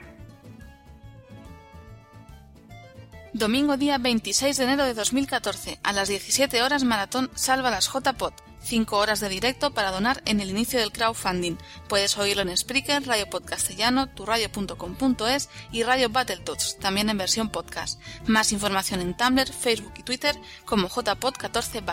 Domingo 3.34 3.77
día 3.77 3.97
26 3.97 4.57
de 4.57 4.64
enero 4.64 4.85
de 4.85 4.93
2014, 4.93 5.80
a 5.81 5.91
las 5.91 6.07
17 6.07 6.61
horas 6.61 6.84
Maratón 6.84 7.31
Salva 7.34 7.72
las 7.72 7.89
JPOT. 7.91 8.31
5 8.61 8.95
horas 8.95 9.19
de 9.22 9.27
directo 9.27 9.73
para 9.73 9.89
donar 9.89 10.22
en 10.26 10.39
el 10.39 10.51
inicio 10.51 10.80
del 10.80 10.91
crowdfunding. 10.91 11.57
Puedes 11.89 12.15
oírlo 12.19 12.43
en 12.43 12.55
Spreaker, 12.55 13.05
Radio 13.07 13.27
Podcastellano, 13.27 14.07
turradio.com.es 14.07 15.49
y 15.72 15.81
Radio 15.81 16.10
Battletoads, 16.10 16.77
también 16.77 17.10
en 17.10 17.18
versión 17.18 17.49
podcast. 17.49 17.99
Más 18.27 18.51
información 18.51 19.01
en 19.01 19.18
Tumblr, 19.18 19.51
Facebook 19.51 19.93
y 19.97 20.03
Twitter 20.03 20.39
como 20.65 20.88
JPod14 20.88 21.84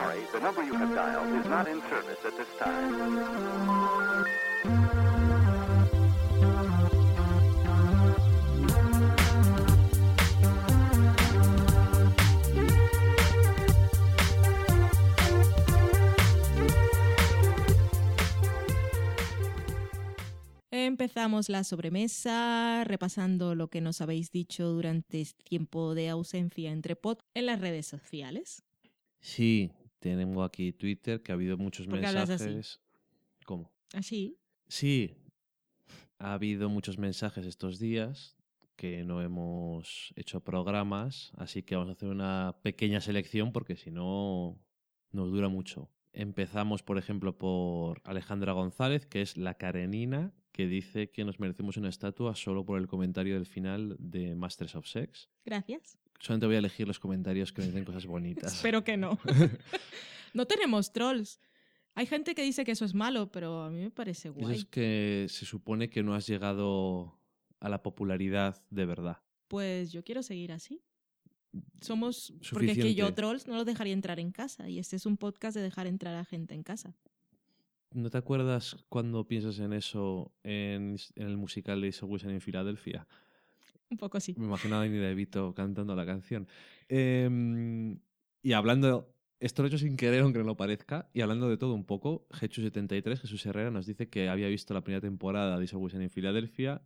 sorry, 0.00 0.20
the 0.32 0.40
number 0.40 0.62
you 0.62 0.74
have 0.74 0.94
dialed 0.94 1.40
is 1.40 1.46
not 1.46 1.68
in 1.68 1.80
service 1.88 2.18
at 2.24 2.36
this 2.36 2.48
time. 2.58 3.16
Empezamos 20.70 21.48
la 21.48 21.64
sobremesa 21.64 22.84
repasando 22.84 23.54
lo 23.54 23.68
que 23.68 23.80
nos 23.80 24.00
habéis 24.00 24.30
dicho 24.30 24.68
durante 24.68 25.20
este 25.20 25.42
tiempo 25.42 25.94
de 25.94 26.08
ausencia 26.08 26.70
entre 26.70 26.96
pod 26.96 27.18
en 27.34 27.46
las 27.46 27.60
redes 27.60 27.86
sociales. 27.86 28.62
Sí, 29.20 29.70
tengo 30.14 30.44
aquí 30.44 30.72
Twitter, 30.72 31.22
que 31.22 31.32
ha 31.32 31.34
habido 31.34 31.56
muchos 31.56 31.86
mensajes. 31.88 32.80
¿Cómo? 33.44 33.72
Así. 33.94 34.38
Sí, 34.68 35.14
ha 36.18 36.34
habido 36.34 36.68
muchos 36.68 36.98
mensajes 36.98 37.46
estos 37.46 37.78
días 37.78 38.36
que 38.76 39.04
no 39.04 39.22
hemos 39.22 40.12
hecho 40.16 40.40
programas, 40.40 41.32
así 41.36 41.62
que 41.62 41.76
vamos 41.76 41.90
a 41.90 41.92
hacer 41.92 42.08
una 42.08 42.56
pequeña 42.62 43.00
selección 43.00 43.52
porque 43.52 43.76
si 43.76 43.90
no 43.90 44.58
nos 45.12 45.30
dura 45.30 45.48
mucho. 45.48 45.90
Empezamos, 46.12 46.82
por 46.82 46.98
ejemplo, 46.98 47.36
por 47.36 48.00
Alejandra 48.04 48.52
González, 48.52 49.06
que 49.06 49.22
es 49.22 49.36
la 49.36 49.54
Karenina, 49.54 50.32
que 50.52 50.66
dice 50.66 51.10
que 51.10 51.24
nos 51.24 51.40
merecemos 51.40 51.76
una 51.76 51.90
estatua 51.90 52.34
solo 52.34 52.64
por 52.64 52.78
el 52.78 52.86
comentario 52.86 53.34
del 53.34 53.46
final 53.46 53.96
de 53.98 54.34
Masters 54.34 54.74
of 54.76 54.86
Sex. 54.86 55.28
Gracias. 55.44 55.98
Solamente 56.20 56.46
voy 56.46 56.56
a 56.56 56.58
elegir 56.58 56.86
los 56.86 56.98
comentarios 56.98 57.52
que 57.52 57.62
me 57.62 57.68
den 57.68 57.84
cosas 57.84 58.06
bonitas. 58.06 58.54
Espero 58.56 58.84
que 58.84 58.96
no. 58.96 59.18
no 60.34 60.46
tenemos 60.46 60.92
trolls. 60.92 61.40
Hay 61.94 62.06
gente 62.06 62.34
que 62.34 62.42
dice 62.42 62.64
que 62.64 62.72
eso 62.72 62.84
es 62.84 62.94
malo, 62.94 63.30
pero 63.30 63.62
a 63.62 63.70
mí 63.70 63.80
me 63.80 63.90
parece 63.90 64.28
Eso 64.28 64.38
guay. 64.38 64.56
es 64.56 64.64
que 64.66 65.26
se 65.30 65.46
supone 65.46 65.88
que 65.88 66.02
no 66.02 66.14
has 66.14 66.26
llegado 66.26 67.18
a 67.60 67.68
la 67.68 67.82
popularidad 67.82 68.62
de 68.70 68.84
verdad. 68.84 69.18
Pues 69.48 69.92
yo 69.92 70.04
quiero 70.04 70.22
seguir 70.22 70.52
así. 70.52 70.82
Somos. 71.80 72.34
Porque 72.50 72.72
es 72.72 72.76
que 72.76 72.94
yo 72.94 73.06
Suficiente. 73.06 73.12
trolls 73.12 73.46
no 73.46 73.56
los 73.56 73.64
dejaría 73.64 73.94
entrar 73.94 74.20
en 74.20 74.30
casa. 74.30 74.68
Y 74.68 74.78
este 74.78 74.96
es 74.96 75.06
un 75.06 75.16
podcast 75.16 75.56
de 75.56 75.62
dejar 75.62 75.86
entrar 75.86 76.14
a 76.14 76.24
gente 76.24 76.54
en 76.54 76.62
casa. 76.62 76.94
¿No 77.92 78.10
te 78.10 78.18
acuerdas 78.18 78.76
cuando 78.90 79.26
piensas 79.26 79.58
en 79.58 79.72
eso 79.72 80.34
en, 80.42 80.96
en 81.14 81.26
el 81.26 81.38
musical 81.38 81.80
de 81.80 81.94
Wilson 82.02 82.30
en 82.30 82.40
Filadelfia? 82.42 83.06
Un 83.90 83.96
poco 83.98 84.20
sí. 84.20 84.34
Me 84.36 84.46
imagino 84.46 84.76
a 84.76 84.78
Danny 84.80 84.96
DeVito 84.98 85.54
cantando 85.54 85.94
la 85.94 86.04
canción. 86.06 86.48
Em, 86.88 87.98
y 88.42 88.52
hablando, 88.52 89.14
esto 89.40 89.62
lo 89.62 89.66
he 89.66 89.70
hecho 89.70 89.78
sin 89.78 89.96
querer, 89.96 90.22
aunque 90.22 90.38
no 90.38 90.44
lo 90.44 90.56
parezca, 90.56 91.08
y 91.12 91.20
hablando 91.20 91.48
de 91.48 91.56
todo 91.56 91.74
un 91.74 91.84
poco, 91.84 92.26
Hechu73, 92.30 93.18
Jesús 93.20 93.44
Herrera, 93.46 93.70
nos 93.70 93.86
dice 93.86 94.08
que 94.08 94.28
había 94.28 94.48
visto 94.48 94.74
la 94.74 94.82
primera 94.82 95.00
temporada 95.00 95.58
de 95.58 95.64
Isa 95.64 95.76
Wilson 95.76 96.02
en 96.02 96.10
Filadelfia 96.10 96.82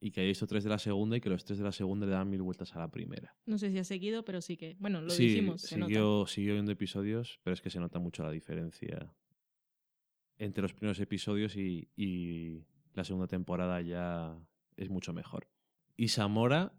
y 0.00 0.12
que 0.12 0.20
había 0.20 0.28
visto 0.30 0.46
tres 0.46 0.64
de 0.64 0.70
la 0.70 0.78
segunda 0.78 1.16
y 1.16 1.20
que 1.20 1.28
los 1.28 1.44
tres 1.44 1.58
de 1.58 1.64
la 1.64 1.72
segunda 1.72 2.06
le 2.06 2.12
dan 2.12 2.30
mil 2.30 2.40
vueltas 2.42 2.74
a 2.76 2.78
la 2.78 2.90
primera. 2.90 3.34
No 3.46 3.58
sé 3.58 3.70
si 3.70 3.78
ha 3.78 3.84
seguido, 3.84 4.24
pero 4.24 4.40
sí 4.40 4.56
que. 4.56 4.76
Bueno, 4.78 5.00
lo 5.00 5.10
sí, 5.10 5.26
dijimos. 5.26 5.62
se 5.62 5.76
nota. 5.76 5.88
siguió, 5.88 6.26
siguió 6.26 6.52
viendo 6.54 6.70
episodios, 6.72 7.40
pero 7.42 7.54
es 7.54 7.60
que 7.60 7.70
se 7.70 7.80
nota 7.80 7.98
mucho 7.98 8.22
la 8.22 8.30
diferencia 8.30 9.12
entre 10.38 10.62
los 10.62 10.72
primeros 10.72 11.00
episodios 11.00 11.56
y, 11.56 11.88
y 11.96 12.62
la 12.94 13.02
segunda 13.02 13.26
temporada 13.26 13.80
ya 13.80 14.38
es 14.76 14.88
mucho 14.88 15.12
mejor. 15.12 15.48
Isamora, 15.98 16.72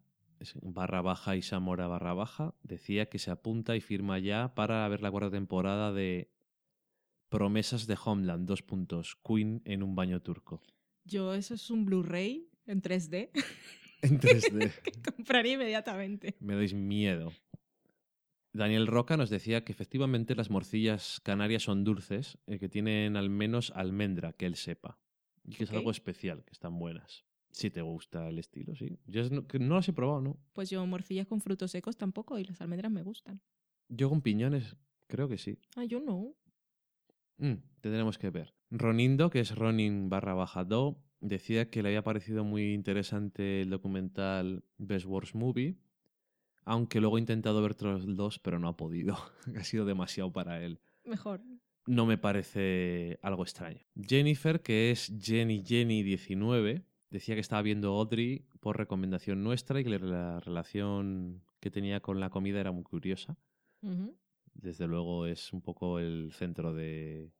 barra 0.62 1.02
baja 1.02 1.36
Isamora 1.36 1.88
barra 1.88 2.14
baja, 2.14 2.56
decía 2.64 3.10
que 3.10 3.20
se 3.20 3.32
apunta 3.32 3.76
y 3.76 3.82
firma 3.82 4.18
ya 4.18 4.56
para 4.56 4.88
ver 4.88 5.02
la 5.02 5.12
cuarta 5.12 5.30
temporada 5.30 5.92
de 5.92 6.32
Promesas 7.28 7.86
de 7.86 7.98
Homeland, 8.04 8.48
dos 8.48 8.64
puntos, 8.64 9.18
Queen 9.22 9.62
en 9.66 9.84
un 9.84 9.94
baño 9.94 10.22
turco. 10.22 10.62
Yo, 11.04 11.34
eso 11.34 11.54
es 11.54 11.70
un 11.70 11.86
Blu-ray 11.86 12.50
en 12.66 12.82
3D. 12.82 13.30
En 14.02 14.18
3D. 14.18 14.72
que 14.82 14.94
compraría 15.02 15.56
inmediatamente. 15.56 16.38
Me 16.40 16.56
dais 16.56 16.74
miedo. 16.74 17.34
Daniel 18.54 18.88
Roca 18.88 19.18
nos 19.18 19.30
decía 19.30 19.66
que 19.66 19.74
efectivamente 19.74 20.36
las 20.36 20.50
morcillas 20.50 21.20
canarias 21.20 21.64
son 21.64 21.84
dulces, 21.84 22.38
eh, 22.48 22.60
que 22.60 22.70
tienen 22.70 23.18
al 23.18 23.30
menos 23.30 23.74
almendra, 23.76 24.32
que 24.32 24.46
él 24.46 24.56
sepa. 24.56 24.98
Y 25.44 25.56
que 25.56 25.66
es 25.66 25.72
algo 25.72 25.92
especial, 25.92 26.46
que 26.46 26.54
están 26.54 26.80
buenas. 26.80 27.26
Si 27.52 27.70
te 27.70 27.82
gusta 27.82 28.30
el 28.30 28.40
estilo, 28.40 28.76
sí. 28.76 28.98
Yo 29.06 29.28
no, 29.30 29.46
no 29.60 29.76
las 29.76 29.88
he 29.90 29.94
probado, 29.94 30.22
¿no? 30.22 30.38
Pues 30.54 30.70
yo 30.70 30.86
morcillas 30.86 31.28
con 31.28 31.42
frutos 31.42 31.72
secos 31.72 31.98
tampoco 31.98 32.38
y 32.38 32.44
las 32.44 32.62
almendras 32.62 32.92
me 32.92 33.04
gustan. 33.04 33.42
Yo 33.88 34.10
con 34.10 34.22
piñones, 34.22 34.76
creo 35.08 35.28
que 35.28 35.38
sí. 35.38 35.58
Ah, 35.76 35.84
yo 35.84 36.00
no. 36.00 36.36
Mm, 37.38 37.56
tendremos 37.82 38.18
que 38.18 38.30
ver. 38.30 38.54
Ronindo, 38.70 39.30
que 39.30 39.40
es 39.40 39.56
Ronin 39.56 40.10
barra 40.10 40.34
baja 40.34 40.64
do, 40.64 41.02
decía 41.22 41.70
que 41.70 41.82
le 41.82 41.90
había 41.90 42.04
parecido 42.04 42.44
muy 42.44 42.74
interesante 42.74 43.62
el 43.62 43.70
documental 43.70 44.64
Best 44.78 45.06
Worst 45.06 45.36
Movie, 45.36 45.78
aunque 46.66 47.00
luego 47.02 47.16
ha 47.16 47.20
intentado 47.20 47.62
ver 47.62 47.76
Troll 47.76 48.16
2, 48.16 48.40
pero 48.40 48.60
no 48.60 48.68
ha 48.68 48.78
podido. 48.78 49.18
ha 49.58 49.64
sido 49.64 49.86
demasiado 49.86 50.32
para 50.32 50.64
él. 50.64 50.80
Mejor. 51.04 51.42
No 51.88 52.06
me 52.06 52.18
parece 52.18 53.18
algo 53.24 53.42
extraño. 53.44 53.80
Jennifer, 53.96 54.62
que 54.62 54.92
es 54.92 55.12
Jenny 55.20 55.64
Jenny 55.66 56.04
19, 56.04 56.84
decía 57.10 57.36
que 57.36 57.42
estaba 57.42 57.62
viendo 57.62 57.90
Audrey 57.96 58.46
por 58.60 58.78
recomendación 58.78 59.44
nuestra 59.44 59.80
y 59.80 59.84
que 59.84 59.98
la 60.00 60.40
relación 60.40 61.42
que 61.60 61.72
tenía 61.72 62.00
con 62.02 62.20
la 62.20 62.30
comida 62.30 62.60
era 62.60 62.72
muy 62.72 62.84
curiosa 62.84 63.38
desde 64.54 64.88
luego 64.88 65.26
es 65.26 65.54
un 65.54 65.62
poco 65.62 66.00
el 66.00 66.32
centro 66.34 66.74
de 66.74 67.32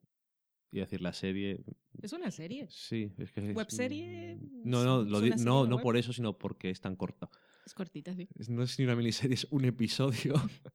iba 0.72 0.84
a 0.84 0.86
decir 0.86 1.02
la 1.02 1.12
serie 1.14 1.64
Es 2.02 2.14
una 2.14 2.32
serie. 2.32 2.68
sí 2.70 3.12
es 3.18 3.32
que 3.32 3.42
es- 3.52 3.56
¿Webserie? 3.56 4.38
no 4.64 4.84
no 4.84 5.02
¿Es 5.02 5.08
lo 5.10 5.18
una 5.18 5.26
di- 5.26 5.32
serie 5.32 5.46
no 5.46 5.66
no 5.68 5.76
web? 5.78 5.84
por 5.84 5.98
eso 5.98 6.14
sino 6.14 6.38
porque 6.38 6.70
es 6.70 6.80
tan 6.82 6.96
corta 6.96 7.30
Es 7.66 7.74
cortita, 7.74 8.16
sí. 8.16 8.28
No 8.48 8.64
es 8.64 8.78
ni 8.80 8.86
una 8.86 8.96
miniserie 8.96 9.34
es 9.36 9.46
un 9.52 9.66
episodio 9.66 10.34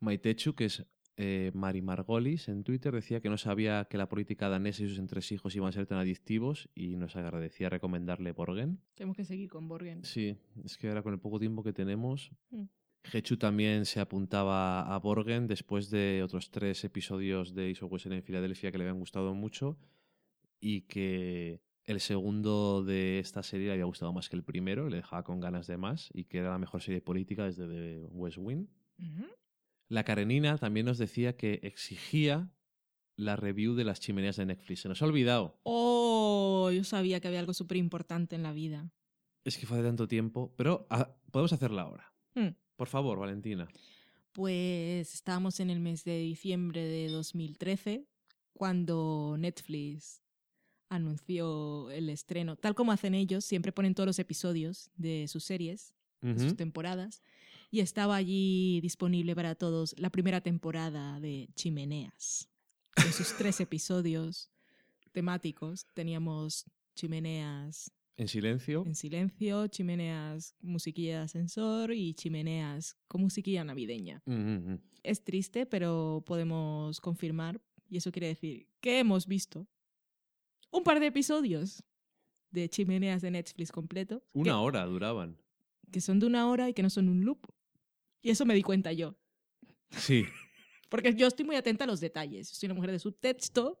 Maitechu 0.00 0.54
que 0.54 0.64
es 0.66 0.84
eh, 1.22 1.50
Mari 1.52 1.82
Margolis 1.82 2.48
en 2.48 2.64
Twitter 2.64 2.94
decía 2.94 3.20
que 3.20 3.28
no 3.28 3.36
sabía 3.36 3.84
que 3.90 3.98
la 3.98 4.08
política 4.08 4.48
danesa 4.48 4.84
y 4.84 4.88
sus 4.88 4.98
entresijos 4.98 5.54
iban 5.54 5.68
a 5.68 5.72
ser 5.72 5.86
tan 5.86 5.98
adictivos 5.98 6.70
y 6.74 6.96
nos 6.96 7.14
agradecía 7.14 7.68
recomendarle 7.68 8.32
Borgen 8.32 8.80
Tenemos 8.94 9.18
que 9.18 9.26
seguir 9.26 9.50
con 9.50 9.68
Borgen. 9.68 10.02
Sí, 10.02 10.38
es 10.64 10.78
que 10.78 10.88
ahora 10.88 11.02
con 11.02 11.12
el 11.12 11.20
poco 11.20 11.38
tiempo 11.38 11.62
que 11.62 11.74
tenemos. 11.74 12.30
Mm. 12.48 12.64
Hechu 13.12 13.36
también 13.36 13.84
se 13.84 14.00
apuntaba 14.00 14.94
a 14.94 14.98
Borgen 14.98 15.46
después 15.46 15.90
de 15.90 16.22
otros 16.22 16.50
tres 16.50 16.82
episodios 16.84 17.54
de 17.54 17.68
Iso 17.68 17.86
Wesen 17.86 18.14
en 18.14 18.22
Filadelfia 18.22 18.72
que 18.72 18.78
le 18.78 18.84
habían 18.84 18.98
gustado 18.98 19.34
mucho 19.34 19.76
y 20.58 20.82
que 20.82 21.60
el 21.84 22.00
segundo 22.00 22.82
de 22.82 23.18
esta 23.18 23.42
serie 23.42 23.66
le 23.66 23.72
había 23.74 23.84
gustado 23.84 24.14
más 24.14 24.30
que 24.30 24.36
el 24.36 24.42
primero, 24.42 24.88
le 24.88 24.96
dejaba 24.96 25.22
con 25.22 25.38
ganas 25.38 25.66
de 25.66 25.76
más 25.76 26.08
y 26.14 26.24
que 26.24 26.38
era 26.38 26.52
la 26.52 26.58
mejor 26.58 26.80
serie 26.80 27.02
política 27.02 27.44
desde 27.44 27.66
The 27.68 28.06
West 28.10 28.38
Wing. 28.38 28.68
La 29.90 30.04
Karenina 30.04 30.56
también 30.56 30.86
nos 30.86 30.98
decía 30.98 31.36
que 31.36 31.58
exigía 31.64 32.48
la 33.16 33.34
review 33.34 33.74
de 33.74 33.82
las 33.82 33.98
chimeneas 33.98 34.36
de 34.36 34.46
Netflix. 34.46 34.82
Se 34.82 34.88
nos 34.88 35.02
ha 35.02 35.04
olvidado. 35.04 35.58
Oh, 35.64 36.70
yo 36.72 36.84
sabía 36.84 37.18
que 37.18 37.26
había 37.26 37.40
algo 37.40 37.52
súper 37.54 37.76
importante 37.76 38.36
en 38.36 38.44
la 38.44 38.52
vida. 38.52 38.92
Es 39.44 39.58
que 39.58 39.66
fue 39.66 39.78
hace 39.78 39.88
tanto 39.88 40.06
tiempo, 40.06 40.54
pero 40.56 40.86
ah, 40.90 41.16
podemos 41.32 41.52
hacerla 41.52 41.82
ahora. 41.82 42.14
Hmm. 42.36 42.50
Por 42.76 42.86
favor, 42.86 43.18
Valentina. 43.18 43.68
Pues 44.30 45.12
estábamos 45.12 45.58
en 45.58 45.70
el 45.70 45.80
mes 45.80 46.04
de 46.04 46.20
diciembre 46.20 46.82
de 46.86 47.08
2013 47.08 48.06
cuando 48.52 49.34
Netflix 49.40 50.22
anunció 50.88 51.90
el 51.90 52.10
estreno. 52.10 52.54
Tal 52.54 52.76
como 52.76 52.92
hacen 52.92 53.14
ellos, 53.14 53.44
siempre 53.44 53.72
ponen 53.72 53.96
todos 53.96 54.06
los 54.06 54.20
episodios 54.20 54.88
de 54.94 55.26
sus 55.26 55.42
series, 55.42 55.94
de 56.20 56.38
sus 56.38 56.54
temporadas. 56.54 57.22
Y 57.70 57.80
estaba 57.80 58.16
allí 58.16 58.80
disponible 58.80 59.34
para 59.36 59.54
todos 59.54 59.94
la 59.98 60.10
primera 60.10 60.40
temporada 60.40 61.20
de 61.20 61.48
Chimeneas. 61.54 62.48
Con 62.96 63.12
sus 63.12 63.36
tres 63.36 63.60
episodios 63.60 64.50
temáticos. 65.12 65.86
Teníamos 65.94 66.64
Chimeneas 66.96 67.92
En 68.16 68.26
silencio. 68.28 68.84
en 68.86 68.94
silencio, 68.94 69.66
Chimeneas 69.68 70.54
musiquilla 70.60 71.18
de 71.18 71.24
ascensor 71.24 71.92
y 71.92 72.14
Chimeneas 72.14 72.96
con 73.06 73.20
musiquilla 73.22 73.64
navideña. 73.64 74.20
Mm, 74.26 74.32
mm, 74.34 74.72
mm. 74.72 74.78
Es 75.04 75.22
triste, 75.24 75.64
pero 75.66 76.22
podemos 76.26 77.00
confirmar, 77.00 77.60
y 77.88 77.96
eso 77.96 78.10
quiere 78.12 78.26
decir 78.28 78.66
que 78.80 78.98
hemos 78.98 79.26
visto 79.26 79.66
un 80.70 80.82
par 80.82 81.00
de 81.00 81.06
episodios 81.06 81.82
de 82.50 82.68
Chimeneas 82.68 83.22
de 83.22 83.30
Netflix 83.30 83.70
completo, 83.72 84.22
Una 84.32 84.60
hora 84.60 84.84
duraban. 84.84 85.38
que 85.90 86.00
son 86.00 86.18
de 86.20 86.26
una 86.26 86.48
hora 86.50 86.68
y 86.68 86.74
que 86.74 86.82
no 86.82 86.90
son 86.90 87.08
un 87.08 87.24
loop. 87.24 87.46
Y 88.22 88.30
eso 88.30 88.44
me 88.46 88.54
di 88.54 88.62
cuenta 88.62 88.92
yo, 88.92 89.16
Sí. 89.90 90.24
porque 90.88 91.14
yo 91.14 91.26
estoy 91.26 91.44
muy 91.44 91.56
atenta 91.56 91.84
a 91.84 91.86
los 91.86 92.00
detalles. 92.00 92.48
Soy 92.48 92.66
una 92.66 92.74
mujer 92.74 92.90
de 92.92 92.98
subtexto 92.98 93.80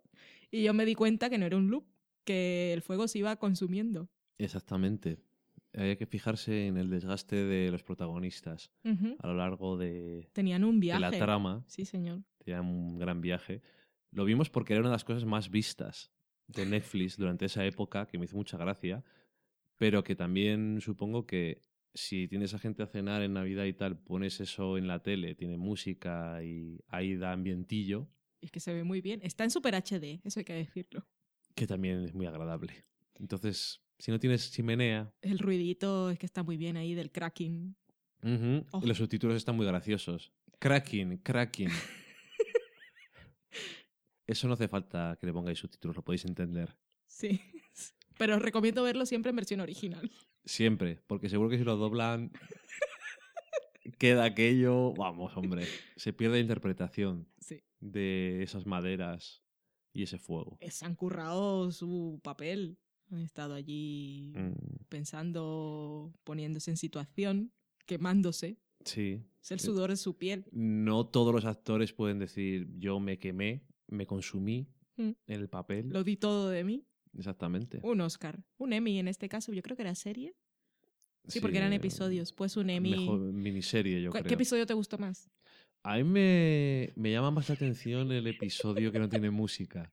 y 0.50 0.62
yo 0.62 0.74
me 0.74 0.84
di 0.84 0.94
cuenta 0.94 1.28
que 1.30 1.38
no 1.38 1.46
era 1.46 1.56
un 1.56 1.70
loop, 1.70 1.86
que 2.24 2.72
el 2.72 2.82
fuego 2.82 3.06
se 3.08 3.18
iba 3.18 3.36
consumiendo. 3.36 4.08
Exactamente. 4.38 5.18
Había 5.72 5.96
que 5.96 6.06
fijarse 6.06 6.66
en 6.66 6.76
el 6.78 6.90
desgaste 6.90 7.36
de 7.36 7.70
los 7.70 7.84
protagonistas 7.84 8.72
a 9.20 9.26
lo 9.26 9.34
largo 9.34 9.76
de, 9.76 10.28
Tenían 10.32 10.64
un 10.64 10.76
de 10.80 10.86
viaje. 10.86 11.00
la 11.00 11.10
trama. 11.12 11.64
Sí, 11.68 11.84
señor. 11.84 12.24
Tenían 12.38 12.66
un 12.66 12.98
gran 12.98 13.20
viaje. 13.20 13.62
Lo 14.10 14.24
vimos 14.24 14.50
porque 14.50 14.72
era 14.72 14.80
una 14.80 14.88
de 14.88 14.94
las 14.94 15.04
cosas 15.04 15.24
más 15.24 15.48
vistas 15.50 16.10
de 16.48 16.66
Netflix 16.66 17.16
durante 17.16 17.44
esa 17.44 17.64
época, 17.64 18.06
que 18.06 18.18
me 18.18 18.24
hizo 18.24 18.36
mucha 18.36 18.56
gracia, 18.56 19.04
pero 19.76 20.02
que 20.02 20.16
también 20.16 20.80
supongo 20.80 21.24
que 21.24 21.60
si 21.94 22.28
tienes 22.28 22.54
a 22.54 22.58
gente 22.58 22.82
a 22.82 22.86
cenar 22.86 23.22
en 23.22 23.32
Navidad 23.34 23.64
y 23.64 23.72
tal, 23.72 23.98
pones 23.98 24.40
eso 24.40 24.78
en 24.78 24.86
la 24.86 25.02
tele, 25.02 25.34
tiene 25.34 25.56
música 25.56 26.42
y 26.44 26.78
ahí 26.88 27.16
da 27.16 27.32
ambientillo, 27.32 28.08
Es 28.40 28.50
que 28.50 28.60
se 28.60 28.72
ve 28.72 28.84
muy 28.84 29.00
bien. 29.00 29.20
Está 29.22 29.44
en 29.44 29.50
Super 29.50 29.74
HD, 29.74 30.20
eso 30.24 30.40
hay 30.40 30.44
que 30.44 30.52
decirlo. 30.54 31.06
que 31.54 31.66
también 31.66 32.04
es 32.04 32.14
muy 32.14 32.26
agradable. 32.26 32.72
Entonces, 33.14 33.82
si 33.98 34.10
no 34.10 34.18
tienes 34.18 34.50
chimenea, 34.52 35.12
El 35.20 35.38
ruidito 35.38 36.10
es 36.10 36.18
que 36.18 36.26
está 36.26 36.42
muy 36.42 36.56
bien 36.56 36.76
ahí 36.76 36.94
del 36.94 37.10
cracking. 37.10 37.76
Oh. 38.72 38.80
los 38.84 38.98
subtítulos 38.98 39.36
están 39.36 39.56
muy 39.56 39.66
graciosos. 39.66 40.32
Cracking, 40.58 41.18
cracking. 41.18 41.68
Eso 44.26 44.46
no 44.46 44.54
hace 44.54 44.68
falta 44.68 45.16
que 45.20 45.26
le 45.26 45.32
pongáis 45.32 45.58
subtítulos, 45.58 45.96
lo 45.96 46.02
podéis 46.04 46.24
entender. 46.24 46.76
Sí. 47.06 47.40
Pero 48.20 48.36
os 48.36 48.42
recomiendo 48.42 48.82
verlo 48.84 49.06
siempre 49.06 49.30
en 49.30 49.36
versión 49.36 49.60
original. 49.60 50.10
Siempre, 50.44 51.00
porque 51.06 51.28
seguro 51.30 51.48
que 51.48 51.56
si 51.58 51.64
lo 51.64 51.76
doblan 51.76 52.30
queda 53.98 54.24
aquello, 54.24 54.92
vamos, 54.94 55.34
hombre, 55.36 55.64
se 55.96 56.12
pierde 56.12 56.36
la 56.36 56.42
interpretación 56.42 57.26
Sí. 57.40 57.62
de 57.80 58.42
esas 58.42 58.66
maderas 58.66 59.42
y 59.92 60.02
ese 60.02 60.18
fuego. 60.18 60.56
Eh, 60.60 60.70
Se 60.70 60.84
han 60.84 60.94
currado 60.94 61.70
su 61.72 62.20
papel. 62.22 62.78
Han 63.10 63.20
estado 63.22 63.54
allí 63.54 64.32
Mm, 64.36 64.84
pensando, 64.88 66.12
poniéndose 66.24 66.70
en 66.70 66.76
situación, 66.76 67.52
quemándose. 67.86 68.58
sí. 68.84 69.24
Es 69.42 69.50
el 69.52 69.60
sudor 69.60 69.88
de 69.88 69.96
su 69.96 70.18
piel. 70.18 70.44
No 70.52 71.06
todos 71.06 71.34
los 71.34 71.46
actores 71.46 71.94
pueden 71.94 72.18
decir 72.18 72.68
yo 72.78 73.00
me 73.00 73.18
quemé, 73.18 73.64
me 73.88 74.06
consumí 74.06 74.68
Mm. 74.98 75.12
en 75.26 75.40
el 75.40 75.48
papel. 75.48 75.88
Lo 75.88 76.04
di 76.04 76.16
todo 76.18 76.50
de 76.50 76.62
mí. 76.62 76.86
Exactamente. 77.16 77.80
Un 77.82 78.00
Oscar. 78.00 78.42
Un 78.58 78.72
Emmy 78.72 78.98
en 78.98 79.08
este 79.08 79.28
caso. 79.28 79.52
Yo 79.52 79.62
creo 79.62 79.76
que 79.76 79.82
era 79.82 79.94
serie. 79.94 80.34
Sí, 81.24 81.32
Sí, 81.32 81.40
porque 81.40 81.58
eran 81.58 81.72
eh, 81.72 81.76
episodios. 81.76 82.32
Pues 82.32 82.56
un 82.56 82.70
Emmy. 82.70 82.90
Mejor 82.90 83.20
miniserie, 83.20 84.00
yo 84.02 84.10
¿Cu- 84.10 84.18
creo. 84.18 84.24
¿Qué 84.28 84.34
episodio 84.34 84.66
te 84.66 84.74
gustó 84.74 84.96
más? 84.98 85.28
A 85.82 85.96
mí 85.96 86.04
me, 86.04 86.92
me 86.96 87.10
llama 87.10 87.30
más 87.30 87.48
la 87.48 87.54
atención 87.54 88.10
el 88.12 88.26
episodio 88.26 88.92
que 88.92 88.98
no 88.98 89.08
tiene 89.08 89.30
música. 89.30 89.92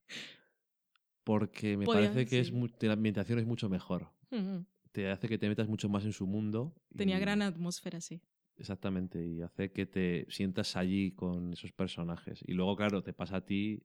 Porque 1.23 1.75
me 1.77 1.85
Podía- 1.85 2.01
parece 2.09 2.25
que 2.25 2.39
es 2.39 2.47
sí. 2.47 2.53
la 2.87 2.93
ambientación 2.93 3.39
es 3.39 3.45
mucho 3.45 3.69
mejor. 3.69 4.09
Ujú. 4.31 4.65
Te 4.91 5.09
hace 5.09 5.27
que 5.27 5.37
te 5.37 5.47
metas 5.49 5.67
mucho 5.67 5.89
más 5.89 6.05
en 6.05 6.13
su 6.13 6.25
mundo. 6.25 6.73
Tenía 6.95 7.17
y- 7.17 7.21
gran 7.21 7.41
atmósfera, 7.41 7.99
sí. 8.01 8.21
Exactamente, 8.55 9.23
y 9.23 9.41
hace 9.41 9.71
que 9.71 9.85
te 9.85 10.25
sientas 10.29 10.75
allí 10.75 11.11
con 11.11 11.53
esos 11.53 11.71
personajes. 11.73 12.39
Y 12.47 12.53
luego, 12.53 12.75
claro, 12.75 13.03
te 13.03 13.13
pasa 13.13 13.37
a 13.37 13.45
ti. 13.45 13.83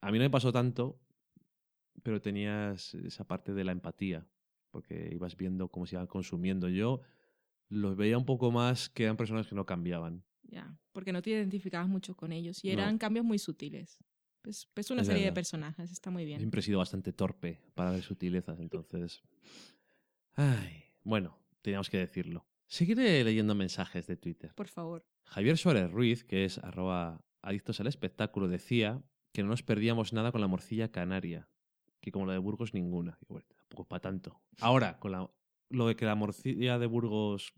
A 0.00 0.10
mí 0.10 0.18
no 0.18 0.24
me 0.24 0.30
pasó 0.30 0.50
tanto, 0.50 0.98
pero 2.02 2.20
tenías 2.20 2.94
esa 2.94 3.24
parte 3.26 3.54
de 3.54 3.64
la 3.64 3.72
empatía, 3.72 4.26
porque 4.70 5.10
ibas 5.12 5.36
viendo 5.36 5.68
cómo 5.68 5.86
se 5.86 5.96
iban 5.96 6.06
consumiendo. 6.06 6.68
Yo 6.68 7.00
los 7.68 7.96
veía 7.96 8.18
un 8.18 8.26
poco 8.26 8.50
más 8.50 8.88
que 8.88 9.04
eran 9.04 9.16
personas 9.16 9.46
que 9.46 9.54
no 9.54 9.64
cambiaban. 9.66 10.24
Ya. 10.42 10.76
Porque 10.92 11.12
no 11.12 11.22
te 11.22 11.30
identificabas 11.30 11.88
mucho 11.88 12.14
con 12.16 12.32
ellos. 12.32 12.62
Y 12.64 12.68
No. 12.68 12.74
eran 12.74 12.98
cambios 12.98 13.24
muy 13.24 13.38
sutiles. 13.38 13.98
Pues, 14.42 14.68
es 14.76 14.90
una 14.90 15.00
Es 15.02 15.08
serie 15.08 15.24
de 15.24 15.32
personajes. 15.32 15.90
Está 15.90 16.10
muy 16.10 16.24
bien. 16.26 16.38
Siempre 16.38 16.60
he 16.60 16.62
sido 16.62 16.78
bastante 16.78 17.12
torpe 17.12 17.60
para 17.74 17.90
ver 17.90 18.02
sutilezas, 18.02 18.60
entonces. 18.60 19.22
Ay, 20.34 20.84
bueno, 21.02 21.38
teníamos 21.62 21.88
que 21.90 21.98
decirlo. 21.98 22.46
Seguiré 22.66 23.22
leyendo 23.24 23.54
mensajes 23.54 24.06
de 24.06 24.16
Twitter. 24.16 24.52
Por 24.54 24.68
favor. 24.68 25.06
Javier 25.24 25.56
Suárez 25.56 25.90
Ruiz, 25.90 26.24
que 26.24 26.44
es 26.44 26.58
arroba 26.58 27.24
adictos 27.40 27.80
al 27.80 27.86
espectáculo, 27.86 28.48
decía 28.48 29.02
que 29.32 29.42
no 29.42 29.48
nos 29.48 29.62
perdíamos 29.62 30.12
nada 30.12 30.32
con 30.32 30.40
la 30.40 30.46
morcilla 30.46 30.90
canaria, 30.90 31.48
que 32.04 32.12
como 32.12 32.26
la 32.26 32.34
de 32.34 32.38
Burgos 32.38 32.74
ninguna. 32.74 33.18
Y 33.22 33.32
bueno, 33.32 33.46
tampoco 33.56 33.88
para 33.88 34.00
tanto. 34.00 34.40
Ahora, 34.60 34.98
con 34.98 35.12
la, 35.12 35.30
lo 35.70 35.86
de 35.86 35.96
que 35.96 36.04
la 36.04 36.14
morcilla 36.14 36.78
de 36.78 36.86
Burgos 36.86 37.54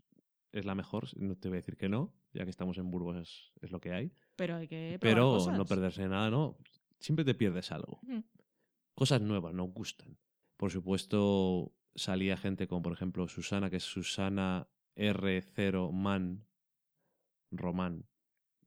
es 0.53 0.65
la 0.65 0.73
mejor, 0.73 1.05
no 1.17 1.35
te 1.35 1.49
voy 1.49 1.57
a 1.57 1.59
decir 1.59 1.75
que 1.75 1.89
no, 1.89 2.13
ya 2.33 2.45
que 2.45 2.49
estamos 2.49 2.77
en 2.77 2.89
Burgos 2.89 3.17
es, 3.17 3.51
es 3.61 3.71
lo 3.71 3.79
que 3.79 3.93
hay. 3.93 4.11
Pero 4.35 4.55
hay 4.55 4.67
que 4.67 4.97
probar 4.99 5.15
Pero 5.15 5.29
cosas. 5.31 5.57
no 5.57 5.65
perderse 5.65 6.07
nada, 6.07 6.29
no. 6.29 6.57
Siempre 6.99 7.25
te 7.25 7.35
pierdes 7.35 7.71
algo. 7.71 7.99
Cosas 8.95 9.21
nuevas, 9.21 9.53
nos 9.53 9.71
gustan. 9.71 10.17
Por 10.55 10.71
supuesto, 10.71 11.73
salía 11.93 12.37
gente 12.37 12.67
como, 12.67 12.81
por 12.81 12.93
ejemplo, 12.93 13.27
Susana, 13.27 13.69
que 13.69 13.75
es 13.75 13.83
Susana 13.83 14.67
R0 14.95 15.91
Man 15.91 16.47
Román, 17.51 18.05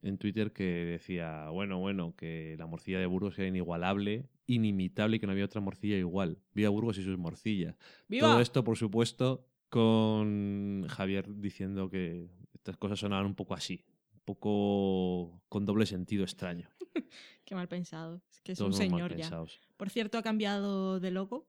en 0.02 0.18
Twitter 0.18 0.52
que 0.52 0.64
decía, 0.64 1.48
bueno, 1.50 1.78
bueno, 1.78 2.14
que 2.16 2.56
la 2.58 2.66
morcilla 2.66 2.98
de 2.98 3.06
Burgos 3.06 3.38
era 3.38 3.48
inigualable, 3.48 4.28
inimitable 4.54 5.16
y 5.16 5.20
que 5.20 5.26
no 5.26 5.32
había 5.32 5.44
otra 5.44 5.60
morcilla 5.60 5.96
igual. 5.96 6.38
Viva 6.52 6.68
Burgos 6.70 6.98
y 6.98 7.02
sus 7.02 7.18
morcillas. 7.18 7.76
¡Viva! 8.08 8.28
Todo 8.28 8.40
esto, 8.40 8.64
por 8.64 8.76
supuesto, 8.76 9.46
con 9.68 10.86
Javier 10.88 11.40
diciendo 11.40 11.88
que 11.88 12.28
estas 12.54 12.76
cosas 12.76 12.98
sonaban 12.98 13.26
un 13.26 13.34
poco 13.34 13.54
así, 13.54 13.84
un 14.12 14.20
poco 14.24 15.42
con 15.48 15.64
doble 15.64 15.86
sentido 15.86 16.24
extraño. 16.24 16.68
Qué 17.44 17.54
mal 17.54 17.68
pensado. 17.68 18.22
Es 18.30 18.40
que 18.40 18.52
es 18.52 18.58
Todos 18.58 18.74
un 18.74 18.78
señor 18.78 19.16
ya. 19.16 19.30
Por 19.76 19.90
cierto, 19.90 20.18
ha 20.18 20.22
cambiado 20.22 21.00
de 21.00 21.10
logo. 21.10 21.48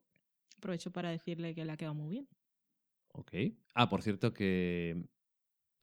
Aprovecho 0.57 0.91
para 0.91 1.09
decirle 1.09 1.55
que 1.55 1.65
le 1.65 1.71
ha 1.71 1.77
quedado 1.77 1.95
muy 1.95 2.09
bien. 2.09 2.27
Ok. 3.13 3.33
Ah, 3.73 3.89
por 3.89 4.03
cierto 4.03 4.33
que 4.33 5.03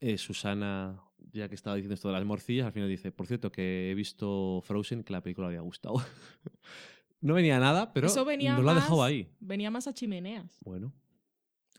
eh, 0.00 0.18
Susana, 0.18 1.02
ya 1.32 1.48
que 1.48 1.54
estaba 1.54 1.76
diciendo 1.76 1.94
esto 1.94 2.08
de 2.08 2.14
las 2.14 2.24
morcillas, 2.24 2.66
al 2.66 2.72
final 2.72 2.88
dice, 2.88 3.10
por 3.10 3.26
cierto 3.26 3.50
que 3.50 3.90
he 3.90 3.94
visto 3.94 4.60
Frozen, 4.62 5.02
que 5.02 5.12
la 5.12 5.22
película 5.22 5.48
le 5.48 5.56
había 5.56 5.62
gustado. 5.62 5.96
no 7.20 7.34
venía 7.34 7.58
nada, 7.58 7.92
pero 7.92 8.06
Eso 8.06 8.24
venía 8.24 8.54
nos 8.54 8.64
lo 8.64 8.70
ha 8.70 8.74
más, 8.74 8.84
dejado 8.84 9.02
ahí. 9.04 9.28
Venía 9.40 9.70
más 9.70 9.86
a 9.86 9.92
chimeneas. 9.94 10.58
Bueno, 10.64 10.92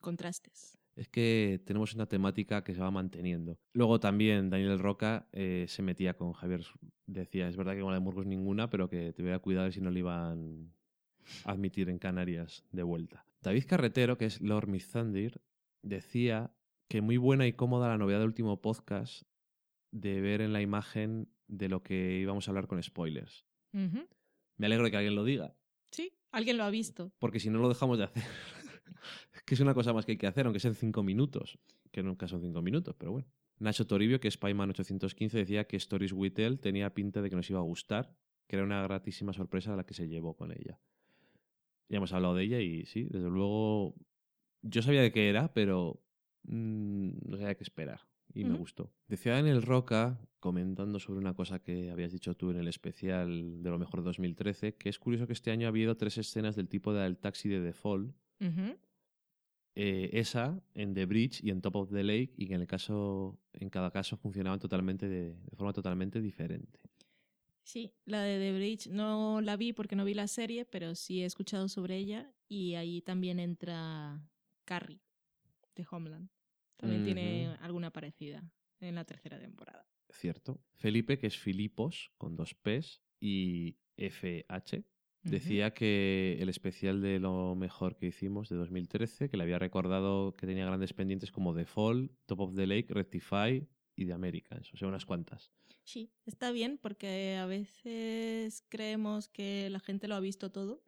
Contrastes. 0.01 0.77
es 0.95 1.07
que 1.09 1.61
tenemos 1.65 1.93
una 1.93 2.05
temática 2.05 2.63
que 2.63 2.73
se 2.73 2.81
va 2.81 2.91
manteniendo. 2.91 3.57
Luego 3.73 3.99
también 3.99 4.49
Daniel 4.49 4.79
Roca 4.79 5.27
eh, 5.31 5.65
se 5.67 5.81
metía 5.81 6.15
con 6.15 6.33
Javier, 6.33 6.65
decía, 7.05 7.47
es 7.47 7.57
verdad 7.57 7.73
que 7.75 7.81
con 7.81 7.91
la 7.91 7.99
de 7.99 8.03
Murgos 8.03 8.25
ninguna, 8.25 8.69
pero 8.69 8.89
que 8.89 9.13
te 9.13 9.21
voy 9.23 9.31
a 9.31 9.39
cuidar 9.39 9.71
si 9.73 9.81
no 9.81 9.91
le 9.91 9.99
iban 9.99 10.73
a 11.45 11.51
admitir 11.51 11.89
en 11.89 11.99
Canarias 11.99 12.63
de 12.71 12.83
vuelta. 12.83 13.25
David 13.41 13.65
Carretero, 13.67 14.17
que 14.17 14.25
es 14.25 14.41
Lord 14.41 14.67
Mizandir, 14.67 15.41
decía 15.81 16.51
que 16.89 17.01
muy 17.01 17.17
buena 17.17 17.45
y 17.47 17.53
cómoda 17.53 17.87
la 17.87 17.97
novedad 17.97 18.19
del 18.19 18.27
último 18.27 18.61
podcast 18.61 19.23
de 19.91 20.21
ver 20.21 20.41
en 20.41 20.53
la 20.53 20.61
imagen 20.61 21.29
de 21.47 21.69
lo 21.69 21.81
que 21.83 22.19
íbamos 22.19 22.47
a 22.47 22.51
hablar 22.51 22.67
con 22.67 22.81
spoilers. 22.81 23.45
Ujú. 23.73 24.07
Me 24.59 24.67
alegro 24.67 24.85
de 24.85 24.91
que 24.91 24.97
alguien 24.97 25.15
lo 25.15 25.23
diga, 25.23 25.55
Sí, 25.89 26.13
alguien 26.31 26.57
lo 26.57 26.65
ha 26.65 26.69
visto. 26.69 27.11
porque 27.17 27.39
si 27.39 27.49
no 27.49 27.59
lo 27.59 27.69
dejamos 27.69 27.97
de 27.97 28.03
hacer. 28.03 28.23
Es 29.33 29.41
que 29.45 29.55
es 29.55 29.59
una 29.61 29.73
cosa 29.73 29.93
más 29.93 30.05
que 30.05 30.11
hay 30.11 30.17
que 30.17 30.27
hacer, 30.27 30.45
aunque 30.45 30.59
sean 30.59 30.75
cinco 30.75 31.01
minutos, 31.01 31.57
que 31.91 32.03
nunca 32.03 32.27
son 32.27 32.41
cinco 32.41 32.61
minutos, 32.61 32.93
pero 32.97 33.13
bueno. 33.13 33.27
Nacho 33.57 33.87
Toribio, 33.87 34.19
que 34.19 34.27
es 34.27 34.37
Payman 34.37 34.69
815, 34.69 35.37
decía 35.37 35.65
que 35.65 35.77
Stories 35.77 36.13
with 36.13 36.33
Tell 36.33 36.59
tenía 36.59 36.93
pinta 36.93 37.21
de 37.21 37.29
que 37.29 37.35
nos 37.35 37.49
iba 37.49 37.59
a 37.59 37.63
gustar, 37.63 38.13
que 38.47 38.57
era 38.57 38.65
una 38.65 38.81
gratísima 38.83 39.33
sorpresa 39.33 39.75
la 39.75 39.85
que 39.85 39.93
se 39.93 40.07
llevó 40.07 40.35
con 40.35 40.51
ella. 40.51 40.79
Ya 41.87 41.97
hemos 41.97 42.13
hablado 42.13 42.35
de 42.35 42.43
ella 42.43 42.59
y 42.59 42.85
sí, 42.85 43.05
desde 43.09 43.29
luego 43.29 43.95
yo 44.61 44.81
sabía 44.81 45.01
de 45.01 45.11
qué 45.11 45.29
era, 45.29 45.53
pero 45.53 46.01
mm, 46.43 47.29
no 47.29 47.37
sabía 47.37 47.55
qué 47.55 47.63
esperar 47.63 48.08
y 48.33 48.43
me 48.45 48.57
gustó. 48.57 48.91
Decía 49.07 49.33
Daniel 49.33 49.61
Roca, 49.61 50.19
comentando 50.39 50.99
sobre 50.99 51.19
una 51.19 51.33
cosa 51.33 51.59
que 51.59 51.91
habías 51.91 52.11
dicho 52.11 52.35
tú 52.35 52.51
en 52.51 52.57
el 52.57 52.67
especial 52.67 53.61
de 53.63 53.69
lo 53.69 53.79
mejor 53.79 53.99
de 54.01 54.05
2013, 54.05 54.75
que 54.75 54.89
es 54.89 54.99
curioso 54.99 55.27
que 55.27 55.33
este 55.33 55.51
año 55.51 55.67
ha 55.67 55.69
habido 55.69 55.97
tres 55.97 56.17
escenas 56.17 56.55
del 56.55 56.67
tipo 56.69 56.93
del 56.93 57.17
taxi 57.17 57.49
de 57.49 57.61
The 57.61 57.73
Fall, 57.73 58.13
Ujú. 58.39 58.77
eh, 59.75 60.09
esa 60.13 60.61
en 60.73 60.93
The 60.93 61.05
Bridge 61.05 61.43
y 61.43 61.49
en 61.51 61.61
Top 61.61 61.75
of 61.75 61.91
the 61.91 62.03
Lake 62.03 62.33
y 62.37 62.47
que 62.47 62.53
en 62.55 62.61
el 62.61 62.67
caso 62.67 63.39
en 63.53 63.69
cada 63.69 63.91
caso 63.91 64.17
funcionaban 64.17 64.59
totalmente 64.59 65.07
de, 65.07 65.35
de 65.35 65.55
forma 65.55 65.73
totalmente 65.73 66.21
diferente. 66.21 66.79
Sí, 67.63 67.93
la 68.05 68.21
de 68.23 68.39
The 68.39 68.57
Bridge 68.57 68.87
no 68.89 69.41
la 69.41 69.55
vi 69.55 69.73
porque 69.73 69.95
no 69.95 70.03
vi 70.05 70.13
la 70.15 70.27
serie, 70.27 70.65
pero 70.65 70.95
sí 70.95 71.21
he 71.21 71.25
escuchado 71.25 71.67
sobre 71.69 71.97
ella 71.97 72.33
y 72.47 72.73
ahí 72.75 73.01
también 73.01 73.39
entra 73.39 74.21
Carrie 74.65 75.01
de 75.75 75.85
Homeland. 75.91 76.29
También 76.79 77.03
tiene 77.03 77.57
alguna 77.59 77.91
parecida 77.91 78.49
en 78.79 78.95
la 78.95 79.03
tercera 79.03 79.37
temporada. 79.37 79.85
Cierto. 80.09 80.61
Felipe, 80.75 81.19
que 81.19 81.27
es 81.27 81.37
Filipos 81.37 82.11
con 82.17 82.37
dos 82.37 82.55
P's 82.55 83.01
y 83.19 83.77
FH, 83.97 84.85
decía 85.23 85.73
que 85.73 86.37
el 86.39 86.47
especial 86.47 87.01
de 87.01 87.19
lo 87.19 87.53
mejor 87.55 87.97
que 87.97 88.07
hicimos 88.07 88.47
de 88.47 88.55
2013, 88.55 89.29
que 89.29 89.35
le 89.35 89.43
había 89.43 89.59
recordado 89.59 90.33
que 90.35 90.47
tenía 90.47 90.65
grandes 90.65 90.93
pendientes 90.93 91.31
como 91.31 91.53
The 91.53 91.65
Fall, 91.65 92.11
Top 92.25 92.39
of 92.39 92.55
the 92.55 92.65
Lake, 92.65 92.93
Rectify 92.93 93.67
y 93.95 94.05
The 94.05 94.13
Americans, 94.13 94.73
o 94.73 94.77
sea, 94.77 94.87
unas 94.87 95.05
cuantas. 95.05 95.51
Sí, 95.83 96.13
está 96.25 96.51
bien 96.51 96.79
porque 96.81 97.35
a 97.35 97.45
veces 97.45 98.63
creemos 98.69 99.27
que 99.27 99.69
la 99.69 99.81
gente 99.81 100.07
lo 100.07 100.15
ha 100.15 100.21
visto 100.21 100.49
todo 100.49 100.81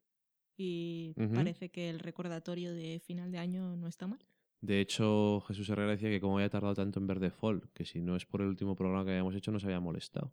y 0.56 1.14
parece 1.34 1.70
que 1.70 1.90
el 1.90 2.00
recordatorio 2.00 2.74
de 2.74 3.00
final 3.00 3.32
de 3.32 3.40
año 3.40 3.76
no 3.76 3.88
está 3.88 4.08
mal. 4.08 4.26
De 4.62 4.80
hecho, 4.80 5.42
Jesús 5.48 5.68
Herrera 5.70 5.92
decía 5.92 6.10
que 6.10 6.22
como 6.22 6.38
había 6.38 6.50
tardado 6.50 6.76
tanto 6.76 7.00
en 7.00 7.08
ver 7.08 7.20
The 7.20 7.32
Fall, 7.32 7.70
que 7.74 7.84
si 7.86 8.00
no 8.02 8.16
es 8.16 8.26
por 8.26 8.42
el 8.42 8.48
último 8.48 8.76
programa 8.76 9.04
que 9.04 9.10
habíamos 9.12 9.36
hecho, 9.36 9.52
nos 9.52 9.64
había 9.66 9.80
molestado. 9.80 10.32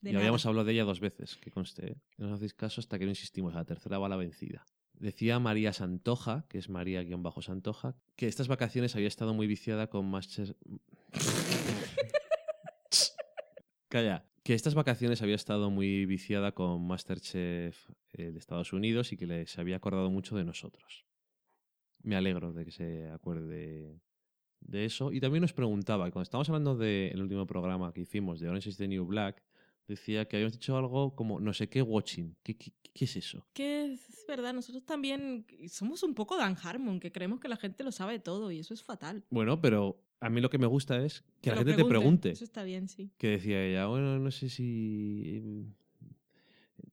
De 0.00 0.10
y 0.10 0.12
nada. 0.12 0.22
habíamos 0.24 0.46
hablado 0.46 0.64
de 0.66 0.72
ella 0.72 0.84
dos 0.84 1.00
veces, 1.00 1.36
que 1.38 1.50
conste. 1.50 1.86
¿eh? 1.92 1.96
No 2.18 2.26
nos 2.28 2.36
hacéis 2.36 2.54
caso 2.54 2.80
hasta 2.80 2.98
que 2.98 3.04
no 3.04 3.10
insistimos, 3.10 3.54
a 3.54 3.58
la 3.58 3.64
tercera 3.64 3.98
va 3.98 4.08
la 4.08 4.16
vencida. 4.16 4.64
Decía 4.94 5.38
María 5.40 5.72
Santoja, 5.72 6.46
que 6.48 6.58
es 6.58 6.68
María-Santoja, 6.70 7.96
que 8.14 8.28
estas 8.28 8.48
vacaciones 8.48 8.94
había 8.94 9.08
estado 9.08 9.34
muy 9.34 9.46
viciada 9.46 9.88
con 9.88 10.08
Master... 10.10 10.56
Calla. 13.88 14.24
Que 14.42 14.54
estas 14.54 14.74
vacaciones 14.74 15.22
había 15.22 15.34
estado 15.34 15.70
muy 15.70 16.06
viciada 16.06 16.52
con 16.52 16.86
Masterchef 16.86 17.90
eh, 18.12 18.30
de 18.30 18.38
Estados 18.38 18.72
Unidos 18.72 19.12
y 19.12 19.16
que 19.16 19.26
le- 19.26 19.46
se 19.46 19.60
había 19.60 19.76
acordado 19.76 20.08
mucho 20.10 20.36
de 20.36 20.44
nosotros. 20.44 21.04
Me 22.06 22.14
alegro 22.14 22.52
de 22.52 22.64
que 22.64 22.70
se 22.70 23.10
acuerde 23.10 23.98
de, 24.60 24.84
eso. 24.84 25.12
Y 25.12 25.20
también 25.20 25.42
nos 25.42 25.52
preguntaba, 25.52 26.08
cuando 26.12 26.22
estábamos 26.22 26.48
hablando 26.48 26.76
del 26.76 27.20
último 27.20 27.46
programa 27.46 27.92
que 27.92 28.02
hicimos 28.02 28.38
de 28.38 28.48
Orange 28.48 28.70
is 28.70 28.76
the 28.76 28.86
New 28.86 29.04
Black, 29.04 29.42
decía 29.88 30.26
que 30.26 30.36
habíamos 30.36 30.52
dicho 30.52 30.76
algo 30.76 31.16
como 31.16 31.40
no 31.40 31.52
sé 31.52 31.68
qué 31.68 31.82
watching. 31.82 32.36
¿Qué, 32.44 32.56
qué, 32.56 32.70
qué 32.94 33.04
es 33.06 33.16
eso? 33.16 33.44
Que 33.52 33.92
es 33.94 34.24
verdad, 34.28 34.54
nosotros 34.54 34.84
también 34.84 35.46
somos 35.68 36.04
un 36.04 36.14
poco 36.14 36.36
Dan 36.36 36.56
Harmon, 36.62 37.00
que 37.00 37.10
creemos 37.10 37.40
que 37.40 37.48
la 37.48 37.56
gente 37.56 37.82
lo 37.82 37.90
sabe 37.90 38.20
todo 38.20 38.52
y 38.52 38.60
eso 38.60 38.72
es 38.72 38.84
fatal. 38.84 39.24
Bueno, 39.30 39.60
pero 39.60 40.00
a 40.20 40.30
mí 40.30 40.40
lo 40.40 40.48
que 40.48 40.58
me 40.58 40.66
gusta 40.66 41.04
es 41.04 41.24
que, 41.40 41.50
la 41.50 41.56
gente 41.56 41.74
te 41.74 41.84
pregunte. 41.84 42.30
Eso 42.30 42.44
está 42.44 42.62
bien, 42.62 42.88
sí. 42.88 43.10
Que 43.18 43.30
decía 43.30 43.64
ella, 43.64 43.86
bueno, 43.86 44.18
no 44.20 44.30
sé 44.30 44.48
si... 44.48 45.66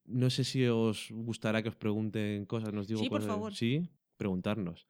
No 0.06 0.31
sé 0.31 0.44
si 0.44 0.65
os 0.65 1.10
gustará 1.11 1.61
que 1.61 1.69
os 1.69 1.76
pregunten 1.76 2.45
cosas, 2.45 2.73
nos 2.73 2.88
digo 2.88 2.99
Sí, 2.99 3.10
por 3.10 3.22
favor. 3.22 3.53
Sí, 3.53 3.88
preguntarnos. 4.18 4.88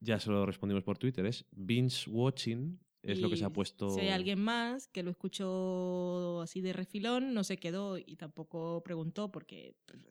Ya 0.00 0.20
se 0.20 0.30
lo 0.30 0.46
respondimos 0.46 0.84
por 0.84 0.98
Twitter, 0.98 1.26
es 1.26 1.44
binge 1.50 2.08
watching, 2.08 2.78
es 3.02 3.20
lo 3.20 3.30
que 3.30 3.36
se 3.36 3.44
ha 3.44 3.50
puesto... 3.50 3.90
Si 3.90 4.00
hay 4.00 4.08
alguien 4.08 4.40
más 4.40 4.86
que 4.88 5.02
lo 5.02 5.10
escuchó 5.10 6.40
así 6.40 6.60
de 6.60 6.72
refilón, 6.72 7.34
no 7.34 7.44
se 7.44 7.58
quedó 7.58 7.98
y 7.98 8.16
tampoco 8.16 8.82
preguntó 8.84 9.30
porque 9.30 9.74
pues, 9.86 10.06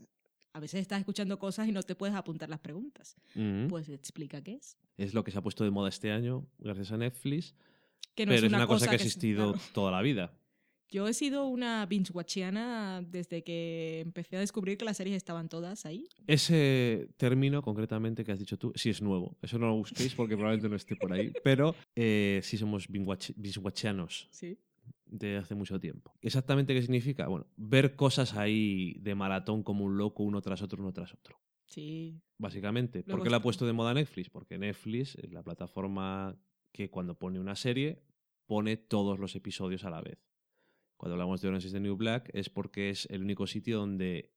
a 0.54 0.60
veces 0.60 0.82
estás 0.82 1.00
escuchando 1.00 1.38
cosas 1.38 1.68
y 1.68 1.72
no 1.72 1.84
te 1.84 1.96
puedes 1.96 2.16
apuntar 2.16 2.50
las 2.50 2.60
preguntas. 2.60 3.16
Pues 3.70 3.90
explica 3.90 4.42
qué 4.42 4.56
es. 4.56 4.78
Es 4.98 5.14
lo 5.14 5.24
que 5.24 5.32
se 5.32 5.38
ha 5.38 5.42
puesto 5.42 5.64
de 5.64 5.72
moda 5.72 5.90
este 5.90 6.12
año, 6.12 6.48
gracias 6.58 6.92
a 6.92 6.98
Netflix. 6.98 7.56
Que 8.16 8.26
no 8.26 8.32
pero 8.32 8.48
es 8.48 8.52
una 8.52 8.66
cosa, 8.66 8.86
cosa 8.86 8.86
que 8.88 8.92
ha 8.94 8.96
existido 8.96 9.54
claro. 9.54 9.68
toda 9.74 9.92
la 9.92 10.02
vida. 10.02 10.34
Yo 10.90 11.08
he 11.08 11.14
sido 11.14 11.48
una 11.48 11.86
binge 11.86 12.12
watchiana 12.14 13.02
desde 13.06 13.44
que 13.44 14.00
empecé 14.00 14.38
a 14.38 14.40
descubrir 14.40 14.78
que 14.78 14.86
las 14.86 14.96
series 14.98 15.18
estaban 15.18 15.50
todas 15.50 15.86
ahí. 15.86 16.08
Ese 16.28 17.10
término, 17.18 17.62
concretamente, 17.62 18.24
que 18.24 18.32
has 18.32 18.40
dicho 18.40 18.58
tú, 18.58 18.72
sí 18.76 18.90
es 18.90 19.02
nuevo. 19.02 19.38
Eso 19.42 19.60
no 19.60 19.68
lo 19.68 19.76
busquéis 19.76 20.16
porque 20.16 20.36
probablemente 20.36 20.70
no 20.70 20.76
esté 20.78 20.96
por 20.96 21.12
ahí. 21.12 21.34
Pero 21.44 21.76
eh, 21.96 22.40
sí 22.44 22.58
somos 22.58 22.88
binge-watch- 22.90 23.34
binge-watchianos 23.36 24.30
Sí. 24.32 24.58
de 25.06 25.36
hace 25.38 25.56
mucho 25.56 25.78
tiempo. 25.80 26.14
¿Exactamente 26.22 26.74
qué 26.74 26.82
significa? 26.82 27.28
Bueno, 27.28 27.48
ver 27.58 27.96
cosas 27.98 28.36
ahí 28.36 28.94
de 29.02 29.14
maratón 29.14 29.64
como 29.64 29.84
un 29.84 29.98
loco, 29.98 30.24
uno 30.24 30.42
tras 30.42 30.62
otro, 30.62 30.82
uno 30.82 30.94
tras 30.94 31.14
otro. 31.14 31.38
Sí. 31.66 32.22
Básicamente. 32.38 33.00
¿Por 33.04 33.10
Luego 33.10 33.24
qué 33.26 33.30
la 33.30 33.38
ha 33.38 33.42
puesto 33.42 33.66
de 33.66 33.74
moda 33.74 33.94
Netflix? 33.94 34.30
Porque 34.30 34.58
Netflix 34.58 35.16
es 35.16 35.34
la 35.34 35.44
plataforma 35.44 36.40
que 36.72 36.90
cuando 36.90 37.20
pone 37.20 37.40
una 37.42 37.56
serie, 37.58 38.04
pone 38.46 38.78
todos 38.78 39.20
los 39.20 39.36
episodios 39.36 39.84
a 39.84 39.90
la 39.90 40.02
vez. 40.02 40.18
Cuando 40.98 41.14
hablamos 41.14 41.42
de 41.42 41.48
Orange 41.48 41.68
is 41.68 41.74
the 41.74 41.80
New 41.80 41.96
Black 41.96 42.30
es 42.34 42.50
porque 42.50 42.90
es 42.90 43.06
el 43.12 43.22
único 43.22 43.46
sitio 43.48 43.78
donde 43.78 44.34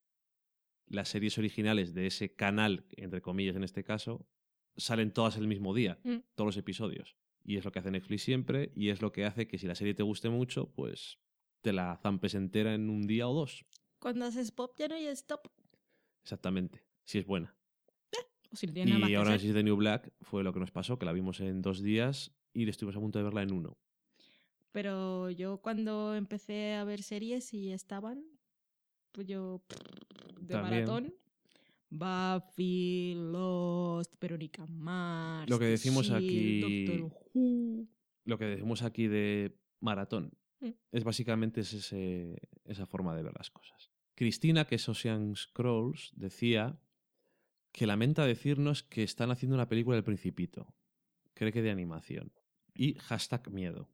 las 0.86 1.08
series 1.08 1.38
originales 1.38 1.94
de 1.94 2.06
ese 2.06 2.34
canal, 2.34 2.84
entre 2.96 3.22
comillas 3.22 3.56
en 3.56 3.64
este 3.64 3.82
caso, 3.84 4.26
salen 4.76 5.12
todas 5.12 5.36
el 5.36 5.46
mismo 5.48 5.74
día, 5.74 5.98
Mm. 6.04 6.18
todos 6.34 6.46
los 6.48 6.56
episodios. 6.56 7.16
Y 7.42 7.56
es 7.56 7.64
lo 7.64 7.72
que 7.72 7.78
hace 7.78 7.90
Netflix 7.90 8.22
siempre 8.22 8.70
y 8.74 8.90
es 8.90 9.00
lo 9.00 9.12
que 9.12 9.24
hace 9.24 9.48
que 9.48 9.56
si 9.58 9.66
la 9.66 9.74
serie 9.74 9.94
te 9.94 10.02
guste 10.02 10.28
mucho, 10.28 10.70
pues 10.72 11.18
te 11.62 11.72
la 11.72 11.96
zampes 11.96 12.34
entera 12.34 12.74
en 12.74 12.90
un 12.90 13.06
día 13.06 13.28
o 13.28 13.34
dos. 13.34 13.64
Cuando 13.98 14.26
haces 14.26 14.50
pop 14.52 14.74
ya 14.76 14.88
no 14.88 14.94
hay 14.94 15.06
stop. 15.06 15.48
Exactamente. 16.22 16.84
Si 17.04 17.18
es 17.18 17.26
buena. 17.26 17.56
O 18.52 18.56
si 18.56 18.66
no 18.66 18.72
tienes 18.72 18.94
nada 18.98 19.24
más 19.24 19.42
Y 19.44 19.46
is 19.46 19.54
the 19.54 19.62
New 19.62 19.76
Black 19.76 20.12
fue 20.22 20.42
lo 20.42 20.52
que 20.52 20.60
nos 20.60 20.70
pasó, 20.72 20.98
que 20.98 21.06
la 21.06 21.12
vimos 21.12 21.40
en 21.40 21.62
dos 21.62 21.80
días 21.82 22.34
y 22.52 22.68
estuvimos 22.68 22.96
a 22.96 23.00
punto 23.00 23.18
de 23.18 23.24
verla 23.24 23.42
en 23.42 23.52
uno. 23.52 23.78
Pero 24.72 25.30
yo 25.30 25.58
cuando 25.60 26.14
empecé 26.14 26.74
a 26.74 26.84
ver 26.84 27.02
series 27.02 27.52
y 27.54 27.72
estaban, 27.72 28.24
pues 29.12 29.26
yo 29.26 29.62
de 30.40 30.54
También. 30.54 30.84
maratón, 30.84 31.14
Buffy, 31.90 33.14
Lost, 33.16 34.14
Verónica 34.20 34.64
Mars, 34.66 35.50
Lo 35.50 35.58
que 35.58 35.64
decimos 35.66 36.06
Shield, 36.06 36.16
aquí- 36.64 36.86
Doctor 36.86 37.20
Who. 37.34 37.88
Lo 38.24 38.38
que 38.38 38.44
decimos 38.44 38.82
aquí 38.82 39.08
de 39.08 39.58
maratón 39.80 40.32
Mm. 40.60 40.70
es 40.92 41.04
básicamente 41.04 41.62
es 41.62 41.72
ese- 41.72 42.40
esa 42.64 42.86
forma 42.86 43.16
de 43.16 43.22
ver 43.24 43.32
las 43.36 43.50
cosas. 43.50 43.90
Cristina, 44.14 44.66
que 44.66 44.76
es 44.76 44.88
Ocean 44.88 45.34
Scrolls, 45.34 46.12
decía 46.14 46.78
que 47.72 47.86
lamenta 47.86 48.24
decirnos 48.26 48.82
que 48.82 49.02
están 49.02 49.30
haciendo 49.30 49.54
una 49.56 49.68
película 49.68 49.96
del 49.96 50.04
Principito. 50.04 50.74
Cree 51.34 51.52
que 51.52 51.62
de 51.62 51.70
animación. 51.70 52.32
Y 52.74 52.94
hashtag 52.94 53.50
miedo. 53.50 53.88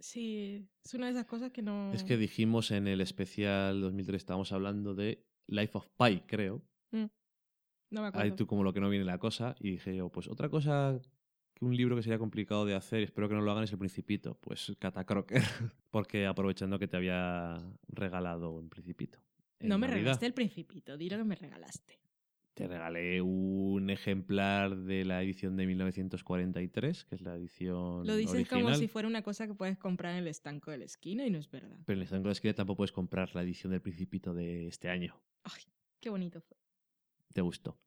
Sí, 0.00 0.68
es 0.84 0.94
una 0.94 1.06
de 1.06 1.12
esas 1.12 1.26
cosas 1.26 1.50
que 1.50 1.62
no... 1.62 1.92
Es 1.92 2.04
que 2.04 2.16
dijimos 2.16 2.70
en 2.70 2.86
el 2.86 3.00
especial 3.00 3.80
2003, 3.80 4.16
estábamos 4.22 4.52
hablando 4.52 4.94
de 4.94 5.26
Life 5.48 5.76
of 5.76 5.88
Pi, 5.98 6.20
creo. 6.26 6.62
Mm. 6.92 7.06
No 7.90 8.00
me 8.02 8.06
Ahí 8.06 8.08
acuerdo. 8.08 8.36
tú 8.36 8.46
como 8.46 8.62
lo 8.62 8.72
que 8.72 8.80
no 8.80 8.88
viene 8.90 9.04
la 9.04 9.18
cosa. 9.18 9.56
Y 9.60 9.70
dije 9.72 9.96
yo, 9.96 10.08
pues 10.10 10.28
otra 10.28 10.48
cosa 10.48 11.00
que 11.54 11.64
un 11.64 11.76
libro 11.76 11.96
que 11.96 12.02
sería 12.02 12.18
complicado 12.18 12.64
de 12.64 12.74
hacer, 12.76 13.00
y 13.00 13.04
espero 13.04 13.28
que 13.28 13.34
no 13.34 13.40
lo 13.40 13.50
hagan, 13.50 13.64
es 13.64 13.72
El 13.72 13.78
Principito. 13.78 14.38
Pues 14.40 14.76
Catacroker. 14.78 15.42
Porque 15.90 16.26
aprovechando 16.26 16.78
que 16.78 16.86
te 16.86 16.96
había 16.96 17.58
regalado 17.88 18.52
un 18.52 18.68
Principito. 18.68 19.18
No 19.60 19.78
me 19.78 19.88
Navidad. 19.88 19.94
regalaste 19.96 20.26
el 20.26 20.34
principito, 20.34 20.96
di 20.96 21.10
lo 21.10 21.16
que 21.16 21.24
me 21.24 21.34
regalaste. 21.34 21.98
Te 22.58 22.66
regalé 22.66 23.22
un 23.22 23.88
ejemplar 23.88 24.76
de 24.76 25.04
la 25.04 25.22
edición 25.22 25.56
de 25.56 25.64
1943, 25.66 27.04
que 27.04 27.14
es 27.14 27.20
la 27.20 27.36
edición 27.36 28.04
Lo 28.04 28.16
dices 28.16 28.34
original. 28.34 28.62
como 28.64 28.74
si 28.74 28.88
fuera 28.88 29.06
una 29.06 29.22
cosa 29.22 29.46
que 29.46 29.54
puedes 29.54 29.78
comprar 29.78 30.14
en 30.14 30.18
el 30.18 30.26
estanco 30.26 30.72
de 30.72 30.78
la 30.78 30.84
esquina 30.84 31.24
y 31.24 31.30
no 31.30 31.38
es 31.38 31.48
verdad. 31.48 31.78
Pero 31.86 31.94
en 31.94 32.00
el 32.00 32.04
Estanco 32.04 32.24
de 32.24 32.28
la 32.30 32.32
Esquina 32.32 32.54
tampoco 32.54 32.78
puedes 32.78 32.90
comprar 32.90 33.32
la 33.36 33.42
edición 33.42 33.70
del 33.70 33.80
Principito 33.80 34.34
de 34.34 34.66
este 34.66 34.88
año. 34.88 35.14
Qué 36.00 36.10
bonito 36.10 36.40
fue. 36.40 36.56
¿Te 37.32 37.40
gustó? 37.42 37.78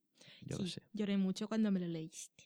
Yo 0.42 0.58
lo 0.58 0.64
Sí, 0.64 0.70
sé. 0.72 0.84
Lloré 0.94 1.18
mucho 1.18 1.50
cuando 1.50 1.70
me 1.72 1.80
lo 1.82 1.88
leíste. 1.88 2.46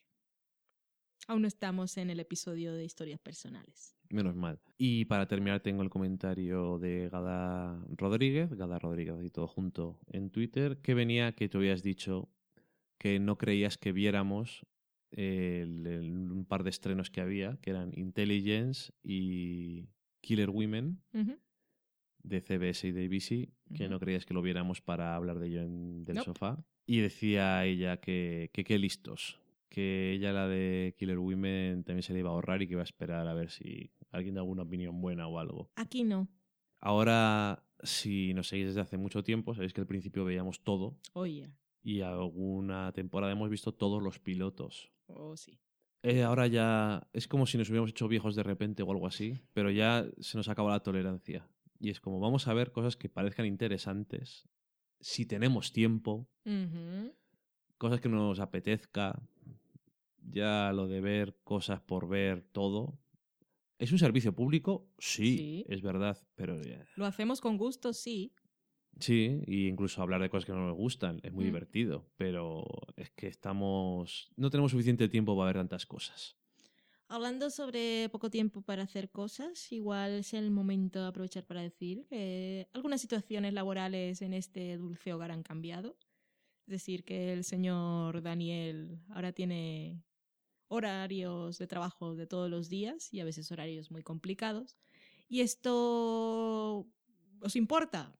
Aún 1.27 1.41
no 1.41 1.47
estamos 1.47 1.97
en 1.97 2.09
el 2.11 2.19
episodio 2.19 2.73
de 2.73 2.85
historias 2.85 3.19
personales. 3.19 3.95
Menos 4.09 4.35
mal. 4.35 4.59
Y 4.77 5.05
para 5.05 5.27
terminar 5.27 5.59
tengo 5.61 5.81
el 5.81 5.89
comentario 5.89 6.77
de 6.77 7.09
Gada 7.09 7.83
Rodríguez, 7.97 8.53
Gada 8.53 8.77
Rodríguez 8.77 9.15
y 9.23 9.31
todo 9.31 9.47
junto 9.47 9.99
en 10.07 10.29
Twitter, 10.29 10.77
que 10.77 10.93
venía 10.93 11.31
que 11.33 11.49
tú 11.49 11.57
habías 11.57 11.81
dicho 11.81 12.29
que 12.99 13.19
no 13.19 13.37
creías 13.37 13.77
que 13.79 13.91
viéramos 13.91 14.65
el- 15.11 15.87
el- 15.87 16.31
un 16.31 16.45
par 16.45 16.63
de 16.63 16.69
estrenos 16.69 17.09
que 17.09 17.21
había, 17.21 17.57
que 17.61 17.71
eran 17.71 17.91
Intelligence 17.97 18.91
y 19.03 19.87
Killer 20.21 20.49
Women 20.51 21.01
de 22.23 22.41
CBS 22.41 22.87
y 22.87 22.91
de 22.91 23.05
ABC, 23.05 23.49
que 23.75 23.89
no 23.89 23.99
creías 23.99 24.25
que 24.25 24.33
lo 24.33 24.41
viéramos 24.43 24.81
para 24.81 25.15
hablar 25.15 25.39
de 25.39 25.47
ello 25.47 25.61
en, 25.61 26.05
del 26.05 26.15
Nope. 26.17 26.25
sofá. 26.25 26.63
Y 26.87 26.99
decía 26.99 27.65
ella 27.65 27.97
que 27.97 28.49
que 28.53 28.63
qué 28.63 28.77
listos, 28.77 29.39
que 29.75 30.13
ella 30.13 30.31
la 30.31 30.47
de 30.47 30.95
Killer 30.97 31.19
Women 31.19 31.83
también 31.83 32.01
se 32.01 32.13
le 32.13 32.19
iba 32.19 32.29
a 32.29 32.31
ahorrar 32.31 32.61
y 32.61 32.67
que 32.67 32.75
iba 32.75 32.81
a 32.81 32.85
esperar 32.85 33.27
a 33.27 33.33
ver 33.33 33.51
si 33.51 33.91
alguien 34.09 34.35
da 34.35 34.39
alguna 34.39 34.63
opinión 34.63 35.01
buena 35.01 35.27
o 35.27 35.37
algo. 35.37 35.69
Aquí 35.75 36.05
no. 36.05 36.29
Ahora, 36.79 37.61
si 37.83 38.33
nos 38.33 38.47
seguís 38.47 38.67
desde 38.67 38.79
hace 38.79 38.95
mucho 38.95 39.21
tiempo, 39.21 39.53
sabéis 39.53 39.73
que 39.73 39.81
al 39.81 39.87
principio 39.87 40.23
veíamos 40.23 40.63
todo 40.63 40.97
Oye. 41.11 41.51
y 41.83 41.99
alguna 41.99 42.93
temporada 42.93 43.33
hemos 43.33 43.49
visto 43.49 43.73
todos 43.73 44.01
los 44.01 44.17
pilotos. 44.17 44.93
Oh, 45.07 45.35
sí. 45.35 45.59
Eh, 46.03 46.23
ahora 46.23 46.47
ya 46.47 47.09
es 47.11 47.27
como 47.27 47.45
si 47.45 47.57
nos 47.57 47.67
hubiéramos 47.67 47.89
hecho 47.89 48.07
viejos 48.07 48.33
de 48.33 48.43
repente 48.43 48.81
o 48.81 48.89
algo 48.89 49.07
así, 49.07 49.41
pero 49.53 49.71
ya 49.71 50.07
se 50.21 50.37
nos 50.37 50.47
acaba 50.47 50.71
la 50.71 50.83
tolerancia. 50.83 51.49
Y 51.81 51.89
es 51.89 51.99
como, 51.99 52.21
vamos 52.21 52.47
a 52.47 52.53
ver 52.53 52.71
cosas 52.71 52.95
que 52.95 53.09
parezcan 53.09 53.45
interesantes, 53.45 54.47
si 55.01 55.25
tenemos 55.25 55.73
tiempo, 55.73 56.29
cosas 57.77 57.99
que 57.99 58.07
nos 58.07 58.39
apetezca. 58.39 59.21
Ya 60.27 60.71
lo 60.73 60.87
de 60.87 61.01
ver 61.01 61.37
cosas 61.43 61.81
por 61.81 62.07
ver 62.07 62.41
todo. 62.51 62.99
¿Es 63.77 63.91
un 63.91 63.99
servicio 63.99 64.33
público? 64.33 64.89
Sí, 64.97 65.37
Sí. 65.37 65.65
es 65.67 65.81
verdad, 65.81 66.17
pero 66.35 66.61
ya- 66.61 66.85
Lo 66.95 67.05
hacemos 67.05 67.41
con 67.41 67.57
gusto, 67.57 67.93
sí. 67.93 68.33
Sí, 68.99 69.41
y 69.45 69.67
incluso 69.67 70.01
hablar 70.01 70.21
de 70.21 70.29
cosas 70.29 70.45
que 70.45 70.53
no 70.53 70.65
nos 70.67 70.77
gustan 70.77 71.19
es 71.23 71.33
muy 71.33 71.43
Mm. 71.43 71.47
divertido, 71.47 72.09
pero 72.15 72.63
es 72.95 73.11
que 73.11 73.27
estamos. 73.27 74.31
No 74.37 74.49
tenemos 74.49 74.71
suficiente 74.71 75.09
tiempo 75.09 75.35
para 75.35 75.47
ver 75.47 75.57
tantas 75.57 75.85
cosas. 75.85 76.37
Hablando 77.07 77.49
sobre 77.51 78.09
poco 78.09 78.29
tiempo 78.31 78.61
para 78.61 78.83
hacer 78.83 79.11
cosas, 79.11 79.71
igual 79.71 80.11
es 80.13 80.33
el 80.33 80.49
momento 80.49 81.01
de 81.01 81.07
aprovechar 81.07 81.45
para 81.45 81.61
decir 81.61 82.05
que 82.07 82.67
algunas 82.73 83.01
situaciones 83.01 83.53
laborales 83.53 84.21
en 84.21 84.33
este 84.33 84.77
dulce 84.77 85.13
hogar 85.13 85.29
han 85.31 85.43
cambiado. 85.43 85.97
Es 86.65 86.71
decir, 86.71 87.03
que 87.03 87.31
el 87.33 87.43
señor 87.43 88.21
Daniel 88.23 89.01
ahora 89.09 89.33
tiene 89.33 90.01
horarios 90.75 91.57
de 91.57 91.67
trabajo 91.67 92.15
de 92.15 92.27
todos 92.27 92.49
los 92.49 92.69
días 92.69 93.13
y 93.13 93.19
a 93.19 93.25
veces 93.25 93.51
horarios 93.51 93.91
muy 93.91 94.03
complicados. 94.03 94.77
¿Y 95.27 95.41
esto 95.41 96.87
os 97.41 97.55
importa? 97.55 98.15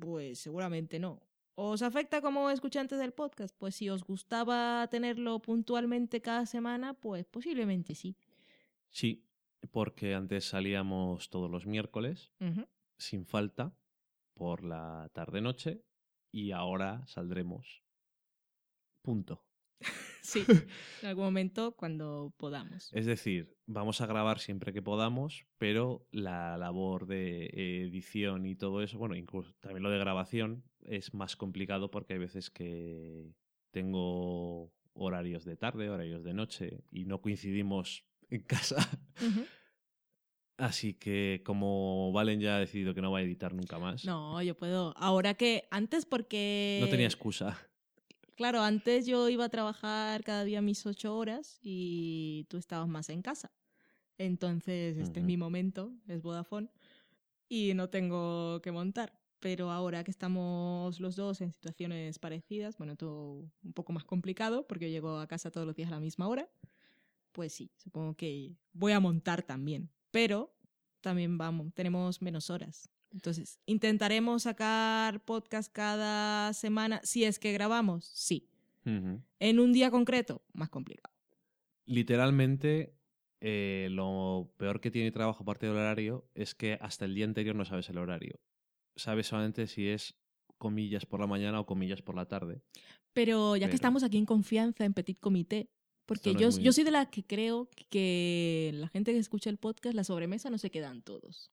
Pues 0.00 0.38
seguramente 0.38 0.98
no. 0.98 1.22
¿Os 1.56 1.82
afecta 1.82 2.20
como 2.20 2.50
escuchantes 2.50 2.98
del 2.98 3.12
podcast? 3.12 3.54
Pues 3.56 3.76
si 3.76 3.88
os 3.88 4.02
gustaba 4.02 4.88
tenerlo 4.90 5.40
puntualmente 5.40 6.20
cada 6.20 6.46
semana, 6.46 6.94
pues 6.94 7.26
posiblemente 7.26 7.94
sí. 7.94 8.16
Sí, 8.90 9.24
porque 9.70 10.14
antes 10.14 10.46
salíamos 10.46 11.30
todos 11.30 11.50
los 11.50 11.66
miércoles, 11.66 12.32
sin 12.98 13.24
falta, 13.24 13.76
por 14.34 14.64
la 14.64 15.10
tarde-noche, 15.12 15.84
y 16.32 16.50
ahora 16.50 17.06
saldremos. 17.06 17.84
Punto. 19.02 19.44
Sí, 20.24 20.42
en 21.02 21.08
algún 21.08 21.24
momento 21.24 21.76
cuando 21.76 22.32
podamos. 22.38 22.90
Es 22.94 23.04
decir, 23.04 23.54
vamos 23.66 24.00
a 24.00 24.06
grabar 24.06 24.38
siempre 24.38 24.72
que 24.72 24.80
podamos, 24.80 25.44
pero 25.58 26.08
la 26.12 26.56
labor 26.56 27.06
de 27.06 27.50
edición 27.84 28.46
y 28.46 28.56
todo 28.56 28.82
eso, 28.82 28.96
bueno, 28.96 29.16
incluso 29.16 29.52
también 29.60 29.82
lo 29.82 29.90
de 29.90 29.98
grabación, 29.98 30.64
es 30.80 31.12
más 31.12 31.36
complicado 31.36 31.90
porque 31.90 32.14
hay 32.14 32.20
veces 32.20 32.50
que 32.50 33.34
tengo 33.70 34.72
horarios 34.94 35.44
de 35.44 35.56
tarde, 35.56 35.90
horarios 35.90 36.24
de 36.24 36.32
noche 36.32 36.84
y 36.90 37.04
no 37.04 37.20
coincidimos 37.20 38.06
en 38.30 38.42
casa. 38.44 38.88
Así 40.56 40.94
que 40.94 41.42
como 41.44 42.12
Valen 42.12 42.40
ya 42.40 42.56
ha 42.56 42.60
decidido 42.60 42.94
que 42.94 43.02
no 43.02 43.12
va 43.12 43.18
a 43.18 43.22
editar 43.22 43.52
nunca 43.52 43.78
más, 43.78 44.06
No, 44.06 44.40
yo 44.40 44.56
puedo. 44.56 44.94
Ahora 44.96 45.34
que 45.34 45.68
antes 45.70 46.06
porque... 46.06 46.78
no 46.80 46.88
tenía 46.88 47.06
excusa. 47.06 47.58
Claro, 48.36 48.62
antes 48.62 49.06
yo 49.06 49.28
iba 49.28 49.44
a 49.44 49.48
trabajar 49.48 50.24
cada 50.24 50.42
día 50.44 50.60
mis 50.60 50.84
ocho 50.86 51.16
horas 51.16 51.58
y 51.62 52.46
tú 52.48 52.56
estabas 52.56 52.88
más 52.88 53.08
en 53.08 53.22
casa. 53.22 53.52
Entonces, 54.18 54.96
este 54.98 55.20
es 55.20 55.26
mi 55.26 55.36
momento, 55.36 55.92
es 56.08 56.22
Vodafone, 56.22 56.70
y 57.48 57.74
no 57.74 57.90
tengo 57.90 58.60
que 58.62 58.72
montar. 58.72 59.20
Pero 59.40 59.70
ahora 59.70 60.04
que 60.04 60.10
estamos 60.10 61.00
los 61.00 61.16
dos 61.16 61.40
en 61.42 61.52
situaciones 61.52 62.18
parecidas, 62.18 62.78
bueno, 62.78 62.96
todo 62.96 63.50
un 63.64 63.72
poco 63.74 63.92
más 63.92 64.04
complicado 64.04 64.66
porque 64.66 64.86
yo 64.86 64.92
llego 64.92 65.18
a 65.18 65.28
casa 65.28 65.50
todos 65.50 65.66
los 65.66 65.76
días 65.76 65.88
a 65.88 65.92
la 65.96 66.00
misma 66.00 66.28
hora, 66.28 66.50
pues 67.32 67.52
sí, 67.54 67.72
supongo 67.76 68.16
que 68.16 68.56
voy 68.72 68.92
a 68.92 69.00
montar 69.00 69.42
también. 69.42 69.90
Pero 70.12 70.56
también 71.02 71.38
vamos, 71.38 71.74
tenemos 71.74 72.22
menos 72.22 72.50
horas. 72.50 72.90
Entonces, 73.14 73.60
intentaremos 73.64 74.42
sacar 74.42 75.24
podcast 75.24 75.72
cada 75.72 76.52
semana. 76.52 77.00
Si 77.04 77.24
es 77.24 77.38
que 77.38 77.52
grabamos, 77.52 78.04
sí. 78.04 78.50
En 78.84 79.60
un 79.60 79.72
día 79.72 79.90
concreto, 79.90 80.42
más 80.52 80.68
complicado. 80.68 81.14
Literalmente, 81.86 82.94
eh, 83.40 83.88
lo 83.90 84.52
peor 84.58 84.80
que 84.80 84.90
tiene 84.90 85.10
trabajo 85.10 85.42
aparte 85.42 85.66
del 85.66 85.76
horario 85.76 86.28
es 86.34 86.54
que 86.54 86.76
hasta 86.82 87.04
el 87.06 87.14
día 87.14 87.24
anterior 87.24 87.54
no 87.56 87.64
sabes 87.64 87.88
el 87.88 87.98
horario. 87.98 88.40
Sabes 88.96 89.28
solamente 89.28 89.66
si 89.68 89.88
es 89.88 90.16
comillas 90.58 91.06
por 91.06 91.20
la 91.20 91.26
mañana 91.26 91.60
o 91.60 91.66
comillas 91.66 92.02
por 92.02 92.14
la 92.16 92.26
tarde. 92.26 92.62
Pero 93.12 93.56
ya 93.56 93.60
Pero- 93.66 93.70
que 93.70 93.76
estamos 93.76 94.02
aquí 94.02 94.18
en 94.18 94.26
confianza, 94.26 94.84
en 94.84 94.92
Petit 94.92 95.18
Comité, 95.20 95.70
porque 96.04 96.32
no 96.34 96.40
yo, 96.40 96.50
muy- 96.50 96.62
yo 96.62 96.72
soy 96.72 96.84
de 96.84 96.90
la 96.90 97.08
que 97.10 97.24
creo 97.24 97.68
que 97.90 98.70
la 98.74 98.88
gente 98.88 99.12
que 99.12 99.18
escucha 99.18 99.50
el 99.50 99.58
podcast, 99.58 99.94
la 99.94 100.04
sobremesa 100.04 100.50
no 100.50 100.58
se 100.58 100.70
quedan 100.70 101.00
todos. 101.02 101.50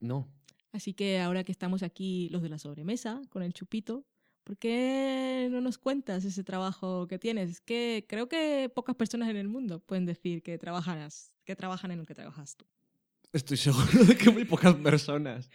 No. 0.00 0.28
Así 0.72 0.94
que 0.94 1.20
ahora 1.20 1.44
que 1.44 1.52
estamos 1.52 1.82
aquí, 1.82 2.28
los 2.30 2.42
de 2.42 2.48
la 2.48 2.58
sobremesa, 2.58 3.22
con 3.30 3.42
el 3.42 3.52
chupito, 3.52 4.04
¿por 4.44 4.58
qué 4.58 5.48
no 5.50 5.60
nos 5.60 5.78
cuentas 5.78 6.24
ese 6.24 6.44
trabajo 6.44 7.06
que 7.06 7.18
tienes? 7.18 7.50
Es 7.50 7.60
que 7.60 8.04
creo 8.08 8.28
que 8.28 8.70
pocas 8.74 8.94
personas 8.94 9.28
en 9.28 9.36
el 9.36 9.48
mundo 9.48 9.80
pueden 9.80 10.06
decir 10.06 10.42
que 10.42 10.58
trabajas, 10.58 11.32
que 11.44 11.56
trabajan 11.56 11.90
en 11.90 11.98
lo 11.98 12.04
que 12.04 12.14
trabajas 12.14 12.56
tú. 12.56 12.66
Estoy 13.32 13.56
seguro 13.56 14.04
de 14.04 14.16
que 14.16 14.30
muy 14.30 14.44
pocas 14.44 14.74
personas. 14.76 15.50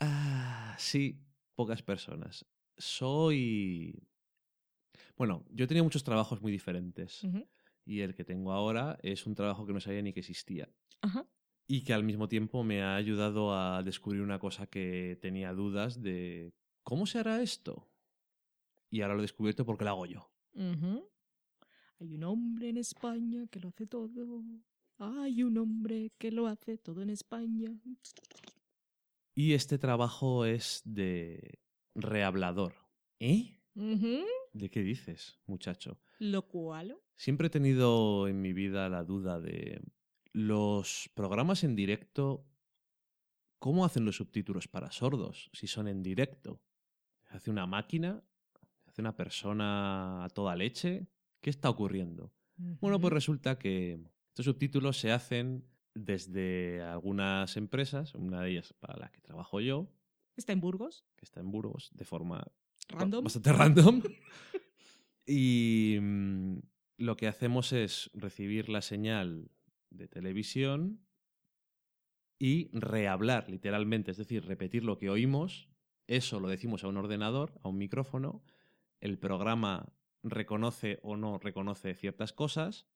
Ah, 0.00 0.74
sí, 0.78 1.20
pocas 1.54 1.82
personas. 1.82 2.44
Soy... 2.76 4.02
Bueno, 5.16 5.44
yo 5.50 5.64
he 5.64 5.68
tenido 5.68 5.84
muchos 5.84 6.04
trabajos 6.04 6.42
muy 6.42 6.52
diferentes. 6.52 7.22
Y 7.84 8.00
el 8.00 8.14
que 8.14 8.24
tengo 8.24 8.52
ahora 8.52 8.98
es 9.02 9.26
un 9.26 9.34
trabajo 9.34 9.64
que 9.66 9.72
no 9.72 9.80
sabía 9.80 10.02
ni 10.02 10.12
que 10.12 10.20
existía. 10.20 10.68
Ajá. 11.00 11.24
Y 11.68 11.82
que 11.82 11.92
al 11.92 12.04
mismo 12.04 12.28
tiempo 12.28 12.62
me 12.62 12.82
ha 12.82 12.94
ayudado 12.94 13.54
a 13.54 13.82
descubrir 13.82 14.22
una 14.22 14.38
cosa 14.38 14.66
que 14.66 15.18
tenía 15.20 15.52
dudas 15.52 16.00
de 16.00 16.52
¿cómo 16.82 17.06
se 17.06 17.18
hará 17.18 17.42
esto? 17.42 17.88
Y 18.90 19.02
ahora 19.02 19.14
lo 19.14 19.20
he 19.20 19.22
descubierto 19.22 19.64
porque 19.66 19.84
lo 19.84 19.90
hago 19.90 20.06
yo. 20.06 20.30
Hay 21.98 22.14
un 22.14 22.24
hombre 22.24 22.68
en 22.68 22.76
España 22.76 23.46
que 23.50 23.58
lo 23.58 23.68
hace 23.68 23.86
todo. 23.86 24.44
Hay 24.98 25.42
un 25.42 25.58
hombre 25.58 26.12
que 26.18 26.30
lo 26.30 26.46
hace 26.46 26.78
todo 26.78 27.02
en 27.02 27.10
España. 27.10 27.76
Y 29.34 29.54
este 29.54 29.78
trabajo 29.78 30.44
es 30.44 30.82
de 30.84 31.58
rehablador. 31.94 32.74
¿Eh? 33.18 33.58
¿De 33.74 34.70
qué 34.70 34.80
dices, 34.82 35.38
muchacho? 35.46 35.98
Lo 36.18 36.46
cual. 36.46 36.96
Siempre 37.16 37.48
he 37.48 37.50
tenido 37.50 38.28
en 38.28 38.40
mi 38.40 38.52
vida 38.52 38.88
la 38.88 39.04
duda 39.04 39.40
de 39.40 39.82
los 40.36 41.10
programas 41.14 41.64
en 41.64 41.74
directo, 41.74 42.46
¿cómo 43.58 43.86
hacen 43.86 44.04
los 44.04 44.16
subtítulos 44.16 44.68
para 44.68 44.90
sordos 44.90 45.48
si 45.54 45.66
son 45.66 45.88
en 45.88 46.02
directo? 46.02 46.60
¿Hace 47.30 47.50
una 47.50 47.66
máquina? 47.66 48.22
¿Hace 48.84 49.00
una 49.00 49.16
persona 49.16 50.24
a 50.24 50.28
toda 50.28 50.54
leche? 50.54 51.06
¿Qué 51.40 51.48
está 51.48 51.70
ocurriendo? 51.70 52.34
Bueno, 52.56 53.00
pues 53.00 53.14
resulta 53.14 53.58
que 53.58 53.98
estos 54.28 54.44
subtítulos 54.44 54.98
se 54.98 55.10
hacen 55.10 55.66
desde 55.94 56.82
algunas 56.82 57.56
empresas, 57.56 58.14
una 58.14 58.42
de 58.42 58.50
ellas 58.50 58.74
para 58.74 58.98
la 58.98 59.10
que 59.10 59.20
trabajo 59.22 59.60
yo, 59.60 59.88
Está 60.36 60.52
en 60.52 60.60
Burgos. 60.60 61.06
que 61.16 61.24
está 61.24 61.40
en 61.40 61.50
Burgos, 61.50 61.88
de 61.94 62.04
forma 62.04 62.46
Random. 62.90 63.24
bastante 63.24 63.52
random. 63.54 64.02
y 65.26 65.96
mm, 65.98 66.58
lo 66.98 67.16
que 67.16 67.26
hacemos 67.26 67.72
es 67.72 68.10
recibir 68.12 68.68
la 68.68 68.82
señal 68.82 69.50
de 69.90 70.08
televisión 70.08 71.06
y 72.38 72.68
rehablar 72.72 73.48
literalmente, 73.48 74.10
es 74.10 74.16
decir, 74.16 74.44
repetir 74.44 74.84
lo 74.84 74.98
que 74.98 75.10
oímos. 75.10 75.68
Eso 76.06 76.40
lo 76.40 76.48
decimos 76.48 76.84
a 76.84 76.88
un 76.88 76.96
ordenador, 76.96 77.58
a 77.62 77.68
un 77.68 77.78
micrófono. 77.78 78.44
El 79.00 79.18
programa 79.18 79.92
reconoce 80.22 80.98
o 81.02 81.16
no 81.16 81.38
reconoce 81.38 81.94
ciertas 81.94 82.32
cosas 82.32 82.86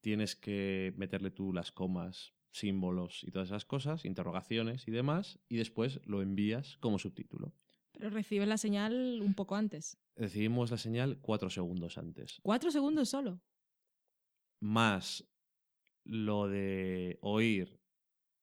tienes 0.00 0.36
que 0.36 0.94
meterle 0.96 1.30
tú 1.30 1.52
las 1.52 1.72
comas, 1.72 2.34
símbolos 2.50 3.24
y 3.24 3.30
todas 3.30 3.48
esas 3.48 3.64
cosas, 3.64 4.04
interrogaciones 4.04 4.86
y 4.88 4.90
demás, 4.90 5.38
y 5.48 5.56
después 5.56 6.00
lo 6.04 6.22
envías 6.22 6.76
como 6.78 6.98
subtítulo. 6.98 7.54
Pero 7.92 8.10
recibes 8.10 8.48
la 8.48 8.58
señal 8.58 9.20
un 9.22 9.34
poco 9.34 9.56
antes. 9.56 9.98
Recibimos 10.14 10.70
la 10.70 10.78
señal 10.78 11.18
cuatro 11.20 11.50
segundos 11.50 11.98
antes. 11.98 12.38
Cuatro 12.42 12.70
segundos 12.70 13.08
solo. 13.08 13.40
Más 14.60 15.24
lo 16.08 16.48
de 16.48 17.18
oír, 17.20 17.78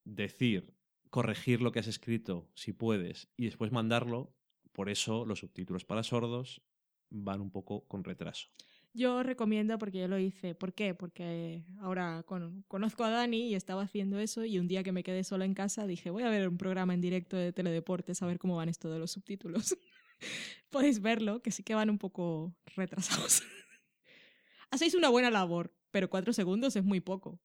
decir, 0.04 0.72
corregir 1.10 1.60
lo 1.60 1.72
que 1.72 1.80
has 1.80 1.88
escrito 1.88 2.48
si 2.54 2.72
puedes 2.72 3.28
y 3.36 3.46
después 3.46 3.72
mandarlo. 3.72 4.32
Por 4.72 4.88
eso 4.88 5.26
los 5.26 5.40
subtítulos 5.40 5.84
para 5.84 6.02
sordos 6.02 6.62
van 7.10 7.40
un 7.40 7.50
poco 7.50 7.86
con 7.88 8.04
retraso. 8.04 8.48
Yo 8.92 9.22
recomiendo 9.22 9.78
porque 9.78 9.98
yo 10.00 10.08
lo 10.08 10.18
hice. 10.18 10.54
¿Por 10.54 10.72
qué? 10.74 10.94
Porque 10.94 11.64
ahora 11.80 12.22
con- 12.24 12.62
conozco 12.68 13.04
a 13.04 13.10
Dani 13.10 13.48
y 13.48 13.54
estaba 13.54 13.82
haciendo 13.82 14.18
eso 14.20 14.44
y 14.44 14.58
un 14.58 14.68
día 14.68 14.82
que 14.84 14.92
me 14.92 15.02
quedé 15.02 15.24
sola 15.24 15.44
en 15.44 15.54
casa 15.54 15.86
dije 15.86 16.10
voy 16.10 16.22
a 16.22 16.30
ver 16.30 16.48
un 16.48 16.56
programa 16.58 16.94
en 16.94 17.00
directo 17.00 17.36
de 17.36 17.52
teledeportes 17.52 18.22
a 18.22 18.26
ver 18.26 18.38
cómo 18.38 18.56
van 18.56 18.68
esto 18.68 18.88
de 18.90 18.98
los 18.98 19.10
subtítulos. 19.10 19.76
Podéis 20.70 21.00
verlo, 21.00 21.42
que 21.42 21.50
sí 21.50 21.62
que 21.62 21.74
van 21.74 21.90
un 21.90 21.98
poco 21.98 22.54
retrasados. 22.76 23.42
Hacéis 24.70 24.94
una 24.94 25.08
buena 25.08 25.30
labor, 25.30 25.74
pero 25.90 26.08
cuatro 26.08 26.32
segundos 26.32 26.76
es 26.76 26.84
muy 26.84 27.00
poco. 27.00 27.40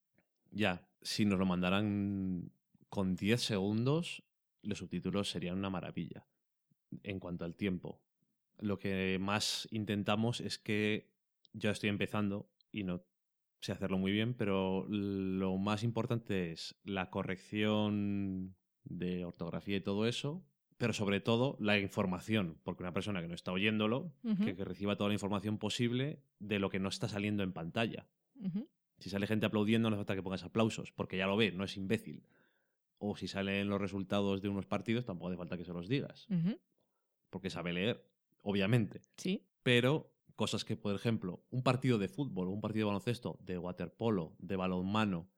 Ya, 0.52 0.88
si 1.02 1.26
nos 1.26 1.40
lo 1.40 1.46
mandaran 1.46 2.52
con 2.90 3.16
10 3.16 3.42
segundos, 3.42 4.24
los 4.62 4.80
subtítulos 4.80 5.30
serían 5.30 5.58
una 5.58 5.70
maravilla. 5.70 6.28
En 7.04 7.20
cuanto 7.20 7.46
al 7.46 7.56
tiempo, 7.56 8.02
lo 8.60 8.78
que 8.78 9.18
más 9.20 9.68
intentamos 9.72 10.42
es 10.42 10.60
que 10.60 11.10
yo 11.54 11.72
estoy 11.72 11.90
empezando 11.90 12.50
y 12.72 12.84
no 12.84 13.04
sé 13.62 13.72
hacerlo 13.72 13.98
muy 13.98 14.12
bien, 14.12 14.34
pero 14.34 14.86
lo 14.90 15.58
más 15.58 15.84
importante 15.84 16.52
es 16.52 16.76
la 16.84 17.10
corrección 17.10 18.56
de 18.84 19.26
ortografía 19.26 19.78
y 19.78 19.82
todo 19.82 20.08
eso, 20.08 20.44
pero 20.78 20.94
sobre 20.94 21.22
todo 21.22 21.58
la 21.60 21.80
información, 21.80 22.60
porque 22.64 22.84
una 22.84 22.94
persona 22.94 23.22
que 23.22 23.28
no 23.28 23.36
está 23.36 23.52
oyéndolo, 23.52 24.14
que, 24.44 24.56
que 24.56 24.66
reciba 24.66 24.96
toda 24.96 25.10
la 25.10 25.14
información 25.14 25.60
posible 25.60 26.24
de 26.40 26.60
lo 26.60 26.70
que 26.70 26.80
no 26.80 26.90
está 26.90 27.08
saliendo 27.08 27.44
en 27.44 27.54
pantalla. 27.54 28.08
Si 29.02 29.10
sale 29.10 29.28
gente 29.28 29.46
aplaudiendo, 29.46 29.90
no 29.90 29.96
hace 29.96 30.02
falta 30.02 30.16
que 30.16 30.24
pongas 30.24 30.44
aplausos, 30.44 30.92
porque 30.92 31.18
ya 31.18 31.28
lo 31.28 31.36
ve, 31.36 31.52
no 31.52 31.64
es 31.64 31.76
imbécil. 31.76 32.24
O 33.00 33.18
si 33.18 33.28
salen 33.28 33.68
los 33.68 33.82
resultados 33.82 34.42
de 34.42 34.50
unos 34.50 34.68
partidos, 34.68 35.06
tampoco 35.06 35.30
hace 35.30 35.38
falta 35.38 35.58
que 35.58 35.66
se 35.66 35.74
los 35.74 35.90
digas, 35.90 36.28
porque 37.32 37.50
sabe 37.50 37.74
leer, 37.74 38.08
obviamente. 38.42 39.02
Sí. 39.18 39.44
Pero 39.64 40.14
cosas 40.36 40.64
que, 40.64 40.78
por 40.78 40.96
ejemplo, 40.96 41.44
un 41.50 41.64
partido 41.64 41.98
de 41.98 42.08
fútbol, 42.08 42.48
un 42.48 42.62
partido 42.62 42.86
de 42.86 42.92
baloncesto, 42.92 43.40
de 43.42 43.58
waterpolo, 43.58 44.36
de 44.38 44.56
balonmano, 44.56 45.30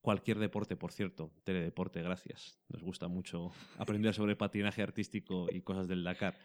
cualquier 0.00 0.38
deporte, 0.38 0.76
por 0.76 0.92
cierto, 0.92 1.32
teledeporte, 1.44 2.02
gracias. 2.02 2.58
Nos 2.68 2.82
gusta 2.82 3.08
mucho 3.08 3.52
aprender 3.76 4.14
sobre 4.14 4.36
patinaje 4.36 4.82
artístico 4.82 5.46
y 5.52 5.60
cosas 5.60 5.88
del 5.88 6.04
Dakar. 6.04 6.38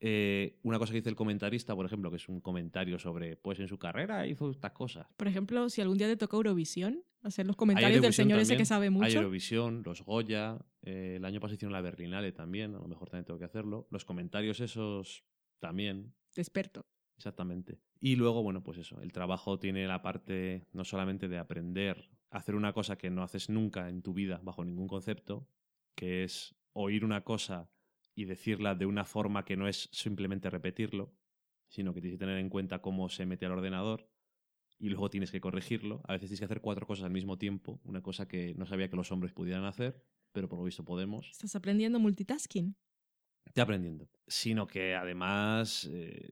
Eh, 0.00 0.58
una 0.62 0.78
cosa 0.78 0.92
que 0.92 0.98
dice 0.98 1.10
el 1.10 1.16
comentarista, 1.16 1.74
por 1.74 1.84
ejemplo, 1.84 2.10
que 2.10 2.16
es 2.16 2.28
un 2.28 2.40
comentario 2.40 2.98
sobre, 2.98 3.36
pues 3.36 3.58
en 3.58 3.68
su 3.68 3.78
carrera 3.78 4.26
hizo 4.26 4.50
estas 4.50 4.72
cosas. 4.72 5.06
Por 5.16 5.26
ejemplo, 5.26 5.68
si 5.68 5.80
algún 5.80 5.98
día 5.98 6.06
te 6.06 6.16
toca 6.16 6.36
Eurovisión, 6.36 7.02
hacer 7.22 7.46
los 7.46 7.54
Hay 7.54 7.58
comentarios 7.58 8.02
del 8.02 8.12
señor 8.12 8.38
ese 8.38 8.56
que 8.56 8.64
sabe 8.64 8.86
Hay 8.86 8.90
mucho. 8.90 9.18
Eurovisión, 9.18 9.82
los 9.84 10.02
Goya, 10.02 10.58
eh, 10.82 11.14
el 11.16 11.24
año 11.24 11.40
pasado 11.40 11.56
hicieron 11.56 11.72
la 11.72 11.80
Berlinale 11.80 12.32
también, 12.32 12.74
a 12.74 12.78
lo 12.78 12.86
mejor 12.86 13.10
también 13.10 13.24
tengo 13.24 13.38
que 13.38 13.44
hacerlo. 13.44 13.88
Los 13.90 14.04
comentarios 14.04 14.60
esos 14.60 15.24
también. 15.58 16.14
Experto. 16.36 16.86
Exactamente. 17.16 17.80
Y 18.00 18.14
luego, 18.14 18.44
bueno, 18.44 18.62
pues 18.62 18.78
eso, 18.78 19.00
el 19.00 19.12
trabajo 19.12 19.58
tiene 19.58 19.88
la 19.88 20.02
parte 20.02 20.68
no 20.72 20.84
solamente 20.84 21.26
de 21.26 21.38
aprender 21.38 22.08
a 22.30 22.38
hacer 22.38 22.54
una 22.54 22.72
cosa 22.72 22.96
que 22.96 23.10
no 23.10 23.24
haces 23.24 23.48
nunca 23.48 23.88
en 23.88 24.02
tu 24.02 24.14
vida 24.14 24.40
bajo 24.44 24.64
ningún 24.64 24.86
concepto, 24.86 25.48
que 25.96 26.22
es 26.22 26.54
oír 26.74 27.04
una 27.04 27.24
cosa 27.24 27.68
y 28.18 28.24
decirla 28.24 28.74
de 28.74 28.84
una 28.84 29.04
forma 29.04 29.44
que 29.44 29.56
no 29.56 29.68
es 29.68 29.88
simplemente 29.92 30.50
repetirlo, 30.50 31.14
sino 31.68 31.94
que 31.94 32.00
tienes 32.00 32.18
que 32.18 32.24
tener 32.24 32.38
en 32.38 32.48
cuenta 32.48 32.80
cómo 32.80 33.08
se 33.08 33.26
mete 33.26 33.46
al 33.46 33.52
ordenador 33.52 34.10
y 34.76 34.88
luego 34.88 35.08
tienes 35.08 35.30
que 35.30 35.40
corregirlo. 35.40 36.02
A 36.02 36.14
veces 36.14 36.28
tienes 36.28 36.40
que 36.40 36.46
hacer 36.46 36.60
cuatro 36.60 36.84
cosas 36.84 37.04
al 37.04 37.12
mismo 37.12 37.38
tiempo, 37.38 37.80
una 37.84 38.02
cosa 38.02 38.26
que 38.26 38.54
no 38.56 38.66
sabía 38.66 38.90
que 38.90 38.96
los 38.96 39.12
hombres 39.12 39.32
pudieran 39.32 39.64
hacer, 39.64 40.02
pero 40.32 40.48
por 40.48 40.58
lo 40.58 40.64
visto 40.64 40.84
podemos. 40.84 41.30
Estás 41.30 41.54
aprendiendo 41.54 42.00
multitasking. 42.00 42.74
Estoy 43.44 43.62
aprendiendo. 43.62 44.10
Sino 44.26 44.66
que 44.66 44.96
además 44.96 45.88
eh, 45.92 46.30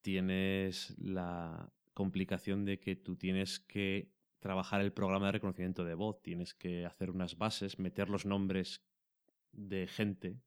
tienes 0.00 0.96
la 0.98 1.70
complicación 1.92 2.64
de 2.64 2.80
que 2.80 2.96
tú 2.96 3.16
tienes 3.16 3.60
que 3.60 4.10
trabajar 4.38 4.80
el 4.80 4.94
programa 4.94 5.26
de 5.26 5.32
reconocimiento 5.32 5.84
de 5.84 5.96
voz, 5.96 6.22
tienes 6.22 6.54
que 6.54 6.86
hacer 6.86 7.10
unas 7.10 7.36
bases, 7.36 7.78
meter 7.78 8.08
los 8.08 8.24
nombres 8.24 8.82
de 9.52 9.86
gente. 9.86 10.40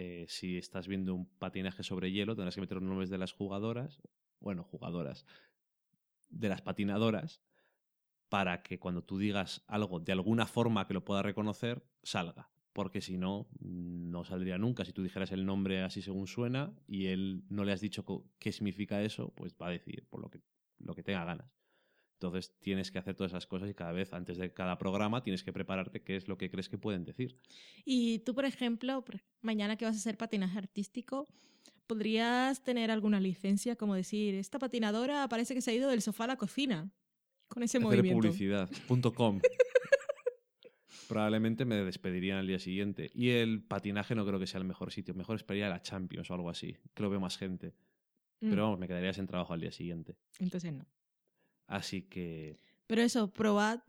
Eh, 0.00 0.26
si 0.28 0.56
estás 0.56 0.86
viendo 0.86 1.12
un 1.12 1.26
patinaje 1.26 1.82
sobre 1.82 2.12
hielo, 2.12 2.36
tendrás 2.36 2.54
que 2.54 2.60
meter 2.60 2.76
los 2.76 2.84
nombres 2.84 3.10
de 3.10 3.18
las 3.18 3.32
jugadoras, 3.32 4.00
bueno, 4.38 4.62
jugadoras, 4.62 5.26
de 6.28 6.48
las 6.48 6.62
patinadoras, 6.62 7.42
para 8.28 8.62
que 8.62 8.78
cuando 8.78 9.02
tú 9.02 9.18
digas 9.18 9.64
algo 9.66 9.98
de 9.98 10.12
alguna 10.12 10.46
forma 10.46 10.86
que 10.86 10.94
lo 10.94 11.04
pueda 11.04 11.22
reconocer, 11.22 11.82
salga. 12.04 12.48
Porque 12.72 13.00
si 13.00 13.18
no, 13.18 13.48
no 13.58 14.22
saldría 14.22 14.56
nunca. 14.56 14.84
Si 14.84 14.92
tú 14.92 15.02
dijeras 15.02 15.32
el 15.32 15.44
nombre 15.44 15.82
así 15.82 16.00
según 16.00 16.28
suena 16.28 16.72
y 16.86 17.06
él 17.06 17.42
no 17.48 17.64
le 17.64 17.72
has 17.72 17.80
dicho 17.80 18.04
qué 18.38 18.52
significa 18.52 19.02
eso, 19.02 19.34
pues 19.34 19.56
va 19.60 19.66
a 19.66 19.70
decir 19.70 20.06
por 20.08 20.20
lo 20.20 20.30
que, 20.30 20.40
lo 20.78 20.94
que 20.94 21.02
tenga 21.02 21.24
ganas. 21.24 21.57
Entonces 22.18 22.52
tienes 22.58 22.90
que 22.90 22.98
hacer 22.98 23.14
todas 23.14 23.30
esas 23.30 23.46
cosas 23.46 23.70
y 23.70 23.74
cada 23.74 23.92
vez, 23.92 24.12
antes 24.12 24.38
de 24.38 24.52
cada 24.52 24.76
programa, 24.76 25.22
tienes 25.22 25.44
que 25.44 25.52
prepararte 25.52 26.02
qué 26.02 26.16
es 26.16 26.26
lo 26.26 26.36
que 26.36 26.50
crees 26.50 26.68
que 26.68 26.76
pueden 26.76 27.04
decir. 27.04 27.36
Y 27.84 28.18
tú, 28.20 28.34
por 28.34 28.44
ejemplo, 28.44 29.04
mañana 29.40 29.76
que 29.76 29.84
vas 29.84 29.94
a 29.94 29.98
hacer 29.98 30.16
patinaje 30.16 30.58
artístico, 30.58 31.28
¿podrías 31.86 32.64
tener 32.64 32.90
alguna 32.90 33.20
licencia 33.20 33.76
como 33.76 33.94
decir, 33.94 34.34
esta 34.34 34.58
patinadora 34.58 35.28
parece 35.28 35.54
que 35.54 35.60
se 35.60 35.70
ha 35.70 35.74
ido 35.74 35.88
del 35.88 36.02
sofá 36.02 36.24
a 36.24 36.26
la 36.26 36.36
cocina? 36.36 36.90
Con 37.46 37.62
ese 37.62 37.78
Hacer 37.78 37.86
movimiento. 37.86 38.20
publicidad. 38.20 38.68
punto 38.88 39.14
com. 39.14 39.40
Probablemente 41.08 41.64
me 41.64 41.76
despedirían 41.76 42.38
al 42.38 42.48
día 42.48 42.58
siguiente. 42.58 43.12
Y 43.14 43.30
el 43.30 43.62
patinaje 43.62 44.16
no 44.16 44.26
creo 44.26 44.40
que 44.40 44.48
sea 44.48 44.58
el 44.58 44.66
mejor 44.66 44.90
sitio. 44.90 45.14
Mejor 45.14 45.36
esperaría 45.36 45.68
a 45.68 45.70
la 45.70 45.82
Champions 45.82 46.30
o 46.30 46.34
algo 46.34 46.50
así. 46.50 46.76
Que 46.94 47.02
lo 47.04 47.10
veo 47.10 47.20
más 47.20 47.38
gente. 47.38 47.74
Mm. 48.40 48.50
Pero 48.50 48.62
vamos, 48.64 48.78
me 48.78 48.88
quedaría 48.88 49.12
sin 49.12 49.26
trabajo 49.26 49.54
al 49.54 49.60
día 49.60 49.72
siguiente. 49.72 50.16
Entonces 50.40 50.72
no. 50.72 50.84
Así 51.68 52.02
que 52.02 52.58
Pero 52.88 53.02
eso, 53.02 53.30
probad, 53.30 53.80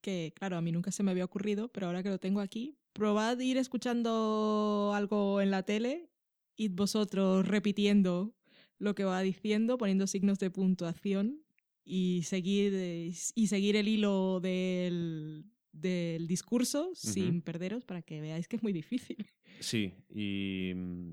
que 0.00 0.32
claro, 0.34 0.56
a 0.56 0.62
mí 0.62 0.72
nunca 0.72 0.92
se 0.92 1.02
me 1.02 1.10
había 1.10 1.24
ocurrido, 1.24 1.68
pero 1.68 1.88
ahora 1.88 2.02
que 2.02 2.08
lo 2.08 2.18
tengo 2.18 2.40
aquí, 2.40 2.78
probad 2.92 3.38
ir 3.40 3.58
escuchando 3.58 4.92
algo 4.94 5.40
en 5.42 5.50
la 5.50 5.64
tele, 5.64 6.08
id 6.56 6.72
vosotros 6.72 7.46
repitiendo 7.46 8.34
lo 8.78 8.94
que 8.94 9.04
va 9.04 9.20
diciendo, 9.20 9.76
poniendo 9.76 10.06
signos 10.06 10.38
de 10.38 10.50
puntuación 10.50 11.42
y 11.84 12.22
seguir, 12.22 12.72
eh, 12.74 13.12
y 13.34 13.46
seguir 13.48 13.76
el 13.76 13.88
hilo 13.88 14.40
del, 14.40 15.46
del 15.72 16.26
discurso 16.26 16.94
sin 16.94 17.42
perderos 17.42 17.84
para 17.84 18.02
que 18.02 18.20
veáis 18.20 18.48
que 18.48 18.56
es 18.56 18.62
muy 18.62 18.72
difícil. 18.72 19.26
Sí, 19.60 19.94
y 20.10 20.72
mm, 20.74 21.12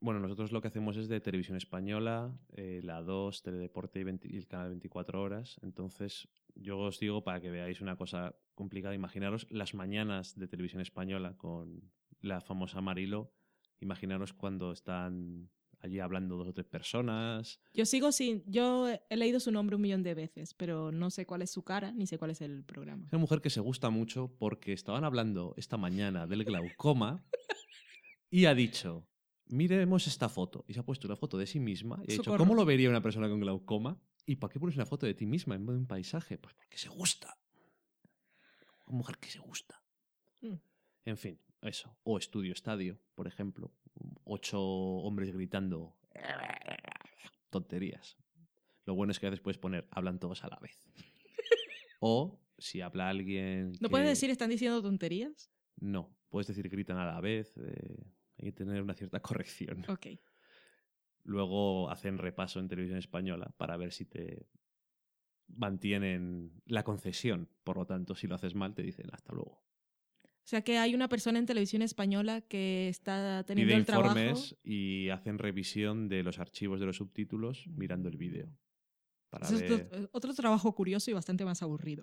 bueno, 0.00 0.20
nosotros 0.20 0.50
lo 0.50 0.60
que 0.60 0.68
hacemos 0.68 0.96
es 0.96 1.08
de 1.08 1.20
televisión 1.20 1.56
española, 1.56 2.34
eh, 2.54 2.80
la 2.82 3.02
2, 3.02 3.42
Teledeporte 3.42 4.00
y, 4.00 4.04
20 4.04 4.28
y 4.28 4.36
el 4.36 4.46
canal 4.46 4.70
24 4.70 5.20
horas. 5.20 5.58
Entonces, 5.62 6.28
yo 6.54 6.78
os 6.78 6.98
digo 6.98 7.22
para 7.22 7.40
que 7.40 7.50
veáis 7.50 7.80
una 7.80 7.96
cosa 7.96 8.34
complicada, 8.54 8.94
imaginaros 8.94 9.46
las 9.50 9.74
mañanas 9.74 10.38
de 10.38 10.48
televisión 10.48 10.80
española 10.80 11.36
con 11.36 11.90
la 12.22 12.40
famosa 12.40 12.80
Marilo. 12.80 13.32
Imaginaros 13.80 14.32
cuando 14.32 14.72
están 14.72 15.50
allí 15.80 15.98
hablando 15.98 16.36
dos 16.36 16.48
o 16.48 16.52
tres 16.52 16.66
personas. 16.66 17.60
Yo 17.72 17.86
sigo 17.86 18.12
sin, 18.12 18.42
yo 18.46 18.88
he 18.88 19.16
leído 19.16 19.40
su 19.40 19.50
nombre 19.50 19.76
un 19.76 19.82
millón 19.82 20.02
de 20.02 20.14
veces, 20.14 20.54
pero 20.54 20.92
no 20.92 21.10
sé 21.10 21.26
cuál 21.26 21.42
es 21.42 21.50
su 21.50 21.62
cara 21.62 21.92
ni 21.92 22.06
sé 22.06 22.18
cuál 22.18 22.30
es 22.30 22.40
el 22.40 22.64
programa. 22.64 23.04
Es 23.06 23.12
una 23.12 23.20
mujer 23.20 23.40
que 23.40 23.50
se 23.50 23.60
gusta 23.60 23.90
mucho 23.90 24.34
porque 24.38 24.72
estaban 24.72 25.04
hablando 25.04 25.54
esta 25.56 25.76
mañana 25.76 26.26
del 26.26 26.44
glaucoma 26.44 27.24
y 28.30 28.44
ha 28.44 28.54
dicho, 28.54 29.06
miremos 29.50 30.06
esta 30.06 30.28
foto. 30.28 30.64
Y 30.68 30.74
se 30.74 30.80
ha 30.80 30.82
puesto 30.82 31.06
una 31.06 31.16
foto 31.16 31.38
de 31.38 31.46
sí 31.46 31.60
misma 31.60 32.00
y 32.06 32.12
ha 32.12 32.16
dicho. 32.16 32.36
¿cómo 32.36 32.54
lo 32.54 32.64
vería 32.64 32.88
una 32.90 33.02
persona 33.02 33.28
con 33.28 33.40
glaucoma? 33.40 34.00
¿Y 34.26 34.36
para 34.36 34.52
qué 34.52 34.60
pones 34.60 34.76
una 34.76 34.86
foto 34.86 35.06
de 35.06 35.14
ti 35.14 35.26
misma 35.26 35.54
en 35.54 35.66
vez 35.66 35.74
de 35.74 35.80
un 35.80 35.86
paisaje? 35.86 36.38
Pues 36.38 36.54
porque 36.54 36.78
se 36.78 36.88
gusta. 36.88 37.36
Una 38.86 38.98
mujer 38.98 39.18
que 39.18 39.28
se 39.28 39.38
gusta. 39.38 39.82
Mm. 40.40 40.54
En 41.04 41.16
fin, 41.16 41.38
eso. 41.62 41.96
O 42.02 42.18
estudio 42.18 42.52
estadio, 42.52 42.98
por 43.14 43.26
ejemplo. 43.26 43.72
Ocho 44.24 44.60
hombres 44.60 45.32
gritando 45.32 45.96
tonterías. 47.50 48.16
Lo 48.86 48.94
bueno 48.94 49.12
es 49.12 49.18
que 49.18 49.26
a 49.26 49.30
veces 49.30 49.42
puedes 49.42 49.58
poner, 49.58 49.86
hablan 49.90 50.18
todos 50.18 50.44
a 50.44 50.48
la 50.48 50.58
vez. 50.60 50.88
o 52.00 52.40
si 52.58 52.80
habla 52.80 53.08
alguien... 53.08 53.72
¿No 53.80 53.88
que- 53.88 53.90
puedes 53.90 54.08
decir 54.08 54.30
están 54.30 54.50
diciendo 54.50 54.82
tonterías? 54.82 55.50
No, 55.76 56.14
puedes 56.28 56.46
decir 56.46 56.68
gritan 56.68 56.98
a 56.98 57.06
la 57.06 57.20
vez. 57.20 57.56
eh, 57.58 58.04
hay 58.40 58.50
que 58.50 58.52
tener 58.52 58.82
una 58.82 58.94
cierta 58.94 59.20
corrección. 59.22 59.84
Ok. 59.88 60.06
Luego 61.24 61.90
hacen 61.90 62.18
repaso 62.18 62.60
en 62.60 62.68
televisión 62.68 62.98
española 62.98 63.52
para 63.56 63.76
ver 63.76 63.92
si 63.92 64.04
te 64.06 64.46
mantienen 65.48 66.62
la 66.66 66.82
concesión. 66.84 67.48
Por 67.64 67.76
lo 67.76 67.86
tanto, 67.86 68.14
si 68.14 68.26
lo 68.26 68.34
haces 68.34 68.54
mal, 68.54 68.74
te 68.74 68.82
dicen 68.82 69.08
hasta 69.12 69.32
luego. 69.32 69.62
O 70.22 70.46
sea 70.50 70.62
que 70.62 70.78
hay 70.78 70.94
una 70.94 71.08
persona 71.08 71.38
en 71.38 71.46
televisión 71.46 71.82
española 71.82 72.40
que 72.40 72.88
está 72.88 73.44
teniendo 73.44 73.70
Pide 73.72 73.78
el 73.80 73.86
trabajo. 73.86 74.18
informes 74.18 74.56
y 74.64 75.08
hacen 75.10 75.38
revisión 75.38 76.08
de 76.08 76.22
los 76.22 76.38
archivos 76.38 76.80
de 76.80 76.86
los 76.86 76.96
subtítulos 76.96 77.66
mirando 77.68 78.08
el 78.08 78.16
vídeo. 78.16 78.48
Es 79.42 79.60
ver- 79.60 79.86
otro, 79.92 80.08
otro 80.12 80.34
trabajo 80.34 80.74
curioso 80.74 81.10
y 81.10 81.14
bastante 81.14 81.44
más 81.44 81.62
aburrido. 81.62 82.02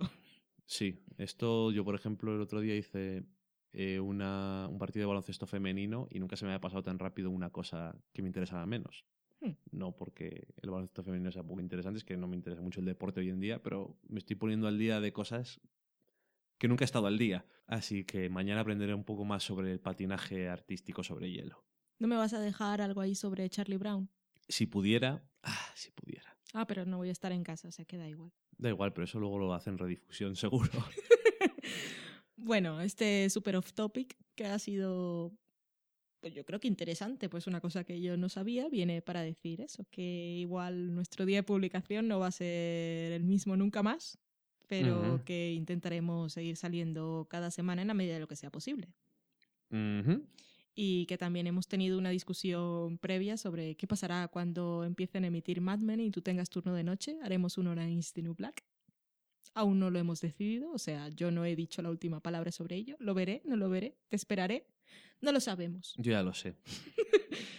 Sí, 0.64 1.02
esto 1.18 1.72
yo, 1.72 1.84
por 1.84 1.94
ejemplo, 1.94 2.34
el 2.34 2.40
otro 2.40 2.60
día 2.60 2.74
hice 2.76 3.24
eh, 3.72 4.00
una, 4.00 4.68
un 4.70 4.78
partido 4.78 5.02
de 5.02 5.08
baloncesto 5.08 5.46
femenino 5.46 6.08
y 6.10 6.18
nunca 6.18 6.36
se 6.36 6.44
me 6.44 6.52
había 6.52 6.60
pasado 6.60 6.82
tan 6.82 6.98
rápido 6.98 7.30
una 7.30 7.50
cosa 7.50 7.94
que 8.12 8.22
me 8.22 8.28
interesaba 8.28 8.64
menos. 8.66 9.04
Hmm. 9.40 9.52
No 9.70 9.94
porque 9.94 10.48
el 10.62 10.70
baloncesto 10.70 11.02
femenino 11.02 11.30
sea 11.30 11.42
poco 11.42 11.60
interesante, 11.60 11.98
es 11.98 12.04
que 12.04 12.16
no 12.16 12.26
me 12.26 12.36
interesa 12.36 12.62
mucho 12.62 12.80
el 12.80 12.86
deporte 12.86 13.20
hoy 13.20 13.30
en 13.30 13.40
día, 13.40 13.62
pero 13.62 13.98
me 14.08 14.18
estoy 14.18 14.36
poniendo 14.36 14.66
al 14.66 14.78
día 14.78 15.00
de 15.00 15.12
cosas 15.12 15.60
que 16.58 16.68
nunca 16.68 16.84
he 16.84 16.86
estado 16.86 17.06
al 17.06 17.18
día. 17.18 17.46
Así 17.66 18.04
que 18.04 18.28
mañana 18.28 18.62
aprenderé 18.62 18.94
un 18.94 19.04
poco 19.04 19.24
más 19.24 19.42
sobre 19.44 19.72
el 19.72 19.80
patinaje 19.80 20.48
artístico 20.48 21.04
sobre 21.04 21.30
hielo. 21.30 21.64
¿No 21.98 22.08
me 22.08 22.16
vas 22.16 22.32
a 22.32 22.40
dejar 22.40 22.80
algo 22.80 23.00
ahí 23.00 23.14
sobre 23.14 23.48
Charlie 23.48 23.76
Brown? 23.76 24.08
Si 24.48 24.66
pudiera, 24.66 25.22
ah, 25.42 25.72
si 25.74 25.90
pudiera. 25.90 26.36
Ah, 26.54 26.66
pero 26.66 26.84
no 26.86 26.96
voy 26.96 27.10
a 27.10 27.12
estar 27.12 27.32
en 27.32 27.44
casa, 27.44 27.68
o 27.68 27.72
sea 27.72 27.84
que 27.84 27.98
da 27.98 28.08
igual. 28.08 28.32
Da 28.56 28.70
igual, 28.70 28.92
pero 28.92 29.04
eso 29.04 29.18
luego 29.20 29.38
lo 29.38 29.52
hacen 29.52 29.78
redifusión, 29.78 30.34
seguro. 30.36 30.70
Bueno, 32.40 32.80
este 32.80 33.28
super 33.30 33.56
off 33.56 33.72
topic 33.72 34.16
que 34.36 34.46
ha 34.46 34.58
sido, 34.60 35.32
pues 36.20 36.32
yo 36.34 36.44
creo 36.44 36.60
que 36.60 36.68
interesante, 36.68 37.28
pues 37.28 37.48
una 37.48 37.60
cosa 37.60 37.82
que 37.82 38.00
yo 38.00 38.16
no 38.16 38.28
sabía 38.28 38.68
viene 38.68 39.02
para 39.02 39.22
decir 39.22 39.60
eso, 39.60 39.84
que 39.90 40.36
igual 40.38 40.94
nuestro 40.94 41.26
día 41.26 41.38
de 41.38 41.42
publicación 41.42 42.06
no 42.06 42.20
va 42.20 42.28
a 42.28 42.32
ser 42.32 43.12
el 43.12 43.24
mismo 43.24 43.56
nunca 43.56 43.82
más, 43.82 44.18
pero 44.68 45.20
que 45.24 45.52
intentaremos 45.52 46.32
seguir 46.32 46.56
saliendo 46.56 47.26
cada 47.28 47.50
semana 47.50 47.82
en 47.82 47.88
la 47.88 47.94
medida 47.94 48.14
de 48.14 48.20
lo 48.20 48.28
que 48.28 48.36
sea 48.36 48.50
posible. 48.50 48.88
Y 50.76 51.06
que 51.06 51.18
también 51.18 51.48
hemos 51.48 51.66
tenido 51.66 51.98
una 51.98 52.10
discusión 52.10 52.98
previa 52.98 53.36
sobre 53.36 53.74
qué 53.74 53.88
pasará 53.88 54.28
cuando 54.28 54.84
empiecen 54.84 55.24
a 55.24 55.26
emitir 55.26 55.60
Mad 55.60 55.80
Men 55.80 55.98
y 55.98 56.12
tú 56.12 56.22
tengas 56.22 56.50
turno 56.50 56.72
de 56.72 56.84
noche. 56.84 57.18
Haremos 57.20 57.58
un 57.58 57.66
Orange 57.66 57.98
is 57.98 58.12
the 58.12 58.22
New 58.22 58.34
Black. 58.34 58.67
Aún 59.54 59.78
no 59.80 59.90
lo 59.90 59.98
hemos 59.98 60.20
decidido, 60.20 60.70
o 60.72 60.78
sea, 60.78 61.08
yo 61.08 61.30
no 61.30 61.44
he 61.44 61.56
dicho 61.56 61.82
la 61.82 61.90
última 61.90 62.20
palabra 62.20 62.52
sobre 62.52 62.76
ello. 62.76 62.96
Lo 63.00 63.14
veré, 63.14 63.42
no 63.44 63.56
lo 63.56 63.68
veré, 63.68 63.96
te 64.08 64.16
esperaré. 64.16 64.66
No 65.20 65.32
lo 65.32 65.40
sabemos. 65.40 65.94
Yo 65.96 66.12
ya 66.12 66.22
lo 66.22 66.32
sé. 66.32 66.54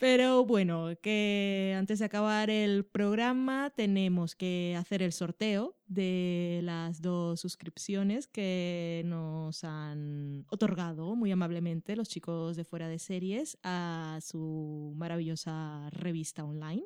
Pero 0.00 0.46
bueno, 0.46 0.88
que 1.02 1.74
antes 1.76 1.98
de 1.98 2.06
acabar 2.06 2.48
el 2.48 2.86
programa 2.86 3.68
tenemos 3.68 4.34
que 4.34 4.74
hacer 4.78 5.02
el 5.02 5.12
sorteo 5.12 5.76
de 5.88 6.60
las 6.62 7.02
dos 7.02 7.38
suscripciones 7.38 8.26
que 8.26 9.02
nos 9.04 9.62
han 9.62 10.46
otorgado 10.48 11.14
muy 11.16 11.32
amablemente 11.32 11.96
los 11.96 12.08
chicos 12.08 12.56
de 12.56 12.64
fuera 12.64 12.88
de 12.88 12.98
series 12.98 13.58
a 13.62 14.20
su 14.22 14.94
maravillosa 14.96 15.90
revista 15.90 16.44
online, 16.44 16.84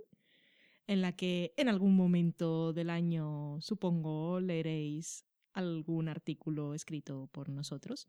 en 0.86 1.02
la 1.02 1.12
que 1.12 1.54
en 1.56 1.68
algún 1.68 1.96
momento 1.96 2.72
del 2.72 2.90
año, 2.90 3.60
supongo, 3.60 4.40
leeréis 4.40 5.24
algún 5.52 6.08
artículo 6.08 6.74
escrito 6.74 7.28
por 7.32 7.48
nosotros. 7.48 8.08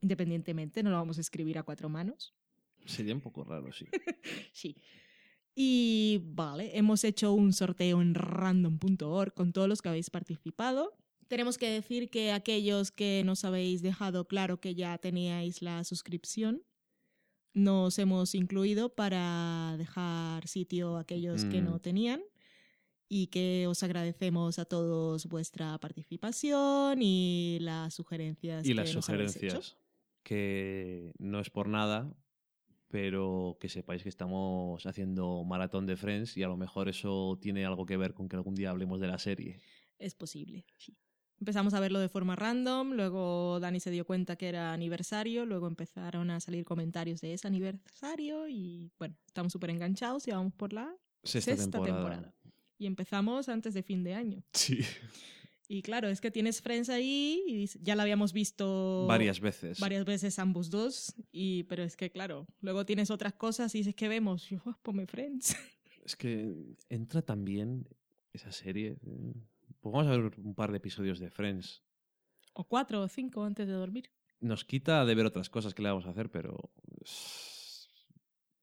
Independientemente, 0.00 0.82
no 0.82 0.90
lo 0.90 0.96
vamos 0.96 1.18
a 1.18 1.20
escribir 1.20 1.58
a 1.58 1.62
cuatro 1.62 1.88
manos. 1.88 2.34
Sería 2.84 3.14
un 3.14 3.20
poco 3.20 3.44
raro, 3.44 3.72
sí. 3.72 3.86
Sí. 4.52 4.76
Y 5.54 6.20
vale, 6.24 6.76
hemos 6.76 7.04
hecho 7.04 7.34
un 7.34 7.52
sorteo 7.52 8.00
en 8.00 8.14
random.org 8.14 9.34
con 9.34 9.52
todos 9.52 9.68
los 9.68 9.82
que 9.82 9.90
habéis 9.90 10.08
participado. 10.08 10.96
Tenemos 11.28 11.58
que 11.58 11.68
decir 11.68 12.10
que 12.10 12.32
aquellos 12.32 12.90
que 12.90 13.22
nos 13.24 13.44
habéis 13.44 13.82
dejado 13.82 14.26
claro 14.26 14.60
que 14.60 14.74
ya 14.74 14.96
teníais 14.98 15.62
la 15.62 15.84
suscripción, 15.84 16.62
nos 17.54 17.98
hemos 17.98 18.34
incluido 18.34 18.94
para 18.94 19.76
dejar 19.78 20.46
sitio 20.48 20.96
a 20.96 21.00
aquellos 21.00 21.44
que 21.44 21.60
Mm. 21.60 21.64
no 21.64 21.78
tenían 21.80 22.22
y 23.08 23.26
que 23.26 23.66
os 23.66 23.82
agradecemos 23.82 24.58
a 24.58 24.64
todos 24.64 25.26
vuestra 25.26 25.76
participación 25.78 27.00
y 27.02 27.58
las 27.60 27.92
sugerencias 27.94 28.64
y 28.64 28.68
que 28.68 28.74
las 28.74 28.88
hecho. 28.90 29.02
sugerencias. 29.02 29.76
Que 30.22 31.12
no 31.18 31.40
es 31.40 31.50
por 31.50 31.68
nada, 31.68 32.14
pero 32.88 33.56
que 33.60 33.68
sepáis 33.68 34.02
que 34.02 34.08
estamos 34.08 34.86
haciendo 34.86 35.44
maratón 35.44 35.84
de 35.86 35.96
Friends 35.96 36.36
y 36.36 36.42
a 36.42 36.48
lo 36.48 36.56
mejor 36.56 36.88
eso 36.88 37.38
tiene 37.40 37.64
algo 37.66 37.84
que 37.86 37.96
ver 37.96 38.14
con 38.14 38.28
que 38.28 38.36
algún 38.36 38.54
día 38.54 38.70
hablemos 38.70 39.00
de 39.00 39.08
la 39.08 39.18
serie. 39.18 39.60
Es 39.98 40.14
posible, 40.14 40.64
sí. 40.78 40.96
Empezamos 41.42 41.74
a 41.74 41.80
verlo 41.80 41.98
de 41.98 42.08
forma 42.08 42.36
random, 42.36 42.92
luego 42.92 43.58
Dani 43.58 43.80
se 43.80 43.90
dio 43.90 44.04
cuenta 44.04 44.36
que 44.36 44.46
era 44.48 44.72
aniversario, 44.72 45.44
luego 45.44 45.66
empezaron 45.66 46.30
a 46.30 46.38
salir 46.38 46.64
comentarios 46.64 47.20
de 47.20 47.32
ese 47.34 47.48
aniversario 47.48 48.46
y 48.48 48.92
bueno, 48.96 49.16
estamos 49.26 49.52
súper 49.52 49.70
enganchados 49.70 50.28
y 50.28 50.30
vamos 50.30 50.52
por 50.54 50.72
la 50.72 50.94
Sexta 51.24 51.82
temporada. 51.82 52.32
Y 52.78 52.86
empezamos 52.86 53.48
antes 53.48 53.74
de 53.74 53.82
fin 53.82 54.04
de 54.04 54.14
año. 54.14 54.44
Sí. 54.52 54.82
Y 55.66 55.82
claro, 55.82 56.08
es 56.08 56.20
que 56.20 56.30
tienes 56.30 56.62
Friends 56.62 56.88
ahí 56.88 57.42
y 57.48 57.66
ya 57.82 57.96
la 57.96 58.04
habíamos 58.04 58.32
visto 58.32 59.06
Varias 59.08 59.40
veces. 59.40 59.80
Varias 59.80 60.04
veces 60.04 60.38
ambos 60.38 60.70
dos, 60.70 61.12
y, 61.32 61.64
pero 61.64 61.82
es 61.82 61.96
que 61.96 62.12
claro, 62.12 62.46
luego 62.60 62.86
tienes 62.86 63.10
otras 63.10 63.32
cosas 63.32 63.74
y 63.74 63.78
dices 63.78 63.96
que 63.96 64.06
vemos, 64.06 64.48
yo, 64.48 64.58
"Oh, 64.64 64.76
ponme 64.80 65.08
Friends. 65.08 65.56
Es 66.04 66.14
que 66.14 66.76
entra 66.88 67.22
también 67.22 67.88
esa 68.32 68.52
serie. 68.52 68.96
Pues 69.82 69.92
vamos 69.92 70.06
a 70.06 70.16
ver 70.16 70.32
un 70.38 70.54
par 70.54 70.70
de 70.70 70.76
episodios 70.76 71.18
de 71.18 71.28
Friends. 71.28 71.82
O 72.54 72.68
cuatro 72.68 73.02
o 73.02 73.08
cinco 73.08 73.42
antes 73.42 73.66
de 73.66 73.72
dormir. 73.72 74.12
Nos 74.38 74.64
quita 74.64 75.04
de 75.04 75.14
ver 75.16 75.26
otras 75.26 75.50
cosas 75.50 75.74
que 75.74 75.82
le 75.82 75.88
vamos 75.88 76.06
a 76.06 76.10
hacer, 76.10 76.30
pero... 76.30 76.70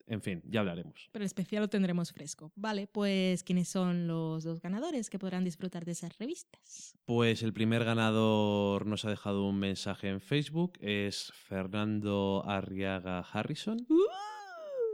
En 0.07 0.21
fin, 0.21 0.41
ya 0.45 0.61
hablaremos. 0.61 1.09
Pero 1.11 1.23
el 1.23 1.27
especial 1.27 1.63
lo 1.63 1.67
tendremos 1.67 2.13
fresco. 2.13 2.53
Vale, 2.55 2.87
pues 2.87 3.43
¿quiénes 3.43 3.67
son 3.67 4.07
los 4.07 4.45
dos 4.45 4.61
ganadores 4.61 5.09
que 5.09 5.19
podrán 5.19 5.43
disfrutar 5.43 5.83
de 5.83 5.91
esas 5.91 6.17
revistas? 6.17 6.97
Pues 7.03 7.43
el 7.43 7.51
primer 7.51 7.83
ganador 7.83 8.85
nos 8.85 9.03
ha 9.03 9.09
dejado 9.09 9.45
un 9.45 9.59
mensaje 9.59 10.07
en 10.07 10.21
Facebook, 10.21 10.77
es 10.79 11.33
Fernando 11.33 12.43
Arriaga 12.47 13.19
Harrison. 13.19 13.85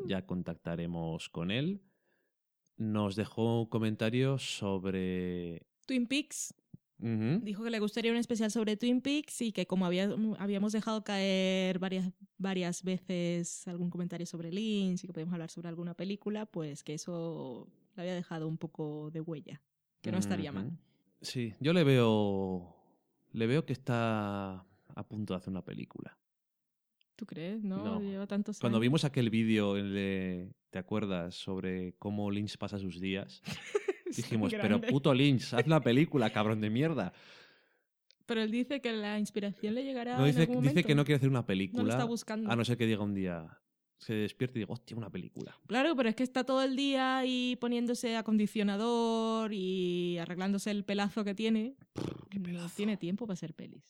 Ya 0.07 0.26
contactaremos 0.26 1.30
con 1.30 1.52
él. 1.52 1.84
Nos 2.77 3.15
dejó 3.15 3.61
un 3.61 3.69
comentario 3.69 4.39
sobre... 4.39 5.68
Twin 5.85 6.07
Peaks. 6.07 6.53
Dijo 6.97 7.63
que 7.63 7.69
le 7.69 7.79
gustaría 7.79 8.09
un 8.11 8.17
especial 8.17 8.49
sobre 8.51 8.77
Twin 8.77 9.01
Peaks 9.01 9.41
y 9.41 9.51
que 9.51 9.67
como 9.67 9.85
había- 9.85 10.09
habíamos 10.39 10.71
dejado 10.71 11.03
caer 11.03 11.77
varias, 11.77 12.11
varias 12.37 12.83
veces 12.83 13.67
algún 13.67 13.89
comentario 13.89 14.25
sobre 14.25 14.51
Lynch 14.51 15.03
y 15.03 15.07
que 15.07 15.13
podíamos 15.13 15.33
hablar 15.33 15.49
sobre 15.51 15.67
alguna 15.67 15.93
película, 15.93 16.45
pues 16.45 16.83
que 16.83 16.93
eso 16.93 17.67
le 17.95 18.01
había 18.01 18.15
dejado 18.15 18.47
un 18.47 18.57
poco 18.57 19.11
de 19.11 19.19
huella, 19.21 19.61
que 20.01 20.11
no 20.11 20.17
estaría 20.17 20.51
mal. 20.51 20.71
Sí, 21.21 21.53
yo 21.59 21.73
le 21.73 21.83
veo... 21.83 22.73
Le 23.33 23.45
veo 23.47 23.65
que 23.65 23.73
está 23.73 24.65
a 24.95 25.07
punto 25.09 25.33
de 25.33 25.37
hacer 25.39 25.51
una 25.51 25.63
película. 25.65 26.17
¿Tú 27.17 27.25
crees? 27.25 27.61
No, 27.63 27.83
No. 27.83 27.99
lleva 28.01 28.25
tantos 28.27 28.59
Cuando 28.59 28.77
años. 28.77 28.83
vimos 28.83 29.03
aquel 29.03 29.29
vídeo, 29.29 29.73
¿te 30.69 30.79
acuerdas? 30.79 31.35
Sobre 31.35 31.93
cómo 31.99 32.31
Lynch 32.31 32.57
pasa 32.57 32.79
sus 32.79 32.99
días. 33.01 33.41
Dijimos, 34.15 34.53
pero 34.60 34.80
puto 34.82 35.14
Lynch, 35.14 35.53
haz 35.53 35.68
la 35.68 35.80
película, 35.82 36.30
cabrón 36.30 36.61
de 36.61 36.69
mierda. 36.69 37.14
Pero 38.26 38.41
él 38.41 38.49
dice 38.52 38.82
que 38.82 38.91
la 38.91 39.19
inspiración 39.19 39.76
le 39.76 39.84
llegará 39.84 40.18
No, 40.18 40.22
en 40.26 40.32
dice, 40.32 40.41
algún 40.41 40.56
dice 40.64 40.69
momento. 40.72 40.88
que 40.88 40.95
no 40.95 41.06
quiere 41.06 41.18
hacer 41.18 41.30
una 41.30 41.45
película. 41.45 41.84
No 41.84 41.88
lo 41.88 41.91
está 41.94 42.06
buscando. 42.06 42.49
A 42.52 42.56
no 42.56 42.65
ser 42.65 42.76
que 42.77 42.88
diga 42.88 43.03
un 43.03 43.14
día, 43.14 43.60
se 43.98 44.14
despierte 44.15 44.57
y 44.57 44.61
diga, 44.64 44.73
hostia, 44.73 44.98
una 44.98 45.11
película. 45.11 45.56
Claro, 45.68 45.95
pero 45.95 46.10
es 46.10 46.15
que 46.15 46.23
está 46.23 46.44
todo 46.44 46.64
el 46.64 46.76
día 46.76 47.18
ahí 47.19 47.56
poniéndose 47.61 48.15
acondicionador 48.18 49.53
y 49.53 50.18
arreglándose 50.18 50.72
el 50.72 50.84
pelazo 50.84 51.23
que 51.23 51.36
tiene. 51.36 51.76
No 52.40 52.68
tiene 52.69 52.98
tiempo 52.98 53.27
para 53.27 53.36
hacer 53.36 53.53
pelis. 53.53 53.84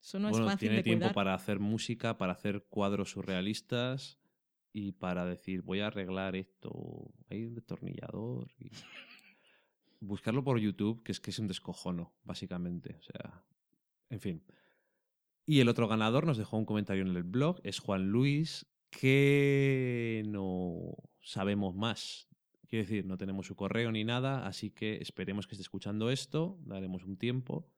Eso 0.00 0.18
no 0.20 0.30
bueno, 0.30 0.46
es 0.46 0.52
fácil 0.52 0.68
tiene 0.68 0.76
de 0.76 0.82
tiempo 0.84 1.00
cuidar. 1.04 1.14
para 1.14 1.34
hacer 1.34 1.58
música, 1.58 2.16
para 2.16 2.32
hacer 2.34 2.64
cuadros 2.68 3.10
surrealistas 3.10 4.18
y 4.72 4.92
para 4.92 5.24
decir, 5.24 5.62
voy 5.62 5.80
a 5.80 5.86
arreglar 5.88 6.36
esto. 6.36 7.10
Hay 7.28 7.44
un 7.44 7.54
destornillador. 7.54 8.52
Y... 8.60 8.70
Buscarlo 10.06 10.44
por 10.44 10.58
YouTube, 10.58 11.02
que 11.02 11.12
es 11.12 11.20
que 11.20 11.30
es 11.30 11.38
un 11.38 11.48
descojono, 11.48 12.12
básicamente. 12.24 12.96
O 12.98 13.02
sea, 13.02 13.44
en 14.10 14.20
fin. 14.20 14.44
Y 15.46 15.60
el 15.60 15.68
otro 15.68 15.88
ganador 15.88 16.26
nos 16.26 16.38
dejó 16.38 16.56
un 16.56 16.64
comentario 16.64 17.02
en 17.02 17.14
el 17.14 17.22
blog, 17.22 17.60
es 17.64 17.78
Juan 17.78 18.08
Luis, 18.08 18.66
que 18.90 20.22
no 20.26 20.96
sabemos 21.20 21.74
más. 21.74 22.28
Quiero 22.68 22.84
decir, 22.84 23.06
no 23.06 23.18
tenemos 23.18 23.46
su 23.46 23.54
correo 23.54 23.92
ni 23.92 24.04
nada, 24.04 24.46
así 24.46 24.70
que 24.70 24.96
esperemos 24.96 25.46
que 25.46 25.54
esté 25.54 25.62
escuchando 25.62 26.10
esto, 26.10 26.58
daremos 26.64 27.04
un 27.04 27.16
tiempo 27.16 27.68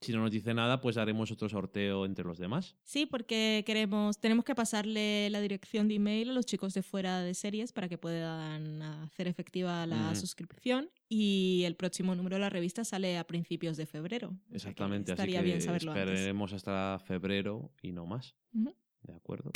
Si 0.00 0.12
no 0.12 0.20
nos 0.20 0.30
dice 0.30 0.54
nada, 0.54 0.80
pues 0.80 0.96
haremos 0.96 1.30
otro 1.30 1.48
sorteo 1.50 2.06
entre 2.06 2.24
los 2.24 2.38
demás. 2.38 2.74
Sí, 2.84 3.04
porque 3.04 3.62
queremos, 3.66 4.18
tenemos 4.18 4.46
que 4.46 4.54
pasarle 4.54 5.28
la 5.28 5.42
dirección 5.42 5.88
de 5.88 5.96
email 5.96 6.30
a 6.30 6.32
los 6.32 6.46
chicos 6.46 6.72
de 6.72 6.82
fuera 6.82 7.20
de 7.20 7.34
series 7.34 7.72
para 7.72 7.86
que 7.88 7.98
puedan 7.98 8.80
hacer 8.80 9.28
efectiva 9.28 9.84
la 9.86 10.12
Mm. 10.12 10.16
suscripción. 10.16 10.88
Y 11.08 11.64
el 11.66 11.74
próximo 11.76 12.14
número 12.14 12.36
de 12.36 12.40
la 12.40 12.48
revista 12.50 12.82
sale 12.84 13.18
a 13.18 13.24
principios 13.24 13.76
de 13.76 13.84
febrero. 13.84 14.28
O 14.28 14.32
sea 14.32 14.46
que 14.48 14.56
Exactamente, 14.56 15.12
así 15.12 15.20
estaría 15.20 15.40
que 15.40 15.44
bien 15.44 15.60
saberlo 15.60 15.92
antes. 15.92 16.08
esperaremos 16.08 16.52
hasta 16.54 16.98
febrero 17.04 17.70
y 17.82 17.92
no 17.92 18.06
más. 18.06 18.34
De 18.52 19.14
acuerdo. 19.14 19.50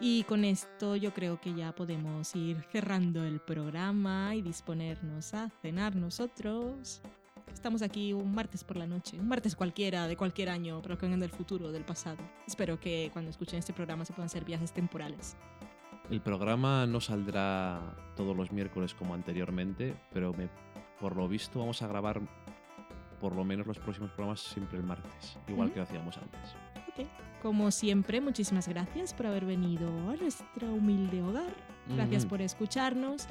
Y 0.00 0.22
con 0.24 0.44
esto 0.44 0.94
yo 0.96 1.12
creo 1.12 1.40
que 1.40 1.54
ya 1.54 1.72
podemos 1.74 2.34
ir 2.36 2.62
cerrando 2.70 3.24
el 3.24 3.40
programa 3.40 4.34
y 4.34 4.42
disponernos 4.42 5.34
a 5.34 5.50
cenar 5.60 5.96
nosotros. 5.96 7.02
Estamos 7.52 7.82
aquí 7.82 8.12
un 8.12 8.32
martes 8.32 8.62
por 8.62 8.76
la 8.76 8.86
noche, 8.86 9.18
un 9.18 9.26
martes 9.26 9.56
cualquiera, 9.56 10.06
de 10.06 10.16
cualquier 10.16 10.50
año, 10.50 10.80
pero 10.82 10.96
que 10.96 11.06
vengan 11.06 11.20
del 11.20 11.30
futuro, 11.30 11.72
del 11.72 11.84
pasado. 11.84 12.18
Espero 12.46 12.78
que 12.78 13.10
cuando 13.12 13.30
escuchen 13.30 13.58
este 13.58 13.72
programa 13.72 14.04
se 14.04 14.12
puedan 14.12 14.26
hacer 14.26 14.44
viajes 14.44 14.72
temporales. 14.72 15.36
El 16.10 16.20
programa 16.20 16.86
no 16.86 17.00
saldrá 17.00 17.80
todos 18.16 18.36
los 18.36 18.52
miércoles 18.52 18.94
como 18.94 19.14
anteriormente, 19.14 19.94
pero 20.12 20.32
me- 20.32 20.48
por 21.00 21.16
lo 21.16 21.26
visto 21.28 21.58
vamos 21.58 21.82
a 21.82 21.88
grabar 21.88 22.20
por 23.20 23.34
lo 23.34 23.44
menos 23.44 23.66
los 23.66 23.78
próximos 23.78 24.10
programas 24.12 24.40
siempre 24.40 24.78
el 24.78 24.84
martes, 24.84 25.36
igual 25.48 25.72
que 25.72 25.78
lo 25.78 25.82
hacíamos 25.82 26.16
antes. 26.18 26.54
Como 27.42 27.70
siempre, 27.70 28.20
muchísimas 28.20 28.66
gracias 28.66 29.14
por 29.14 29.26
haber 29.26 29.44
venido 29.44 29.88
a 30.10 30.16
nuestro 30.16 30.72
humilde 30.74 31.22
hogar. 31.22 31.54
Gracias 31.88 32.26
por 32.26 32.42
escucharnos. 32.42 33.26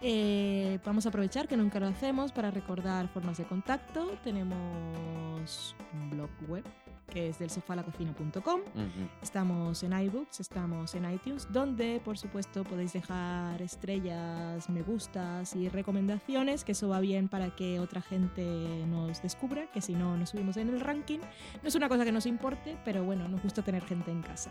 Eh, 0.00 0.78
vamos 0.84 1.06
a 1.06 1.08
aprovechar 1.08 1.48
que 1.48 1.56
nunca 1.56 1.80
lo 1.80 1.86
hacemos 1.86 2.32
para 2.32 2.50
recordar 2.50 3.08
formas 3.08 3.38
de 3.38 3.44
contacto. 3.44 4.16
Tenemos 4.22 5.74
un 5.92 6.10
blog 6.10 6.30
web 6.48 6.64
que 7.08 7.28
es 7.28 7.38
del 7.38 7.50
sofalacocina.com. 7.50 8.60
Ujú. 8.60 9.08
Estamos 9.22 9.82
en 9.82 9.92
iBooks, 9.92 10.40
estamos 10.40 10.94
en 10.94 11.10
iTunes, 11.10 11.46
donde 11.52 12.00
por 12.04 12.18
supuesto 12.18 12.64
podéis 12.64 12.92
dejar 12.92 13.62
estrellas, 13.62 14.68
me 14.68 14.82
gustas 14.82 15.54
y 15.54 15.68
recomendaciones, 15.68 16.64
que 16.64 16.72
eso 16.72 16.88
va 16.88 17.00
bien 17.00 17.28
para 17.28 17.54
que 17.54 17.78
otra 17.78 18.02
gente 18.02 18.44
nos 18.86 19.22
descubra, 19.22 19.70
que 19.70 19.80
si 19.80 19.94
no 19.94 20.16
nos 20.16 20.30
subimos 20.30 20.56
en 20.56 20.68
el 20.68 20.80
ranking. 20.80 21.20
No 21.62 21.68
es 21.68 21.74
una 21.74 21.88
cosa 21.88 22.04
que 22.04 22.12
nos 22.12 22.26
importe, 22.26 22.76
pero 22.84 23.04
bueno, 23.04 23.28
nos 23.28 23.42
gusta 23.42 23.62
tener 23.62 23.84
gente 23.84 24.10
en 24.10 24.22
casa. 24.22 24.50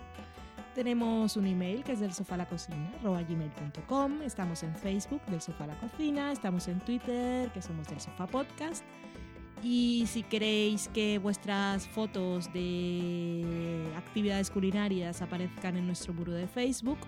Tenemos 0.76 1.38
un 1.38 1.48
email 1.48 1.86
que 1.86 1.94
es 1.94 2.02
del 2.02 2.12
sofá 2.12 2.36
gmail.com. 2.36 4.22
Estamos 4.22 4.62
en 4.62 4.76
Facebook 4.76 5.22
del 5.28 5.40
sofá 5.40 5.66
la 5.68 5.80
cocina. 5.80 6.34
Estamos 6.34 6.68
en 6.68 6.82
Twitter, 6.82 7.50
que 7.54 7.62
somos 7.62 7.88
del 7.88 8.02
sofá 8.02 8.28
podcast. 8.28 8.84
Y 9.64 10.04
si 10.08 10.24
queréis 10.24 10.90
que 10.90 11.18
vuestras 11.18 11.88
fotos 11.88 12.52
de 12.52 13.90
actividades 13.96 14.52
culinarias 14.52 15.22
aparezcan 15.22 15.78
en 15.78 15.88
nuestro 15.88 16.14
muro 16.14 16.34
de 16.34 16.46
Facebook 16.46 17.00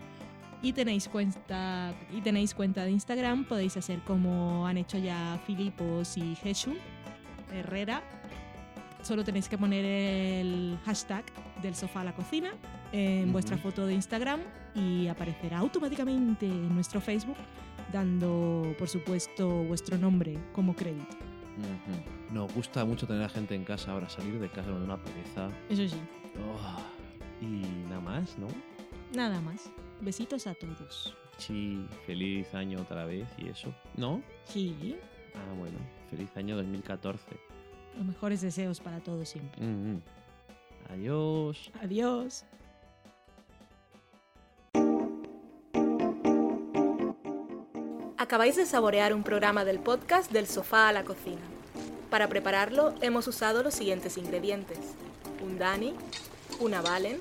y 0.62 0.72
tenéis 0.72 1.10
cuenta 1.10 1.94
y 2.14 2.22
tenéis 2.22 2.54
cuenta 2.56 2.86
de 2.86 2.92
Instagram, 2.92 3.44
podéis 3.44 3.76
hacer 3.76 4.00
como 4.06 4.66
han 4.66 4.78
hecho 4.78 4.98
ya 4.98 5.42
Filipos 5.46 6.16
y 6.16 6.36
Jesús 6.36 6.78
Herrera. 7.52 8.02
Solo 9.08 9.24
tenéis 9.24 9.48
que 9.48 9.58
poner 9.58 9.86
el 9.86 10.78
hashtag 10.84 11.24
del 11.62 11.74
sofá 11.76 12.02
a 12.02 12.04
la 12.04 12.14
cocina 12.14 12.52
en 12.92 13.32
vuestra 13.32 13.58
foto 13.58 13.86
de 13.86 13.94
Instagram 13.94 14.42
y 14.76 15.08
aparecerá 15.08 15.60
automáticamente 15.60 16.46
en 16.46 16.76
nuestro 16.76 17.00
Facebook 17.00 17.38
dando, 17.94 18.76
por 18.78 18.90
supuesto, 18.90 19.48
vuestro 19.64 19.98
nombre 19.98 20.38
como 20.52 20.76
crédito. 20.76 21.16
Nos 22.34 22.54
gusta 22.54 22.84
mucho 22.84 23.08
tener 23.08 23.24
a 23.24 23.30
gente 23.30 23.56
en 23.56 23.64
casa 23.64 23.94
ahora, 23.94 24.10
salir 24.10 24.42
de 24.42 24.50
casa 24.50 24.70
con 24.72 24.82
una 24.82 25.02
pereza. 25.02 25.50
Eso 25.70 25.88
sí, 25.88 26.02
Oh, 26.38 26.82
Y 27.42 27.62
nada 27.88 28.02
más, 28.02 28.38
¿no? 28.38 28.48
nada 29.16 29.40
más. 29.40 29.72
Besitos 30.02 30.48
a 30.48 30.54
todos. 30.54 31.16
Sí, 31.38 31.80
feliz 32.06 32.54
año 32.54 32.82
otra 32.82 33.06
vez 33.06 33.26
y 33.38 33.48
eso. 33.48 33.74
¿No? 33.96 34.22
Sí, 34.44 34.98
Ah, 35.34 35.54
bueno, 35.58 35.78
feliz 36.10 36.36
año 36.36 36.58
2014. 36.58 37.24
Los 37.98 38.06
mejores 38.06 38.42
deseos 38.42 38.80
para 38.80 39.00
todos 39.00 39.28
siempre. 39.28 39.62
Ujú. 39.62 40.02
Adiós. 40.90 41.72
Adiós. 41.82 42.46
Acabáis 48.18 48.56
de 48.56 48.66
saborear 48.66 49.14
un 49.14 49.24
programa 49.24 49.64
del 49.64 49.80
podcast 49.80 50.32
Del 50.32 50.48
sofá 50.48 50.90
a 50.90 50.94
la 50.94 51.04
cocina. 51.04 51.42
Para 52.10 52.28
prepararlo 52.28 52.94
hemos 53.02 53.28
usado 53.28 53.64
los 53.64 53.74
siguientes 53.74 54.18
ingredientes. 54.18 54.80
Un 55.46 55.58
Dani, 55.58 55.94
una 56.60 56.82
Valen, 56.82 57.20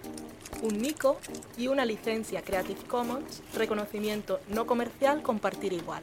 un 0.62 0.78
Nico 0.78 1.18
y 1.56 1.68
una 1.68 1.84
licencia 1.84 2.42
Creative 2.42 2.80
Commons, 2.88 3.42
reconocimiento 3.54 4.40
no 4.48 4.66
comercial 4.66 5.22
compartir 5.22 5.72
igual. 5.72 6.02